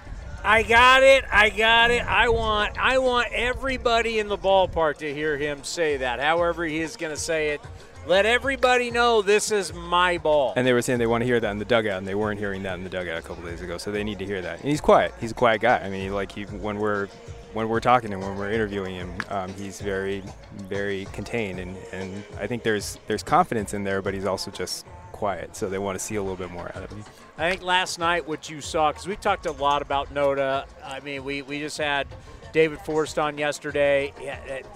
I 0.42 0.62
got 0.62 1.02
it. 1.02 1.24
I 1.30 1.50
got 1.50 1.90
it. 1.90 2.04
I 2.04 2.28
want 2.28 2.78
I 2.78 2.98
want 2.98 3.28
everybody 3.32 4.18
in 4.18 4.28
the 4.28 4.38
ballpark 4.38 4.98
to 4.98 5.12
hear 5.12 5.36
him 5.36 5.62
say 5.64 5.98
that. 5.98 6.20
However 6.20 6.64
he 6.64 6.80
is 6.80 6.96
going 6.96 7.14
to 7.14 7.20
say 7.20 7.50
it 7.50 7.60
let 8.06 8.24
everybody 8.24 8.90
know 8.90 9.22
this 9.22 9.52
is 9.52 9.74
my 9.74 10.18
ball. 10.18 10.54
And 10.56 10.66
they 10.66 10.72
were 10.72 10.82
saying 10.82 10.98
they 10.98 11.06
want 11.06 11.22
to 11.22 11.26
hear 11.26 11.38
that 11.38 11.50
in 11.50 11.58
the 11.58 11.64
dugout, 11.64 11.98
and 11.98 12.06
they 12.06 12.14
weren't 12.14 12.40
hearing 12.40 12.62
that 12.62 12.74
in 12.74 12.82
the 12.82 12.90
dugout 12.90 13.18
a 13.18 13.22
couple 13.22 13.44
days 13.44 13.60
ago. 13.60 13.78
So 13.78 13.92
they 13.92 14.02
need 14.02 14.18
to 14.20 14.26
hear 14.26 14.40
that. 14.40 14.60
And 14.60 14.68
he's 14.68 14.80
quiet. 14.80 15.14
He's 15.20 15.32
a 15.32 15.34
quiet 15.34 15.60
guy. 15.60 15.78
I 15.78 15.90
mean, 15.90 16.12
like 16.12 16.32
he 16.32 16.44
when 16.44 16.78
we're 16.78 17.08
when 17.52 17.68
we're 17.68 17.80
talking 17.80 18.10
to 18.10 18.16
him, 18.16 18.22
when 18.22 18.36
we're 18.36 18.52
interviewing 18.52 18.94
him, 18.94 19.12
um, 19.28 19.52
he's 19.54 19.80
very, 19.80 20.22
very 20.68 21.06
contained, 21.12 21.58
and, 21.58 21.76
and 21.92 22.22
I 22.38 22.46
think 22.46 22.62
there's 22.62 22.98
there's 23.06 23.22
confidence 23.22 23.74
in 23.74 23.84
there, 23.84 24.02
but 24.02 24.14
he's 24.14 24.24
also 24.24 24.50
just 24.50 24.86
quiet. 25.12 25.54
So 25.56 25.68
they 25.68 25.78
want 25.78 25.98
to 25.98 26.04
see 26.04 26.14
a 26.14 26.22
little 26.22 26.36
bit 26.36 26.50
more 26.50 26.70
out 26.74 26.84
of 26.84 26.90
him. 26.90 27.04
I 27.38 27.50
think 27.50 27.62
last 27.62 27.98
night 27.98 28.28
what 28.28 28.50
you 28.50 28.60
saw, 28.60 28.92
because 28.92 29.06
we 29.06 29.16
talked 29.16 29.46
a 29.46 29.52
lot 29.52 29.82
about 29.82 30.12
Noda. 30.12 30.66
I 30.84 31.00
mean, 31.00 31.24
we 31.24 31.42
we 31.42 31.58
just 31.58 31.78
had 31.78 32.06
David 32.52 32.80
Forst 32.80 33.18
on 33.18 33.38
yesterday. 33.38 34.12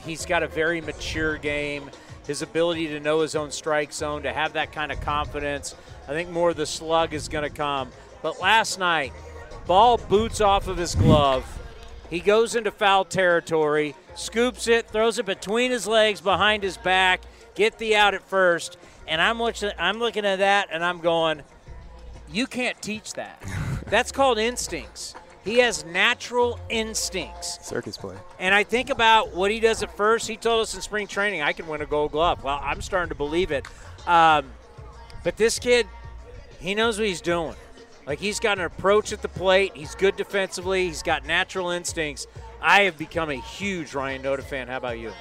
He's 0.05 0.25
got 0.25 0.43
a 0.43 0.49
very 0.49 0.81
mature 0.81 1.37
game 1.37 1.91
his 2.27 2.43
ability 2.43 2.89
to 2.89 3.01
know 3.01 3.21
his 3.21 3.35
own 3.35 3.51
strike 3.51 3.93
zone, 3.93 4.23
to 4.23 4.33
have 4.33 4.55
that 4.55 4.73
kind 4.73 4.91
of 4.91 5.01
confidence. 5.01 5.75
I 6.09 6.13
think 6.13 6.31
more 6.31 6.51
of 6.51 6.57
the 6.57 6.67
slug 6.67 7.13
is 7.15 7.29
going 7.29 7.45
to 7.45 7.55
come. 7.55 7.91
But 8.23 8.41
last 8.41 8.79
night, 8.79 9.13
ball 9.67 9.99
boots 9.99 10.41
off 10.41 10.69
of 10.69 10.77
his 10.77 10.95
glove. 10.95 11.47
He 12.09 12.21
goes 12.21 12.55
into 12.55 12.71
foul 12.71 13.05
territory, 13.05 13.95
scoops 14.15 14.69
it, 14.69 14.89
throws 14.89 15.19
it 15.19 15.27
between 15.27 15.71
his 15.71 15.87
legs, 15.87 16.21
behind 16.21 16.63
his 16.63 16.77
back, 16.77 17.23
get 17.55 17.79
the 17.79 17.97
out 17.97 18.15
at 18.15 18.23
first. 18.23 18.79
And 19.07 19.21
I'm 19.21 19.39
watching, 19.39 19.73
I'm 19.79 19.99
looking 19.99 20.25
at 20.25 20.39
that 20.39 20.69
and 20.71 20.85
I'm 20.85 21.01
going, 21.01 21.43
you 22.35 22.47
can't 22.47 22.81
teach 22.83 23.15
that. 23.15 23.43
That's 23.87 24.13
called 24.13 24.39
instincts. 24.39 25.15
He 25.45 25.59
has 25.59 25.85
natural 25.85 26.59
instincts. 26.71 27.59
Circus 27.63 27.99
play. 27.99 28.17
And 28.39 28.55
I 28.55 28.65
think 28.65 28.89
about 28.89 29.35
what 29.35 29.51
he 29.51 29.61
does 29.61 29.83
at 29.83 29.95
first. 29.95 30.27
He 30.27 30.37
told 30.37 30.63
us 30.63 30.75
in 30.75 30.81
spring 30.81 31.07
training, 31.07 31.43
I 31.43 31.53
can 31.53 31.67
win 31.67 31.83
a 31.83 31.87
gold 31.87 32.13
glove. 32.13 32.43
Well, 32.43 32.59
I'm 32.63 32.81
starting 32.81 33.11
to 33.11 33.15
believe 33.15 33.51
it. 33.51 33.67
Um, 34.07 34.47
but 35.23 35.37
this 35.37 35.59
kid, 35.59 35.87
he 36.61 36.75
knows 36.75 36.99
what 36.99 37.07
he's 37.07 37.21
doing. 37.21 37.57
Like 38.07 38.19
he's 38.19 38.41
got 38.41 38.59
an 38.59 38.65
approach 38.65 39.13
at 39.13 39.23
the 39.23 39.29
plate. 39.29 39.73
He's 39.75 39.95
good 39.95 40.17
defensively. 40.17 40.87
He's 40.87 41.03
got 41.03 41.27
natural 41.27 41.71
instincts. 41.71 42.27
I 42.61 42.83
have 42.83 42.97
become 42.97 43.31
a 43.31 43.41
huge 43.41 43.95
Ryan 43.95 44.23
Noda 44.23 44.43
fan. 44.43 44.69
How 44.69 44.79
about 44.79 44.99
you? 44.99 45.13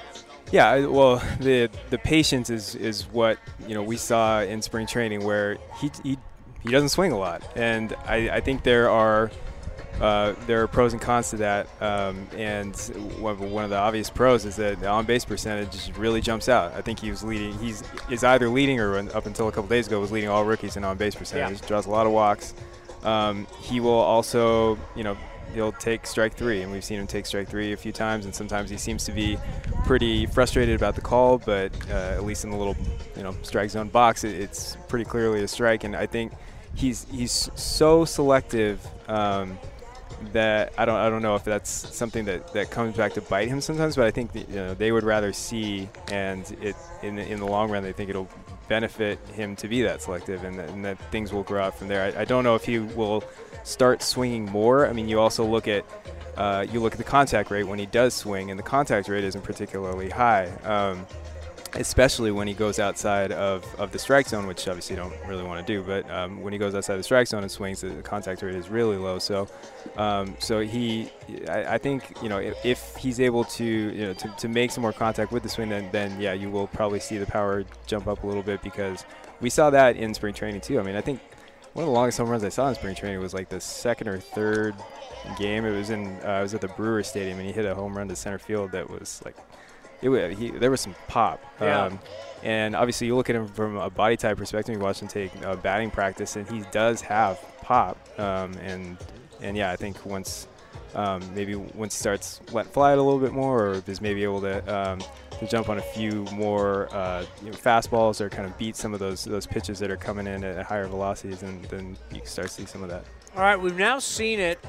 Yeah, 0.52 0.86
well, 0.86 1.22
the 1.40 1.70
the 1.90 1.98
patience 1.98 2.50
is 2.50 2.74
is 2.74 3.06
what 3.06 3.38
you 3.66 3.74
know 3.74 3.82
we 3.82 3.96
saw 3.96 4.42
in 4.42 4.60
spring 4.62 4.86
training, 4.86 5.24
where 5.24 5.56
he 5.80 5.90
he, 6.02 6.18
he 6.64 6.70
doesn't 6.70 6.88
swing 6.88 7.12
a 7.12 7.18
lot, 7.18 7.42
and 7.54 7.94
I, 8.06 8.30
I 8.30 8.40
think 8.40 8.64
there 8.64 8.90
are 8.90 9.30
uh, 10.00 10.34
there 10.46 10.60
are 10.62 10.66
pros 10.66 10.92
and 10.92 11.00
cons 11.00 11.30
to 11.30 11.36
that. 11.36 11.68
Um, 11.80 12.26
and 12.36 12.74
one 13.20 13.64
of 13.64 13.70
the 13.70 13.76
obvious 13.76 14.10
pros 14.10 14.44
is 14.44 14.56
that 14.56 14.80
the 14.80 14.88
on 14.88 15.04
base 15.04 15.24
percentage 15.24 15.96
really 15.96 16.20
jumps 16.20 16.48
out. 16.48 16.72
I 16.74 16.80
think 16.80 16.98
he 16.98 17.10
was 17.10 17.22
leading. 17.22 17.56
He's 17.58 17.82
is 18.10 18.24
either 18.24 18.48
leading 18.48 18.80
or 18.80 18.96
up 19.14 19.26
until 19.26 19.46
a 19.48 19.52
couple 19.52 19.68
days 19.68 19.86
ago 19.86 20.00
was 20.00 20.10
leading 20.10 20.30
all 20.30 20.44
rookies 20.44 20.76
in 20.76 20.84
on 20.84 20.96
base 20.96 21.14
percentage. 21.14 21.60
Yeah. 21.60 21.68
Draws 21.68 21.86
a 21.86 21.90
lot 21.90 22.06
of 22.06 22.12
walks. 22.12 22.54
Um, 23.04 23.46
he 23.60 23.80
will 23.80 23.90
also, 23.90 24.78
you 24.96 25.04
know, 25.04 25.16
he'll 25.52 25.72
take 25.72 26.06
strike 26.06 26.34
three, 26.34 26.62
and 26.62 26.72
we've 26.72 26.84
seen 26.84 26.98
him 26.98 27.06
take 27.06 27.26
strike 27.26 27.48
three 27.48 27.72
a 27.72 27.76
few 27.76 27.92
times. 27.92 28.24
And 28.24 28.34
sometimes 28.34 28.70
he 28.70 28.78
seems 28.78 29.04
to 29.04 29.12
be 29.12 29.38
pretty 29.84 30.26
frustrated 30.26 30.74
about 30.74 30.94
the 30.94 31.02
call, 31.02 31.38
but 31.38 31.70
uh, 31.90 31.92
at 31.92 32.24
least 32.24 32.44
in 32.44 32.50
the 32.50 32.56
little, 32.56 32.76
you 33.16 33.22
know, 33.22 33.36
strike 33.42 33.70
zone 33.70 33.88
box, 33.88 34.24
it, 34.24 34.34
it's 34.34 34.76
pretty 34.88 35.04
clearly 35.04 35.42
a 35.42 35.48
strike. 35.48 35.84
And 35.84 35.94
I 35.94 36.06
think 36.06 36.32
he's 36.74 37.06
he's 37.10 37.50
so 37.54 38.04
selective. 38.04 38.86
Um, 39.08 39.58
that 40.32 40.72
I 40.78 40.84
don't 40.84 40.96
I 40.96 41.10
don't 41.10 41.22
know 41.22 41.34
if 41.34 41.44
that's 41.44 41.70
something 41.70 42.24
that, 42.26 42.52
that 42.54 42.70
comes 42.70 42.96
back 42.96 43.12
to 43.14 43.20
bite 43.20 43.48
him 43.48 43.60
sometimes, 43.60 43.96
but 43.96 44.06
I 44.06 44.10
think 44.10 44.34
you 44.34 44.56
know 44.56 44.74
they 44.74 44.92
would 44.92 45.04
rather 45.04 45.32
see 45.32 45.88
and 46.10 46.50
it 46.62 46.76
in 47.02 47.16
the, 47.16 47.26
in 47.26 47.40
the 47.40 47.46
long 47.46 47.70
run 47.70 47.82
they 47.82 47.92
think 47.92 48.10
it'll 48.10 48.28
benefit 48.68 49.18
him 49.28 49.54
to 49.56 49.68
be 49.68 49.82
that 49.82 50.00
selective 50.02 50.44
and 50.44 50.58
that, 50.58 50.68
and 50.70 50.84
that 50.84 50.98
things 51.10 51.32
will 51.32 51.42
grow 51.42 51.62
out 51.62 51.78
from 51.78 51.88
there. 51.88 52.14
I, 52.16 52.22
I, 52.22 52.24
don't 52.24 52.44
know 52.44 52.54
if 52.54 52.64
he 52.64 52.78
will 52.78 53.22
start 53.62 54.02
swinging 54.02 54.46
more. 54.46 54.88
I 54.88 54.92
mean, 54.94 55.06
you 55.06 55.20
also 55.20 55.44
look 55.44 55.68
at 55.68 55.84
uh, 56.36 56.66
you 56.72 56.80
look 56.80 56.92
at 56.92 56.98
the 56.98 57.04
contact 57.04 57.50
rate 57.50 57.64
when 57.64 57.78
he 57.78 57.86
does 57.86 58.14
swing, 58.14 58.50
and 58.50 58.58
the 58.58 58.64
contact 58.64 59.08
rate 59.08 59.24
isn't 59.24 59.42
particularly 59.42 60.10
high. 60.10 60.46
Um, 60.64 61.06
especially 61.76 62.30
when 62.30 62.46
he 62.46 62.54
goes 62.54 62.78
outside 62.78 63.32
of, 63.32 63.64
of 63.76 63.90
the 63.90 63.98
strike 63.98 64.28
zone, 64.28 64.46
which 64.46 64.68
obviously 64.68 64.96
you 64.96 65.02
don't 65.02 65.14
really 65.26 65.42
want 65.42 65.64
to 65.64 65.72
do. 65.72 65.82
But 65.82 66.08
um, 66.10 66.40
when 66.40 66.52
he 66.52 66.58
goes 66.58 66.74
outside 66.74 66.96
the 66.96 67.02
strike 67.02 67.26
zone 67.26 67.42
and 67.42 67.50
swings, 67.50 67.80
the 67.80 67.90
contact 68.02 68.42
rate 68.42 68.54
is 68.54 68.68
really 68.68 68.96
low. 68.96 69.18
So, 69.18 69.48
um, 69.96 70.36
so 70.38 70.60
he, 70.60 71.10
I, 71.48 71.74
I, 71.74 71.78
think 71.78 72.16
you 72.22 72.28
know, 72.28 72.38
if, 72.38 72.54
if, 72.64 72.96
he's 72.96 73.20
able 73.20 73.44
to, 73.44 73.64
you 73.64 74.06
know, 74.06 74.14
to, 74.14 74.28
to 74.28 74.48
make 74.48 74.70
some 74.70 74.82
more 74.82 74.92
contact 74.92 75.32
with 75.32 75.42
the 75.42 75.48
swing, 75.48 75.68
then 75.68 75.88
then 75.92 76.20
yeah, 76.20 76.32
you 76.32 76.50
will 76.50 76.66
probably 76.68 77.00
see 77.00 77.18
the 77.18 77.26
power 77.26 77.64
jump 77.86 78.06
up 78.06 78.22
a 78.22 78.26
little 78.26 78.42
bit 78.42 78.62
because 78.62 79.04
we 79.40 79.50
saw 79.50 79.70
that 79.70 79.96
in 79.96 80.14
spring 80.14 80.34
training 80.34 80.60
too. 80.60 80.78
I 80.78 80.82
mean, 80.82 80.96
I 80.96 81.00
think 81.00 81.20
one 81.72 81.82
of 81.82 81.88
the 81.88 81.92
longest 81.92 82.18
home 82.18 82.28
runs 82.28 82.44
I 82.44 82.50
saw 82.50 82.68
in 82.68 82.74
spring 82.76 82.94
training 82.94 83.20
was 83.20 83.34
like 83.34 83.48
the 83.48 83.60
second 83.60 84.08
or 84.08 84.18
third 84.18 84.74
game. 85.38 85.64
It 85.64 85.76
was 85.76 85.90
in, 85.90 86.18
uh, 86.24 86.28
I 86.28 86.42
was 86.42 86.54
at 86.54 86.60
the 86.60 86.68
Brewer 86.68 87.02
Stadium, 87.02 87.38
and 87.38 87.46
he 87.46 87.52
hit 87.52 87.64
a 87.64 87.74
home 87.74 87.96
run 87.96 88.06
to 88.08 88.16
center 88.16 88.38
field 88.38 88.70
that 88.72 88.88
was 88.88 89.20
like 89.24 89.36
it, 90.02 90.38
he, 90.38 90.50
there 90.50 90.70
was 90.70 90.80
some 90.80 90.94
pop. 91.08 91.42
Yeah. 91.60 91.84
Um, 91.84 91.98
and 92.42 92.76
obviously, 92.76 93.06
you 93.06 93.16
look 93.16 93.30
at 93.30 93.36
him 93.36 93.48
from 93.48 93.76
a 93.76 93.88
body 93.88 94.16
type 94.16 94.36
perspective. 94.36 94.74
You 94.74 94.80
watch 94.80 95.00
him 95.00 95.08
take 95.08 95.34
uh, 95.44 95.56
batting 95.56 95.90
practice, 95.90 96.36
and 96.36 96.48
he 96.48 96.62
does 96.70 97.00
have 97.00 97.40
pop. 97.62 97.96
Um, 98.18 98.52
and 98.62 98.98
and 99.40 99.56
yeah, 99.56 99.70
I 99.70 99.76
think 99.76 100.04
once 100.04 100.46
um, 100.94 101.22
maybe 101.34 101.54
once 101.54 101.94
he 101.94 102.00
starts 102.00 102.40
letting 102.52 102.70
fly 102.72 102.92
it 102.92 102.98
a 102.98 103.02
little 103.02 103.18
bit 103.20 103.32
more, 103.32 103.68
or 103.68 103.82
is 103.86 104.00
maybe 104.00 104.22
able 104.22 104.40
to 104.42 104.74
um, 104.74 105.00
to 105.38 105.46
jump 105.46 105.68
on 105.68 105.78
a 105.78 105.82
few 105.82 106.24
more 106.32 106.94
uh, 106.94 107.24
you 107.42 107.50
know, 107.50 107.56
fastballs 107.56 108.20
or 108.20 108.28
kind 108.28 108.46
of 108.46 108.56
beat 108.58 108.76
some 108.76 108.94
of 108.94 109.00
those 109.00 109.24
those 109.24 109.46
pitches 109.46 109.78
that 109.78 109.90
are 109.90 109.96
coming 109.96 110.26
in 110.26 110.44
at 110.44 110.64
higher 110.64 110.86
velocities, 110.86 111.42
and 111.42 111.64
then 111.66 111.96
you 112.12 112.20
start 112.24 112.48
to 112.48 112.54
see 112.54 112.66
some 112.66 112.82
of 112.82 112.90
that. 112.90 113.04
All 113.34 113.42
right, 113.42 113.60
we've 113.60 113.76
now 113.76 113.98
seen 113.98 114.38
it 114.38 114.64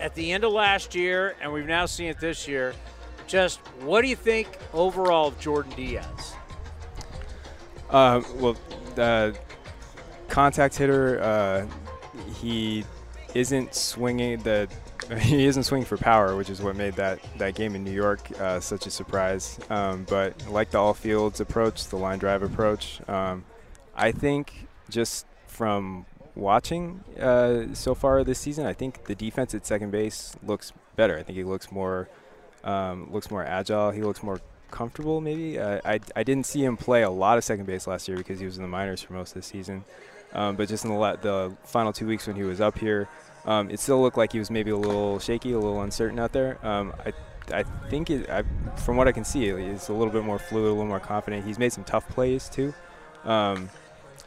at 0.00 0.14
the 0.14 0.32
end 0.32 0.44
of 0.44 0.52
last 0.52 0.94
year, 0.94 1.36
and 1.40 1.52
we've 1.52 1.66
now 1.66 1.86
seen 1.86 2.08
it 2.08 2.18
this 2.18 2.48
year. 2.48 2.74
Just 3.30 3.60
what 3.82 4.02
do 4.02 4.08
you 4.08 4.16
think 4.16 4.58
overall 4.74 5.28
of 5.28 5.38
Jordan 5.38 5.72
Diaz? 5.76 6.34
Uh, 7.88 8.22
well, 8.34 8.56
the 8.96 9.38
contact 10.28 10.76
hitter, 10.76 11.22
uh, 11.22 11.66
he 12.40 12.84
isn't 13.34 13.72
swinging 13.72 14.42
the 14.42 14.68
he 15.20 15.46
isn't 15.46 15.62
swinging 15.62 15.86
for 15.86 15.96
power, 15.96 16.34
which 16.36 16.50
is 16.50 16.60
what 16.60 16.74
made 16.74 16.94
that, 16.94 17.20
that 17.38 17.54
game 17.54 17.76
in 17.76 17.84
New 17.84 17.92
York 17.92 18.20
uh, 18.40 18.58
such 18.58 18.86
a 18.86 18.90
surprise. 18.90 19.60
Um, 19.70 20.06
but 20.08 20.48
like 20.48 20.70
the 20.70 20.78
all 20.78 20.94
fields 20.94 21.40
approach, 21.40 21.86
the 21.86 21.96
line 21.96 22.18
drive 22.18 22.42
approach, 22.42 23.00
um, 23.08 23.44
I 23.94 24.10
think 24.10 24.66
just 24.88 25.24
from 25.46 26.04
watching 26.34 27.02
uh, 27.20 27.74
so 27.74 27.94
far 27.94 28.24
this 28.24 28.38
season, 28.40 28.66
I 28.66 28.72
think 28.72 29.04
the 29.04 29.14
defense 29.14 29.54
at 29.54 29.66
second 29.66 29.90
base 29.90 30.36
looks 30.44 30.72
better. 30.96 31.16
I 31.16 31.22
think 31.22 31.38
it 31.38 31.46
looks 31.46 31.70
more 31.72 32.08
um, 32.64 33.12
looks 33.12 33.30
more 33.30 33.44
agile. 33.44 33.90
He 33.90 34.02
looks 34.02 34.22
more 34.22 34.40
comfortable. 34.70 35.20
Maybe 35.20 35.58
uh, 35.58 35.80
I 35.84 36.00
I 36.14 36.22
didn't 36.22 36.46
see 36.46 36.64
him 36.64 36.76
play 36.76 37.02
a 37.02 37.10
lot 37.10 37.38
of 37.38 37.44
second 37.44 37.66
base 37.66 37.86
last 37.86 38.08
year 38.08 38.16
because 38.16 38.38
he 38.38 38.46
was 38.46 38.56
in 38.56 38.62
the 38.62 38.68
minors 38.68 39.02
for 39.02 39.12
most 39.12 39.30
of 39.30 39.34
the 39.34 39.42
season. 39.42 39.84
Um, 40.32 40.56
but 40.56 40.68
just 40.68 40.84
in 40.84 40.90
the 40.90 41.18
the 41.20 41.56
final 41.64 41.92
two 41.92 42.06
weeks 42.06 42.26
when 42.26 42.36
he 42.36 42.42
was 42.42 42.60
up 42.60 42.78
here, 42.78 43.08
um, 43.46 43.70
it 43.70 43.80
still 43.80 44.00
looked 44.00 44.16
like 44.16 44.32
he 44.32 44.38
was 44.38 44.50
maybe 44.50 44.70
a 44.70 44.76
little 44.76 45.18
shaky, 45.18 45.52
a 45.52 45.58
little 45.58 45.82
uncertain 45.82 46.18
out 46.18 46.32
there. 46.32 46.64
Um, 46.66 46.92
I 47.04 47.12
I 47.52 47.62
think 47.88 48.10
it, 48.10 48.30
I, 48.30 48.44
from 48.76 48.96
what 48.96 49.08
I 49.08 49.12
can 49.12 49.24
see, 49.24 49.46
he's 49.46 49.88
a 49.88 49.92
little 49.92 50.12
bit 50.12 50.24
more 50.24 50.38
fluid, 50.38 50.68
a 50.68 50.70
little 50.70 50.86
more 50.86 51.00
confident. 51.00 51.44
He's 51.44 51.58
made 51.58 51.72
some 51.72 51.84
tough 51.84 52.08
plays 52.08 52.48
too. 52.48 52.72
Um, 53.24 53.70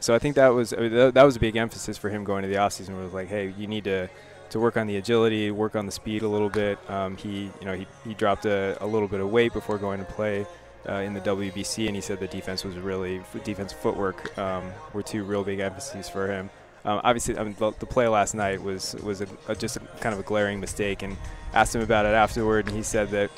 so 0.00 0.14
I 0.14 0.18
think 0.18 0.34
that 0.36 0.48
was 0.48 0.72
I 0.74 0.76
mean, 0.76 1.12
that 1.12 1.22
was 1.22 1.36
a 1.36 1.40
big 1.40 1.56
emphasis 1.56 1.96
for 1.96 2.10
him 2.10 2.24
going 2.24 2.42
to 2.42 2.48
the 2.48 2.56
offseason. 2.56 3.02
Was 3.02 3.14
like, 3.14 3.28
hey, 3.28 3.54
you 3.56 3.66
need 3.66 3.84
to 3.84 4.10
to 4.50 4.60
work 4.60 4.76
on 4.76 4.86
the 4.86 4.96
agility, 4.96 5.50
work 5.50 5.76
on 5.76 5.86
the 5.86 5.92
speed 5.92 6.22
a 6.22 6.28
little 6.28 6.50
bit. 6.50 6.78
Um, 6.90 7.16
he 7.16 7.50
you 7.60 7.66
know 7.66 7.74
he, 7.74 7.86
he 8.04 8.14
dropped 8.14 8.46
a, 8.46 8.76
a 8.80 8.86
little 8.86 9.08
bit 9.08 9.20
of 9.20 9.30
weight 9.30 9.52
before 9.52 9.78
going 9.78 9.98
to 9.98 10.06
play. 10.06 10.46
Uh, 10.86 10.96
in 10.96 11.14
the 11.14 11.20
WBC, 11.22 11.86
and 11.86 11.96
he 11.96 12.02
said 12.02 12.20
the 12.20 12.26
defense 12.26 12.62
was 12.62 12.76
really 12.76 13.22
defense 13.42 13.72
footwork 13.72 14.36
um, 14.36 14.70
were 14.92 15.02
two 15.02 15.24
real 15.24 15.42
big 15.42 15.58
emphases 15.58 16.10
for 16.10 16.30
him. 16.30 16.50
Um, 16.84 17.00
obviously, 17.02 17.38
I 17.38 17.44
mean, 17.44 17.56
the, 17.58 17.70
the, 17.78 17.86
play 17.86 18.06
last 18.06 18.34
night 18.34 18.62
was 18.62 18.94
was 18.96 19.22
a, 19.22 19.26
a, 19.48 19.54
just 19.54 19.76
a, 19.76 19.80
kind 20.00 20.12
of 20.12 20.20
a 20.20 20.22
glaring 20.22 20.60
mistake, 20.60 21.02
and 21.02 21.16
asked 21.54 21.74
him 21.74 21.80
about 21.80 22.04
it 22.04 22.12
afterward, 22.12 22.66
and 22.66 22.76
he 22.76 22.82
said 22.82 23.08
that 23.10 23.30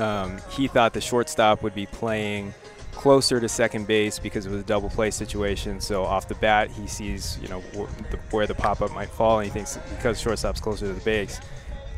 um, 0.00 0.38
he 0.50 0.66
thought 0.66 0.92
the 0.94 1.00
shortstop 1.00 1.62
would 1.62 1.74
be 1.74 1.86
playing 1.86 2.52
closer 2.98 3.38
to 3.38 3.48
second 3.48 3.86
base 3.86 4.18
because 4.18 4.44
it 4.44 4.50
was 4.50 4.60
a 4.60 4.64
double 4.64 4.90
play 4.90 5.10
situation. 5.10 5.80
So 5.80 6.04
off 6.04 6.26
the 6.26 6.34
bat, 6.34 6.68
he 6.68 6.88
sees 6.88 7.38
you 7.40 7.48
know 7.48 7.60
wh- 7.72 8.10
the, 8.10 8.18
where 8.32 8.46
the 8.46 8.56
pop 8.56 8.82
up 8.82 8.92
might 8.92 9.08
fall, 9.08 9.38
and 9.38 9.46
he 9.46 9.52
thinks 9.52 9.78
because 9.90 10.20
shortstop's 10.20 10.60
closer 10.60 10.88
to 10.88 10.92
the 10.92 11.00
base, 11.00 11.40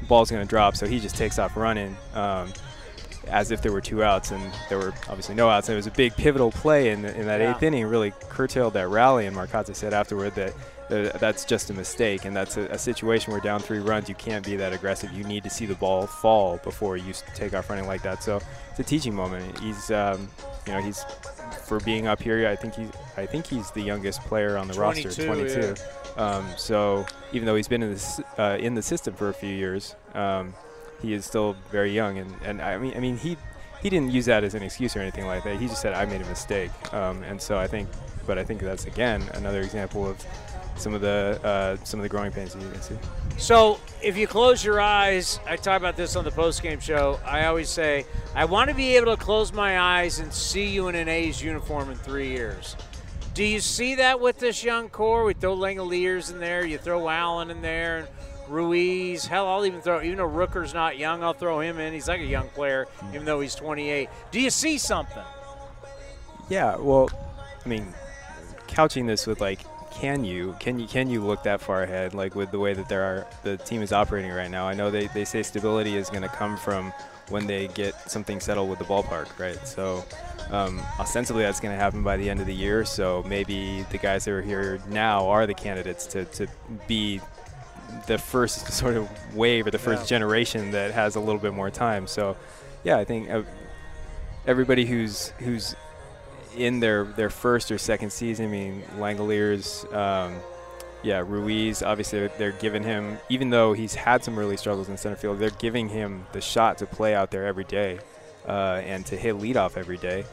the 0.01 0.07
ball's 0.07 0.31
going 0.31 0.47
to 0.47 0.49
drop. 0.49 0.77
So 0.77 0.87
he 0.87 1.01
just 1.01 1.17
takes 1.17 1.39
off 1.39 1.57
running. 1.57 1.97
Um, 2.15 2.53
as 3.29 3.51
if 3.51 3.63
there 3.63 3.71
were 3.71 3.81
two 3.81 4.03
outs, 4.03 4.31
and 4.31 4.43
there 4.69 4.79
were 4.79 4.93
obviously 5.09 5.35
no 5.35 5.49
outs. 5.49 5.69
And 5.69 5.75
it 5.75 5.77
was 5.77 5.87
a 5.87 5.93
big 5.93 6.17
pivotal 6.17 6.51
play 6.51 6.91
in, 6.91 7.05
in 7.05 7.27
that 7.27 7.41
yeah. 7.41 7.55
eighth 7.55 7.63
inning, 7.63 7.87
really 7.87 8.13
curtailed 8.29 8.73
that 8.75 8.89
rally. 8.89 9.27
And 9.27 9.37
Marcotte 9.37 9.77
said 9.77 9.93
afterward 9.93 10.35
that 10.35 10.53
that's 10.91 11.45
just 11.45 11.71
a 11.71 11.75
mistake, 11.75 12.25
and 12.25 12.35
that's 12.35 12.57
a, 12.57 12.63
a, 12.67 12.79
situation 12.79 13.33
where 13.33 13.41
down 13.41 13.61
three 13.61 13.79
runs, 13.79 14.09
you 14.09 14.15
can't 14.15 14.45
be 14.45 14.57
that 14.57 14.73
aggressive. 14.73 15.13
You 15.13 15.25
need 15.25 15.45
to 15.45 15.51
see 15.51 15.67
the 15.67 15.75
ball 15.77 16.07
fall 16.07 16.59
before 16.59 16.97
you 16.97 17.13
take 17.35 17.55
off 17.55 17.71
running 17.71 17.87
like 17.87 18.03
that. 18.03 18.23
So 18.23 18.41
it's 18.71 18.81
a 18.81 18.85
teaching 18.85 19.15
moment. 19.15 19.59
He's, 19.61 19.91
um, 19.91 20.29
you 20.67 20.73
know, 20.73 20.81
he's 20.81 21.05
for 21.67 21.81
being 21.81 22.07
up 22.07 22.23
here. 22.23 22.47
I 22.49 22.57
think 22.57 22.75
he's, 22.75 22.91
I 23.17 23.27
think 23.27 23.47
he's 23.47 23.71
the 23.71 23.83
youngest 23.83 24.21
player 24.23 24.57
on 24.57 24.69
the 24.69 24.75
22, 24.75 25.09
roster, 25.09 25.27
22. 25.27 25.75
Yeah. 26.17 26.23
Um, 26.23 26.47
so 26.57 27.07
even 27.33 27.47
though 27.47 27.55
he's 27.55 27.69
been 27.69 27.83
in 27.83 27.95
the 27.95 28.25
uh, 28.39 28.57
in 28.59 28.75
the 28.75 28.83
system 28.83 29.15
for 29.15 29.29
a 29.29 29.35
few 29.35 29.55
years. 29.55 29.95
Um, 30.15 30.55
he 31.03 31.15
is 31.15 31.25
still 31.25 31.57
very 31.71 31.93
young, 31.93 32.19
and, 32.19 32.35
and 32.45 32.63
I 32.63 32.79
mean, 32.79 32.93
I 32.97 33.01
mean, 33.01 33.17
he 33.17 33.37
he 33.83 33.89
didn't 33.89 34.11
use 34.11 34.27
that 34.27 34.45
as 34.45 34.55
an 34.55 34.63
excuse 34.63 34.95
or 34.97 35.01
anything 35.01 35.27
like 35.27 35.45
that. 35.45 35.57
He 35.57 35.67
just 35.67 35.81
said, 35.81 35.95
"I 35.95 36.05
made 36.05 36.21
a 36.21 36.27
mistake," 36.27 36.71
um, 36.93 37.23
and 37.23 37.41
so 37.41 37.59
I 37.59 37.67
think, 37.67 37.89
but 38.27 38.39
I 38.39 38.45
think 38.45 38.61
that's 38.61 38.85
again 38.85 39.23
another 39.35 39.61
example 39.61 40.09
of 40.09 40.25
some 40.81 40.95
of 40.95 41.01
the 41.01 41.39
uh, 41.45 41.85
some 41.85 42.01
of 42.01 42.03
the 42.03 42.09
growing 42.09 42.33
pains 42.33 42.55
that 42.55 42.63
you 42.63 42.71
can 42.71 42.83
see. 42.83 42.99
So, 43.37 43.81
if 44.03 44.17
you 44.17 44.27
close 44.27 44.65
your 44.65 44.81
eyes, 44.81 45.41
I 45.47 45.57
talk 45.57 45.79
about 45.79 45.97
this 45.97 46.17
on 46.17 46.25
the 46.25 46.31
post 46.31 46.63
game 46.63 46.81
show. 46.81 47.19
I 47.25 47.47
always 47.47 47.69
say, 47.69 48.05
I 48.35 48.45
want 48.45 48.69
to 48.69 48.77
be 48.77 48.97
able 48.97 49.17
to 49.17 49.23
close 49.23 49.53
my 49.53 49.79
eyes 49.79 50.19
and 50.19 50.33
see 50.33 50.67
you 50.67 50.89
in 50.89 50.95
an 50.95 51.09
A's 51.09 51.43
uniform 51.43 51.91
in 51.91 51.97
three 51.97 52.29
years. 52.29 52.77
Do 53.33 53.45
you 53.45 53.61
see 53.61 53.95
that 53.95 54.21
with 54.21 54.39
this 54.39 54.63
young 54.65 54.89
core? 54.89 55.25
We 55.25 55.35
throw 55.35 55.57
Langeliers 55.57 56.31
in 56.31 56.41
there, 56.41 56.67
you 56.67 56.79
throw 56.79 57.09
Allen 57.09 57.51
in 57.51 57.63
there, 57.63 58.09
Ruiz. 58.49 59.25
Hell, 59.25 59.47
I'll 59.47 59.65
even 59.65 59.81
throw, 59.81 60.03
even 60.03 60.19
though 60.19 60.29
Rooker's 60.29 60.75
not 60.75 60.99
young, 60.99 61.23
I'll 61.23 61.33
throw 61.33 61.61
him 61.61 61.79
in. 61.79 61.93
He's 61.93 62.09
like 62.09 62.21
a 62.21 62.27
young 62.27 62.49
player, 62.49 62.89
even 63.15 63.25
though 63.25 63.41
he's 63.41 63.55
28. 63.55 64.09
Do 64.31 64.41
you 64.41 64.51
see 64.51 64.77
something? 64.77 65.23
Yeah, 66.49 66.77
well, 66.77 67.09
I 67.65 67.69
mean, 67.69 67.95
couching 68.67 69.07
this 69.07 69.27
with 69.27 69.41
like, 69.41 69.61
can 69.93 70.25
you 70.25 70.57
can 70.61 70.79
you 70.79 70.87
can 70.87 71.11
you 71.11 71.21
look 71.25 71.43
that 71.43 71.61
far 71.61 71.83
ahead 71.83 72.15
like 72.15 72.35
with 72.35 72.51
the 72.51 72.59
way 72.59 72.75
that 72.75 72.89
there 72.89 73.03
are 73.03 73.27
the 73.43 73.57
team 73.57 73.83
is 73.83 73.93
operating 73.93 74.31
right 74.31 74.51
now? 74.51 74.67
I 74.67 74.75
know 74.75 74.91
they, 74.91 75.09
they 75.09 75.25
say 75.25 75.43
stability 75.43 75.97
is 75.97 76.09
going 76.11 76.23
to 76.23 76.29
come 76.29 76.57
from 76.57 76.93
when 77.29 77.47
they 77.47 77.69
get 77.69 77.95
something 78.11 78.41
settled 78.41 78.69
with 78.69 78.79
the 78.79 78.85
ballpark, 78.85 79.39
right? 79.39 79.59
So 79.67 80.05
um, 80.51 80.81
ostensibly 80.99 81.43
that's 81.43 81.61
going 81.61 81.75
to 81.75 81.81
happen 81.81 82.03
by 82.03 82.17
the 82.17 82.29
end 82.29 82.41
of 82.41 82.47
the 82.47 82.55
year. 82.55 82.85
So 82.85 83.25
maybe 83.27 83.83
the 83.91 83.99
guys 83.99 84.25
that 84.25 84.33
are 84.33 84.43
here 84.43 84.81
now 84.89 85.29
are 85.29 85.47
the 85.47 85.55
candidates 85.55 86.07
to, 86.09 86.25
to 86.25 86.47
be 86.89 87.21
the 88.07 88.19
first 88.19 88.73
sort 88.73 88.97
of 88.97 89.09
wave 89.35 89.67
or 89.67 89.71
the 89.71 89.79
first 89.79 90.03
yeah. 90.03 90.19
generation 90.19 90.73
that 90.73 90.93
has 90.93 91.17
a 91.17 91.21
little 91.21 91.41
bit 91.41 91.55
more 91.55 91.71
time. 91.71 92.07
So, 92.07 92.37
yeah, 92.85 92.99
I 92.99 93.05
think 93.05 93.31
uh, 93.31 93.43
everybody 94.47 94.87
who's 94.87 95.29
who's 95.39 95.75
in 96.57 96.81
their 96.81 97.05
their 97.05 97.31
first 97.31 97.71
or 97.71 97.79
second 97.79 98.11
season. 98.11 98.47
I 98.47 98.49
mean, 98.49 98.83
Langeliers, 98.97 99.93
um, 99.95 100.37
yeah, 101.03 101.23
Ruiz. 101.27 101.83
Obviously, 101.83 102.29
they're 102.39 102.53
giving 102.53 102.83
him, 102.83 103.19
even 103.29 103.51
though 103.51 103.73
he's 103.73 103.95
had 103.95 104.23
some 104.25 104.39
early 104.39 104.57
struggles 104.57 104.89
in 104.89 104.97
center 104.97 105.17
field, 105.17 105.39
they're 105.39 105.51
giving 105.51 105.89
him 105.89 106.27
the 106.33 106.41
shot 106.41 106.79
to 106.79 106.87
play 106.87 107.15
out 107.15 107.31
there 107.31 107.47
every 107.47 107.65
day 107.65 107.99
uh, 108.47 108.83
and 108.85 109.07
to 109.07 109.17
hit 109.17 109.37
leadoff 109.37 109.77
every 109.77 109.99
day. 109.99 110.25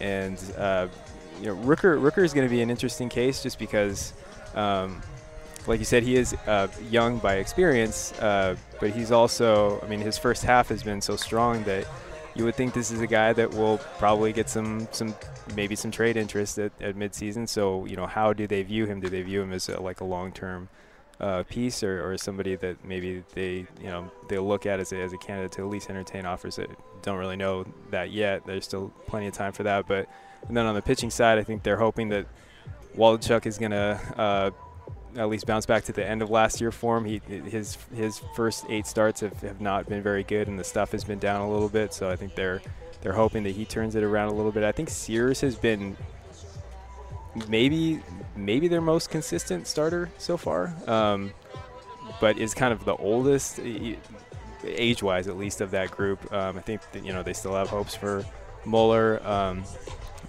And 0.00 0.38
uh, 0.56 0.88
you 1.40 1.46
know, 1.46 1.56
Rooker 1.56 2.00
Rooker 2.00 2.24
is 2.24 2.32
going 2.32 2.46
to 2.46 2.54
be 2.54 2.62
an 2.62 2.70
interesting 2.70 3.08
case 3.08 3.42
just 3.42 3.58
because. 3.58 4.12
Um, 4.54 5.02
like 5.68 5.80
you 5.80 5.84
said, 5.84 6.04
he 6.04 6.14
is 6.14 6.32
uh, 6.46 6.68
young 6.90 7.18
by 7.18 7.38
experience, 7.38 8.12
uh, 8.20 8.54
but 8.78 8.90
he's 8.90 9.10
also, 9.10 9.80
I 9.82 9.88
mean, 9.88 10.00
his 10.00 10.16
first 10.16 10.44
half 10.44 10.68
has 10.68 10.84
been 10.84 11.00
so 11.00 11.16
strong 11.16 11.64
that 11.64 11.88
you 12.36 12.44
would 12.44 12.54
think 12.54 12.74
this 12.74 12.90
is 12.90 13.00
a 13.00 13.06
guy 13.06 13.32
that 13.32 13.54
will 13.54 13.78
probably 13.98 14.32
get 14.32 14.48
some, 14.50 14.86
some 14.92 15.14
maybe 15.54 15.74
some 15.74 15.90
trade 15.90 16.16
interest 16.16 16.58
at, 16.58 16.70
at 16.82 16.94
midseason. 16.94 17.48
So, 17.48 17.86
you 17.86 17.96
know, 17.96 18.06
how 18.06 18.32
do 18.32 18.46
they 18.46 18.62
view 18.62 18.84
him? 18.86 19.00
Do 19.00 19.08
they 19.08 19.22
view 19.22 19.40
him 19.40 19.52
as 19.52 19.68
a, 19.68 19.80
like 19.80 20.00
a 20.00 20.04
long-term 20.04 20.68
uh, 21.18 21.44
piece 21.44 21.82
or, 21.82 22.12
or 22.12 22.18
somebody 22.18 22.54
that 22.56 22.84
maybe 22.84 23.24
they, 23.34 23.66
you 23.80 23.86
know, 23.86 24.10
they 24.28 24.38
look 24.38 24.66
at 24.66 24.80
as 24.80 24.92
a, 24.92 25.00
as 25.00 25.14
a 25.14 25.18
candidate 25.18 25.52
to 25.52 25.62
at 25.62 25.68
least 25.68 25.88
entertain 25.88 26.26
offers 26.26 26.56
that 26.56 26.68
don't 27.02 27.16
really 27.16 27.36
know 27.36 27.64
that 27.90 28.10
yet. 28.10 28.44
There's 28.44 28.64
still 28.64 28.92
plenty 29.06 29.28
of 29.28 29.34
time 29.34 29.52
for 29.52 29.62
that. 29.62 29.88
But 29.88 30.08
and 30.46 30.56
then 30.56 30.66
on 30.66 30.74
the 30.74 30.82
pitching 30.82 31.10
side, 31.10 31.38
I 31.38 31.42
think 31.42 31.62
they're 31.62 31.78
hoping 31.78 32.10
that 32.10 32.26
Waldichuk 32.96 33.46
is 33.46 33.56
going 33.56 33.72
to 33.72 34.00
uh, 34.16 34.50
at 35.16 35.28
least 35.28 35.46
bounce 35.46 35.66
back 35.66 35.84
to 35.84 35.92
the 35.92 36.06
end 36.06 36.22
of 36.22 36.30
last 36.30 36.60
year 36.60 36.72
form. 36.72 37.04
He 37.04 37.20
his 37.26 37.78
his 37.94 38.20
first 38.34 38.64
eight 38.68 38.86
starts 38.86 39.20
have, 39.20 39.40
have 39.42 39.60
not 39.60 39.88
been 39.88 40.02
very 40.02 40.22
good, 40.22 40.48
and 40.48 40.58
the 40.58 40.64
stuff 40.64 40.92
has 40.92 41.04
been 41.04 41.18
down 41.18 41.40
a 41.40 41.50
little 41.50 41.68
bit. 41.68 41.92
So 41.94 42.10
I 42.10 42.16
think 42.16 42.34
they're 42.34 42.62
they're 43.02 43.12
hoping 43.12 43.42
that 43.44 43.54
he 43.54 43.64
turns 43.64 43.94
it 43.94 44.02
around 44.02 44.28
a 44.28 44.34
little 44.34 44.52
bit. 44.52 44.64
I 44.64 44.72
think 44.72 44.90
Sears 44.90 45.40
has 45.40 45.56
been 45.56 45.96
maybe 47.48 48.00
maybe 48.34 48.68
their 48.68 48.80
most 48.80 49.10
consistent 49.10 49.66
starter 49.66 50.10
so 50.18 50.36
far, 50.36 50.74
um, 50.86 51.32
but 52.20 52.38
is 52.38 52.54
kind 52.54 52.72
of 52.72 52.84
the 52.84 52.96
oldest 52.96 53.60
age-wise, 54.64 55.28
at 55.28 55.36
least, 55.36 55.60
of 55.60 55.70
that 55.70 55.90
group. 55.90 56.32
Um, 56.32 56.56
I 56.56 56.60
think 56.60 56.80
that, 56.92 57.04
you 57.04 57.12
know 57.12 57.22
they 57.22 57.32
still 57.32 57.54
have 57.54 57.68
hopes 57.68 57.94
for 57.94 58.24
Muller. 58.64 59.24
Um, 59.26 59.64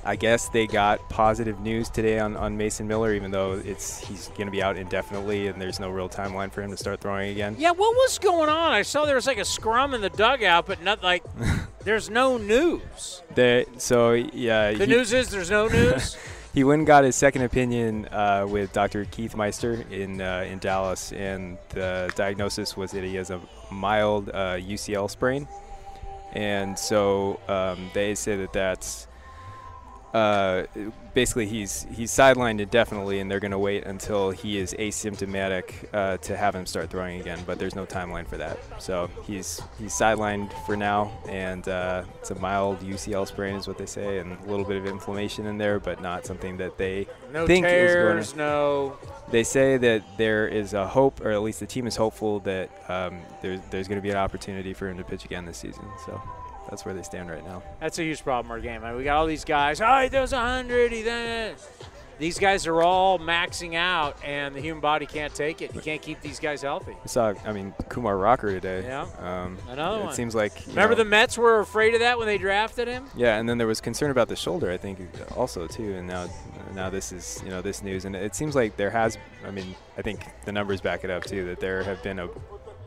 I 0.08 0.16
guess 0.16 0.48
they 0.48 0.68
got 0.68 1.10
positive 1.10 1.60
news 1.60 1.90
today 1.90 2.18
on, 2.18 2.38
on 2.38 2.56
Mason 2.56 2.88
Miller, 2.88 3.14
even 3.14 3.30
though 3.30 3.62
it's 3.66 4.00
he's 4.00 4.30
going 4.30 4.48
to 4.48 4.52
be 4.52 4.64
out 4.64 4.78
indefinitely 4.78 5.48
and 5.48 5.62
there's 5.62 5.82
no 5.82 5.90
real 5.90 6.08
timeline 6.08 6.50
for 6.50 6.62
him 6.62 6.72
to 6.72 6.78
start 6.78 7.02
throwing 7.02 7.32
again. 7.32 7.58
Yeah, 7.60 7.72
what 7.72 7.94
was 7.94 8.18
going 8.18 8.48
on? 8.48 8.72
I 8.72 8.84
saw 8.84 9.04
there 9.04 9.16
was 9.16 9.28
like 9.28 9.38
a 9.38 9.44
scrum 9.44 9.94
in 9.94 10.00
the 10.00 10.10
dugout, 10.10 10.66
but 10.66 10.82
not 10.82 11.04
like 11.04 11.26
there's 11.84 12.10
no 12.10 12.38
news. 12.38 13.22
The, 13.36 13.66
so 13.80 14.14
yeah, 14.14 14.72
the 14.72 14.86
he, 14.86 14.92
news 14.94 15.12
is 15.12 15.28
there's 15.28 15.52
no 15.52 15.68
news. 15.68 16.16
he 16.54 16.64
went 16.64 16.80
and 16.80 16.88
got 16.88 17.04
his 17.04 17.18
second 17.18 17.42
opinion 17.42 18.06
uh, 18.06 18.46
with 18.48 18.72
Dr. 18.72 19.04
Keith 19.04 19.36
Meister 19.36 19.86
in 19.92 20.22
uh, 20.22 20.46
in 20.50 20.60
Dallas, 20.60 21.12
and 21.12 21.58
the 21.70 22.10
diagnosis 22.16 22.78
was 22.78 22.92
that 22.92 23.04
he 23.04 23.16
has 23.16 23.30
a 23.30 23.42
mild 23.70 24.30
uh, 24.30 24.56
UCL 24.56 25.10
sprain, 25.10 25.50
and 26.32 26.80
so 26.80 27.42
um, 27.50 27.92
they 27.94 28.16
say 28.16 28.38
that 28.38 28.54
that's 28.54 29.07
uh, 30.14 30.64
basically 31.14 31.46
he's 31.46 31.86
he's 31.92 32.12
sidelined 32.12 32.62
indefinitely, 32.62 33.20
and 33.20 33.30
they're 33.30 33.40
going 33.40 33.52
to 33.52 33.60
wait 33.60 33.86
until 33.86 34.32
he 34.32 34.58
is 34.58 34.74
asymptomatic 34.76 35.94
uh, 35.94 36.18
to 36.18 36.38
have 36.38 36.56
him 36.56 36.66
start 36.66 36.90
throwing 36.90 37.20
again. 37.20 37.40
But 37.46 37.60
there's 37.60 37.76
no 37.76 37.86
timeline 37.86 38.28
for 38.28 38.38
that, 38.38 38.58
so 38.82 39.10
he's 39.24 39.62
he's 39.78 39.94
sidelined 39.94 40.52
for 40.66 40.78
now, 40.78 41.12
and 41.28 41.68
uh, 41.68 42.04
it's 42.20 42.32
a 42.32 42.36
mild 42.36 42.80
UCL 42.80 43.28
sprain, 43.28 43.56
is 43.56 43.68
what 43.68 43.78
they 43.78 43.86
say, 43.86 44.20
and 44.20 44.38
a 44.38 44.50
little 44.50 44.66
bit 44.66 44.78
of 44.78 44.86
inflammation 44.86 45.46
in 45.46 45.58
there, 45.58 45.80
but 45.80 46.02
not 46.02 46.26
something 46.26 46.58
that 46.58 46.78
they 46.78 47.08
No 47.34 47.46
think 47.46 47.66
tears, 47.66 47.92
is 47.92 47.96
going 47.96 48.24
to. 48.24 48.38
no. 48.38 48.98
They 49.30 49.44
say 49.44 49.76
that 49.76 50.04
there 50.18 50.48
is 50.48 50.74
a 50.74 50.88
hope, 50.88 51.20
or 51.20 51.32
at 51.32 51.42
least 51.42 51.60
the 51.60 51.66
team 51.66 51.86
is 51.86 51.98
hopeful 51.98 52.40
that 52.42 52.70
um, 52.88 53.20
there's 53.42 53.60
there's 53.72 53.88
going 53.90 53.98
to 53.98 54.02
be 54.04 54.10
an 54.12 54.18
opportunity 54.18 54.74
for 54.74 54.88
him 54.88 54.98
to 54.98 55.04
pitch 55.04 55.26
again 55.26 55.46
this 55.46 55.58
season. 55.58 55.84
So 56.06 56.22
that's 56.70 56.86
where 56.86 56.94
they 56.94 57.04
stand 57.04 57.30
right 57.30 57.44
now. 57.46 57.64
That's 57.80 58.00
a 58.00 58.04
huge 58.04 58.24
problem 58.24 58.52
our 58.52 58.60
game. 58.60 58.84
I 58.84 58.90
mean, 58.90 58.98
we 58.98 59.04
got 59.04 59.18
all 59.18 59.26
these 59.26 59.46
guys. 59.46 59.82
Oh, 59.82 60.00
he 60.02 60.10
throws 60.10 60.32
100. 60.32 60.92
He 60.92 61.02
then. 61.02 61.56
These 62.20 62.40
guys 62.40 62.66
are 62.66 62.82
all 62.82 63.20
maxing 63.20 63.76
out, 63.76 64.18
and 64.26 64.56
the 64.56 64.60
human 64.60 64.82
body 64.82 65.06
can't 65.06 65.36
take 65.36 65.62
it. 65.62 65.76
You 65.76 65.82
can't 65.82 66.02
keep 66.02 66.20
these 66.22 66.40
guys 66.40 66.64
healthy. 66.64 66.96
I 67.04 67.08
saw, 67.08 67.36
I 67.46 67.52
mean, 67.52 67.76
Kumar 67.90 68.18
Rocker 68.18 68.50
today. 68.50 68.82
Yeah. 68.88 69.06
Um, 69.20 69.56
Another 69.70 70.00
it 70.02 70.06
one. 70.06 70.14
seems 70.16 70.34
like. 70.34 70.64
Remember 70.66 70.96
know- 70.96 71.04
the 71.04 71.06
Mets 71.06 71.38
were 71.38 71.60
afraid 71.60 71.94
of 71.94 72.00
that 72.00 72.18
when 72.18 72.26
they 72.26 72.40
drafted 72.40 72.88
him? 72.88 73.06
Yeah, 73.16 73.38
and 73.38 73.48
then 73.48 73.60
there 73.60 73.68
was 73.68 73.82
concern 73.82 74.10
about 74.10 74.30
the 74.30 74.36
shoulder, 74.36 74.72
I 74.72 74.78
think, 74.78 75.00
also 75.36 75.68
too. 75.68 75.94
And 75.94 76.08
now, 76.08 76.28
now 76.74 76.90
this 76.90 77.12
is 77.12 77.40
you 77.44 77.52
know 77.52 77.62
this 77.62 77.84
news, 77.84 78.06
and 78.06 78.16
it 78.16 78.34
seems 78.34 78.56
like 78.56 78.78
there 78.78 78.90
has. 78.90 79.20
I 79.46 79.52
mean, 79.52 79.76
I 79.96 80.02
think 80.02 80.22
the 80.44 80.52
numbers 80.52 80.82
back 80.82 81.04
it 81.04 81.12
up 81.12 81.24
too. 81.24 81.46
That 81.46 81.60
there 81.60 81.84
have 81.84 82.02
been 82.02 82.18
a, 82.18 82.30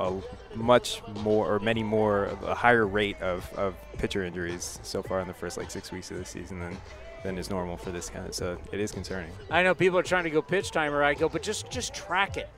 a 0.00 0.56
much 0.56 1.02
more 1.22 1.52
or 1.52 1.58
many 1.58 1.82
more 1.82 2.24
a 2.44 2.54
higher 2.54 2.86
rate 2.86 3.20
of, 3.20 3.52
of 3.54 3.74
pitcher 3.98 4.24
injuries 4.24 4.80
so 4.82 5.02
far 5.02 5.20
in 5.20 5.28
the 5.28 5.34
first 5.34 5.56
like 5.56 5.70
six 5.70 5.92
weeks 5.92 6.10
of 6.10 6.18
the 6.18 6.24
season 6.24 6.58
than 6.58 6.76
than 7.22 7.36
is 7.36 7.50
normal 7.50 7.76
for 7.76 7.90
this 7.90 8.08
kind 8.08 8.26
of. 8.26 8.34
So 8.34 8.58
it 8.72 8.80
is 8.80 8.92
concerning. 8.92 9.30
I 9.50 9.62
know 9.62 9.74
people 9.74 9.98
are 9.98 10.02
trying 10.02 10.24
to 10.24 10.30
go 10.30 10.40
pitch 10.40 10.70
timer. 10.70 11.02
I 11.02 11.14
go, 11.14 11.28
but 11.28 11.42
just 11.42 11.70
just 11.70 11.94
track 11.94 12.36
it. 12.36 12.48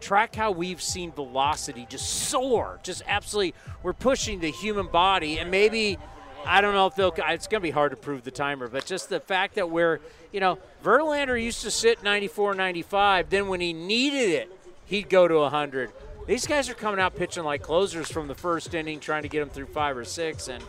Track 0.00 0.34
how 0.34 0.50
we've 0.50 0.82
seen 0.82 1.12
velocity 1.12 1.86
just 1.88 2.08
soar. 2.08 2.78
Just 2.82 3.02
absolutely, 3.06 3.54
we're 3.82 3.92
pushing 3.92 4.40
the 4.40 4.50
human 4.50 4.86
body, 4.86 5.38
and 5.38 5.50
maybe 5.50 5.98
I 6.46 6.60
don't 6.60 6.74
know 6.74 6.86
if 6.86 6.94
they'll. 6.94 7.12
It's 7.16 7.48
going 7.48 7.60
to 7.60 7.66
be 7.66 7.70
hard 7.70 7.90
to 7.90 7.96
prove 7.96 8.22
the 8.22 8.30
timer, 8.30 8.68
but 8.68 8.86
just 8.86 9.08
the 9.08 9.20
fact 9.20 9.54
that 9.54 9.70
we're, 9.70 10.00
you 10.32 10.40
know, 10.40 10.58
Verlander 10.84 11.42
used 11.42 11.62
to 11.62 11.70
sit 11.70 12.02
94, 12.02 12.54
95. 12.54 13.30
Then 13.30 13.48
when 13.48 13.60
he 13.60 13.72
needed 13.72 14.30
it, 14.30 14.52
he'd 14.84 15.08
go 15.08 15.26
to 15.26 15.36
100. 15.36 15.90
These 16.26 16.46
guys 16.46 16.70
are 16.70 16.74
coming 16.74 17.00
out 17.00 17.16
pitching 17.16 17.44
like 17.44 17.60
closers 17.60 18.10
from 18.10 18.28
the 18.28 18.34
first 18.34 18.72
inning, 18.74 18.98
trying 18.98 19.24
to 19.24 19.28
get 19.28 19.40
them 19.40 19.50
through 19.50 19.66
five 19.66 19.94
or 19.96 20.06
six, 20.06 20.48
and 20.48 20.64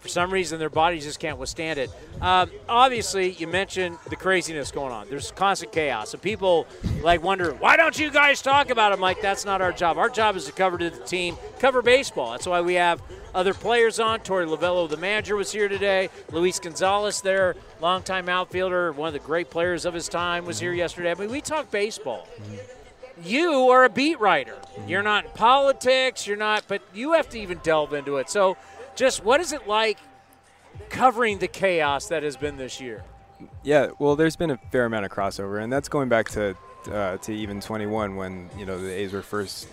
for 0.00 0.08
some 0.08 0.32
reason 0.32 0.58
their 0.58 0.70
bodies 0.70 1.04
just 1.04 1.20
can't 1.20 1.38
withstand 1.38 1.78
it. 1.78 1.90
Um, 2.20 2.50
obviously, 2.68 3.30
you 3.30 3.46
mentioned 3.46 3.96
the 4.08 4.16
craziness 4.16 4.72
going 4.72 4.92
on. 4.92 5.08
There's 5.08 5.30
constant 5.30 5.70
chaos, 5.70 6.14
and 6.14 6.22
people 6.22 6.66
like 7.00 7.22
wonder 7.22 7.52
why 7.54 7.76
don't 7.76 7.96
you 7.96 8.10
guys 8.10 8.42
talk 8.42 8.70
about 8.70 8.90
it? 8.90 8.96
I'm 8.96 9.00
like, 9.00 9.22
that's 9.22 9.44
not 9.44 9.60
our 9.60 9.70
job. 9.70 9.98
Our 9.98 10.08
job 10.08 10.34
is 10.34 10.46
to 10.46 10.52
cover 10.52 10.78
the 10.78 10.90
team, 10.90 11.36
cover 11.60 11.80
baseball. 11.80 12.32
That's 12.32 12.46
why 12.46 12.60
we 12.60 12.74
have 12.74 13.00
other 13.36 13.54
players 13.54 14.00
on. 14.00 14.18
Torey 14.20 14.48
Lovullo, 14.48 14.88
the 14.88 14.96
manager, 14.96 15.36
was 15.36 15.52
here 15.52 15.68
today. 15.68 16.10
Luis 16.32 16.58
Gonzalez, 16.58 17.20
their 17.20 17.54
longtime 17.80 18.28
outfielder, 18.28 18.90
one 18.90 19.06
of 19.06 19.12
the 19.12 19.20
great 19.20 19.48
players 19.48 19.84
of 19.84 19.94
his 19.94 20.08
time, 20.08 20.44
was 20.44 20.58
here 20.58 20.72
yesterday. 20.72 21.12
I 21.12 21.14
mean, 21.14 21.30
we 21.30 21.40
talk 21.40 21.70
baseball 21.70 22.26
you 23.24 23.70
are 23.70 23.84
a 23.84 23.90
beat 23.90 24.20
writer. 24.20 24.56
You're 24.86 25.02
not 25.02 25.26
in 25.26 25.30
politics, 25.32 26.26
you're 26.26 26.36
not, 26.36 26.64
but 26.68 26.82
you 26.94 27.12
have 27.12 27.28
to 27.30 27.38
even 27.38 27.60
delve 27.62 27.92
into 27.92 28.16
it. 28.16 28.28
So, 28.28 28.56
just 28.94 29.24
what 29.24 29.40
is 29.40 29.52
it 29.52 29.66
like 29.66 29.98
covering 30.88 31.38
the 31.38 31.48
chaos 31.48 32.08
that 32.08 32.22
has 32.22 32.36
been 32.36 32.56
this 32.56 32.80
year? 32.80 33.04
Yeah, 33.62 33.90
well, 33.98 34.16
there's 34.16 34.36
been 34.36 34.50
a 34.50 34.58
fair 34.72 34.84
amount 34.84 35.04
of 35.04 35.12
crossover, 35.12 35.62
and 35.62 35.72
that's 35.72 35.88
going 35.88 36.08
back 36.08 36.28
to 36.30 36.56
uh, 36.90 37.18
to 37.18 37.32
even 37.32 37.60
21 37.60 38.16
when 38.16 38.48
you 38.56 38.66
know 38.66 38.80
the 38.80 38.90
A's 38.90 39.12
were 39.12 39.22
first 39.22 39.68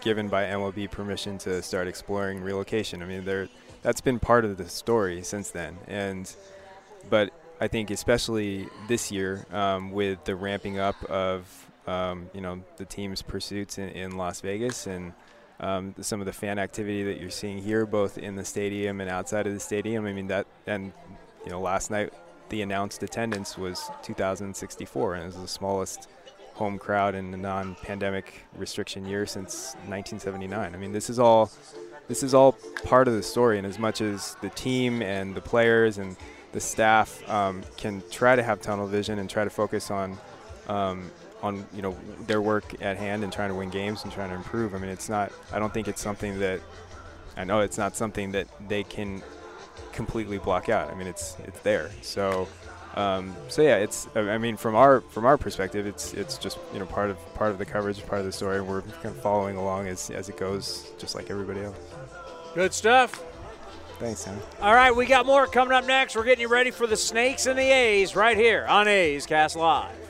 given 0.00 0.28
by 0.28 0.44
MLB 0.44 0.90
permission 0.90 1.38
to 1.38 1.62
start 1.62 1.86
exploring 1.86 2.42
relocation. 2.42 3.02
I 3.02 3.06
mean, 3.06 3.24
there 3.24 3.48
that's 3.82 4.00
been 4.00 4.18
part 4.18 4.44
of 4.44 4.56
the 4.56 4.68
story 4.68 5.22
since 5.22 5.50
then, 5.50 5.78
and 5.86 6.34
but 7.08 7.32
I 7.60 7.68
think 7.68 7.90
especially 7.90 8.68
this 8.88 9.10
year 9.12 9.46
um, 9.52 9.92
with 9.92 10.24
the 10.24 10.34
ramping 10.34 10.78
up 10.78 11.02
of 11.04 11.66
um, 11.86 12.30
you 12.34 12.40
know 12.40 12.62
the 12.76 12.84
team's 12.84 13.22
pursuits 13.22 13.78
in, 13.78 13.88
in 13.90 14.16
Las 14.16 14.40
Vegas 14.40 14.86
and 14.86 15.12
um, 15.60 15.94
some 16.00 16.20
of 16.20 16.26
the 16.26 16.32
fan 16.32 16.58
activity 16.58 17.02
that 17.04 17.20
you're 17.20 17.30
seeing 17.30 17.58
here, 17.58 17.84
both 17.84 18.18
in 18.18 18.34
the 18.34 18.44
stadium 18.44 19.00
and 19.00 19.10
outside 19.10 19.46
of 19.46 19.52
the 19.52 19.60
stadium. 19.60 20.06
I 20.06 20.12
mean 20.12 20.28
that, 20.28 20.46
and 20.66 20.92
you 21.44 21.50
know, 21.50 21.60
last 21.60 21.90
night 21.90 22.12
the 22.48 22.62
announced 22.62 23.02
attendance 23.02 23.56
was 23.56 23.90
2,064, 24.02 25.14
and 25.14 25.22
it 25.22 25.26
was 25.26 25.36
the 25.36 25.48
smallest 25.48 26.08
home 26.54 26.78
crowd 26.78 27.14
in 27.14 27.32
a 27.32 27.36
non-pandemic 27.36 28.46
restriction 28.56 29.06
year 29.06 29.24
since 29.24 29.74
1979. 29.86 30.74
I 30.74 30.76
mean, 30.76 30.92
this 30.92 31.08
is 31.08 31.18
all 31.18 31.50
this 32.08 32.22
is 32.22 32.34
all 32.34 32.52
part 32.84 33.06
of 33.06 33.14
the 33.14 33.22
story, 33.22 33.58
and 33.58 33.66
as 33.66 33.78
much 33.78 34.00
as 34.00 34.36
the 34.40 34.50
team 34.50 35.00
and 35.00 35.34
the 35.34 35.40
players 35.40 35.98
and 35.98 36.16
the 36.52 36.60
staff 36.60 37.28
um, 37.30 37.62
can 37.76 38.02
try 38.10 38.34
to 38.34 38.42
have 38.42 38.60
tunnel 38.60 38.86
vision 38.86 39.20
and 39.20 39.30
try 39.30 39.44
to 39.44 39.50
focus 39.50 39.90
on 39.90 40.18
um, 40.68 41.10
on 41.42 41.64
you 41.74 41.82
know 41.82 41.96
their 42.26 42.42
work 42.42 42.74
at 42.82 42.96
hand 42.96 43.24
and 43.24 43.32
trying 43.32 43.50
to 43.50 43.54
win 43.54 43.70
games 43.70 44.04
and 44.04 44.12
trying 44.12 44.30
to 44.30 44.36
improve. 44.36 44.74
I 44.74 44.78
mean, 44.78 44.90
it's 44.90 45.08
not. 45.08 45.32
I 45.52 45.58
don't 45.58 45.72
think 45.72 45.88
it's 45.88 46.00
something 46.00 46.38
that. 46.40 46.60
I 47.36 47.44
know 47.44 47.60
it's 47.60 47.78
not 47.78 47.96
something 47.96 48.32
that 48.32 48.48
they 48.68 48.82
can 48.82 49.22
completely 49.92 50.38
block 50.38 50.68
out. 50.68 50.90
I 50.90 50.94
mean, 50.94 51.06
it's 51.06 51.36
it's 51.44 51.60
there. 51.60 51.90
So. 52.02 52.48
Um, 52.96 53.36
so 53.46 53.62
yeah, 53.62 53.76
it's. 53.76 54.08
I 54.16 54.36
mean, 54.38 54.56
from 54.56 54.74
our 54.74 55.00
from 55.00 55.24
our 55.24 55.38
perspective, 55.38 55.86
it's 55.86 56.12
it's 56.12 56.38
just 56.38 56.58
you 56.72 56.80
know 56.80 56.86
part 56.86 57.08
of 57.08 57.18
part 57.34 57.52
of 57.52 57.58
the 57.58 57.64
coverage, 57.64 58.04
part 58.04 58.18
of 58.18 58.26
the 58.26 58.32
story. 58.32 58.60
We're 58.60 58.82
kind 58.82 59.14
of 59.14 59.22
following 59.22 59.56
along 59.56 59.86
as 59.86 60.10
as 60.10 60.28
it 60.28 60.36
goes, 60.36 60.90
just 60.98 61.14
like 61.14 61.30
everybody 61.30 61.60
else. 61.60 61.78
Good 62.52 62.74
stuff. 62.74 63.22
Thanks, 64.00 64.20
Sam. 64.20 64.38
All 64.60 64.74
right, 64.74 64.90
we 64.96 65.06
got 65.06 65.26
more 65.26 65.46
coming 65.46 65.74
up 65.74 65.86
next. 65.86 66.16
We're 66.16 66.24
getting 66.24 66.40
you 66.40 66.48
ready 66.48 66.70
for 66.70 66.86
the 66.86 66.96
Snakes 66.96 67.46
and 67.46 67.58
the 67.58 67.70
A's 67.70 68.16
right 68.16 68.36
here 68.36 68.66
on 68.66 68.88
A's 68.88 69.26
Cast 69.26 69.56
Live. 69.56 70.09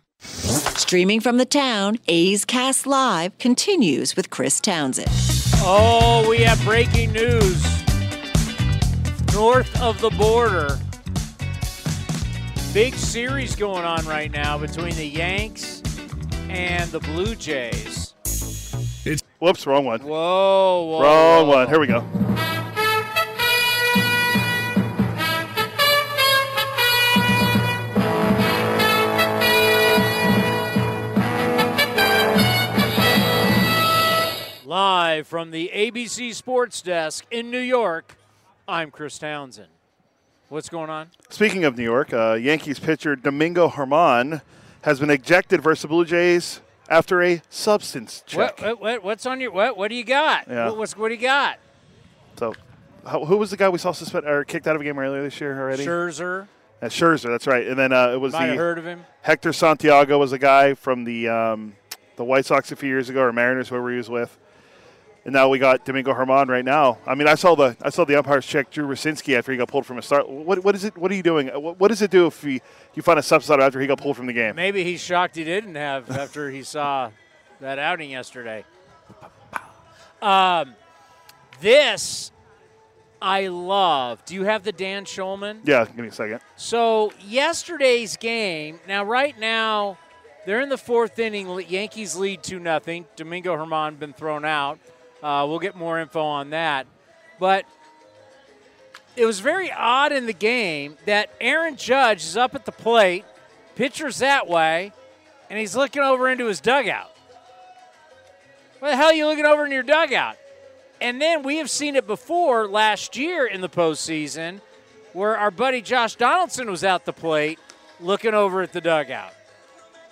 Streaming 0.21 1.19
from 1.19 1.37
the 1.37 1.45
town, 1.45 1.97
A's 2.07 2.45
Cast 2.45 2.85
Live 2.85 3.37
continues 3.39 4.15
with 4.15 4.29
Chris 4.29 4.59
Townsend. 4.59 5.07
Oh, 5.63 6.25
we 6.29 6.39
have 6.39 6.61
breaking 6.63 7.11
news. 7.11 7.61
North 9.33 9.81
of 9.81 9.99
the 10.01 10.09
border. 10.17 10.77
Big 12.73 12.93
series 12.93 13.55
going 13.55 13.83
on 13.83 14.05
right 14.05 14.31
now 14.31 14.57
between 14.57 14.95
the 14.95 15.05
Yanks 15.05 15.81
and 16.49 16.89
the 16.91 16.99
Blue 16.99 17.35
Jays. 17.35 18.13
It's- 19.05 19.21
Whoops, 19.39 19.65
wrong 19.65 19.85
one. 19.85 20.01
Whoa, 20.01 20.83
whoa. 20.83 21.01
Wrong 21.01 21.47
whoa. 21.47 21.55
one. 21.57 21.67
Here 21.67 21.79
we 21.79 21.87
go. 21.87 22.01
Live 34.71 35.27
from 35.27 35.51
the 35.51 35.69
ABC 35.73 36.33
Sports 36.33 36.81
Desk 36.81 37.25
in 37.29 37.51
New 37.51 37.59
York, 37.59 38.15
I'm 38.69 38.89
Chris 38.89 39.19
Townsend. 39.19 39.67
What's 40.47 40.69
going 40.69 40.89
on? 40.89 41.09
Speaking 41.29 41.65
of 41.65 41.77
New 41.77 41.83
York, 41.83 42.13
uh, 42.13 42.35
Yankees 42.41 42.79
pitcher 42.79 43.17
Domingo 43.17 43.67
Germán 43.67 44.41
has 44.83 44.97
been 45.01 45.09
ejected 45.09 45.61
versus 45.61 45.81
the 45.81 45.89
Blue 45.89 46.05
Jays 46.05 46.61
after 46.87 47.21
a 47.21 47.41
substance 47.49 48.23
check. 48.25 48.61
What, 48.61 48.61
what, 48.61 48.81
what, 48.81 49.03
what's 49.03 49.25
on 49.25 49.41
your 49.41 49.51
what? 49.51 49.75
What 49.75 49.89
do 49.89 49.95
you 49.95 50.05
got? 50.05 50.47
Yeah. 50.47 50.67
What, 50.67 50.77
what's, 50.77 50.95
what 50.95 51.09
do 51.09 51.15
you 51.15 51.19
got? 51.19 51.59
So, 52.39 52.53
how, 53.05 53.25
who 53.25 53.35
was 53.35 53.51
the 53.51 53.57
guy 53.57 53.67
we 53.67 53.77
saw 53.77 53.91
suspended 53.91 54.31
or 54.31 54.45
kicked 54.45 54.67
out 54.67 54.77
of 54.77 54.81
a 54.81 54.85
game 54.85 54.97
earlier 54.97 55.21
this 55.21 55.41
year 55.41 55.59
already? 55.59 55.85
Scherzer. 55.85 56.47
That's 56.79 56.97
Scherzer. 56.97 57.27
That's 57.27 57.45
right. 57.45 57.67
And 57.67 57.77
then 57.77 57.91
uh, 57.91 58.11
it 58.11 58.21
was 58.21 58.31
Might 58.31 58.43
the 58.45 58.47
have 58.51 58.57
heard 58.57 58.77
of 58.77 58.85
him. 58.85 59.03
Hector 59.21 59.51
Santiago 59.51 60.17
was 60.17 60.31
a 60.31 60.39
guy 60.39 60.75
from 60.75 61.03
the 61.03 61.27
um, 61.27 61.75
the 62.15 62.23
White 62.23 62.45
Sox 62.45 62.71
a 62.71 62.77
few 62.77 62.87
years 62.87 63.09
ago 63.09 63.19
or 63.19 63.33
Mariners, 63.33 63.67
whoever 63.67 63.91
he 63.91 63.97
was 63.97 64.09
with. 64.09 64.37
And 65.23 65.33
now 65.33 65.49
we 65.49 65.59
got 65.59 65.85
Domingo 65.85 66.13
Germán 66.13 66.47
right 66.47 66.65
now. 66.65 66.97
I 67.05 67.13
mean, 67.13 67.27
I 67.27 67.35
saw 67.35 67.53
the 67.53 67.77
I 67.81 67.89
saw 67.89 68.05
the 68.05 68.17
umpires 68.17 68.45
check 68.45 68.71
Drew 68.71 68.87
Rucinski 68.87 69.37
after 69.37 69.51
he 69.51 69.57
got 69.57 69.67
pulled 69.67 69.85
from 69.85 69.99
a 69.99 70.01
start. 70.01 70.27
What 70.27 70.63
what 70.63 70.73
is 70.73 70.83
it? 70.83 70.97
What 70.97 71.11
are 71.11 71.15
you 71.15 71.21
doing? 71.21 71.47
What, 71.49 71.79
what 71.79 71.89
does 71.89 72.01
it 72.01 72.09
do 72.09 72.25
if 72.25 72.41
he, 72.41 72.61
you 72.95 73.03
find 73.03 73.19
a 73.19 73.21
substitute 73.21 73.61
after 73.61 73.79
he 73.79 73.85
got 73.85 73.99
pulled 73.99 74.17
from 74.17 74.25
the 74.25 74.33
game? 74.33 74.55
Maybe 74.55 74.83
he's 74.83 74.99
shocked 74.99 75.35
he 75.35 75.43
didn't 75.43 75.75
have 75.75 76.09
after 76.09 76.49
he 76.49 76.63
saw 76.63 77.11
that 77.59 77.77
outing 77.77 78.09
yesterday. 78.09 78.65
Um, 80.23 80.75
this 81.61 82.31
I 83.21 83.47
love. 83.47 84.25
Do 84.25 84.33
you 84.33 84.45
have 84.45 84.63
the 84.63 84.71
Dan 84.71 85.05
Shulman? 85.05 85.59
Yeah, 85.63 85.85
give 85.85 85.97
me 85.97 86.07
a 86.07 86.11
second. 86.11 86.39
So 86.55 87.13
yesterday's 87.23 88.17
game. 88.17 88.79
Now, 88.87 89.03
right 89.03 89.37
now, 89.37 89.99
they're 90.45 90.61
in 90.61 90.69
the 90.69 90.77
fourth 90.77 91.19
inning. 91.19 91.47
Yankees 91.67 92.15
lead 92.15 92.41
two 92.41 92.59
nothing. 92.59 93.05
Domingo 93.15 93.55
Germán 93.55 93.99
been 93.99 94.13
thrown 94.13 94.43
out. 94.43 94.79
Uh, 95.21 95.45
we'll 95.47 95.59
get 95.59 95.75
more 95.75 95.99
info 95.99 96.21
on 96.21 96.49
that, 96.49 96.87
but 97.39 97.65
it 99.15 99.25
was 99.25 99.39
very 99.39 99.71
odd 99.71 100.11
in 100.11 100.25
the 100.25 100.33
game 100.33 100.97
that 101.05 101.29
Aaron 101.39 101.75
Judge 101.75 102.23
is 102.23 102.37
up 102.37 102.55
at 102.55 102.65
the 102.65 102.71
plate, 102.71 103.25
pitcher's 103.75 104.19
that 104.19 104.47
way, 104.47 104.93
and 105.49 105.59
he's 105.59 105.75
looking 105.75 106.01
over 106.01 106.29
into 106.29 106.47
his 106.47 106.59
dugout. 106.59 107.11
What 108.79 108.89
the 108.89 108.95
hell 108.95 109.09
are 109.09 109.13
you 109.13 109.27
looking 109.27 109.45
over 109.45 109.65
in 109.65 109.71
your 109.71 109.83
dugout? 109.83 110.37
And 110.99 111.21
then 111.21 111.43
we 111.43 111.57
have 111.57 111.69
seen 111.69 111.95
it 111.95 112.07
before 112.07 112.67
last 112.67 113.15
year 113.17 113.45
in 113.45 113.61
the 113.61 113.69
postseason 113.69 114.61
where 115.13 115.37
our 115.37 115.51
buddy 115.51 115.81
Josh 115.81 116.15
Donaldson 116.15 116.69
was 116.69 116.83
at 116.83 117.05
the 117.05 117.13
plate 117.13 117.59
looking 117.99 118.33
over 118.33 118.61
at 118.61 118.73
the 118.73 118.81
dugout. 118.81 119.33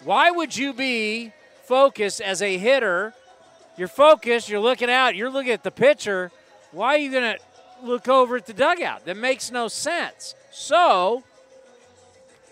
Why 0.04 0.30
would 0.30 0.56
you 0.56 0.74
be 0.74 1.32
focused 1.64 2.22
as 2.22 2.42
a 2.42 2.58
hitter? 2.58 3.14
You're 3.80 3.88
focused, 3.88 4.50
you're 4.50 4.60
looking 4.60 4.90
out, 4.90 5.16
you're 5.16 5.30
looking 5.30 5.54
at 5.54 5.64
the 5.64 5.72
pitcher. 5.72 6.32
Why 6.74 6.96
are 6.96 6.98
you 6.98 7.10
going 7.10 7.38
to 7.38 7.40
look 7.82 8.10
over 8.10 8.36
at 8.36 8.46
the 8.46 8.52
dugout? 8.52 9.06
That 9.06 9.16
makes 9.16 9.52
no 9.52 9.70
sense. 9.70 10.36
So, 10.52 11.24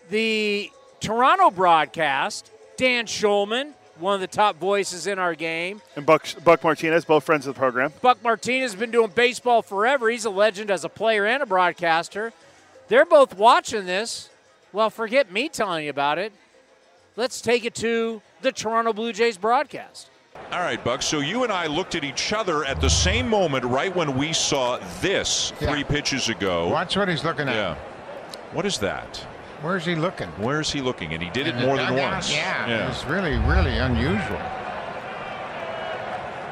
the 0.10 0.72
Toronto 1.02 1.52
broadcast, 1.52 2.50
Dan 2.78 3.08
Shulman, 3.08 3.74
one 4.00 4.14
of 4.14 4.22
the 4.22 4.28
top 4.28 4.56
voices 4.56 5.06
in 5.06 5.20
our 5.20 5.36
game. 5.36 5.82
And 5.98 6.06
Buck 6.06 6.26
Buck 6.46 6.64
Martinez, 6.64 7.04
both 7.04 7.26
friends 7.26 7.46
of 7.46 7.56
the 7.56 7.60
program. 7.60 7.92
Buck 8.02 8.24
Martinez 8.24 8.72
has 8.72 8.80
been 8.80 8.92
doing 8.92 9.12
baseball 9.14 9.62
forever. 9.62 10.10
He's 10.10 10.24
a 10.24 10.30
legend 10.30 10.72
as 10.72 10.86
a 10.86 10.90
player 10.90 11.26
and 11.26 11.44
a 11.44 11.46
broadcaster. 11.46 12.32
They're 12.88 13.06
both 13.06 13.36
watching 13.36 13.86
this. 13.86 14.30
Well, 14.72 14.90
forget 14.90 15.30
me 15.30 15.50
telling 15.50 15.84
you 15.84 15.90
about 15.90 16.20
it. 16.20 16.32
Let's 17.18 17.42
take 17.42 17.66
it 17.66 17.76
to 17.76 18.22
the 18.42 18.54
Toronto 18.54 18.94
Blue 18.94 19.12
Jays 19.12 19.38
broadcast. 19.38 20.10
All 20.52 20.62
right, 20.62 20.82
Buck. 20.84 21.02
So 21.02 21.20
you 21.20 21.44
and 21.44 21.52
I 21.52 21.68
looked 21.68 21.96
at 21.96 22.04
each 22.06 22.32
other 22.32 22.64
at 22.64 22.80
the 22.80 22.90
same 22.90 23.28
moment, 23.28 23.66
right 23.66 23.94
when 23.96 24.18
we 24.18 24.32
saw 24.34 24.80
this 25.02 25.52
Yeah. 25.60 25.72
three 25.72 25.84
pitches 25.84 26.30
ago. 26.30 26.70
Watch 26.70 26.96
what 26.96 27.08
he's 27.10 27.24
looking 27.24 27.50
at. 27.50 27.56
Yeah. 27.56 27.76
What 28.54 28.66
is 28.66 28.78
that? 28.80 29.22
Where's 29.62 29.86
he 29.86 29.96
looking? 29.96 30.28
Where 30.38 30.62
is 30.62 30.72
he 30.72 30.82
looking? 30.82 31.14
And 31.14 31.22
he 31.22 31.30
did 31.32 31.48
it 31.48 31.56
more 31.56 31.76
than 31.78 31.90
dugout? 31.94 32.12
once. 32.14 32.32
Yeah, 32.34 32.88
it's 32.90 33.04
really, 33.06 33.38
really 33.40 33.78
unusual. 33.78 34.40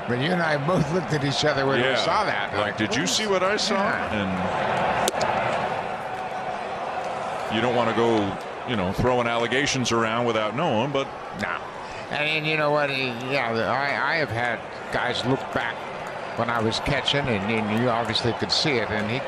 But 0.08 0.20
you 0.20 0.32
and 0.32 0.42
I 0.42 0.58
both 0.58 0.92
looked 0.94 1.14
at 1.14 1.24
each 1.24 1.46
other 1.46 1.66
when 1.66 1.78
we 1.82 1.96
saw 1.96 2.26
that. 2.26 2.56
Like, 2.58 2.78
did 2.78 2.96
you 2.96 3.08
see 3.08 3.28
what 3.28 3.44
I 3.44 3.58
saw? 3.58 3.76
Yeah. 3.76 4.14
And 7.50 7.56
you 7.56 7.62
don't 7.62 7.76
want 7.76 7.90
to 7.90 7.96
go, 7.96 8.38
you 8.70 8.76
know, 8.76 8.92
throwing 8.94 9.28
allegations 9.28 9.92
around 9.92 10.26
without 10.26 10.56
knowing, 10.56 10.92
but 10.92 11.08
no. 11.42 11.56
And, 12.12 12.46
you 12.46 12.58
know 12.58 12.72
what? 12.72 12.90
Yeah, 12.90 13.52
I, 13.52 14.14
I 14.14 14.16
have 14.18 14.30
had 14.30 14.60
guys 14.92 15.26
look 15.26 15.40
back 15.54 15.76
when 16.38 16.50
I 16.50 16.62
was 16.62 16.80
catching, 16.82 17.28
and, 17.28 17.52
and 17.52 17.82
you 17.82 17.90
obviously 17.90 18.34
could 18.34 18.52
see 18.52 18.78
it, 18.78 18.90
and 18.90 19.10
he 19.10 19.22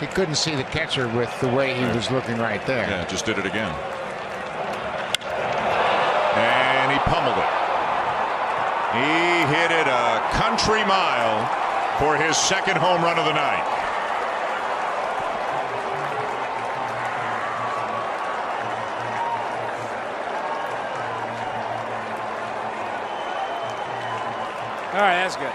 he 0.00 0.06
couldn't 0.06 0.34
see 0.34 0.54
the 0.54 0.64
catcher 0.64 1.08
with 1.08 1.32
the 1.40 1.48
way 1.48 1.72
he 1.74 1.84
was 1.96 2.10
looking 2.10 2.36
right 2.38 2.64
there. 2.66 2.88
Yeah, 2.88 3.04
just 3.06 3.24
did 3.24 3.38
it 3.38 3.46
again. 3.46 3.72
And 6.36 6.92
he 6.92 6.98
pummeled 7.08 7.38
it. 7.38 7.52
He 8.92 9.56
hit 9.56 9.70
it 9.72 9.86
a 9.88 10.20
country 10.32 10.84
mile 10.84 11.48
for 11.98 12.16
his 12.16 12.36
second 12.36 12.76
home 12.76 13.02
run 13.02 13.18
of 13.18 13.24
the 13.24 13.32
night. 13.32 13.64
Good. 25.34 25.52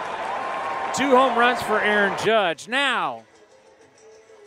Two 0.95 1.15
home 1.15 1.37
runs 1.37 1.61
for 1.61 1.79
Aaron 1.79 2.17
Judge. 2.23 2.67
Now, 2.67 3.23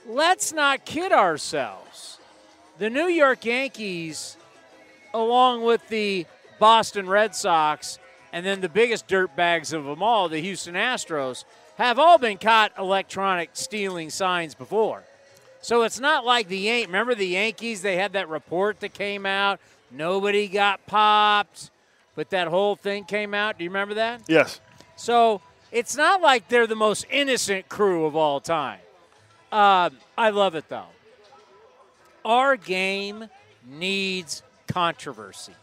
let's 0.07 0.53
not 0.53 0.85
kid 0.85 1.13
ourselves. 1.13 2.19
The 2.79 2.91
New 2.91 3.07
York 3.07 3.45
Yankees, 3.47 4.37
along 5.15 5.63
with 5.63 5.89
the 5.89 6.27
Boston 6.59 7.09
Red 7.09 7.35
Sox, 7.35 7.99
and 8.33 8.45
then 8.45 8.61
the 8.61 8.69
biggest 8.69 9.09
dirtbags 9.09 9.73
of 9.73 9.85
them 9.85 10.03
all, 10.03 10.29
the 10.29 10.41
Houston 10.41 10.75
Astros, 10.75 11.45
have 11.77 11.99
all 11.99 12.19
been 12.19 12.37
caught 12.37 12.73
electronic 12.79 13.51
stealing 13.55 14.11
signs 14.11 14.55
before. 14.55 15.05
So 15.63 15.83
it's 15.83 15.99
not 16.01 16.27
like 16.27 16.49
the 16.49 16.59
Yan- 16.59 16.87
remember 16.87 17.15
the 17.15 17.29
Yankees. 17.29 17.81
They 17.81 17.97
had 17.97 18.13
that 18.13 18.29
report 18.29 18.81
that 18.81 18.93
came 18.93 19.25
out. 19.25 19.61
Nobody 19.91 20.49
got 20.49 20.85
popped, 20.87 21.71
but 22.15 22.29
that 22.31 22.49
whole 22.49 22.77
thing 22.77 23.05
came 23.05 23.33
out. 23.33 23.57
Do 23.57 23.65
you 23.65 23.71
remember 23.71 23.95
that? 23.95 24.23
Yes. 24.29 24.61
So 24.97 25.41
it's 25.73 25.97
not 25.97 26.21
like 26.21 26.49
they're 26.49 26.67
the 26.67 26.77
most 26.77 27.07
innocent 27.11 27.69
crew 27.69 28.07
of 28.07 28.15
all 28.15 28.41
time. 28.41 28.81
Um, 29.51 29.99
I 30.17 30.31
love 30.31 30.55
it 30.55 30.69
though. 30.69 30.87
Our 32.25 32.57
game 32.57 33.29
needs 33.67 34.43
controversy. 34.67 35.55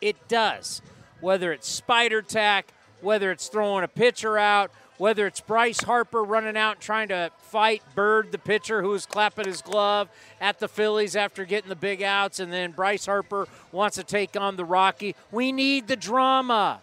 It 0.00 0.28
does. 0.28 0.82
Whether 1.20 1.52
it's 1.52 1.68
spider 1.68 2.20
tack, 2.20 2.72
whether 3.00 3.30
it's 3.30 3.48
throwing 3.48 3.84
a 3.84 3.88
pitcher 3.88 4.38
out, 4.38 4.70
whether 4.98 5.26
it's 5.26 5.40
Bryce 5.40 5.82
Harper 5.82 6.22
running 6.22 6.56
out 6.56 6.80
trying 6.80 7.08
to 7.08 7.30
fight 7.38 7.82
Bird, 7.94 8.30
the 8.32 8.38
pitcher 8.38 8.82
who 8.82 8.90
was 8.90 9.06
clapping 9.06 9.46
his 9.46 9.62
glove 9.62 10.08
at 10.40 10.60
the 10.60 10.68
Phillies 10.68 11.16
after 11.16 11.44
getting 11.44 11.68
the 11.68 11.76
big 11.76 12.02
outs, 12.02 12.38
and 12.38 12.52
then 12.52 12.70
Bryce 12.70 13.06
Harper 13.06 13.48
wants 13.72 13.96
to 13.96 14.04
take 14.04 14.36
on 14.36 14.56
the 14.56 14.64
Rocky. 14.64 15.16
We 15.32 15.50
need 15.50 15.88
the 15.88 15.96
drama 15.96 16.80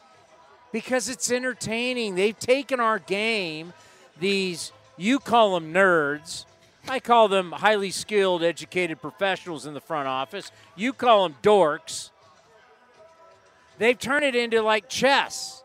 because 0.72 1.10
it's 1.10 1.32
entertaining. 1.32 2.16
They've 2.16 2.38
taken 2.38 2.80
our 2.80 3.00
game, 3.00 3.74
these, 4.20 4.72
you 4.98 5.20
call 5.20 5.54
them 5.60 5.74
nerds. 5.74 6.46
I 6.88 7.00
call 7.00 7.28
them 7.28 7.52
highly 7.52 7.92
skilled, 7.92 8.44
educated 8.44 9.02
professionals 9.02 9.66
in 9.66 9.74
the 9.74 9.82
front 9.82 10.08
office. 10.08 10.52
You 10.76 10.94
call 10.94 11.28
them 11.30 11.38
dorks. 11.44 12.10
They've 13.78 13.98
turned 13.98 14.26
it 14.26 14.36
into 14.36 14.62
like 14.62 14.90
chess. 14.90 15.64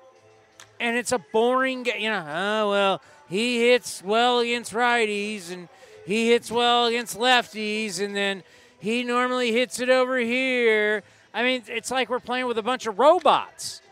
And 0.78 0.96
it's 0.96 1.12
a 1.12 1.18
boring 1.18 1.84
game. 1.84 2.00
You 2.00 2.10
know, 2.10 2.26
oh, 2.28 2.70
well, 2.70 3.02
he 3.28 3.68
hits 3.68 4.02
well 4.04 4.40
against 4.40 4.72
righties 4.72 5.50
and 5.50 5.68
he 6.06 6.30
hits 6.30 6.50
well 6.52 6.86
against 6.86 7.18
lefties, 7.18 8.00
and 8.00 8.14
then 8.14 8.44
he 8.78 9.02
normally 9.02 9.52
hits 9.52 9.80
it 9.80 9.90
over 9.90 10.18
here. 10.18 11.02
I 11.34 11.42
mean, 11.42 11.64
it's 11.66 11.90
like 11.90 12.08
we're 12.08 12.20
playing 12.20 12.46
with 12.46 12.58
a 12.58 12.62
bunch 12.62 12.86
of 12.86 12.98
robots. 12.98 13.82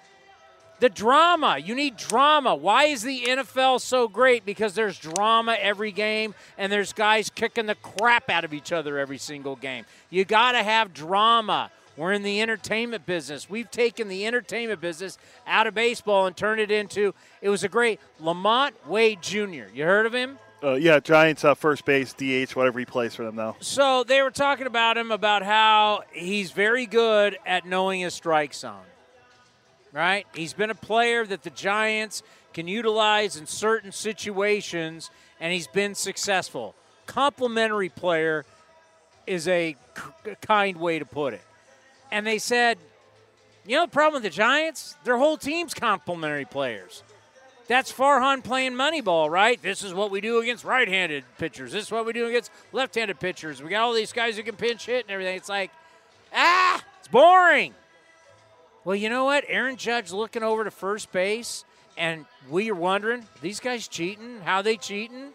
The 0.84 0.90
drama. 0.90 1.56
You 1.56 1.74
need 1.74 1.96
drama. 1.96 2.54
Why 2.54 2.84
is 2.84 3.02
the 3.02 3.22
NFL 3.22 3.80
so 3.80 4.06
great? 4.06 4.44
Because 4.44 4.74
there's 4.74 4.98
drama 4.98 5.56
every 5.58 5.92
game 5.92 6.34
and 6.58 6.70
there's 6.70 6.92
guys 6.92 7.30
kicking 7.30 7.64
the 7.64 7.74
crap 7.76 8.28
out 8.28 8.44
of 8.44 8.52
each 8.52 8.70
other 8.70 8.98
every 8.98 9.16
single 9.16 9.56
game. 9.56 9.86
You 10.10 10.26
got 10.26 10.52
to 10.52 10.62
have 10.62 10.92
drama. 10.92 11.70
We're 11.96 12.12
in 12.12 12.22
the 12.22 12.42
entertainment 12.42 13.06
business. 13.06 13.48
We've 13.48 13.70
taken 13.70 14.08
the 14.08 14.26
entertainment 14.26 14.82
business 14.82 15.16
out 15.46 15.66
of 15.66 15.72
baseball 15.72 16.26
and 16.26 16.36
turned 16.36 16.60
it 16.60 16.70
into 16.70 17.14
it 17.40 17.48
was 17.48 17.64
a 17.64 17.68
great 17.70 17.98
LaMonte 18.20 18.74
Wade 18.86 19.22
Jr. 19.22 19.72
You 19.72 19.84
heard 19.84 20.04
of 20.04 20.12
him? 20.12 20.38
Uh, 20.62 20.74
yeah, 20.74 21.00
Giants 21.00 21.46
uh, 21.46 21.54
first 21.54 21.86
base, 21.86 22.12
DH, 22.12 22.54
whatever 22.54 22.78
he 22.78 22.84
plays 22.84 23.14
for 23.14 23.24
them 23.24 23.36
now. 23.36 23.56
So 23.60 24.04
they 24.04 24.20
were 24.20 24.30
talking 24.30 24.66
about 24.66 24.98
him 24.98 25.12
about 25.12 25.44
how 25.44 26.02
he's 26.12 26.50
very 26.50 26.84
good 26.84 27.38
at 27.46 27.64
knowing 27.64 28.02
his 28.02 28.12
strike 28.12 28.52
zone. 28.52 28.84
Right? 29.94 30.26
He's 30.34 30.52
been 30.52 30.70
a 30.70 30.74
player 30.74 31.24
that 31.24 31.44
the 31.44 31.50
Giants 31.50 32.24
can 32.52 32.66
utilize 32.66 33.36
in 33.36 33.46
certain 33.46 33.92
situations, 33.92 35.08
and 35.38 35.52
he's 35.52 35.68
been 35.68 35.94
successful. 35.94 36.74
Complimentary 37.06 37.90
player 37.90 38.44
is 39.24 39.46
a 39.46 39.76
kind 40.40 40.78
way 40.78 40.98
to 40.98 41.04
put 41.04 41.32
it. 41.32 41.42
And 42.10 42.26
they 42.26 42.38
said, 42.38 42.78
you 43.64 43.76
know, 43.76 43.86
the 43.86 43.92
problem 43.92 44.20
with 44.20 44.30
the 44.30 44.36
Giants? 44.36 44.96
Their 45.04 45.16
whole 45.16 45.36
team's 45.36 45.74
complimentary 45.74 46.44
players. 46.44 47.04
That's 47.68 47.92
Farhan 47.92 48.42
playing 48.42 48.72
Moneyball, 48.72 49.30
right? 49.30 49.62
This 49.62 49.84
is 49.84 49.94
what 49.94 50.10
we 50.10 50.20
do 50.20 50.40
against 50.40 50.64
right-handed 50.64 51.22
pitchers. 51.38 51.70
This 51.70 51.84
is 51.84 51.92
what 51.92 52.04
we 52.04 52.12
do 52.12 52.26
against 52.26 52.50
left-handed 52.72 53.20
pitchers. 53.20 53.62
We 53.62 53.70
got 53.70 53.82
all 53.84 53.94
these 53.94 54.12
guys 54.12 54.36
who 54.36 54.42
can 54.42 54.56
pinch 54.56 54.86
hit 54.86 55.04
and 55.04 55.12
everything. 55.12 55.36
It's 55.36 55.48
like, 55.48 55.70
ah, 56.34 56.82
it's 56.98 57.08
boring. 57.08 57.74
Well, 58.84 58.96
you 58.96 59.08
know 59.08 59.24
what? 59.24 59.44
Aaron 59.48 59.76
Judge 59.76 60.12
looking 60.12 60.42
over 60.42 60.64
to 60.64 60.70
first 60.70 61.10
base, 61.12 61.64
and 61.96 62.26
we 62.50 62.70
are 62.70 62.74
wondering, 62.74 63.24
these 63.40 63.60
guys 63.60 63.88
cheating? 63.88 64.40
How 64.44 64.60
they 64.62 64.76
cheating? 64.76 65.30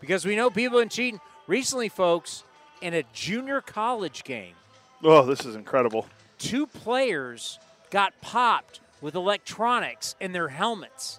Because 0.00 0.24
we 0.24 0.36
know 0.36 0.50
people 0.50 0.78
been 0.78 0.88
cheating. 0.88 1.20
Recently, 1.46 1.88
folks, 1.88 2.44
in 2.80 2.94
a 2.94 3.02
junior 3.12 3.60
college 3.60 4.24
game, 4.24 4.54
Oh, 5.02 5.24
this 5.26 5.44
is 5.44 5.56
incredible. 5.56 6.06
two 6.38 6.66
players 6.66 7.58
got 7.90 8.12
popped 8.20 8.78
with 9.00 9.16
electronics 9.16 10.14
in 10.20 10.30
their 10.32 10.48
helmets. 10.48 11.18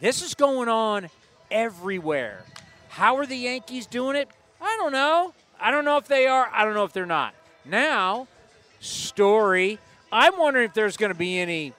This 0.00 0.22
is 0.22 0.34
going 0.34 0.68
on 0.68 1.08
everywhere. 1.52 2.44
How 2.88 3.16
are 3.18 3.26
the 3.26 3.36
Yankees 3.36 3.86
doing 3.86 4.16
it? 4.16 4.28
I 4.60 4.76
don't 4.80 4.90
know. 4.92 5.32
I 5.60 5.70
don't 5.70 5.84
know 5.84 5.98
if 5.98 6.08
they 6.08 6.26
are. 6.26 6.50
I 6.52 6.64
don't 6.64 6.74
know 6.74 6.84
if 6.84 6.92
they're 6.92 7.06
not. 7.06 7.34
Now, 7.64 8.26
story. 8.80 9.78
I'm 10.12 10.38
wondering 10.38 10.66
if 10.66 10.74
there's 10.74 10.96
going 10.96 11.12
to 11.12 11.18
be 11.18 11.38
any 11.38 11.72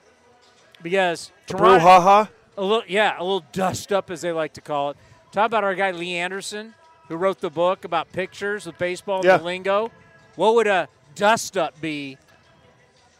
because 0.82 1.30
Toronto, 1.46 1.78
Brouhaha. 1.84 2.28
a 2.56 2.62
little, 2.62 2.82
yeah, 2.88 3.14
a 3.18 3.22
little 3.22 3.44
dust 3.52 3.92
up 3.92 4.10
as 4.10 4.20
they 4.22 4.32
like 4.32 4.54
to 4.54 4.60
call 4.60 4.90
it. 4.90 4.96
Talk 5.32 5.46
about 5.46 5.64
our 5.64 5.74
guy 5.74 5.90
Lee 5.92 6.14
Anderson, 6.16 6.74
who 7.08 7.16
wrote 7.16 7.40
the 7.40 7.50
book 7.50 7.84
about 7.84 8.10
pictures 8.12 8.66
with 8.66 8.78
baseball 8.78 9.16
and 9.16 9.24
Yeah. 9.24 9.36
the 9.38 9.44
lingo. 9.44 9.90
What 10.36 10.54
would 10.54 10.66
a 10.66 10.88
dust 11.14 11.56
up 11.56 11.80
be? 11.80 12.16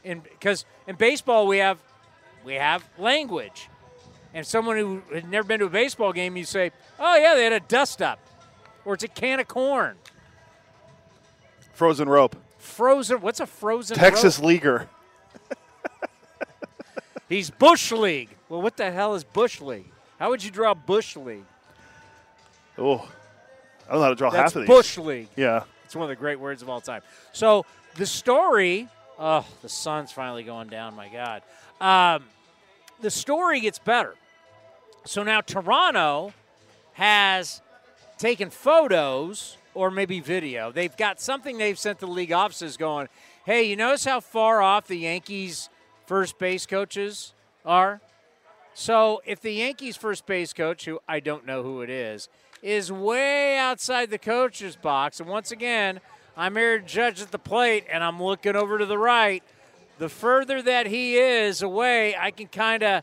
In 0.05 0.20
because 0.20 0.64
in 0.86 0.97
baseball 0.97 1.47
we 1.47 1.59
have 1.59 1.78
we 2.44 2.55
have 2.55 2.84
language, 2.98 3.68
and 4.34 4.44
someone 4.47 4.76
who 4.76 5.02
had 5.14 5.28
never 5.30 5.47
been 5.47 5.60
to 5.60 5.66
a 5.66 5.70
baseball 5.70 6.12
game, 6.12 6.36
you 6.36 6.44
say, 6.44 6.72
"Oh 6.98 7.14
yeah, 7.16 7.34
they 7.34 7.44
had 7.44 7.52
a 7.52 7.60
dust 7.60 8.02
up," 8.02 8.18
or 8.84 8.94
it's 8.94 9.05
a 9.05 9.09
can 9.09 9.39
of 9.39 9.47
corn, 9.47 9.97
Frozen 11.72 12.09
rope. 12.09 12.34
frozen. 12.59 13.20
What's 13.20 13.40
a 13.40 13.47
frozen? 13.47 13.97
Texas 13.97 14.39
rope? 14.39 14.47
leaguer. 14.48 14.89
He's 17.32 17.48
bush 17.48 17.92
league. 17.92 18.28
Well, 18.50 18.60
what 18.60 18.76
the 18.76 18.90
hell 18.90 19.14
is 19.14 19.24
bush 19.24 19.62
league? 19.62 19.90
How 20.18 20.28
would 20.28 20.44
you 20.44 20.50
draw 20.50 20.74
bush 20.74 21.16
league? 21.16 21.46
Oh, 22.76 23.09
I 23.88 23.92
don't 23.92 24.00
know 24.00 24.02
how 24.02 24.09
to 24.10 24.14
draw 24.14 24.28
That's 24.28 24.52
half 24.52 24.56
of 24.56 24.62
these. 24.62 24.68
bush 24.68 24.98
league. 24.98 25.28
Yeah. 25.34 25.62
It's 25.86 25.96
one 25.96 26.02
of 26.02 26.10
the 26.10 26.16
great 26.16 26.38
words 26.38 26.60
of 26.60 26.68
all 26.68 26.82
time. 26.82 27.00
So 27.32 27.64
the 27.94 28.04
story, 28.04 28.86
oh, 29.18 29.46
the 29.62 29.70
sun's 29.70 30.12
finally 30.12 30.42
going 30.42 30.68
down. 30.68 30.94
My 30.94 31.09
God, 31.09 31.42
um, 31.80 32.24
the 33.00 33.10
story 33.10 33.60
gets 33.60 33.78
better. 33.78 34.14
So 35.06 35.22
now 35.22 35.40
Toronto 35.40 36.34
has 36.92 37.62
taken 38.18 38.50
photos 38.50 39.56
or 39.72 39.90
maybe 39.90 40.20
video. 40.20 40.70
They've 40.70 40.94
got 40.98 41.18
something 41.18 41.56
they've 41.56 41.78
sent 41.78 42.00
to 42.00 42.06
the 42.06 42.12
league 42.12 42.32
offices 42.32 42.76
going, 42.76 43.09
"Hey, 43.46 43.62
you 43.62 43.76
notice 43.76 44.04
how 44.04 44.20
far 44.20 44.60
off 44.60 44.86
the 44.86 44.98
Yankees 44.98 45.70
first 46.06 46.38
base 46.38 46.66
coaches 46.66 47.34
are?" 47.64 48.00
So 48.74 49.20
if 49.26 49.40
the 49.40 49.52
Yankees 49.52 49.96
first 49.96 50.26
base 50.26 50.52
coach, 50.52 50.84
who 50.84 51.00
I 51.06 51.20
don't 51.20 51.44
know 51.44 51.62
who 51.62 51.82
it 51.82 51.90
is, 51.90 52.28
is 52.62 52.90
way 52.90 53.58
outside 53.58 54.10
the 54.10 54.18
coach's 54.18 54.76
box, 54.76 55.20
and 55.20 55.28
once 55.28 55.50
again, 55.50 56.00
I'm 56.36 56.56
Aaron 56.56 56.86
Judge 56.86 57.20
at 57.20 57.30
the 57.30 57.38
plate, 57.38 57.84
and 57.90 58.02
I'm 58.02 58.22
looking 58.22 58.56
over 58.56 58.78
to 58.78 58.86
the 58.86 58.96
right. 58.96 59.42
The 59.98 60.08
further 60.08 60.62
that 60.62 60.86
he 60.86 61.16
is 61.16 61.60
away, 61.60 62.16
I 62.16 62.30
can 62.30 62.46
kind 62.46 62.82
of 62.82 63.02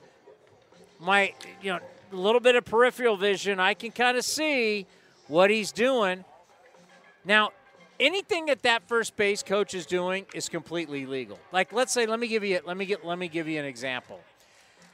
my 0.99 1.34
you 1.61 1.71
know 1.73 1.80
a 2.11 2.15
little 2.15 2.41
bit 2.41 2.55
of 2.55 2.65
peripheral 2.65 3.15
vision. 3.15 3.59
I 3.59 3.73
can 3.76 3.91
kind 3.91 4.17
of 4.17 4.26
see 4.26 4.88
what 5.27 5.51
he's 5.51 5.71
doing. 5.71 6.26
Now, 7.23 7.51
anything 7.99 8.47
that 8.47 8.63
that 8.63 8.88
first 8.88 9.15
base 9.15 9.43
coach 9.43 9.73
is 9.73 9.85
doing 9.85 10.26
is 10.34 10.49
completely 10.49 11.05
legal. 11.05 11.39
Like 11.51 11.73
let's 11.73 11.93
say, 11.93 12.05
let 12.05 12.19
me 12.19 12.27
give 12.27 12.43
you 12.43 12.59
let 12.65 12.77
me 12.77 12.85
get 12.85 13.05
let 13.05 13.19
me 13.19 13.27
give 13.27 13.47
you 13.47 13.59
an 13.59 13.65
example. 13.65 14.19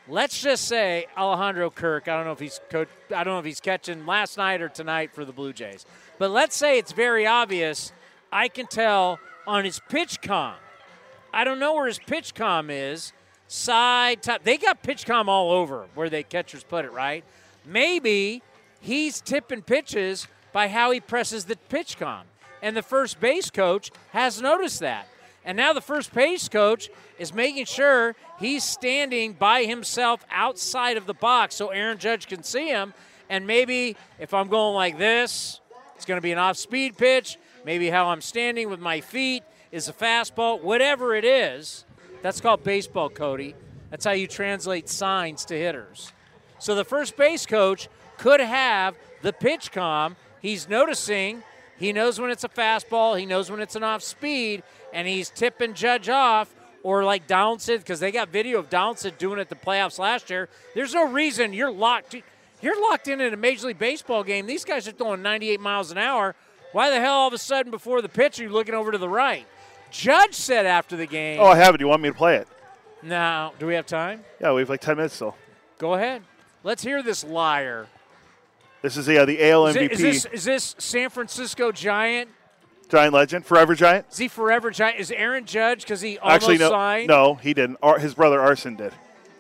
Let's 0.08 0.40
just 0.40 0.68
say 0.68 1.08
Alejandro 1.18 1.72
Kirk. 1.72 2.08
I 2.08 2.16
don't 2.16 2.26
know 2.26 2.32
if 2.32 2.40
he's 2.40 2.60
coach. 2.70 2.90
I 3.16 3.24
don't 3.24 3.34
know 3.34 3.40
if 3.40 3.46
he's 3.46 3.60
catching 3.60 4.06
last 4.06 4.38
night 4.38 4.62
or 4.62 4.70
tonight 4.70 5.14
for 5.14 5.26
the 5.26 5.34
Blue 5.34 5.52
Jays. 5.52 5.86
But 6.20 6.30
let's 6.30 6.56
say 6.56 6.78
it's 6.78 6.92
very 6.92 7.26
obvious. 7.26 7.92
I 8.32 8.48
can 8.48 8.68
tell 8.68 9.20
on 9.48 9.66
his 9.66 9.80
pitch 9.90 10.22
com. 10.22 10.56
I 11.34 11.44
don't 11.44 11.60
know 11.60 11.74
where 11.74 11.88
his 11.88 12.00
pitch 12.00 12.36
com 12.36 12.70
is. 12.70 13.14
Side, 13.48 14.22
top. 14.22 14.44
They 14.44 14.58
got 14.58 14.84
pitch 14.84 15.06
com 15.06 15.28
all 15.28 15.52
over 15.52 15.88
where 15.96 16.10
they 16.10 16.24
catchers 16.24 16.64
put 16.64 16.86
it. 16.86 16.92
Right? 16.92 17.24
Maybe 17.66 18.44
he's 18.80 19.22
tipping 19.22 19.64
pitches 19.64 20.28
by 20.54 20.68
how 20.68 20.92
he 20.92 21.00
presses 21.00 21.46
the 21.46 21.56
pitch 21.56 21.98
com, 21.98 22.26
and 22.66 22.76
the 22.76 22.82
first 22.82 23.20
base 23.20 23.52
coach 23.52 23.92
has 24.10 24.42
noticed 24.42 24.80
that. 24.80 25.08
And 25.46 25.56
now 25.56 25.72
the 25.72 25.82
first 25.82 26.12
base 26.12 26.50
coach 26.50 26.90
is 27.20 27.32
making 27.32 27.66
sure 27.66 28.16
he's 28.40 28.64
standing 28.64 29.34
by 29.34 29.66
himself 29.66 30.26
outside 30.32 30.98
of 30.98 31.06
the 31.06 31.14
box 31.14 31.54
so 31.54 31.68
Aaron 31.68 32.00
Judge 32.00 32.26
can 32.26 32.42
see 32.42 32.68
him. 32.68 32.96
And 33.30 33.46
maybe 33.46 33.96
if 34.20 34.34
I'm 34.34 34.48
going 34.48 34.74
like 34.74 34.98
this, 34.98 35.62
it's 35.96 36.06
going 36.06 36.18
to 36.18 36.24
be 36.24 36.32
an 36.32 36.40
off 36.40 36.58
speed 36.58 36.98
pitch. 36.98 37.38
Maybe 37.66 37.92
how 37.92 38.08
I'm 38.08 38.22
standing 38.22 38.68
with 38.68 38.80
my 38.80 39.00
feet 39.00 39.44
is 39.72 39.88
a 39.88 39.94
fastball. 39.94 40.60
Whatever 40.60 41.14
it 41.14 41.24
is, 41.24 41.86
that's 42.24 42.42
called 42.42 42.64
baseball, 42.64 43.12
Cody. 43.12 43.54
That's 43.92 44.06
how 44.06 44.14
you 44.14 44.26
translate 44.26 44.90
signs 44.90 45.46
to 45.46 45.56
hitters. 45.56 46.12
So 46.58 46.74
the 46.74 46.84
first 46.84 47.16
base 47.16 47.46
coach 47.46 47.90
could 48.18 48.40
have 48.40 48.96
the 49.22 49.34
pitch 49.34 49.72
com. 49.72 50.16
He's 50.42 50.68
noticing. 50.68 51.44
He 51.78 51.92
knows 51.94 52.20
when 52.20 52.32
it's 52.32 52.44
a 52.44 52.50
fastball. 52.50 53.20
He 53.20 53.26
knows 53.26 53.52
when 53.52 53.60
it's 53.60 53.76
an 53.76 53.84
off 53.84 54.02
speed, 54.02 54.64
and 54.94 55.08
he's 55.08 55.30
tipping 55.30 55.74
Judge 55.74 56.10
off. 56.10 56.54
Or 56.84 57.04
like 57.04 57.26
Donaldson, 57.26 57.80
because 57.80 58.00
they 58.00 58.12
got 58.12 58.30
video 58.30 58.60
of 58.60 58.70
Donaldson 58.70 59.14
doing 59.18 59.40
it 59.40 59.42
at 59.42 59.50
the 59.50 59.56
playoffs 59.56 59.98
last 59.98 60.30
year. 60.30 60.50
There's 60.76 60.94
no 60.94 61.08
reason 61.08 61.52
you're 61.52 61.72
locked. 61.72 62.16
You're 62.62 62.80
locked 62.80 63.08
in 63.08 63.22
in 63.22 63.34
a 63.34 63.38
Major 63.38 63.68
League 63.68 63.80
Baseball 63.80 64.24
game. 64.24 64.46
These 64.46 64.66
guys 64.66 64.88
are 64.88 64.92
throwing 64.92 65.24
98 65.24 65.60
miles 65.60 65.90
an 65.90 65.98
hour. 65.98 66.36
Why 66.74 66.92
the 66.92 67.00
hell 67.00 67.14
all 67.14 67.28
of 67.28 67.34
a 67.34 67.40
sudden 67.40 67.72
before 67.72 68.04
the 68.04 68.10
pitch 68.10 68.40
are 68.40 68.44
you 68.44 68.50
looking 68.50 68.76
over 68.76 68.92
to 68.92 69.00
the 69.00 69.10
right? 69.10 69.48
Judge 69.90 70.36
said 70.36 70.68
after 70.68 70.96
the 70.96 71.08
game. 71.08 71.40
Oh, 71.40 71.46
I 71.48 71.56
have 71.56 71.74
it. 71.74 71.80
Do 71.80 71.86
You 71.86 71.88
want 71.88 72.04
me 72.04 72.10
to 72.10 72.16
play 72.16 72.36
it? 72.36 72.48
Now, 73.02 73.54
do 73.58 73.66
we 73.66 73.74
have 73.74 73.88
time? 73.88 74.24
Yeah, 74.40 74.54
we 74.54 74.62
have 74.62 74.70
like 74.70 74.82
10 74.82 74.98
minutes 74.98 75.16
still. 75.16 75.36
Go 75.80 75.96
ahead. 75.96 76.22
Let's 76.64 76.84
hear 76.84 77.02
this 77.02 77.24
liar. 77.24 77.88
This 78.86 78.98
is 78.98 79.08
yeah, 79.08 79.26
the 79.26 79.50
AL 79.50 79.66
Is, 79.66 79.76
MVP. 79.76 79.82
it, 79.86 79.92
is 79.94 80.00
this 80.00 80.26
is 80.26 80.44
this 80.44 80.76
San 80.78 81.10
Francisco 81.10 81.72
Giant? 81.72 82.30
Giant 82.88 83.16
legend, 83.16 83.44
forever 83.44 83.74
Giant. 83.74 84.06
Is 84.12 84.18
he 84.20 84.28
forever 84.28 84.70
Giant? 84.70 85.00
Is 85.00 85.10
Aaron 85.10 85.46
Judge 85.46 85.82
because 85.82 86.02
he 86.02 86.20
almost 86.20 86.44
Actually, 86.44 86.60
no, 86.60 86.70
signed? 86.70 87.08
no, 87.08 87.34
he 87.34 87.56
didn't. 87.56 87.80
Ar- 87.82 87.98
his 87.98 88.14
brother 88.14 88.40
Arson 88.40 88.76
did. 88.76 88.94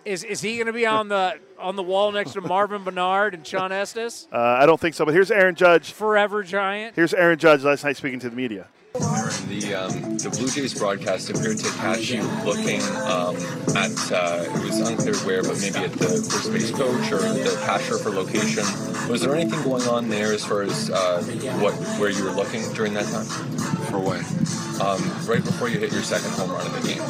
Is 0.03 0.23
is 0.23 0.41
he 0.41 0.55
going 0.55 0.65
to 0.65 0.73
be 0.73 0.87
on 0.87 1.09
the 1.09 1.37
on 1.59 1.75
the 1.75 1.83
wall 1.83 2.11
next 2.11 2.33
to 2.33 2.41
Marvin 2.41 2.83
Benard 2.85 3.35
and 3.35 3.45
Shawn 3.45 3.71
Estes? 3.71 4.27
Uh, 4.33 4.37
I 4.39 4.65
don't 4.65 4.79
think 4.79 4.95
so. 4.95 5.05
But 5.05 5.13
here's 5.13 5.29
Aaron 5.29 5.53
Judge. 5.53 5.91
Forever 5.91 6.41
Giant. 6.41 6.95
Here's 6.95 7.13
Aaron 7.13 7.37
Judge 7.37 7.63
last 7.63 7.83
night 7.83 7.97
speaking 7.97 8.19
to 8.21 8.31
the 8.31 8.35
media. 8.35 8.67
The 8.95 9.75
um, 9.75 10.17
the 10.17 10.29
Blue 10.29 10.47
Jays 10.47 10.73
broadcast 10.73 11.29
appeared 11.29 11.57
to 11.57 11.69
catch 11.71 12.09
you 12.09 12.21
looking 12.45 12.81
um, 13.03 13.35
at 13.75 13.91
uh, 14.11 14.45
it 14.47 14.63
was 14.63 14.79
unclear 14.79 15.15
where, 15.25 15.43
but 15.43 15.59
maybe 15.59 15.79
at 15.79 15.91
the 15.91 16.07
first 16.07 16.51
base 16.53 16.71
coach 16.71 17.11
or 17.11 17.19
the 17.19 17.61
catcher 17.65 17.97
for 17.97 18.09
location. 18.09 18.63
Was 19.09 19.21
there 19.21 19.35
anything 19.35 19.61
going 19.63 19.83
on 19.89 20.07
there 20.07 20.31
as 20.31 20.45
far 20.45 20.61
as 20.61 20.89
uh, 20.89 21.21
what 21.59 21.73
where 21.99 22.09
you 22.09 22.23
were 22.23 22.31
looking 22.31 22.71
during 22.73 22.93
that 22.93 23.05
time? 23.11 23.25
For 23.91 23.99
what? 23.99 24.21
Um, 24.79 25.01
right 25.27 25.43
before 25.43 25.67
you 25.67 25.77
hit 25.77 25.91
your 25.91 26.03
second 26.03 26.31
home 26.31 26.51
run 26.51 26.65
in 26.65 26.71
the 26.81 26.87
game. 26.87 27.01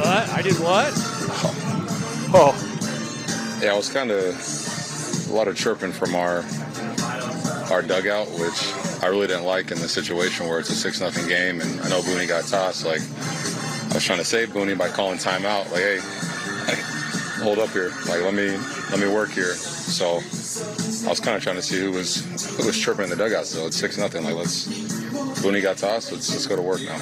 What? 0.00 0.28
I 0.30 0.40
did 0.40 0.54
what? 0.60 0.92
Oh. 2.36 2.54
Yeah, 3.62 3.74
it 3.74 3.76
was 3.76 3.92
kind 3.92 4.10
of 4.10 5.30
a 5.30 5.32
lot 5.32 5.46
of 5.46 5.56
chirping 5.56 5.92
from 5.92 6.14
our 6.14 6.42
our 7.70 7.82
dugout, 7.82 8.28
which 8.30 8.72
I 9.02 9.06
really 9.06 9.26
didn't 9.26 9.44
like 9.44 9.70
in 9.70 9.78
the 9.78 9.88
situation 9.88 10.46
where 10.46 10.58
it's 10.58 10.70
a 10.70 10.74
six 10.74 11.00
nothing 11.00 11.26
game, 11.28 11.60
and 11.60 11.80
I 11.80 11.88
know 11.88 12.00
Booney 12.00 12.28
got 12.28 12.44
tossed. 12.46 12.84
Like 12.84 13.00
I 13.90 13.94
was 13.94 14.04
trying 14.04 14.18
to 14.18 14.24
save 14.24 14.50
Booney 14.50 14.76
by 14.76 14.88
calling 14.88 15.18
timeout. 15.18 15.70
Like, 15.70 15.82
hey, 15.82 16.00
hey, 16.66 17.42
hold 17.42 17.58
up 17.58 17.70
here. 17.70 17.90
Like 18.08 18.22
let 18.22 18.34
me 18.34 18.56
let 18.90 18.98
me 18.98 19.08
work 19.08 19.30
here. 19.30 19.54
So 19.54 20.20
I 20.56 21.08
was 21.10 21.20
kind 21.20 21.36
of 21.36 21.42
trying 21.42 21.56
to 21.56 21.62
see 21.62 21.80
who 21.80 21.90
was 21.92 22.16
who 22.56 22.66
was 22.66 22.78
chirping 22.78 23.04
in 23.04 23.10
the 23.10 23.16
dugout. 23.16 23.46
So 23.46 23.66
it's 23.66 23.76
six 23.76 23.98
nothing. 23.98 24.24
Like 24.24 24.34
let's 24.34 24.66
Booney 25.42 25.62
got 25.62 25.76
tossed. 25.78 26.12
Let's 26.12 26.30
let's 26.30 26.46
go 26.46 26.56
to 26.56 26.62
work 26.62 26.80
now. 26.82 26.98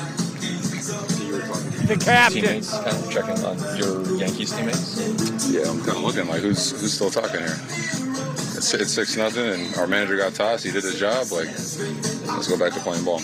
The 1.86 1.96
captain. 2.02 2.42
Teammates 2.42 2.70
kind 2.70 2.96
of 2.96 3.10
checking 3.10 3.44
on 3.44 3.58
your 3.76 4.18
Yankees 4.18 4.52
teammates. 4.52 5.50
Yeah, 5.50 5.68
I'm 5.68 5.78
kind 5.84 5.96
of 5.98 6.02
looking 6.04 6.26
like 6.28 6.40
who's 6.40 6.70
who's 6.80 6.92
still 6.92 7.10
talking 7.10 7.40
here. 7.40 7.56
It's, 8.56 8.72
it's 8.74 8.92
six 8.92 9.16
nothing, 9.16 9.44
and 9.44 9.76
our 9.76 9.86
manager 9.86 10.16
got 10.16 10.34
tossed. 10.34 10.64
He 10.64 10.70
did 10.70 10.84
his 10.84 10.98
job. 10.98 11.26
Like, 11.32 11.46
let's 11.48 12.48
go 12.48 12.56
back 12.58 12.72
to 12.74 12.80
playing 12.80 13.04
ball. 13.04 13.20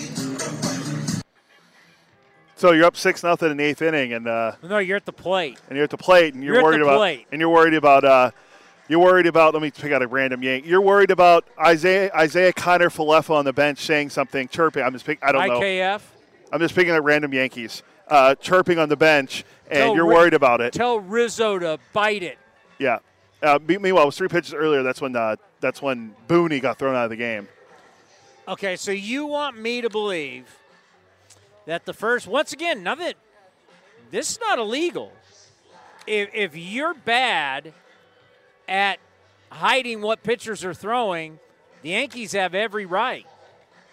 So 2.57 2.73
you're 2.73 2.87
up 2.87 2.97
six 2.97 3.23
nothing 3.23 3.53
in 3.53 3.57
the 3.57 3.63
eighth 3.65 3.83
inning, 3.83 4.13
and 4.13 4.27
uh, 4.27 4.53
No, 4.65 4.79
you're 4.79 4.97
at 4.97 5.07
the 5.07 5.13
plate. 5.13 5.61
and 5.69 5.77
you're 5.77 5.85
at 5.85 5.91
the 5.91 5.97
plate, 5.97 6.35
and 6.35 6.43
you're, 6.43 6.55
You're 6.55 6.61
at 6.61 6.65
worried 6.65 6.81
the 6.81 6.85
about, 6.87 6.97
plate. 6.97 7.27
and 7.31 7.41
you're 7.41 7.51
worried 7.51 7.75
about, 7.75 8.05
uh, 8.05 8.31
you're 8.89 9.01
worried 9.01 9.27
about. 9.27 9.55
Let 9.55 9.63
me 9.63 9.71
pick 9.71 9.93
out 9.93 10.03
a 10.03 10.07
random 10.07 10.43
yank. 10.43 10.67
You're 10.67 10.81
worried 10.81 11.11
about 11.11 11.47
Isaiah 11.61 12.11
Isiah 12.19 12.53
Kiner-Falefa 12.53 13.31
on 13.31 13.45
the 13.45 13.53
bench 13.53 13.81
saying 13.81 14.11
something, 14.11 14.49
chirping. 14.49 14.83
I'm 14.83 14.93
just 14.93 15.05
pick, 15.05 15.19
I 15.23 15.33
don't 15.33 15.47
know. 15.47 15.61
IKF. 15.61 16.01
I'm 16.51 16.61
just 16.61 16.75
picking 16.75 16.95
at 16.95 17.03
random 17.03 17.33
Yankees 17.33 17.83
uh, 18.09 18.35
chirping 18.37 18.79
on 18.79 18.89
the 18.89 18.97
bench, 18.97 19.45
and 19.71 19.79
Tell 19.79 19.95
you're 19.95 20.07
Ri- 20.07 20.15
worried 20.15 20.35
about 20.35 20.61
it. 20.61 20.73
Tell 20.73 20.99
Rizzo 21.01 21.59
to 21.59 21.79
bite 21.93 22.23
it. 22.23 22.39
Yeah. 22.79 22.99
Uh, 23.43 23.59
me- 23.67 23.79
meanwhile, 23.79 24.05
it 24.05 24.07
was 24.07 24.17
three 24.17 24.29
pitches 24.29 24.55
earlier. 24.55 24.83
That's 24.83 25.01
when 25.01 25.15
uh, 25.15 25.37
that's 25.61 25.83
when 25.83 26.15
Booney 26.29 26.61
got 26.61 26.79
thrown 26.79 26.95
out 26.95 27.05
of 27.05 27.11
the 27.11 27.17
game. 27.17 27.49
Okay, 28.47 28.77
so 28.77 28.91
you 28.91 29.27
want 29.27 29.59
me 29.59 29.83
to 29.83 29.91
believe 29.91 30.57
that 31.67 31.85
the 31.85 31.93
first, 31.93 32.27
once 32.27 32.53
again, 32.55 32.83
none 32.83 32.99
of 32.99 33.07
it, 33.07 33.19
this 34.11 34.31
is 34.31 34.41
not 34.41 34.59
illegal. 34.59 35.13
If, 36.07 36.31
if 36.33 36.57
you're 36.57 36.95
bad 36.95 37.75
at 38.69 38.99
hiding 39.51 40.03
what 40.03 40.23
pitchers 40.23 40.65
are 40.65 40.75
throwing, 40.75 41.39
the 41.83 41.91
Yankees 41.91 42.33
have 42.33 42.55
every 42.55 42.87
right. 42.87 43.27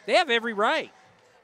They 0.06 0.14
have 0.14 0.30
every 0.30 0.54
right. 0.54 0.92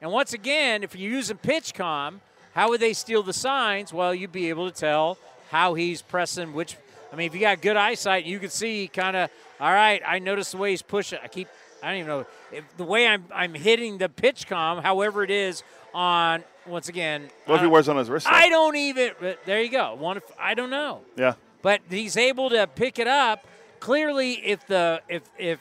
And 0.00 0.10
once 0.12 0.32
again, 0.32 0.82
if 0.82 0.94
you're 0.94 1.10
using 1.10 1.38
PitchCom, 1.38 2.20
how 2.54 2.68
would 2.68 2.80
they 2.80 2.92
steal 2.92 3.22
the 3.22 3.32
signs? 3.32 3.92
Well, 3.92 4.14
you'd 4.14 4.32
be 4.32 4.48
able 4.50 4.70
to 4.70 4.76
tell 4.76 5.18
how 5.50 5.74
he's 5.74 6.02
pressing 6.02 6.52
which. 6.52 6.76
I 7.12 7.16
mean, 7.16 7.26
if 7.26 7.34
you 7.34 7.40
got 7.40 7.60
good 7.60 7.76
eyesight, 7.76 8.24
you 8.24 8.38
could 8.38 8.52
see 8.52 8.88
kind 8.92 9.16
of. 9.16 9.30
All 9.60 9.72
right, 9.72 10.02
I 10.06 10.18
notice 10.18 10.50
the 10.50 10.56
way 10.56 10.70
he's 10.70 10.82
pushing. 10.82 11.18
I 11.22 11.28
keep. 11.28 11.48
I 11.82 11.88
don't 11.88 11.96
even 11.98 12.08
know 12.08 12.26
if 12.52 12.64
the 12.76 12.84
way 12.84 13.06
I'm 13.06 13.24
I'm 13.32 13.54
hitting 13.54 13.98
the 13.98 14.08
PitchCom, 14.08 14.82
however 14.82 15.22
it 15.24 15.30
is 15.30 15.62
on. 15.94 16.44
Once 16.64 16.88
again, 16.88 17.28
What 17.46 17.56
if 17.56 17.60
he 17.62 17.66
uh, 17.66 17.70
wears 17.70 17.88
on 17.88 17.96
his 17.96 18.08
wrist? 18.08 18.28
I 18.30 18.48
don't 18.48 18.76
even. 18.76 19.10
but 19.20 19.44
There 19.44 19.60
you 19.60 19.68
go. 19.70 19.94
One. 19.94 20.20
I 20.38 20.54
don't 20.54 20.70
know 20.70 21.00
Yeah. 21.16 21.34
But 21.62 21.80
he's 21.88 22.16
able 22.16 22.50
to 22.50 22.66
pick 22.66 22.98
it 22.98 23.06
up. 23.06 23.46
Clearly, 23.80 24.34
if 24.34 24.66
the 24.66 25.00
if 25.08 25.22
if 25.38 25.60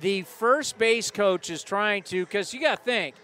the 0.00 0.22
first 0.22 0.78
base 0.78 1.10
coach 1.10 1.50
is 1.50 1.62
trying 1.62 2.02
to, 2.04 2.24
because 2.24 2.54
you 2.54 2.60
got 2.60 2.78
to 2.78 2.84
think, 2.84 3.14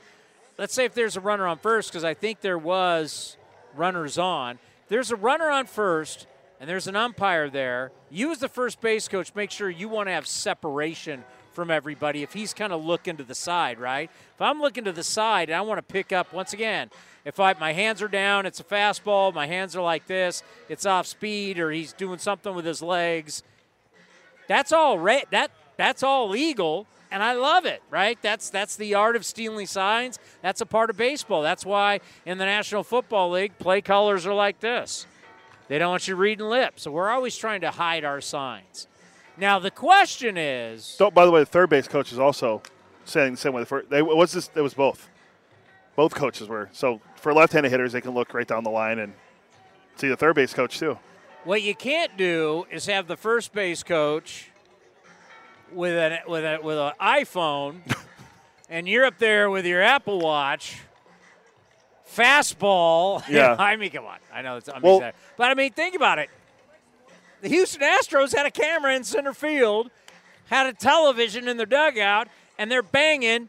let's 0.59 0.75
say 0.75 0.85
if 0.85 0.95
there's 0.95 1.17
a 1.17 1.21
runner 1.21 1.47
on 1.47 1.59
first, 1.59 1.91
because 1.91 2.05
I 2.05 2.15
think 2.15 2.41
there 2.41 2.59
was 2.59 3.37
runners 3.75 4.19
on. 4.19 4.59
There's 4.89 5.11
a 5.11 5.17
runner 5.17 5.51
on 5.51 5.67
first, 5.67 6.27
and 6.61 6.69
there's 6.69 6.87
an 6.87 6.97
umpire 6.97 7.49
there. 7.49 7.93
You, 8.11 8.31
as 8.31 8.39
the 8.39 8.49
first 8.49 8.81
base 8.81 9.09
coach, 9.09 9.35
make 9.35 9.51
sure 9.51 9.71
you 9.71 9.89
want 9.89 10.09
to 10.09 10.13
have 10.13 10.27
separation 10.27 11.25
from 11.53 11.71
everybody. 11.71 12.23
If 12.23 12.33
he's 12.33 12.55
kind 12.55 12.73
of 12.73 12.85
looking 12.85 13.17
to 13.19 13.25
the 13.25 13.35
side, 13.35 13.79
right? 13.79 14.11
If 14.35 14.41
I'm 14.41 14.61
looking 14.61 14.85
to 14.85 14.93
the 14.93 15.05
side 15.05 15.49
and 15.49 15.57
I 15.57 15.61
want 15.63 15.79
to 15.79 15.83
pick 15.83 16.13
up 16.13 16.33
once 16.33 16.53
again, 16.53 16.91
if 17.25 17.39
I 17.39 17.55
my 17.55 17.73
hands 17.73 18.03
are 18.03 18.09
down, 18.09 18.47
it's 18.47 18.61
a 18.61 18.65
fastball. 18.65 19.33
My 19.33 19.47
hands 19.47 19.77
are 19.77 19.83
like 19.83 20.07
this. 20.07 20.43
It's 20.69 20.87
off 20.87 21.07
speed, 21.07 21.59
or 21.59 21.71
he's 21.71 21.93
doing 21.93 22.19
something 22.19 22.55
with 22.55 22.65
his 22.65 22.83
legs. 22.83 23.43
That's 24.49 24.73
all 24.73 24.99
right. 24.99 25.31
That 25.31 25.51
that's 25.77 26.03
all 26.03 26.29
legal, 26.29 26.87
and 27.11 27.23
I 27.23 27.35
love 27.35 27.65
it. 27.65 27.83
Right? 27.91 28.19
That's 28.23 28.51
that's 28.51 28.77
the 28.77 28.95
art 28.95 29.15
of 29.15 29.25
stealing 29.25 29.67
signs. 29.67 30.19
That's 30.43 30.61
a 30.61 30.67
part 30.67 30.91
of 30.91 30.97
baseball. 30.97 31.43
That's 31.43 31.65
why 31.65 32.01
in 32.27 32.39
the 32.39 32.45
National 32.45 32.83
Football 32.83 33.31
League, 33.31 33.57
play 33.59 33.81
colors 33.81 34.27
are 34.27 34.35
like 34.35 34.61
this. 34.61 35.07
They 35.69 35.79
don't 35.79 35.91
want 35.91 36.09
you 36.09 36.17
reading 36.17 36.47
lips. 36.47 36.83
So 36.83 36.91
we're 36.91 37.09
always 37.09 37.37
trying 37.37 37.61
to 37.63 37.71
hide 37.71 38.05
our 38.05 38.21
signs. 38.21 38.89
Now 39.37 39.59
the 39.59 39.71
question 39.71 40.37
is, 40.37 40.85
So, 40.85 41.11
by 41.11 41.25
the 41.25 41.31
way, 41.31 41.41
the 41.41 41.47
third 41.47 41.71
base 41.71 41.89
coach 41.89 42.13
is 42.13 42.19
also 42.19 42.63
saying 43.05 43.33
the 43.33 43.39
same 43.39 43.53
way. 43.53 43.63
The 43.63 43.67
first, 43.67 43.91
they, 43.91 44.03
what's 44.03 44.33
this? 44.33 44.51
It 44.55 44.61
was 44.61 44.75
both. 44.75 45.09
Both 45.97 46.15
coaches 46.15 46.49
were. 46.49 46.69
So 46.73 47.01
for 47.17 47.33
left-handed 47.35 47.71
hitters, 47.71 47.93
they 47.93 48.01
can 48.01 48.13
look 48.13 48.33
right 48.35 48.47
down 48.47 48.65
the 48.65 48.71
line 48.71 48.99
and 48.99 49.13
see 49.97 50.09
the 50.09 50.17
third 50.17 50.35
base 50.35 50.55
coach 50.55 50.79
too. 50.79 50.99
what 51.45 51.63
you 51.63 51.75
can't 51.75 52.17
do 52.17 52.67
is 52.71 52.87
have 52.87 53.07
the 53.09 53.17
first 53.17 53.53
base 53.53 53.83
coach 53.83 54.51
with 55.73 55.97
an 55.97 56.19
with 56.29 56.45
a 56.45 56.59
with 56.63 56.79
an 56.79 56.93
iPhone, 57.01 57.81
and 58.71 58.89
you're 58.89 59.05
up 59.05 59.19
there 59.19 59.51
with 59.51 59.65
your 59.67 59.83
Apple 59.83 60.19
Watch. 60.21 60.79
Fastball. 62.15 63.23
Yeah. 63.29 63.57
I 63.59 63.77
mean, 63.77 63.91
come 63.91 64.05
on. 64.05 64.19
I 64.33 64.43
know 64.43 64.57
it's 64.57 64.69
I'm 64.69 64.83
Well- 64.83 65.13
but 65.37 65.51
I 65.51 65.55
mean, 65.55 65.73
think 65.73 65.95
about 65.95 66.19
it. 66.19 66.29
The 67.41 67.49
Houston 67.49 67.81
Astros 67.83 68.37
had 68.37 68.47
a 68.47 68.51
camera 68.51 68.95
in 68.95 69.03
center 69.03 69.33
field, 69.33 69.91
had 70.47 70.67
a 70.67 70.73
television 70.73 71.49
in 71.49 71.57
their 71.57 71.67
dugout, 71.67 72.29
and 72.59 72.71
they're 72.71 72.83
banging 72.83 73.49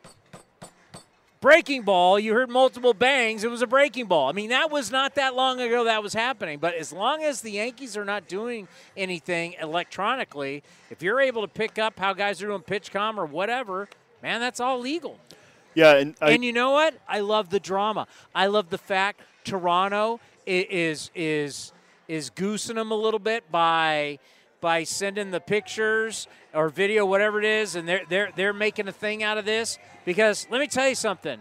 breaking 1.44 1.82
ball. 1.82 2.18
You 2.18 2.34
heard 2.34 2.49
multiple 2.49 2.94
bangs. 2.94 3.44
It 3.44 3.52
was 3.52 3.61
a 3.61 3.68
breaking 3.68 4.06
ball. 4.06 4.30
I 4.30 4.32
mean, 4.32 4.49
that 4.49 4.72
was 4.72 4.90
not 4.90 5.15
that 5.15 5.36
long 5.36 5.60
ago 5.60 5.84
that 5.84 6.02
was 6.02 6.14
happening. 6.14 6.57
But 6.57 6.76
as 6.76 6.94
long 6.94 7.22
as 7.22 7.41
the 7.41 7.52
Yankees 7.52 7.98
are 7.98 8.06
not 8.06 8.30
doing 8.30 8.70
anything 8.95 9.56
electronically, 9.61 10.64
if 10.90 11.03
you're 11.03 11.20
able 11.20 11.41
to 11.41 11.48
pick 11.49 11.78
up 11.78 11.99
how 11.99 12.14
guys 12.14 12.41
are 12.41 12.48
doing 12.48 12.61
pitch 12.61 12.91
com 12.91 13.20
or 13.20 13.26
whatever, 13.26 13.90
man, 14.24 14.40
that's 14.40 14.61
all 14.61 14.80
legal. 14.80 15.20
Yeah, 15.76 15.98
and, 15.98 16.15
I, 16.22 16.32
and 16.32 16.45
you 16.45 16.53
know 16.53 16.72
what? 16.72 16.94
I 17.10 17.20
love 17.20 17.49
the 17.49 17.60
drama. 17.60 18.07
I 18.34 18.48
love 18.48 18.70
the 18.70 18.78
fact 18.78 19.20
Toronto 19.44 20.22
i- 20.48 20.68
is 20.70 21.11
is 21.14 21.74
is 22.07 22.30
goosing 22.30 22.76
them 22.78 22.91
a 22.91 22.95
little 22.95 23.20
bit 23.20 23.52
by 23.52 24.18
by 24.64 24.85
sending 24.85 25.31
the 25.31 25.41
pictures 25.41 26.26
or 26.53 26.69
video, 26.69 27.06
whatever 27.06 27.38
it 27.38 27.45
is, 27.45 27.76
and 27.76 27.85
they're 27.85 28.03
they're 28.07 28.31
they're 28.34 28.53
making 28.53 28.88
a 28.88 28.94
thing 28.94 29.22
out 29.22 29.38
of 29.38 29.44
this. 29.44 29.77
Because 30.06 30.48
let 30.49 30.61
me 30.61 30.68
tell 30.68 30.88
you 30.88 30.95
something. 30.95 31.38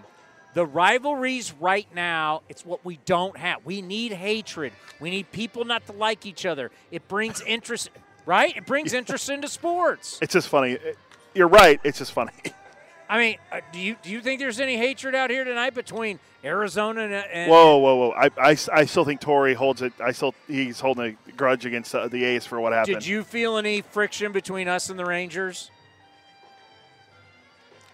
The 0.55 0.67
rivalries 0.67 1.55
right 1.59 1.87
now, 1.95 2.43
it's 2.51 2.67
what 2.67 2.85
we 2.85 2.99
don't 3.07 3.39
have. 3.39 3.65
We 3.65 3.81
need 3.81 4.13
hatred. 4.13 4.73
We 5.01 5.09
need 5.09 5.31
people 5.31 5.65
not 5.65 5.87
to 5.87 5.93
like 5.93 6.27
each 6.27 6.45
other. 6.45 6.71
It 6.91 7.07
brings 7.09 7.41
interest, 7.43 7.91
right? 8.27 8.55
It 8.55 8.67
brings 8.67 8.93
interest 9.01 9.31
into 9.31 9.49
sports. 9.49 10.19
it's 10.21 10.35
just 10.35 10.49
funny. 10.49 10.77
You're 11.33 11.49
right. 11.49 11.81
It's 11.85 11.99
just 11.99 12.13
funny. 12.13 12.33
I 13.13 13.19
mean, 13.19 13.37
uh, 13.53 13.61
do 13.73 13.79
you 13.79 13.95
do 14.03 14.09
you 14.09 14.23
think 14.23 14.41
there's 14.41 14.59
any 14.59 14.79
hatred 14.79 15.15
out 15.15 15.29
here 15.29 15.45
tonight 15.45 15.75
between 15.75 16.19
Arizona 16.43 17.03
and, 17.03 17.13
and 17.13 17.51
Whoa, 17.51 17.77
whoa, 17.77 17.97
whoa! 17.97 18.11
I, 18.13 18.31
I, 18.39 18.57
I 18.73 18.85
still 18.87 19.05
think 19.05 19.21
Torey 19.21 19.55
holds 19.55 19.83
it. 19.83 19.93
I 20.01 20.13
still 20.13 20.35
he's 20.49 20.81
holding 20.81 21.19
a 21.29 21.33
grudge 21.33 21.67
against 21.67 21.93
the 21.93 22.25
A's 22.25 22.47
for 22.47 22.59
what 22.59 22.73
happened. 22.73 23.01
Did 23.01 23.07
you 23.07 23.23
feel 23.23 23.59
any 23.59 23.83
friction 23.83 24.33
between 24.33 24.67
us 24.67 24.89
and 24.89 24.99
the 24.99 25.05
Rangers? 25.05 25.71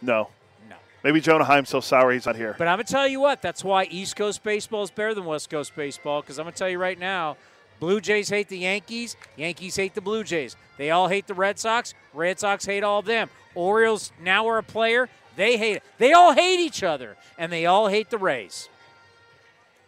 No. 0.00 0.28
No. 0.70 0.76
Maybe 1.02 1.20
Jonah 1.20 1.42
Heim's 1.42 1.68
so 1.68 1.80
sour 1.80 2.12
he's 2.12 2.24
not 2.24 2.36
here. 2.36 2.54
But 2.56 2.68
I'm 2.68 2.76
gonna 2.76 2.84
tell 2.84 3.08
you 3.08 3.18
what. 3.18 3.42
That's 3.42 3.64
why 3.64 3.88
East 3.90 4.14
Coast 4.14 4.44
baseball 4.44 4.84
is 4.84 4.92
better 4.92 5.14
than 5.14 5.24
West 5.24 5.50
Coast 5.50 5.74
baseball. 5.74 6.20
Because 6.20 6.38
I'm 6.38 6.44
gonna 6.44 6.54
tell 6.54 6.68
you 6.68 6.78
right 6.78 6.96
now, 6.96 7.36
Blue 7.80 8.00
Jays 8.00 8.28
hate 8.28 8.48
the 8.48 8.58
Yankees. 8.58 9.16
Yankees 9.36 9.76
hate 9.76 9.94
the 9.94 10.00
Blue 10.00 10.24
Jays. 10.24 10.56
They 10.76 10.90
all 10.90 11.08
hate 11.08 11.26
the 11.26 11.34
Red 11.34 11.58
Sox. 11.58 11.94
Red 12.12 12.38
Sox 12.40 12.64
hate 12.64 12.82
all 12.82 13.00
of 13.00 13.06
them. 13.06 13.30
Orioles 13.54 14.12
now 14.20 14.48
are 14.48 14.58
a 14.58 14.62
player. 14.62 15.08
They 15.36 15.56
hate 15.56 15.76
it. 15.76 15.82
They 15.98 16.12
all 16.12 16.32
hate 16.32 16.60
each 16.60 16.82
other, 16.82 17.16
and 17.36 17.52
they 17.52 17.66
all 17.66 17.88
hate 17.88 18.10
the 18.10 18.18
Rays. 18.18 18.68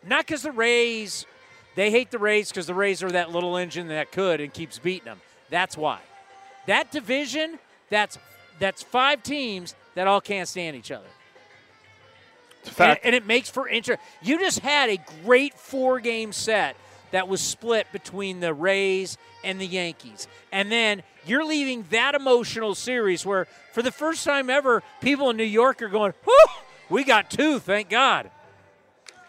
Not 0.07 0.27
because 0.27 0.43
the 0.43 0.53
Rays, 0.53 1.27
they 1.75 1.91
hate 1.91 2.11
the 2.11 2.19
Rays 2.19 2.51
because 2.51 2.67
the 2.67 2.75
Rays 2.75 3.03
are 3.03 3.11
that 3.11 3.33
little 3.33 3.57
engine 3.57 3.89
that 3.89 4.13
could 4.13 4.41
and 4.41 4.53
keeps 4.53 4.79
beating 4.79 5.07
them. 5.07 5.21
That's 5.51 5.77
why. 5.77 5.99
That 6.67 6.91
division, 6.93 7.59
that's 7.89 8.19
that's 8.61 8.83
five 8.83 9.23
teams 9.23 9.75
that 9.95 10.07
all 10.07 10.21
can't 10.21 10.49
stand 10.49 10.77
each 10.77 10.91
other. 10.91 11.07
And, 12.65 12.73
fact. 12.73 13.05
and 13.05 13.15
it 13.15 13.27
makes 13.27 13.51
for 13.51 13.69
interest. 13.69 14.01
You 14.23 14.39
just 14.39 14.61
had 14.61 14.91
a 14.91 14.99
great 15.25 15.55
four 15.55 15.99
game 15.99 16.33
set 16.33 16.77
that 17.11 17.29
was 17.29 17.41
split 17.41 17.87
between 17.93 18.41
the 18.41 18.55
Rays 18.55 19.19
and 19.45 19.61
the 19.61 19.67
Yankees. 19.67 20.29
And 20.53 20.71
then 20.71 21.03
you're 21.27 21.45
leaving 21.45 21.85
that 21.91 22.15
emotional 22.15 22.75
series 22.75 23.27
where, 23.27 23.47
for 23.73 23.83
the 23.83 23.91
first 23.91 24.25
time 24.25 24.51
ever, 24.51 24.83
people 25.01 25.31
in 25.31 25.37
New 25.37 25.45
York 25.45 25.83
are 25.83 25.89
going, 25.89 26.13
whew, 26.25 26.47
we 26.89 27.05
got 27.05 27.31
two, 27.31 27.59
thank 27.59 27.89
God. 27.89 28.31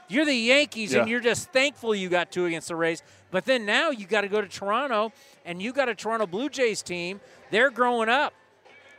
You're 0.08 0.26
the 0.26 0.36
Yankees, 0.36 0.94
and 0.94 1.10
you're 1.10 1.22
just 1.22 1.52
thankful 1.52 1.96
you 1.96 2.10
got 2.10 2.32
two 2.32 2.46
against 2.46 2.68
the 2.68 2.76
Rays. 2.76 3.02
But 3.32 3.46
then 3.46 3.66
now 3.66 3.92
you 3.92 4.06
got 4.06 4.22
to 4.22 4.28
go 4.28 4.42
to 4.42 4.48
Toronto, 4.48 5.14
and 5.46 5.62
you 5.62 5.72
got 5.72 5.88
a 5.88 5.96
Toronto 5.96 6.28
Blue 6.28 6.50
Jays 6.50 6.82
team. 6.82 7.22
They're 7.50 7.72
growing 7.72 8.10
up. 8.10 8.34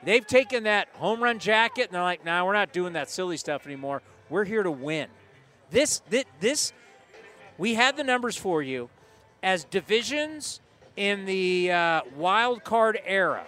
They've 0.03 0.27
taken 0.27 0.65
that 0.65 0.89
home 0.95 1.23
run 1.23 1.39
jacket, 1.39 1.83
and 1.83 1.93
they're 1.93 2.03
like, 2.03 2.25
"Nah, 2.25 2.45
we're 2.47 2.55
not 2.55 2.73
doing 2.73 2.95
that 2.95 3.11
silly 3.11 3.37
stuff 3.37 3.67
anymore. 3.67 4.01
We're 4.31 4.45
here 4.45 4.63
to 4.63 4.71
win." 4.71 5.09
This, 5.71 6.01
this, 6.09 6.25
this 6.41 6.73
we 7.59 7.75
had 7.75 7.97
the 7.97 8.05
numbers 8.05 8.37
for 8.37 8.63
you 8.63 8.89
as 9.43 9.65
divisions 9.65 10.61
in 10.97 11.25
the 11.25 11.71
uh, 11.71 12.01
wild 12.17 12.65
card 12.65 12.99
era. 13.05 13.47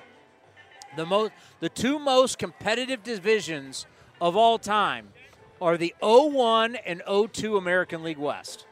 The 0.96 1.06
most, 1.06 1.32
the 1.60 1.68
two 1.68 1.98
most 1.98 2.38
competitive 2.38 3.02
divisions 3.02 3.86
of 4.20 4.36
all 4.36 4.58
time 4.58 5.08
are 5.60 5.76
the 5.76 5.94
01 6.00 6.76
and 6.76 7.02
02 7.06 7.56
American 7.56 8.02
League 8.02 8.18
West. 8.18 8.66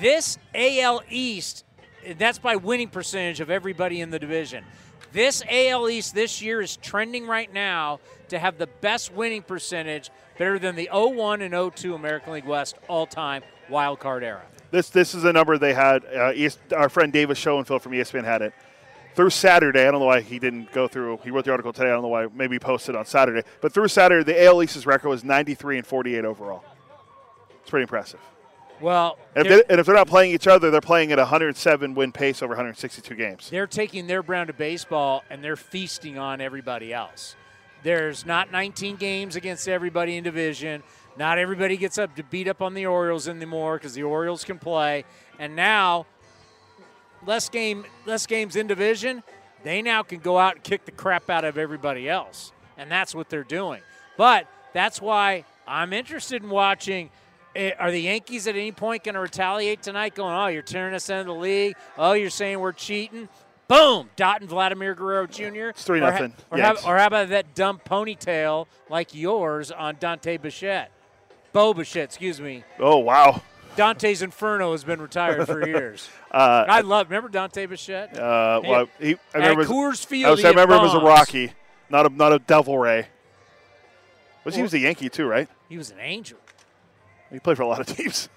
This 0.00 0.38
AL 0.54 1.02
East, 1.10 1.64
that's 2.16 2.38
by 2.38 2.56
winning 2.56 2.88
percentage 2.88 3.40
of 3.40 3.50
everybody 3.50 4.00
in 4.00 4.10
the 4.10 4.18
division. 4.18 4.64
This 5.12 5.42
AL 5.48 5.90
East 5.90 6.14
this 6.14 6.40
year 6.40 6.62
is 6.62 6.76
trending 6.78 7.26
right 7.26 7.52
now 7.52 8.00
to 8.28 8.38
have 8.38 8.56
the 8.56 8.66
best 8.66 9.12
winning 9.12 9.42
percentage, 9.42 10.10
better 10.42 10.58
than 10.58 10.74
the 10.74 10.88
01 10.92 11.40
and 11.40 11.54
02 11.76 11.94
American 11.94 12.32
League 12.32 12.44
West 12.44 12.76
all 12.88 13.06
time 13.06 13.44
wild 13.68 14.00
card 14.00 14.24
era. 14.24 14.42
This 14.72 14.90
this 14.90 15.14
is 15.14 15.22
a 15.22 15.32
number 15.32 15.56
they 15.56 15.72
had. 15.72 16.04
Uh, 16.04 16.32
ES, 16.34 16.58
our 16.74 16.88
friend 16.88 17.12
David 17.12 17.36
Schoenfield 17.36 17.80
from 17.80 17.92
ESPN 17.92 18.24
had 18.24 18.42
it 18.42 18.52
through 19.14 19.30
Saturday. 19.30 19.82
I 19.82 19.92
don't 19.92 20.00
know 20.00 20.06
why 20.06 20.20
he 20.20 20.40
didn't 20.40 20.72
go 20.72 20.88
through. 20.88 21.20
He 21.22 21.30
wrote 21.30 21.44
the 21.44 21.52
article 21.52 21.72
today. 21.72 21.90
I 21.90 21.92
don't 21.92 22.02
know 22.02 22.08
why. 22.08 22.26
Maybe 22.34 22.56
he 22.56 22.58
posted 22.58 22.96
on 22.96 23.04
Saturday. 23.06 23.46
But 23.60 23.72
through 23.72 23.86
Saturday, 23.86 24.24
the 24.24 24.44
AL 24.44 24.60
East's 24.64 24.84
record 24.84 25.10
was 25.10 25.22
93 25.22 25.78
and 25.78 25.86
48 25.86 26.24
overall. 26.24 26.64
It's 27.60 27.70
pretty 27.70 27.82
impressive. 27.82 28.18
Well, 28.80 29.18
And 29.36 29.46
if, 29.46 29.68
they, 29.68 29.72
and 29.72 29.78
if 29.78 29.86
they're 29.86 29.94
not 29.94 30.08
playing 30.08 30.34
each 30.34 30.48
other, 30.48 30.72
they're 30.72 30.80
playing 30.80 31.12
at 31.12 31.18
107 31.18 31.94
win 31.94 32.10
pace 32.10 32.42
over 32.42 32.50
162 32.50 33.14
games. 33.14 33.48
they're 33.48 33.68
taking 33.68 34.08
their 34.08 34.24
brand 34.24 34.50
of 34.50 34.58
baseball 34.58 35.22
and 35.30 35.44
they're 35.44 35.54
feasting 35.54 36.18
on 36.18 36.40
everybody 36.40 36.92
else. 36.92 37.36
There's 37.82 38.24
not 38.24 38.52
19 38.52 38.96
games 38.96 39.36
against 39.36 39.68
everybody 39.68 40.16
in 40.16 40.24
division. 40.24 40.82
Not 41.18 41.38
everybody 41.38 41.76
gets 41.76 41.98
up 41.98 42.14
to 42.16 42.22
beat 42.22 42.48
up 42.48 42.62
on 42.62 42.74
the 42.74 42.86
Orioles 42.86 43.28
anymore 43.28 43.76
because 43.76 43.94
the 43.94 44.04
Orioles 44.04 44.44
can 44.44 44.58
play. 44.58 45.04
And 45.38 45.56
now, 45.56 46.06
less 47.26 47.48
game, 47.48 47.84
less 48.06 48.26
games 48.26 48.56
in 48.56 48.66
division, 48.66 49.22
they 49.64 49.82
now 49.82 50.02
can 50.02 50.20
go 50.20 50.38
out 50.38 50.54
and 50.56 50.64
kick 50.64 50.84
the 50.84 50.92
crap 50.92 51.28
out 51.30 51.44
of 51.44 51.58
everybody 51.58 52.08
else, 52.08 52.52
and 52.76 52.90
that's 52.90 53.14
what 53.14 53.28
they're 53.28 53.44
doing. 53.44 53.80
But 54.16 54.46
that's 54.72 55.00
why 55.00 55.44
I'm 55.66 55.92
interested 55.92 56.42
in 56.42 56.50
watching. 56.50 57.10
eh, 57.54 57.72
Are 57.78 57.90
the 57.90 58.00
Yankees 58.00 58.46
at 58.46 58.56
any 58.56 58.72
point 58.72 59.04
going 59.04 59.14
to 59.14 59.20
retaliate 59.20 59.82
tonight? 59.82 60.14
Going, 60.14 60.34
oh, 60.34 60.46
you're 60.48 60.62
tearing 60.62 60.94
us 60.94 61.08
into 61.10 61.24
the 61.24 61.34
league. 61.34 61.76
Oh, 61.96 62.12
you're 62.14 62.30
saying 62.30 62.58
we're 62.58 62.72
cheating. 62.72 63.28
Boom, 63.72 64.10
dotting 64.16 64.48
Vladimir 64.48 64.94
Guerrero 64.94 65.26
Jr. 65.26 65.68
It's 65.70 65.84
three 65.84 66.00
Or 66.00 66.04
ha- 66.04 66.10
nothing, 66.10 66.34
Or, 66.50 66.58
how, 66.58 66.74
or 66.86 66.98
how 66.98 67.06
about 67.06 67.30
that 67.30 67.54
dumb 67.54 67.80
ponytail 67.84 68.66
like 68.90 69.14
yours 69.14 69.70
on 69.70 69.96
Dante 69.98 70.36
Bichette? 70.36 70.90
Bo 71.54 71.72
Bichette, 71.72 72.04
excuse 72.04 72.38
me. 72.40 72.64
Oh 72.78 72.98
wow. 72.98 73.40
Dante's 73.74 74.20
Inferno 74.20 74.72
has 74.72 74.84
been 74.84 75.00
retired 75.00 75.46
for 75.46 75.66
years. 75.66 76.08
Uh, 76.32 76.64
I 76.66 76.80
love. 76.80 77.10
Remember 77.10 77.28
Dante 77.28 77.66
Bichette? 77.66 78.18
Uh, 78.18 78.62
Hey, 78.62 78.70
well, 78.70 78.86
he, 78.98 79.10
I 79.34 79.38
at 79.38 79.40
remember. 79.50 79.64
Coors 79.66 80.02
Field, 80.02 80.28
I, 80.28 80.30
was, 80.30 80.40
he 80.40 80.46
I 80.46 80.48
remember 80.48 80.76
him 80.76 80.84
as 80.86 80.94
a. 80.94 80.98
Rocky, 80.98 81.52
not 81.90 82.06
a 82.06 82.08
not 82.08 82.32
a 82.32 82.38
Devil 82.38 82.78
Ray. 82.78 83.06
Was 84.42 84.54
he 84.54 84.62
was 84.62 84.72
a 84.72 84.78
Yankee 84.78 85.10
too, 85.10 85.26
right? 85.26 85.46
He 85.68 85.76
was 85.76 85.90
an 85.90 85.98
angel. 86.00 86.38
He 87.30 87.38
played 87.38 87.58
for 87.58 87.64
a 87.64 87.66
lot 87.66 87.80
of 87.80 87.86
teams. 87.86 88.30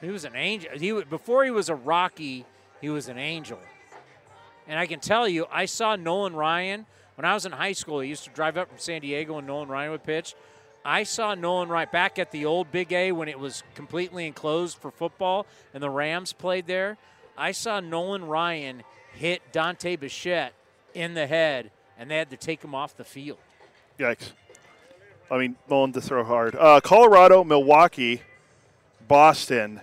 He 0.00 0.08
was 0.10 0.24
an 0.24 0.34
angel. 0.34 0.70
He 0.74 0.90
before 1.04 1.44
he 1.44 1.52
was 1.52 1.68
a 1.68 1.76
Rocky, 1.76 2.44
he 2.80 2.88
was 2.90 3.08
an 3.08 3.18
angel. 3.18 3.60
And 4.68 4.78
I 4.78 4.86
can 4.86 5.00
tell 5.00 5.26
you, 5.26 5.46
I 5.50 5.64
saw 5.64 5.96
Nolan 5.96 6.36
Ryan 6.36 6.86
when 7.14 7.24
I 7.24 7.32
was 7.32 7.46
in 7.46 7.52
high 7.52 7.72
school. 7.72 8.00
He 8.00 8.10
used 8.10 8.24
to 8.24 8.30
drive 8.30 8.58
up 8.58 8.68
from 8.68 8.78
San 8.78 9.00
Diego, 9.00 9.38
and 9.38 9.46
Nolan 9.46 9.68
Ryan 9.68 9.90
would 9.92 10.04
pitch. 10.04 10.34
I 10.84 11.02
saw 11.02 11.34
Nolan 11.34 11.68
Ryan 11.68 11.88
back 11.90 12.18
at 12.18 12.30
the 12.30 12.44
old 12.44 12.70
Big 12.70 12.92
A 12.92 13.12
when 13.12 13.28
it 13.28 13.38
was 13.38 13.62
completely 13.74 14.26
enclosed 14.26 14.78
for 14.78 14.90
football, 14.90 15.46
and 15.72 15.82
the 15.82 15.90
Rams 15.90 16.32
played 16.32 16.66
there. 16.66 16.98
I 17.36 17.52
saw 17.52 17.80
Nolan 17.80 18.26
Ryan 18.26 18.82
hit 19.14 19.42
Dante 19.52 19.96
Bichette 19.96 20.52
in 20.94 21.14
the 21.14 21.26
head, 21.26 21.70
and 21.98 22.10
they 22.10 22.16
had 22.16 22.30
to 22.30 22.36
take 22.36 22.62
him 22.62 22.74
off 22.74 22.96
the 22.96 23.04
field. 23.04 23.38
Yikes. 23.98 24.32
I 25.30 25.38
mean, 25.38 25.56
Nolan 25.68 25.92
to 25.92 26.00
throw 26.00 26.24
hard. 26.24 26.54
Uh, 26.54 26.80
Colorado, 26.80 27.42
Milwaukee, 27.42 28.22
Boston, 29.06 29.80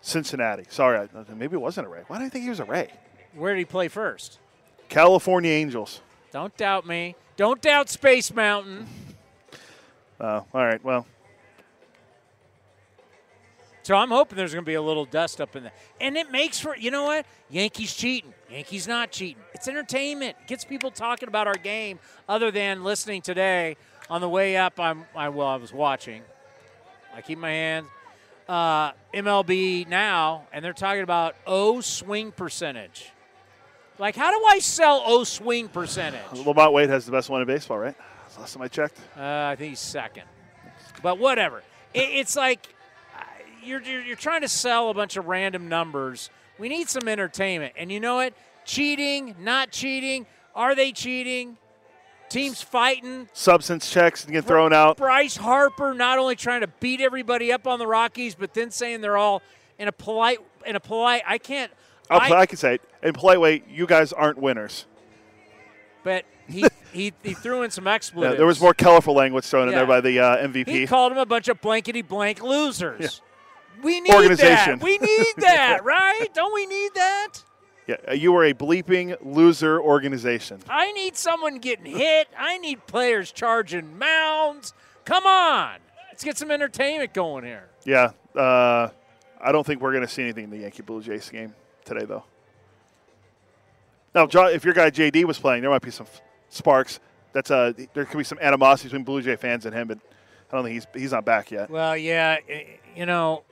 Cincinnati. 0.00 0.64
Sorry, 0.68 1.08
maybe 1.34 1.54
it 1.54 1.60
wasn't 1.60 1.86
a 1.86 1.90
Ray. 1.90 2.02
Why 2.06 2.18
do 2.18 2.24
I 2.24 2.28
think 2.28 2.44
he 2.44 2.50
was 2.50 2.60
a 2.60 2.64
Ray? 2.64 2.90
Where 3.36 3.54
did 3.54 3.60
he 3.60 3.64
play 3.64 3.88
first? 3.88 4.38
California 4.88 5.50
Angels. 5.50 6.00
Don't 6.32 6.56
doubt 6.56 6.86
me. 6.86 7.16
Don't 7.36 7.60
doubt 7.60 7.88
Space 7.88 8.32
Mountain. 8.32 8.86
Oh, 10.20 10.44
all 10.54 10.64
right. 10.64 10.82
Well, 10.82 11.06
So 13.82 13.94
I'm 13.94 14.08
hoping 14.08 14.36
there's 14.36 14.52
going 14.52 14.64
to 14.64 14.68
be 14.68 14.74
a 14.74 14.82
little 14.82 15.04
dust 15.04 15.40
up 15.40 15.54
in 15.54 15.62
there. 15.62 15.72
And 16.00 16.16
it 16.16 16.32
makes 16.32 16.58
for, 16.58 16.76
you 16.76 16.90
know 16.90 17.04
what? 17.04 17.24
Yankees 17.50 17.94
cheating. 17.94 18.32
Yankees 18.50 18.88
not 18.88 19.12
cheating. 19.12 19.42
It's 19.54 19.68
entertainment. 19.68 20.36
It 20.42 20.48
gets 20.48 20.64
people 20.64 20.90
talking 20.90 21.28
about 21.28 21.46
our 21.46 21.54
game 21.54 22.00
other 22.28 22.50
than 22.50 22.82
listening 22.82 23.22
today 23.22 23.76
on 24.10 24.20
the 24.20 24.28
way 24.28 24.56
up. 24.56 24.80
I'm, 24.80 25.04
I, 25.14 25.28
well, 25.28 25.46
I 25.46 25.56
was 25.56 25.72
watching. 25.72 26.22
I 27.14 27.20
keep 27.20 27.38
my 27.38 27.50
hands. 27.50 27.86
Uh, 28.48 28.92
MLB 29.14 29.86
now, 29.88 30.46
and 30.52 30.64
they're 30.64 30.72
talking 30.72 31.02
about 31.02 31.36
O 31.46 31.80
swing 31.80 32.32
percentage. 32.32 33.12
Like, 33.98 34.16
how 34.16 34.30
do 34.30 34.44
I 34.48 34.58
sell 34.58 35.02
O 35.06 35.24
swing 35.24 35.68
percentage? 35.68 36.20
LaMonte 36.32 36.72
Wade 36.72 36.90
has 36.90 37.06
the 37.06 37.12
best 37.12 37.30
one 37.30 37.40
in 37.40 37.46
baseball, 37.46 37.78
right? 37.78 37.94
Last 38.38 38.52
time 38.52 38.62
I 38.62 38.68
checked. 38.68 38.98
Uh, 39.16 39.22
I 39.22 39.56
think 39.56 39.70
he's 39.70 39.80
second. 39.80 40.24
But 41.02 41.18
whatever. 41.18 41.62
It, 41.94 42.10
it's 42.10 42.36
like 42.36 42.74
uh, 43.16 43.22
you're, 43.62 43.80
you're, 43.80 44.02
you're 44.02 44.16
trying 44.16 44.42
to 44.42 44.48
sell 44.48 44.90
a 44.90 44.94
bunch 44.94 45.16
of 45.16 45.26
random 45.26 45.68
numbers. 45.68 46.28
We 46.58 46.68
need 46.68 46.88
some 46.88 47.08
entertainment. 47.08 47.74
And 47.78 47.90
you 47.90 48.00
know 48.00 48.16
what? 48.16 48.34
Cheating, 48.66 49.34
not 49.40 49.70
cheating. 49.70 50.26
Are 50.54 50.74
they 50.74 50.92
cheating? 50.92 51.56
Teams 52.28 52.60
fighting. 52.60 53.28
Substance 53.32 53.90
checks 53.90 54.24
and 54.24 54.32
get 54.32 54.44
thrown 54.44 54.72
out. 54.72 54.96
Bryce 54.96 55.36
Harper 55.36 55.94
not 55.94 56.18
only 56.18 56.34
trying 56.34 56.62
to 56.62 56.66
beat 56.66 57.00
everybody 57.00 57.52
up 57.52 57.66
on 57.66 57.78
the 57.78 57.86
Rockies, 57.86 58.34
but 58.34 58.52
then 58.52 58.70
saying 58.70 59.00
they're 59.00 59.16
all 59.16 59.42
in 59.78 59.86
a 59.86 59.92
polite 59.92 60.40
in 60.66 60.74
a 60.76 60.80
polite. 60.80 61.22
I 61.26 61.38
can't. 61.38 61.70
I- 62.10 62.32
I, 62.32 62.46
can 62.46 62.56
say 62.56 62.74
it 62.76 62.82
in 63.06 63.12
polite 63.12 63.40
way. 63.40 63.62
You 63.68 63.86
guys 63.86 64.12
aren't 64.12 64.38
winners. 64.38 64.86
but 66.02 66.24
he, 66.48 66.66
he 66.92 67.12
he 67.22 67.34
threw 67.34 67.62
in 67.62 67.70
some 67.70 67.86
expletives. 67.86 68.34
Yeah, 68.34 68.36
there 68.38 68.46
was 68.46 68.60
more 68.60 68.74
colorful 68.74 69.14
language 69.14 69.44
thrown 69.44 69.68
in 69.68 69.74
there 69.74 69.86
by 69.86 70.00
the 70.00 70.18
uh, 70.20 70.36
MVP. 70.48 70.68
He 70.68 70.86
called 70.86 71.12
them 71.12 71.18
a 71.18 71.26
bunch 71.26 71.48
of 71.48 71.60
blankety 71.60 72.02
blank 72.02 72.42
losers. 72.42 73.22
We 73.82 74.00
need 74.00 74.14
Organization. 74.14 74.78
that. 74.78 74.82
We 74.84 74.98
need 74.98 75.34
that, 75.38 75.80
right? 75.84 76.28
Don't 76.32 76.54
we 76.54 76.66
need 76.66 76.92
that? 76.94 77.32
yeah, 77.86 77.96
uh, 78.08 78.12
you 78.14 78.34
are 78.34 78.44
a 78.44 78.54
bleeping 78.54 79.16
loser 79.22 79.80
organization. 79.80 80.60
I 80.68 80.92
need 80.92 81.16
someone 81.16 81.58
getting 81.58 81.86
hit. 81.86 82.28
I 82.36 82.58
need 82.58 82.86
players 82.86 83.30
charging 83.32 83.98
mounds. 83.98 84.72
Come 85.04 85.26
on. 85.26 85.76
Let's 86.10 86.24
get 86.24 86.38
some 86.38 86.50
entertainment 86.50 87.12
going 87.12 87.44
here. 87.44 87.68
Yeah, 87.84 88.12
uh, 88.34 88.88
I 89.40 89.52
don't 89.52 89.64
think 89.66 89.82
we're 89.82 89.92
going 89.92 90.06
to 90.06 90.12
see 90.12 90.22
anything 90.22 90.44
in 90.44 90.50
the 90.50 90.58
Yankee 90.58 90.82
Blue 90.82 91.02
Jays 91.02 91.28
game 91.28 91.54
today, 91.84 92.06
though. 92.06 92.24
Now, 94.16 94.26
if 94.46 94.64
your 94.64 94.72
guy 94.72 94.90
JD 94.90 95.24
was 95.24 95.38
playing, 95.38 95.60
there 95.60 95.70
might 95.70 95.82
be 95.82 95.90
some 95.90 96.06
sparks. 96.48 97.00
That's 97.34 97.50
uh, 97.50 97.74
there 97.92 98.06
could 98.06 98.16
be 98.16 98.24
some 98.24 98.38
animosity 98.40 98.88
between 98.88 99.04
Blue 99.04 99.20
Jay 99.20 99.36
fans 99.36 99.66
and 99.66 99.74
him, 99.74 99.88
but 99.88 99.98
I 100.50 100.56
don't 100.56 100.64
think 100.64 100.72
he's 100.72 100.86
he's 101.02 101.12
not 101.12 101.26
back 101.26 101.50
yet. 101.50 101.68
Well, 101.68 101.94
yeah, 101.94 102.38
you 102.96 103.04
know, 103.04 103.44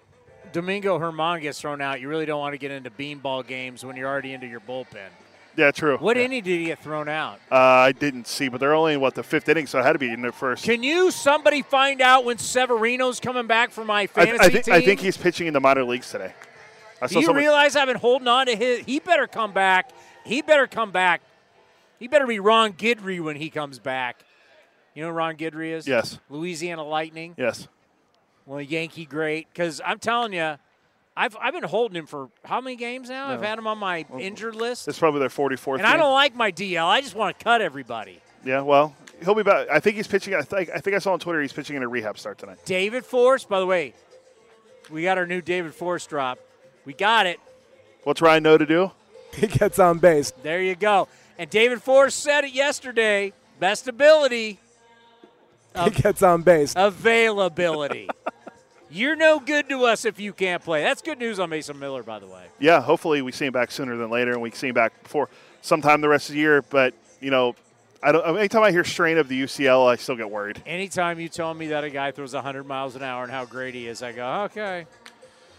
Domingo 0.55 0.99
Germán 0.99 1.43
gets 1.43 1.61
thrown 1.61 1.83
out. 1.83 2.01
You 2.01 2.09
really 2.09 2.25
don't 2.25 2.41
want 2.41 2.55
to 2.55 2.59
get 2.59 2.71
into 2.71 2.91
beanball 2.91 3.47
games 3.47 3.85
when 3.85 3.95
you're 3.95 4.09
already 4.09 4.33
into 4.33 4.47
your 4.47 4.61
bullpen. 4.61 5.11
Yeah, 5.55 5.71
true. 5.71 5.99
What 5.99 6.17
yeah. 6.17 6.25
inning 6.25 6.43
did 6.43 6.59
he 6.59 6.65
get 6.65 6.83
thrown 6.83 7.11
out? 7.11 7.41
Uh, 7.53 7.57
I 7.57 7.93
didn't 7.93 8.27
see, 8.27 8.49
but 8.49 8.59
they're 8.59 8.75
only 8.75 8.95
in 8.95 9.01
what 9.01 9.15
the 9.15 9.23
fifth 9.23 9.51
inning, 9.51 9.67
so 9.67 9.79
it 9.81 9.83
had 9.83 9.93
to 9.93 9.99
be 9.99 10.11
in 10.11 10.23
the 10.23 10.33
first. 10.33 10.65
Can 10.65 10.83
you 10.83 11.11
somebody 11.11 11.61
find 11.61 12.01
out 12.01 12.25
when 12.25 12.39
Severino's 12.39 13.21
coming 13.21 13.47
back 13.47 13.71
for 13.71 13.85
my 13.85 14.01
I, 14.01 14.07
fantasy 14.07 14.39
I, 14.41 14.49
think, 14.49 14.65
team? 14.65 14.75
I 14.75 14.81
think 14.81 15.01
he's 15.01 15.19
pitching 15.19 15.47
in 15.47 15.53
the 15.53 15.61
minor 15.61 15.85
leagues 15.85 16.11
today. 16.11 16.33
I 17.03 17.07
Do 17.07 17.17
you 17.17 17.27
someone- 17.27 17.43
realize 17.43 17.77
I've 17.77 17.87
been 17.87 17.99
holding 17.99 18.29
on 18.29 18.47
to 18.47 18.57
his? 18.57 18.81
He 18.87 18.99
better 18.99 19.27
come 19.27 19.53
back. 19.53 19.91
He 20.25 20.43
better 20.43 20.67
come 20.67 20.91
back. 20.91 21.23
He 21.99 22.09
better 22.09 22.27
be 22.27 22.41
Ron 22.41 22.73
Guidry 22.73 23.23
when 23.23 23.37
he 23.37 23.51
comes 23.51 23.79
back. 23.79 24.25
You 24.95 25.03
know 25.03 25.11
who 25.11 25.17
Ron 25.17 25.37
Guidry 25.37 25.73
is? 25.73 25.87
Yes. 25.87 26.19
Louisiana 26.29 26.85
Lightning. 26.85 27.35
Yes. 27.37 27.69
Well, 28.47 28.61
Yankee 28.61 29.05
great. 29.05 29.49
Because 29.49 29.81
I'm 29.85 29.99
telling 29.99 30.33
you, 30.33 30.57
I've, 31.17 31.37
I've 31.41 31.55
been 31.55 31.65
holding 31.65 31.97
him 31.97 32.07
for 32.07 32.29
how 32.45 32.61
many 32.61 32.77
games 32.77 33.09
now? 33.09 33.29
I've 33.29 33.43
had 33.43 33.59
him 33.59 33.67
on 33.67 33.79
my 33.79 34.05
injured 34.19 34.57
list. 34.57 34.89
It's 34.89 34.99
probably 34.99 35.21
their 35.21 35.29
44th. 35.29 35.79
And 35.79 35.87
I 35.87 35.97
don't 35.97 36.13
like 36.13 36.35
my 36.35 36.51
DL. 36.51 36.87
I 36.87 37.01
just 37.01 37.15
want 37.15 37.39
to 37.39 37.45
cut 37.45 37.61
everybody. 37.61 38.21
Yeah, 38.45 38.61
well, 38.61 38.95
he'll 39.23 39.35
be 39.35 39.43
back. 39.43 39.69
I 39.71 39.81
think 39.81 39.97
he's 39.97 40.07
pitching. 40.07 40.35
I 40.35 40.43
think 40.43 40.69
I 40.69 40.79
think 40.79 40.95
I 40.95 40.99
saw 40.99 41.15
on 41.15 41.19
Twitter 41.19 41.41
he's 41.41 41.53
pitching 41.53 41.77
in 41.77 41.83
a 41.83 41.89
rehab 41.89 42.19
start 42.19 42.37
tonight. 42.37 42.59
David 42.67 43.07
Forst, 43.07 43.49
by 43.49 43.59
the 43.59 43.65
way, 43.65 43.95
we 44.91 45.03
got 45.03 45.17
our 45.17 45.27
new 45.27 45.41
David 45.41 45.75
Forst 45.75 46.11
drop. 46.11 46.39
We 46.85 46.93
got 46.93 47.27
it. 47.27 47.41
What's 48.03 48.21
Ryan 48.21 48.45
Noda 48.45 48.69
do? 48.69 48.91
He 49.41 49.47
gets 49.47 49.79
on 49.79 49.99
base. 49.99 50.33
There 50.43 50.63
you 50.63 50.75
go. 50.75 51.09
And 51.39 51.51
David 51.51 51.83
Forst 51.83 52.21
said 52.21 52.45
it 52.45 52.53
yesterday. 52.53 53.33
Best 53.59 53.89
ability, 53.89 54.59
He 55.85 55.91
gets 55.91 56.23
on 56.23 56.43
base. 56.43 56.75
availability. 56.77 58.09
You're 58.91 59.17
no 59.17 59.41
good 59.41 59.69
to 59.71 59.85
us 59.87 60.05
if 60.05 60.21
you 60.21 60.33
can't 60.33 60.63
play. 60.63 60.83
That's 60.83 61.03
good 61.03 61.19
news 61.19 61.41
on 61.41 61.51
Mason 61.51 61.79
Miller, 61.79 62.03
by 62.03 62.21
the 62.21 62.27
way. 62.27 62.45
Yeah, 62.61 62.81
hopefully 62.81 63.23
we 63.23 63.33
see 63.33 63.47
him 63.47 63.53
back 63.53 63.73
sooner 63.73 63.97
than 63.97 64.11
later, 64.11 64.33
and 64.33 64.43
we 64.43 64.51
see 64.53 64.69
him 64.69 64.75
back 64.75 65.03
before 65.03 65.29
sometime 65.63 66.01
the 66.01 66.09
rest 66.09 66.29
of 66.29 66.35
the 66.35 66.41
year. 66.41 66.63
But 66.63 66.95
you 67.21 67.31
know, 67.31 67.57
I 68.03 68.13
don't. 68.13 68.39
Anytime 68.39 68.63
I 68.63 68.71
hear 68.71 68.85
strain 68.85 69.19
of 69.19 69.27
the 69.29 69.43
UCL, 69.43 69.89
I 69.89 69.97
still 69.97 70.15
get 70.17 70.31
worried. 70.31 70.63
Anytime 70.67 71.19
you 71.19 71.29
tell 71.29 71.55
me 71.55 71.69
that 71.69 71.83
a 71.83 71.91
guy 71.91 72.13
throws 72.13 72.35
100 72.35 72.65
miles 72.65 72.95
an 72.95 73.03
hour 73.03 73.25
and 73.25 73.33
how 73.33 73.45
great 73.45 73.75
he 73.75 73.89
is, 73.89 74.03
I 74.03 74.13
go, 74.13 74.43
okay. 74.45 74.87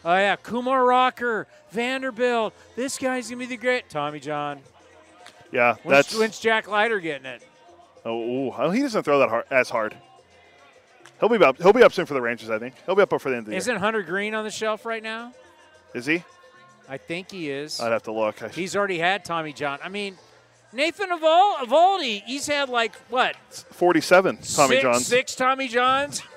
Oh, 0.06 0.16
yeah, 0.16 0.36
Kumar 0.36 0.86
Rocker, 0.86 1.48
Vanderbilt. 1.72 2.54
This 2.76 2.98
guy's 3.00 3.28
going 3.30 3.40
to 3.40 3.48
be 3.48 3.56
the 3.56 3.58
great. 3.60 3.90
Tommy 3.90 4.20
John. 4.20 4.60
Yeah, 5.52 5.76
When's, 5.84 6.08
that's 6.08 6.18
when's 6.20 6.40
Jack 6.40 6.68
Leiter 6.68 7.00
getting 7.00 7.26
it? 7.26 7.42
Oh, 8.06 8.20
ooh. 8.22 8.52
Oh, 8.56 8.70
he 8.70 8.82
doesn't 8.82 9.02
throw 9.04 9.18
that 9.20 9.30
hard, 9.30 9.46
as 9.50 9.70
hard. 9.70 9.96
He'll 11.20 11.30
be 11.30 11.44
up. 11.44 11.58
He'll 11.58 11.74
be 11.74 11.82
up 11.82 11.92
soon 11.94 12.06
for 12.06 12.14
the 12.14 12.22
Rangers. 12.22 12.50
I 12.52 12.60
think 12.60 12.76
he'll 12.86 12.94
be 12.96 13.02
up 13.02 13.10
for 13.10 13.30
the 13.30 13.38
end 13.38 13.48
of 13.48 13.52
the 13.52 13.56
Isn't 13.56 13.78
Hunter 13.78 14.04
Greene 14.04 14.36
on 14.36 14.44
the 14.44 14.52
shelf 14.52 14.86
right 14.86 15.02
now? 15.02 15.34
Is 15.94 16.06
he? 16.06 16.24
I 16.88 16.98
think 16.98 17.32
he 17.32 17.50
is. 17.50 17.80
I'd 17.80 17.92
have 17.92 18.04
to 18.04 18.12
look. 18.12 18.44
I- 18.44 18.50
He's 18.50 18.76
already 18.76 19.00
had 19.00 19.26
Tommy 19.26 19.54
John. 19.54 19.80
I 19.84 19.90
mean, 19.90 20.18
Nathan 20.74 21.10
Eovaldi, 21.10 22.22
he's 22.26 22.46
had 22.48 22.70
like 22.70 22.96
what? 23.10 23.36
47. 23.72 24.36
Tommy 24.38 24.76
six, 24.76 24.82
Johns, 24.84 25.08
Six 25.08 25.36
Tommy 25.36 25.68
Johns. 25.68 26.22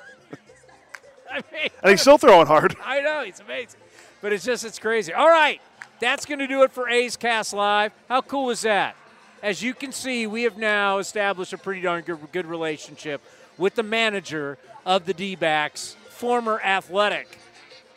I 1.33 1.43
mean, 1.53 1.71
and 1.83 1.91
he's 1.91 2.01
still 2.01 2.19
throwing 2.19 2.47
hard. 2.47 2.77
I 2.85 3.01
know 3.01 3.23
he's 3.25 3.41
amazing, 3.41 3.81
but 4.21 4.33
it's 4.33 4.45
just 4.45 4.65
it's 4.65 4.79
crazy. 4.79 5.13
All 5.13 5.29
right, 5.29 5.61
that's 6.01 6.27
going 6.27 6.39
to 6.39 6.47
do 6.47 6.63
it 6.63 6.73
for 6.73 6.89
A's 6.89 7.17
Cast 7.17 7.53
Live. 7.53 7.93
How 8.09 8.21
cool 8.21 8.51
is 8.51 8.63
that? 8.63 8.97
As 9.43 9.63
you 9.63 9.75
can 9.75 9.93
see, 9.93 10.27
we 10.27 10.43
have 10.43 10.57
now 10.59 10.99
established 10.99 11.53
a 11.53 11.59
pretty 11.59 11.81
darn 11.81 12.03
good, 12.03 12.19
good 12.33 12.47
relationship 12.47 13.21
with 13.57 13.75
the 13.75 13.83
manager 13.83 14.59
of 14.85 15.05
the 15.07 15.15
D-backs, 15.15 15.97
former 16.11 16.61
athletic 16.61 17.39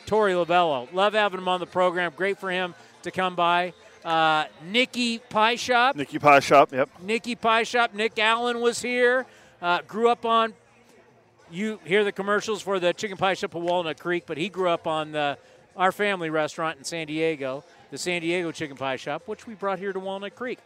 Torey 0.06 0.34
Lovullo. 0.34 0.92
Love 0.92 1.14
having 1.14 1.38
him 1.38 1.48
on 1.48 1.58
the 1.60 1.66
program. 1.66 2.12
Great 2.16 2.38
for 2.38 2.50
him 2.50 2.74
to 3.02 3.10
come 3.10 3.34
by. 3.34 3.72
Uh, 4.04 4.44
Nikki 4.64 5.18
Pie 5.18 5.56
Shop. 5.56 5.96
Nicky 5.96 6.18
Pie 6.18 6.40
Shop. 6.40 6.72
Yep. 6.72 6.90
Nikki 7.02 7.34
Pie 7.34 7.62
Shop. 7.62 7.94
Nick 7.94 8.18
Allen 8.18 8.60
was 8.60 8.82
here. 8.82 9.26
Uh, 9.60 9.80
grew 9.86 10.08
up 10.08 10.24
on. 10.24 10.54
You 11.52 11.78
hear 11.84 12.02
the 12.02 12.12
commercials 12.12 12.62
for 12.62 12.80
the 12.80 12.94
chicken 12.94 13.18
pie 13.18 13.34
shop 13.34 13.54
of 13.54 13.62
Walnut 13.62 14.00
Creek, 14.00 14.24
but 14.26 14.38
he 14.38 14.48
grew 14.48 14.70
up 14.70 14.86
on 14.86 15.12
the, 15.12 15.36
our 15.76 15.92
family 15.92 16.30
restaurant 16.30 16.78
in 16.78 16.84
San 16.84 17.06
Diego, 17.06 17.62
the 17.90 17.98
San 17.98 18.22
Diego 18.22 18.50
Chicken 18.52 18.74
Pie 18.74 18.96
Shop, 18.96 19.24
which 19.26 19.46
we 19.46 19.52
brought 19.52 19.78
here 19.78 19.92
to 19.92 20.00
Walnut 20.00 20.34
Creek. 20.34 20.58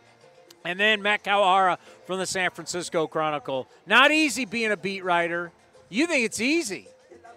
And 0.65 0.79
then 0.79 1.03
Matt 1.03 1.25
Kawahara 1.25 1.79
from 2.07 2.21
the 2.21 2.27
San 2.27 2.51
Francisco 2.51 3.09
Chronicle. 3.09 3.67
Not 3.85 4.13
easy 4.13 4.45
being 4.45 4.71
a 4.71 4.77
beat 4.77 5.03
writer. 5.05 5.51
You 5.89 6.07
think 6.07 6.25
it's 6.25 6.41
easy. 6.41 6.87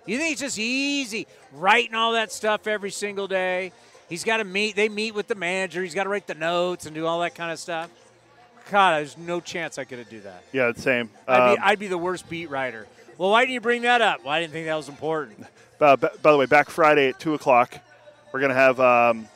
You 0.05 0.19
think 0.19 0.33
it's 0.33 0.41
just 0.41 0.59
easy 0.59 1.25
writing 1.51 1.95
all 1.95 2.13
that 2.13 2.31
stuff 2.31 2.67
every 2.67 2.91
single 2.91 3.27
day. 3.27 3.71
He's 4.09 4.23
got 4.23 4.37
to 4.37 4.43
meet. 4.43 4.75
They 4.75 4.89
meet 4.89 5.15
with 5.15 5.27
the 5.27 5.35
manager. 5.35 5.81
He's 5.81 5.95
got 5.95 6.03
to 6.03 6.09
write 6.09 6.27
the 6.27 6.35
notes 6.35 6.85
and 6.85 6.93
do 6.93 7.07
all 7.07 7.19
that 7.21 7.33
kind 7.33 7.51
of 7.51 7.57
stuff. 7.57 7.89
God, 8.71 8.99
there's 8.99 9.17
no 9.17 9.39
chance 9.39 9.79
I 9.79 9.85
could 9.85 10.07
do 10.09 10.19
that. 10.21 10.43
Yeah, 10.51 10.71
the 10.71 10.81
same. 10.81 11.09
I'd, 11.27 11.53
be, 11.53 11.57
Um, 11.57 11.63
I'd 11.67 11.79
be 11.79 11.87
the 11.87 11.97
worst 11.97 12.29
beat 12.29 12.51
writer. 12.51 12.87
Well, 13.19 13.31
why 13.31 13.41
didn't 13.41 13.55
you 13.55 13.59
bring 13.61 13.81
that 13.81 13.99
up? 13.99 14.23
Well, 14.23 14.33
I 14.33 14.39
didn't 14.39 14.53
think 14.53 14.65
that 14.67 14.75
was 14.75 14.87
important. 14.87 15.45
Uh, 15.77 15.97
b- 15.97 16.07
by 16.21 16.31
the 16.31 16.37
way, 16.37 16.45
back 16.45 16.69
Friday 16.69 17.09
at 17.09 17.19
two 17.19 17.33
o'clock, 17.33 17.77
we're 18.31 18.39
gonna 18.39 18.53
have. 18.53 18.79
Um, 18.79 19.27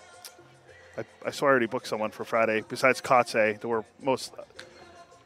I, 0.98 1.04
I 1.26 1.32
saw 1.32 1.48
I 1.48 1.50
already 1.50 1.66
booked 1.66 1.88
someone 1.88 2.10
for 2.10 2.24
Friday 2.24 2.64
besides 2.70 3.02
Kotsay. 3.02 3.60
That 3.60 3.68
we're 3.68 3.84
most. 4.02 4.34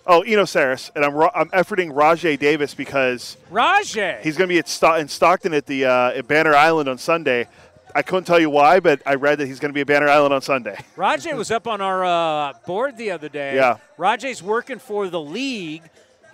Oh, 0.08 0.22
Eno 0.22 0.44
Sarris, 0.44 0.90
and 0.96 1.06
I'm 1.06 1.16
I'm 1.36 1.50
efforting 1.50 1.94
Rajay 1.96 2.36
Davis 2.40 2.74
because 2.74 3.38
Rajay. 3.52 4.22
he's 4.24 4.38
going 4.38 4.48
to 4.48 4.54
be 4.54 4.58
at 4.58 4.68
Sto- 4.68 4.96
in 4.96 5.08
Stockton 5.08 5.54
at 5.54 5.68
the 5.68 5.86
uh, 5.86 6.10
at 6.18 6.28
Banner 6.28 6.56
Island 6.56 6.90
on 6.90 6.98
Sunday. 6.98 7.48
I 7.94 8.02
couldn't 8.02 8.24
tell 8.26 8.40
you 8.40 8.50
why, 8.50 8.80
but 8.80 9.04
I 9.06 9.16
read 9.16 9.38
that 9.38 9.46
he's 9.48 9.60
going 9.60 9.70
to 9.70 9.74
be 9.74 9.82
at 9.82 9.88
Banner 9.88 10.10
Island 10.10 10.34
on 10.34 10.42
Sunday. 10.42 10.80
Rajay 10.96 11.34
was 11.34 11.52
up 11.52 11.68
on 11.68 11.80
our 11.82 12.04
uh, 12.06 12.54
board 12.66 12.98
the 12.98 13.12
other 13.12 13.30
day. 13.30 13.56
Yeah. 13.56 13.78
Rajay's 13.98 14.42
working 14.42 14.80
for 14.80 15.10
the 15.10 15.22
league. 15.22 15.84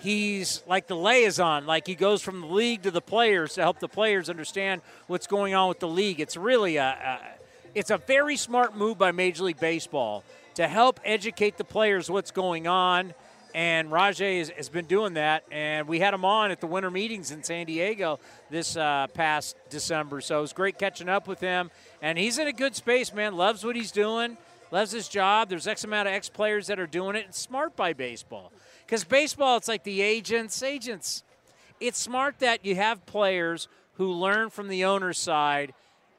He's 0.03 0.61
like 0.67 0.87
the 0.87 0.97
liaison, 0.97 1.65
like 1.65 1.87
he 1.87 1.95
goes 1.95 2.21
from 2.21 2.41
the 2.41 2.47
league 2.47 2.81
to 2.81 2.91
the 2.91 2.99
players 2.99 3.53
to 3.53 3.61
help 3.61 3.79
the 3.79 3.87
players 3.87 4.29
understand 4.29 4.81
what's 5.07 5.27
going 5.27 5.55
on 5.55 5.69
with 5.69 5.79
the 5.79 5.87
league. 5.87 6.19
It's 6.19 6.35
really 6.35 6.75
a, 6.75 6.89
a 6.89 7.19
it's 7.73 7.89
a 7.89 7.97
very 7.97 8.35
smart 8.35 8.75
move 8.75 8.97
by 8.97 9.13
Major 9.13 9.45
League 9.45 9.61
Baseball 9.61 10.25
to 10.55 10.67
help 10.67 10.99
educate 11.05 11.57
the 11.57 11.63
players 11.63 12.09
what's 12.09 12.31
going 12.31 12.67
on. 12.67 13.13
And 13.55 13.93
Rajay 13.93 14.39
has, 14.39 14.49
has 14.49 14.67
been 14.67 14.85
doing 14.85 15.13
that. 15.13 15.45
And 15.49 15.87
we 15.87 15.99
had 15.99 16.13
him 16.13 16.25
on 16.25 16.51
at 16.51 16.59
the 16.59 16.67
winter 16.67 16.91
meetings 16.91 17.31
in 17.31 17.41
San 17.41 17.65
Diego 17.65 18.19
this 18.49 18.75
uh, 18.75 19.07
past 19.13 19.55
December. 19.69 20.19
So 20.19 20.39
it 20.39 20.41
was 20.41 20.51
great 20.51 20.77
catching 20.77 21.07
up 21.07 21.29
with 21.29 21.39
him. 21.39 21.71
And 22.01 22.17
he's 22.17 22.39
in 22.39 22.47
a 22.47 22.53
good 22.53 22.75
space, 22.75 23.13
man. 23.13 23.37
Loves 23.37 23.63
what 23.63 23.77
he's 23.77 23.91
doing, 23.91 24.37
loves 24.69 24.91
his 24.91 25.07
job. 25.07 25.47
There's 25.47 25.65
X 25.65 25.85
amount 25.85 26.09
of 26.09 26.13
ex 26.13 26.27
players 26.27 26.67
that 26.67 26.77
are 26.77 26.87
doing 26.87 27.15
it. 27.15 27.25
It's 27.29 27.39
smart 27.39 27.77
by 27.77 27.93
baseball. 27.93 28.51
Because 28.93 29.05
baseball, 29.05 29.57
it's 29.57 29.67
like 29.67 29.83
the 29.83 30.03
agents. 30.03 30.61
Agents, 30.61 31.23
it's 31.79 31.97
smart 31.97 32.37
that 32.37 32.63
you 32.63 32.75
have 32.75 33.03
players 33.07 33.67
who 33.93 34.11
learn 34.11 34.51
from 34.51 34.67
the 34.67 34.85
owner's 34.85 35.17
side 35.17 35.73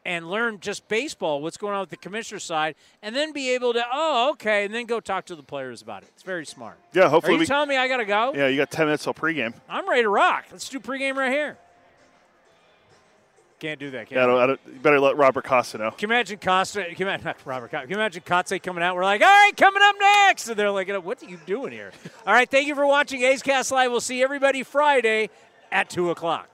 and 0.04 0.28
learn 0.28 0.58
just 0.58 0.88
baseball, 0.88 1.40
what's 1.40 1.56
going 1.56 1.72
on 1.72 1.78
with 1.82 1.90
the 1.90 1.96
commissioner 1.96 2.40
side, 2.40 2.74
and 3.00 3.14
then 3.14 3.32
be 3.32 3.54
able 3.54 3.74
to, 3.74 3.84
oh, 3.92 4.30
okay, 4.32 4.64
and 4.64 4.74
then 4.74 4.86
go 4.86 4.98
talk 4.98 5.24
to 5.26 5.36
the 5.36 5.42
players 5.44 5.82
about 5.82 6.02
it. 6.02 6.08
It's 6.14 6.24
very 6.24 6.44
smart. 6.44 6.76
Yeah, 6.92 7.08
hopefully 7.08 7.34
Are 7.34 7.36
you 7.36 7.40
we- 7.42 7.46
telling 7.46 7.68
me 7.68 7.76
I 7.76 7.86
got 7.86 7.98
to 7.98 8.04
go? 8.06 8.32
Yeah, 8.34 8.48
you 8.48 8.56
got 8.56 8.72
ten 8.72 8.86
minutes 8.86 9.04
till 9.04 9.14
pregame. 9.14 9.54
I'm 9.68 9.88
ready 9.88 10.02
to 10.02 10.08
rock. 10.08 10.46
Let's 10.50 10.68
do 10.68 10.80
pregame 10.80 11.14
right 11.14 11.30
here. 11.30 11.56
Can't 13.64 13.80
do 13.80 13.90
that. 13.92 14.08
Can 14.08 14.18
Yeah, 14.18 14.24
I 14.24 14.26
don't, 14.26 14.40
I 14.42 14.46
don't, 14.46 14.60
you 14.66 14.78
better 14.80 15.00
let 15.00 15.16
Robert 15.16 15.42
Costa 15.42 15.78
know. 15.78 15.90
Can 15.92 16.10
you 16.10 16.14
imagine 16.14 16.38
Costa? 16.38 16.84
Can 16.84 16.96
you 16.98 17.06
imagine, 17.06 17.24
not 17.24 17.38
Robert 17.46 17.70
Costa? 17.70 17.86
Can 17.86 17.92
you 17.92 17.96
imagine 17.96 18.22
Kotsay 18.22 18.62
coming 18.62 18.84
out? 18.84 18.94
We're 18.94 19.04
like, 19.04 19.22
all 19.22 19.26
right, 19.26 19.56
coming 19.56 19.82
up 19.82 19.96
next, 19.98 20.48
and 20.48 20.58
they're 20.58 20.70
like, 20.70 20.88
what 21.02 21.22
are 21.22 21.26
you 21.26 21.38
doing 21.46 21.72
here? 21.72 21.90
all 22.26 22.34
right, 22.34 22.50
thank 22.50 22.68
you 22.68 22.74
for 22.74 22.86
watching 22.86 23.22
A's 23.22 23.42
Cast 23.42 23.72
Live. 23.72 23.90
We'll 23.90 24.02
see 24.02 24.22
everybody 24.22 24.64
Friday 24.64 25.30
at 25.72 25.88
two 25.88 26.10
o'clock. 26.10 26.53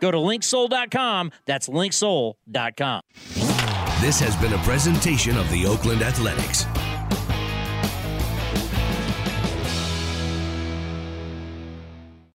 Go 0.00 0.10
to 0.10 0.18
linksoul.com. 0.18 1.30
That's 1.46 1.68
linksoul.com. 1.68 3.02
This 4.00 4.18
has 4.20 4.34
been 4.36 4.54
a 4.54 4.58
presentation 4.64 5.36
of 5.36 5.50
the 5.50 5.66
Oakland 5.66 6.02
Athletics. 6.02 6.64